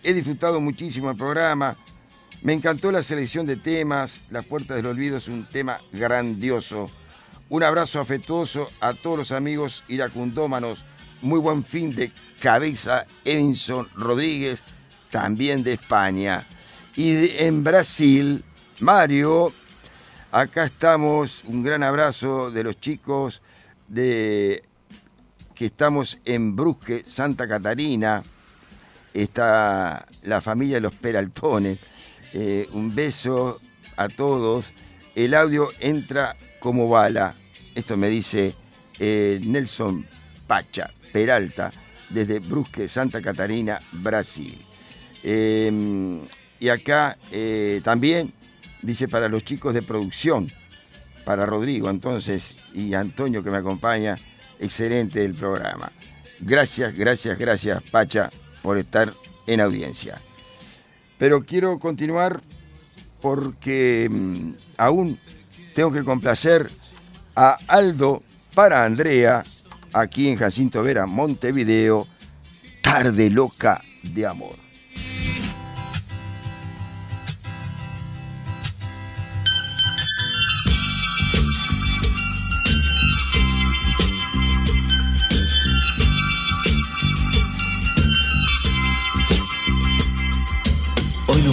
he 0.03 0.14
disfrutado 0.14 0.59
muchísimo 0.59 1.11
el 1.11 1.17
programa. 1.17 1.77
Me 2.41 2.53
encantó 2.53 2.91
la 2.91 3.03
selección 3.03 3.45
de 3.45 3.57
temas. 3.57 4.23
Las 4.31 4.45
Puertas 4.45 4.77
del 4.77 4.88
Olvido 4.88 5.17
es 5.17 5.27
un 5.27 5.48
tema 5.48 5.80
grandioso. 5.91 6.90
Un 7.49 7.64
abrazo 7.64 7.99
afectuoso 7.99 8.72
a 8.80 8.93
todos 8.93 9.17
los 9.17 9.31
amigos 9.31 9.83
iracundómanos. 9.88 10.85
Muy 11.22 11.40
buen 11.40 11.64
fin 11.64 11.93
de 11.93 12.11
cabeza, 12.40 13.06
Edinson 13.23 13.88
Rodríguez, 13.95 14.64
también 15.11 15.64
de 15.64 15.73
España. 15.73 16.48
Y 16.95 17.38
en 17.38 17.64
Brasil, 17.64 18.43
Mario, 18.80 19.53
acá 20.31 20.65
estamos. 20.65 21.43
Un 21.45 21.61
gran 21.61 21.83
abrazo 21.83 22.49
de 22.49 22.64
los 22.64 22.80
chicos 22.80 23.43
de 23.88 24.64
estamos 25.65 26.19
en 26.25 26.56
Brusque, 26.56 27.03
Santa 27.06 27.48
Catarina. 27.48 28.23
Está 29.14 30.06
la 30.23 30.41
familia 30.41 30.75
de 30.75 30.81
los 30.81 30.95
Peraltones. 30.95 31.80
Eh, 32.33 32.67
un 32.73 32.93
beso 32.95 33.59
a 33.98 34.07
todos. 34.07 34.73
El 35.15 35.33
audio 35.33 35.69
entra 35.80 36.35
como 36.59 36.88
bala. 36.88 37.35
Esto 37.75 37.98
me 37.98 38.09
dice 38.09 38.56
eh, 38.99 39.40
Nelson 39.43 40.06
Pacha 40.48 40.91
Peralta 41.11 41.72
desde 42.09 42.40
Brusque, 42.40 42.88
Santa 42.88 43.22
Catarina, 43.22 43.80
Brasil. 43.91 44.65
Eh, 45.23 46.19
y 46.59 46.69
acá 46.69 47.17
eh, 47.31 47.81
también 47.83 48.33
dice 48.81 49.07
para 49.07 49.27
los 49.27 49.43
chicos 49.43 49.73
de 49.73 49.81
producción, 49.81 50.51
para 51.25 51.45
Rodrigo 51.45 51.90
entonces 51.90 52.57
y 52.73 52.93
Antonio 52.93 53.43
que 53.43 53.51
me 53.51 53.57
acompaña, 53.57 54.17
excelente 54.61 55.23
el 55.23 55.33
programa. 55.33 55.91
Gracias, 56.40 56.95
gracias, 56.95 57.38
gracias 57.38 57.83
Pacha 57.83 58.30
por 58.61 58.77
estar 58.77 59.14
en 59.48 59.61
audiencia. 59.61 60.22
Pero 61.17 61.43
quiero 61.43 61.77
continuar 61.80 62.41
porque 63.22 64.07
mm, 64.09 64.51
aún 64.77 65.19
tengo 65.75 65.91
que 65.91 66.03
complacer 66.03 66.72
a 67.35 67.57
Aldo 67.67 68.23
para 68.53 68.83
Andrea, 68.83 69.43
aquí 69.93 70.30
en 70.30 70.38
Jacinto 70.38 70.83
Vera, 70.83 71.06
Montevideo, 71.06 72.07
Tarde 72.81 73.30
Loca 73.30 73.81
de 74.03 74.25
Amor. 74.25 74.56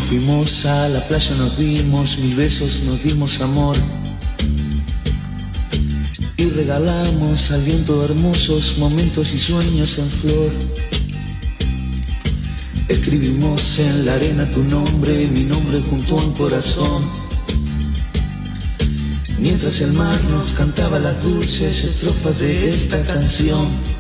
Fuimos 0.08 0.64
a 0.64 0.88
la 0.88 1.06
playa, 1.06 1.34
nos 1.34 1.58
dimos 1.58 2.16
mil 2.16 2.34
besos, 2.34 2.80
nos 2.84 3.02
dimos 3.02 3.42
amor. 3.42 3.76
Y 6.38 6.44
regalamos 6.44 7.50
al 7.50 7.62
viento 7.62 8.02
hermosos 8.02 8.78
momentos 8.78 9.34
y 9.34 9.38
sueños 9.38 9.98
en 9.98 10.08
flor. 10.08 10.52
Escribimos 12.88 13.78
en 13.80 14.06
la 14.06 14.14
arena 14.14 14.48
tu 14.50 14.64
nombre, 14.64 15.26
mi 15.26 15.42
nombre 15.42 15.82
junto 15.82 16.18
a 16.18 16.24
un 16.24 16.32
corazón. 16.32 17.04
Mientras 19.38 19.78
el 19.82 19.92
mar 19.92 20.18
nos 20.30 20.54
cantaba 20.54 20.98
las 20.98 21.22
dulces 21.22 21.84
estrofas 21.84 22.40
de 22.40 22.70
esta 22.70 23.02
canción. 23.02 23.97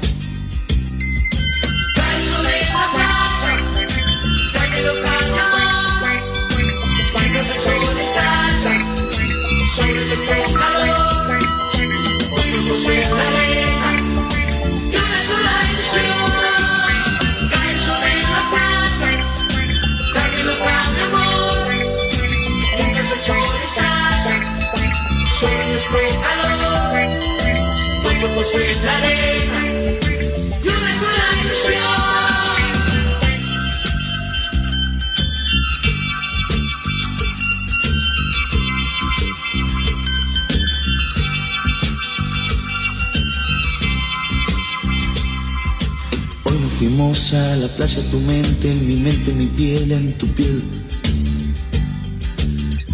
Hoy 46.44 46.58
nos 46.60 46.72
fuimos 46.72 47.32
a 47.34 47.56
la 47.56 47.68
playa, 47.68 48.10
tu 48.10 48.18
mente, 48.18 48.72
en 48.72 48.86
mi 48.86 48.96
mente, 48.96 49.32
mi 49.32 49.46
piel, 49.46 49.92
en 49.92 50.12
tu 50.18 50.26
piel. 50.34 50.87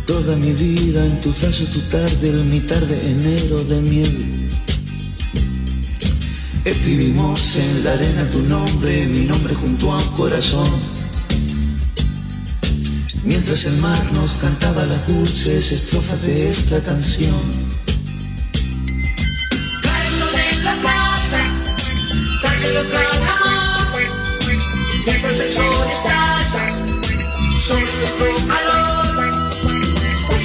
Toda 0.06 0.36
mi 0.36 0.52
vida 0.52 1.06
en 1.06 1.18
tus 1.22 1.40
brazos, 1.40 1.70
tu 1.70 1.80
tarde, 1.88 2.28
en 2.28 2.50
mi 2.50 2.60
tarde, 2.60 3.00
enero 3.08 3.64
de 3.64 3.80
miel. 3.80 4.50
Escribimos 6.62 7.56
en 7.56 7.84
la 7.84 7.94
arena 7.94 8.28
tu 8.30 8.42
nombre, 8.42 9.06
mi 9.06 9.24
nombre 9.24 9.54
junto 9.54 9.92
a 9.92 9.96
un 9.96 10.08
corazón. 10.08 10.68
Mientras 13.22 13.64
el 13.64 13.78
mar 13.78 14.12
nos 14.12 14.32
cantaba 14.34 14.84
las 14.84 15.08
dulces 15.08 15.72
estrofas 15.72 16.20
de 16.22 16.50
esta 16.50 16.80
canción. 16.80 17.40
Mientras 25.06 25.40
el 25.40 25.52
sol 25.52 25.88
estalla 25.90 26.24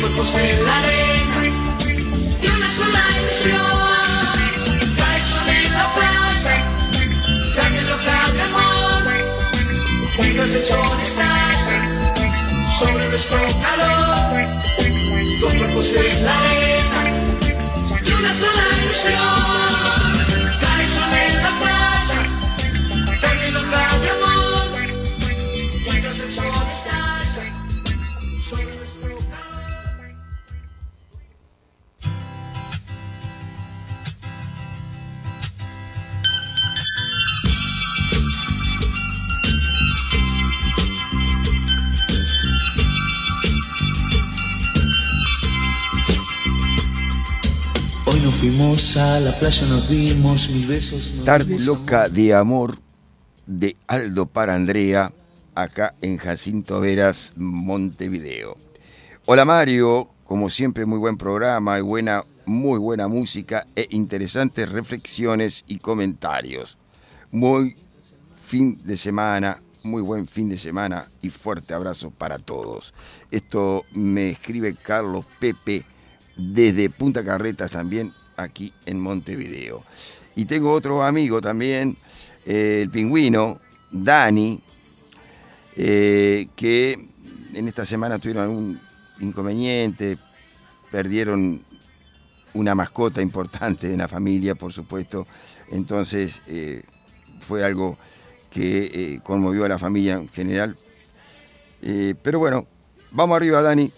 cuerpos 0.09 0.35
en 0.35 0.65
la 0.65 0.77
arena 0.79 1.45
y 2.41 2.47
una 2.47 2.69
sola 2.71 3.03
ilusión. 3.17 4.95
Calzo 4.97 5.39
de 5.45 5.69
la 5.69 5.93
playa, 5.95 6.57
tarde 7.55 7.81
loca 7.83 8.31
de 8.33 8.41
amor. 8.41 9.03
Mientras 10.17 10.53
el 10.53 10.63
sol 10.63 10.97
estalla 11.05 11.79
sobre 12.79 13.09
nuestro 13.09 13.37
calor. 13.61 14.47
Con 15.41 15.57
cuerpos 15.57 15.93
en 15.95 16.25
la 16.25 16.39
arena 16.39 17.01
y 18.03 18.11
una 18.11 18.33
sola 18.33 18.65
ilusión. 18.83 20.11
Calzo 20.61 21.03
de 21.13 21.23
la 21.43 21.51
playa, 21.61 22.19
tarde 23.21 23.51
loca 23.51 23.97
de 23.99 24.09
amor. 24.09 24.28
Fuimos 48.69 48.97
a 48.97 49.19
la 49.19 49.31
playa, 49.39 49.65
nos 49.65 49.89
dimos 49.89 50.49
mil 50.49 50.67
besos. 50.67 51.13
Tarde 51.25 51.57
Loca 51.57 52.07
de 52.07 52.35
Amor 52.35 52.77
de 53.47 53.75
Aldo 53.87 54.27
para 54.27 54.53
Andrea, 54.53 55.11
acá 55.55 55.95
en 56.01 56.17
Jacinto 56.17 56.79
Veras, 56.79 57.33
Montevideo. 57.35 58.57
Hola 59.25 59.43
Mario, 59.43 60.09
como 60.23 60.51
siempre 60.51 60.85
muy 60.85 60.99
buen 60.99 61.17
programa 61.17 61.79
y 61.79 61.81
buena, 61.81 62.23
muy 62.45 62.77
buena 62.77 63.07
música 63.07 63.65
e 63.75 63.87
interesantes 63.89 64.69
reflexiones 64.69 65.63
y 65.67 65.79
comentarios. 65.79 66.77
Muy 67.31 67.75
fin 68.43 68.79
de 68.83 68.97
semana, 68.97 69.63
muy 69.81 70.03
buen 70.03 70.27
fin 70.27 70.47
de 70.47 70.59
semana 70.59 71.07
y 71.23 71.31
fuerte 71.31 71.73
abrazo 71.73 72.11
para 72.11 72.37
todos. 72.37 72.93
Esto 73.31 73.83
me 73.93 74.29
escribe 74.29 74.75
Carlos 74.75 75.25
Pepe 75.39 75.85
desde 76.37 76.91
Punta 76.91 77.23
Carretas 77.23 77.71
también 77.71 78.13
aquí 78.43 78.73
en 78.85 78.99
Montevideo. 78.99 79.83
Y 80.35 80.45
tengo 80.45 80.71
otro 80.71 81.03
amigo 81.03 81.41
también, 81.41 81.97
eh, 82.45 82.79
el 82.83 82.89
pingüino, 82.89 83.59
Dani, 83.91 84.61
eh, 85.75 86.47
que 86.55 87.07
en 87.53 87.67
esta 87.67 87.85
semana 87.85 88.19
tuvieron 88.19 88.43
algún 88.43 88.81
inconveniente, 89.19 90.17
perdieron 90.91 91.61
una 92.53 92.73
mascota 92.73 93.21
importante 93.21 93.89
de 93.89 93.97
la 93.97 94.07
familia, 94.07 94.55
por 94.55 94.71
supuesto. 94.71 95.27
Entonces 95.71 96.41
eh, 96.47 96.83
fue 97.41 97.63
algo 97.63 97.97
que 98.49 99.19
conmovió 99.23 99.65
a 99.65 99.69
la 99.69 99.77
familia 99.77 100.15
en 100.15 100.27
general, 100.29 100.75
pero 102.23 102.39
bueno, 102.39 102.65
vamos 103.11 103.35
arriba, 103.35 103.61
Dani. 103.61 103.91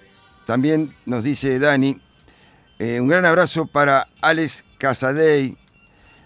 También 0.45 0.93
nos 1.05 1.23
dice 1.23 1.57
Dani, 1.57 1.97
eh, 2.83 2.99
un 2.99 3.07
gran 3.07 3.23
abrazo 3.25 3.67
para 3.67 4.07
Alex 4.21 4.63
Casadei, 4.79 5.55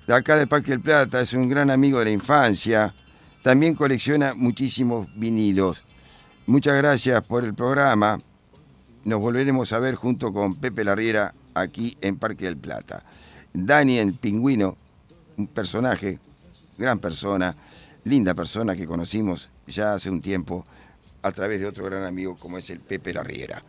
de 0.07 0.13
acá 0.13 0.37
del 0.37 0.47
Parque 0.47 0.71
del 0.71 0.79
Plata, 0.79 1.19
es 1.19 1.33
un 1.33 1.49
gran 1.49 1.69
amigo 1.69 1.99
de 1.99 2.05
la 2.05 2.11
infancia. 2.11 2.93
También 3.41 3.75
colecciona 3.75 4.33
muchísimos 4.33 5.13
vinilos. 5.17 5.83
Muchas 6.45 6.77
gracias 6.77 7.21
por 7.23 7.43
el 7.43 7.53
programa. 7.53 8.21
Nos 9.03 9.19
volveremos 9.19 9.73
a 9.73 9.79
ver 9.79 9.95
junto 9.95 10.31
con 10.31 10.55
Pepe 10.55 10.85
Larriera 10.85 11.33
aquí 11.53 11.97
en 11.99 12.15
Parque 12.15 12.45
del 12.45 12.55
Plata. 12.55 13.03
Dani 13.51 13.97
el 13.97 14.13
Pingüino, 14.13 14.77
un 15.35 15.47
personaje, 15.47 16.19
gran 16.77 16.99
persona, 16.99 17.53
linda 18.05 18.33
persona 18.33 18.77
que 18.77 18.87
conocimos 18.87 19.49
ya 19.67 19.95
hace 19.95 20.09
un 20.09 20.21
tiempo 20.21 20.63
a 21.21 21.33
través 21.33 21.59
de 21.59 21.67
otro 21.67 21.83
gran 21.83 22.05
amigo 22.05 22.37
como 22.37 22.57
es 22.57 22.69
el 22.69 22.79
Pepe 22.79 23.13
Larriera. 23.13 23.61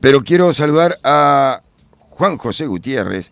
Pero 0.00 0.24
quiero 0.24 0.52
saludar 0.52 0.98
a 1.04 1.62
Juan 2.12 2.36
José 2.36 2.66
Gutiérrez. 2.66 3.30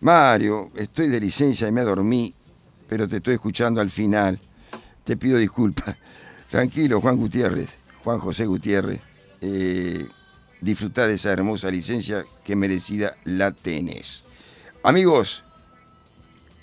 Mario, 0.00 0.70
estoy 0.74 1.08
de 1.08 1.20
licencia 1.20 1.68
y 1.68 1.72
me 1.72 1.82
dormí, 1.82 2.34
pero 2.88 3.08
te 3.08 3.16
estoy 3.16 3.34
escuchando 3.34 3.80
al 3.80 3.90
final. 3.90 4.38
Te 5.04 5.16
pido 5.16 5.38
disculpas. 5.38 5.96
Tranquilo, 6.50 7.00
Juan 7.00 7.16
Gutiérrez, 7.16 7.78
Juan 8.04 8.18
José 8.18 8.46
Gutiérrez. 8.46 9.00
Eh, 9.40 10.06
de 10.60 11.14
esa 11.14 11.32
hermosa 11.32 11.70
licencia 11.70 12.24
que 12.44 12.56
merecida 12.56 13.16
la 13.24 13.52
tenés. 13.52 14.24
Amigos, 14.82 15.44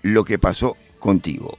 lo 0.01 0.25
que 0.25 0.37
pasó 0.37 0.75
contigo. 0.99 1.57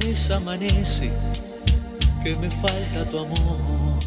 Vez 0.00 0.30
amanece, 0.30 1.10
que 2.22 2.34
me 2.36 2.50
falta 2.50 3.04
tu 3.10 3.18
amor. 3.18 3.98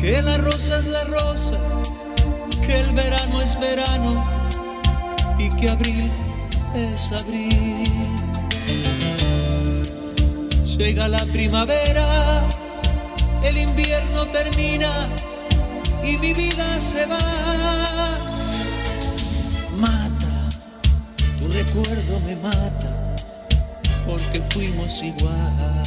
Que 0.00 0.22
la 0.22 0.38
rosa 0.38 0.78
es 0.78 0.86
la 0.86 1.04
rosa, 1.04 1.58
que 2.66 2.80
el 2.80 2.90
verano 2.94 3.42
es 3.42 3.58
verano 3.58 4.24
y 5.38 5.48
que 5.56 5.70
abril 5.70 6.10
es 6.74 7.12
abril. 7.12 7.84
Llega 10.64 11.08
la 11.08 11.24
primavera, 11.26 12.48
el 13.44 13.58
invierno 13.58 14.26
termina 14.26 15.08
y 16.02 16.16
mi 16.16 16.32
vida 16.32 16.80
se 16.80 17.06
va. 17.06 17.79
Recuerdo 21.50 22.20
me 22.20 22.36
mata, 22.36 23.14
porque 24.06 24.40
fuimos 24.50 25.02
igual. 25.02 25.82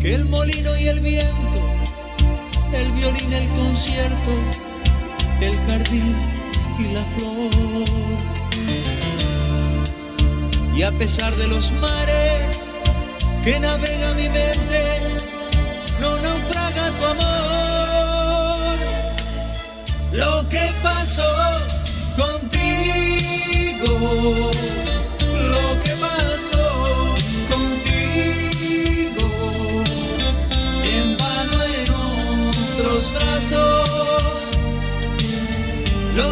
Que 0.00 0.14
el 0.14 0.24
molino 0.26 0.76
y 0.76 0.88
el 0.88 1.00
viento, 1.00 1.60
el 2.72 2.90
violín, 2.92 3.32
el 3.32 3.48
concierto, 3.48 4.32
el 5.40 5.56
jardín 5.66 6.16
y 6.78 6.84
la 6.92 7.04
flor. 7.16 7.84
Y 10.76 10.82
a 10.82 10.92
pesar 10.92 11.34
de 11.34 11.48
los 11.48 11.72
mares 11.72 12.64
que 13.44 13.58
navega 13.58 14.14
mi 14.14 14.28
mente, 14.28 15.16
no 16.00 16.16
naufraga 16.18 16.90
tu 16.98 17.04
amor. 17.06 18.78
Lo 20.12 20.48
que 20.48 20.70
pasó 20.82 21.47
lo 23.86 25.82
que 25.82 25.92
pasó 26.00 26.68
contigo, 27.50 29.26
en 30.84 31.16
vano 31.16 31.58
en 31.64 31.88
otros 32.48 33.12
brazos, 33.12 34.50
lo 36.16 36.28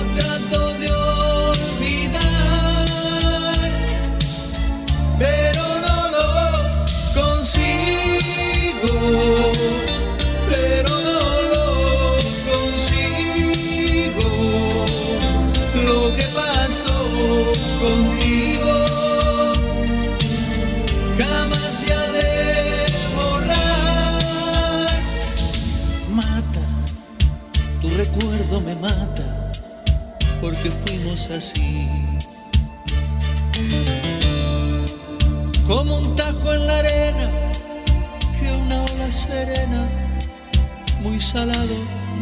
salado 41.27 41.75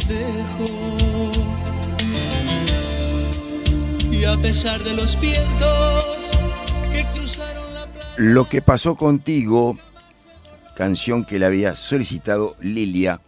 dejó. 0.07 1.31
Y 4.11 4.25
a 4.25 4.35
pesar 4.37 4.83
de 4.83 4.95
los 4.95 5.19
vientos 5.19 6.31
que 6.91 7.05
cruzaron 7.13 7.73
la 7.73 7.87
Lo 8.17 8.49
que 8.49 8.61
pasó 8.61 8.95
contigo, 8.95 9.77
canción 10.75 11.23
que 11.23 11.37
le 11.37 11.45
había 11.45 11.75
solicitado 11.75 12.55
Lilia 12.59 13.21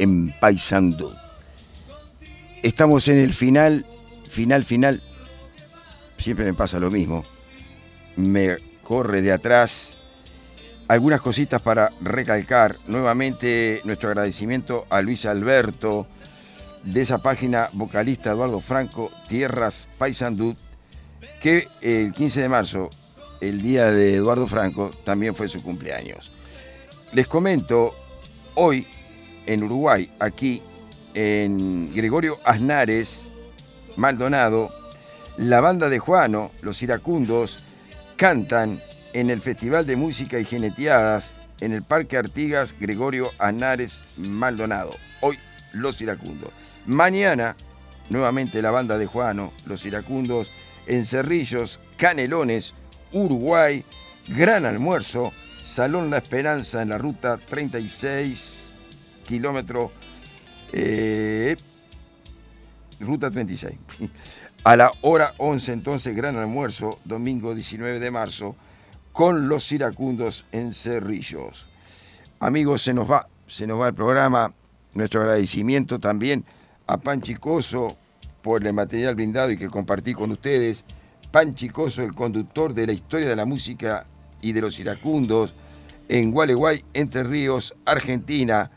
en 0.00 0.34
Paysandú. 0.40 1.14
Estamos 2.62 3.06
en 3.08 3.18
el 3.18 3.32
final, 3.32 3.86
final, 4.28 4.64
final. 4.64 5.00
Siempre 6.18 6.44
me 6.44 6.54
pasa 6.54 6.80
lo 6.80 6.90
mismo. 6.90 7.24
Me 8.16 8.56
corre 8.82 9.22
de 9.22 9.32
atrás. 9.32 9.99
Algunas 10.90 11.20
cositas 11.20 11.62
para 11.62 11.92
recalcar. 12.00 12.74
Nuevamente 12.88 13.80
nuestro 13.84 14.08
agradecimiento 14.08 14.86
a 14.90 15.02
Luis 15.02 15.24
Alberto 15.24 16.08
de 16.82 17.02
esa 17.02 17.18
página 17.18 17.70
vocalista 17.74 18.32
Eduardo 18.32 18.60
Franco, 18.60 19.08
Tierras 19.28 19.86
Paysandú, 19.98 20.56
que 21.40 21.68
el 21.80 22.10
15 22.12 22.40
de 22.40 22.48
marzo, 22.48 22.90
el 23.40 23.62
día 23.62 23.92
de 23.92 24.16
Eduardo 24.16 24.48
Franco, 24.48 24.90
también 25.04 25.36
fue 25.36 25.46
su 25.46 25.62
cumpleaños. 25.62 26.32
Les 27.12 27.28
comento, 27.28 27.94
hoy 28.56 28.84
en 29.46 29.62
Uruguay, 29.62 30.12
aquí 30.18 30.60
en 31.14 31.94
Gregorio 31.94 32.40
Aznares, 32.42 33.30
Maldonado, 33.94 34.74
la 35.36 35.60
banda 35.60 35.88
de 35.88 36.00
Juano, 36.00 36.50
los 36.62 36.82
iracundos, 36.82 37.60
cantan 38.16 38.82
en 39.12 39.30
el 39.30 39.40
Festival 39.40 39.86
de 39.86 39.96
Música 39.96 40.38
y 40.38 40.44
Geneteadas 40.44 41.32
en 41.60 41.72
el 41.72 41.82
Parque 41.82 42.16
Artigas 42.16 42.74
Gregorio 42.78 43.30
Aznares, 43.38 44.04
Maldonado. 44.16 44.92
Hoy 45.20 45.38
los 45.72 46.00
iracundos. 46.00 46.50
Mañana, 46.86 47.56
nuevamente 48.08 48.62
la 48.62 48.70
banda 48.70 48.98
de 48.98 49.06
Juano, 49.06 49.52
los 49.66 49.84
iracundos, 49.84 50.50
en 50.86 51.04
Cerrillos, 51.04 51.80
Canelones, 51.96 52.74
Uruguay, 53.12 53.84
gran 54.28 54.64
almuerzo, 54.64 55.32
Salón 55.62 56.10
La 56.10 56.18
Esperanza 56.18 56.82
en 56.82 56.88
la 56.88 56.98
ruta 56.98 57.36
36, 57.36 58.74
kilómetro, 59.26 59.92
eh, 60.72 61.56
ruta 63.00 63.30
36. 63.30 63.74
A 64.62 64.76
la 64.76 64.92
hora 65.00 65.32
11 65.38 65.72
entonces, 65.72 66.14
gran 66.14 66.36
almuerzo, 66.36 66.98
domingo 67.04 67.54
19 67.54 67.98
de 67.98 68.10
marzo, 68.10 68.56
con 69.12 69.48
los 69.48 69.70
iracundos 69.72 70.46
en 70.52 70.72
Cerrillos. 70.72 71.66
Amigos, 72.38 72.82
se 72.82 72.94
nos 72.94 73.10
va, 73.10 73.28
se 73.46 73.66
nos 73.66 73.80
va 73.80 73.88
el 73.88 73.94
programa. 73.94 74.52
Nuestro 74.94 75.20
agradecimiento 75.20 75.98
también 75.98 76.44
a 76.86 76.96
Panchi 76.96 77.34
Coso 77.34 77.96
por 78.42 78.66
el 78.66 78.72
material 78.72 79.14
brindado 79.14 79.50
y 79.50 79.56
que 79.56 79.68
compartí 79.68 80.14
con 80.14 80.30
ustedes. 80.32 80.84
Panchi 81.30 81.68
Coso, 81.68 82.02
el 82.02 82.14
conductor 82.14 82.74
de 82.74 82.86
la 82.86 82.92
historia 82.92 83.28
de 83.28 83.36
la 83.36 83.44
música 83.44 84.06
y 84.40 84.52
de 84.52 84.60
los 84.60 84.78
iracundos 84.80 85.54
en 86.08 86.32
Gualeguay, 86.32 86.84
Entre 86.92 87.22
Ríos, 87.22 87.76
Argentina. 87.84 88.70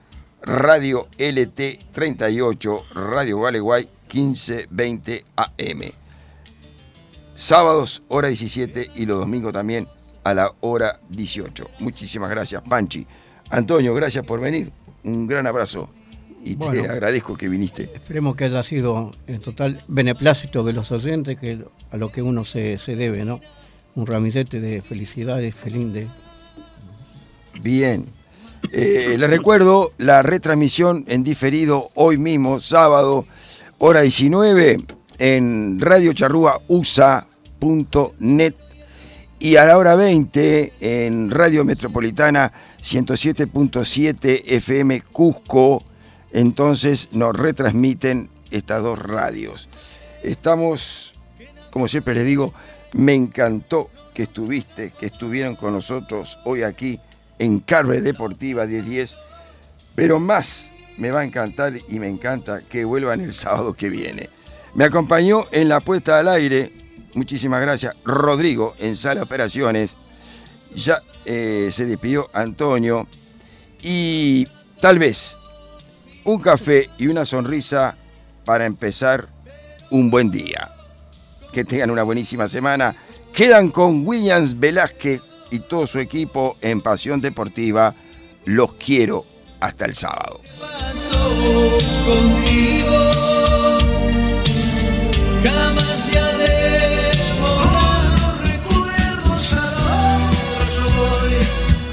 Radio 0.46 1.08
LT 1.18 1.92
38, 1.94 2.86
Radio 2.96 3.38
Gualeguay 3.38 3.88
1520 4.14 5.24
AM. 5.38 5.94
Sábados, 7.34 8.04
hora 8.10 8.28
17 8.28 8.92
y 8.94 9.06
los 9.06 9.22
domingos 9.22 9.54
también 9.54 9.88
a 10.24 10.34
la 10.34 10.52
hora 10.62 11.00
18. 11.10 11.70
Muchísimas 11.80 12.30
gracias, 12.30 12.62
Panchi. 12.62 13.06
Antonio, 13.50 13.94
gracias 13.94 14.26
por 14.26 14.40
venir. 14.40 14.72
Un 15.04 15.28
gran 15.28 15.46
abrazo 15.48 15.90
y 16.44 16.56
te 16.56 16.66
Bueno. 16.66 16.84
agradezco 16.92 17.36
que 17.36 17.50
viniste. 17.50 17.90
Esperemos 17.94 18.36
que 18.36 18.46
haya 18.46 18.64
sido 18.64 19.12
en 19.28 19.42
total 19.42 19.80
beneplácito 19.88 20.64
de 20.64 20.74
los 20.74 20.92
oyentes, 20.92 21.38
que 21.40 21.60
a 21.92 21.98
lo 21.98 22.12
que 22.12 22.22
uno 22.22 22.46
se, 22.46 22.78
se 22.78 22.96
debe, 22.96 23.26
¿no? 23.26 23.40
Un 23.96 24.08
ramillete 24.08 24.60
de 24.60 24.82
felicidades, 24.82 25.54
feliz 25.56 25.94
de... 25.94 26.08
Bien. 27.62 28.06
Eh, 28.72 29.16
les 29.20 29.30
recuerdo 29.30 29.92
la 29.98 30.22
retransmisión 30.24 31.04
en 31.08 31.24
diferido 31.24 31.90
hoy 31.96 32.18
mismo, 32.18 32.60
sábado, 32.60 33.26
hora 33.78 34.02
19, 34.02 34.78
en 35.20 35.80
radiocharrúausa.net 35.80 38.54
y 39.44 39.58
a 39.58 39.66
la 39.66 39.78
hora 39.78 39.98
20 39.98 40.72
en 40.80 41.30
Radio 41.30 41.66
Metropolitana 41.66 42.54
107.7 42.82 44.42
FM 44.46 45.02
Cusco. 45.12 45.84
Entonces 46.32 47.10
nos 47.12 47.36
retransmiten 47.36 48.30
estas 48.52 48.82
dos 48.82 48.98
radios. 49.00 49.68
Estamos, 50.24 51.20
como 51.72 51.90
siempre 51.90 52.16
les 52.16 52.26
digo, 52.26 52.54
me 52.94 53.16
encantó 53.16 53.90
que 54.14 54.24
estuviste, 54.24 54.94
que 54.98 55.08
estuvieron 55.08 55.58
con 55.58 55.74
nosotros 55.74 56.40
hoy 56.46 56.64
aquí 56.64 57.02
en 57.38 57.60
Carve 57.60 58.00
Deportiva 58.00 58.66
1010, 58.66 59.18
pero 59.94 60.22
más 60.22 60.72
me 60.98 61.12
va 61.12 61.20
a 61.20 61.26
encantar 61.26 61.74
y 61.90 62.00
me 62.00 62.08
encanta 62.08 62.62
que 62.62 62.86
vuelvan 62.86 63.20
el 63.20 63.34
sábado 63.34 63.74
que 63.74 63.90
viene. 63.90 64.30
Me 64.74 64.86
acompañó 64.86 65.44
en 65.52 65.68
la 65.68 65.82
puesta 65.82 66.18
al 66.18 66.30
aire, 66.30 66.72
muchísimas 67.16 67.62
gracias, 67.62 67.96
Rodrigo 68.04 68.76
en 68.80 68.96
Sala 68.96 69.24
Operaciones, 69.24 69.96
ya 70.76 71.02
eh, 71.26 71.70
se 71.72 71.86
despidió 71.86 72.30
Antonio 72.34 73.08
y 73.82 74.48
tal 74.82 75.00
vez 75.00 75.38
un 76.24 76.40
café 76.40 76.90
y 76.98 77.08
una 77.08 77.26
sonrisa 77.26 77.96
para 78.46 78.66
empezar 78.66 79.28
un 79.90 80.10
buen 80.10 80.32
día. 80.32 80.72
Que 81.52 81.64
tengan 81.64 81.92
una 81.92 82.04
buenísima 82.04 82.48
semana. 82.48 82.96
Quedan 83.32 83.70
con 83.70 84.08
Williams 84.08 84.60
Velázquez 84.60 85.22
y 85.52 85.60
todo 85.60 85.86
su 85.86 86.00
equipo 86.00 86.58
en 86.62 86.82
Pasión 86.82 87.22
Deportiva. 87.22 87.94
Los 88.46 88.74
quiero 88.74 89.26
hasta 89.60 89.86
el 89.86 89.96
sábado. 89.96 90.42
pasó 90.74 91.78
de 96.38 96.53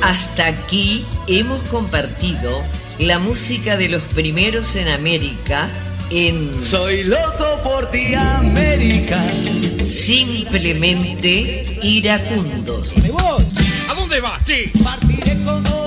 Hasta 0.02 0.46
aquí 0.46 1.04
hemos 1.26 1.60
compartido 1.68 2.62
la 2.98 3.18
música 3.18 3.76
de 3.76 3.88
los 3.88 4.02
primeros 4.14 4.76
en 4.76 4.88
América 4.88 5.68
en 6.10 6.62
Soy 6.62 7.04
loco 7.04 7.60
por 7.62 7.90
ti, 7.90 8.14
América. 8.14 9.22
Simplemente 9.84 11.78
iracundos. 11.82 12.92
¿A 13.88 13.94
dónde 13.94 14.20
vas, 14.20 14.44
che? 14.44 14.70
Partiré 14.82 15.38
como 15.44 15.79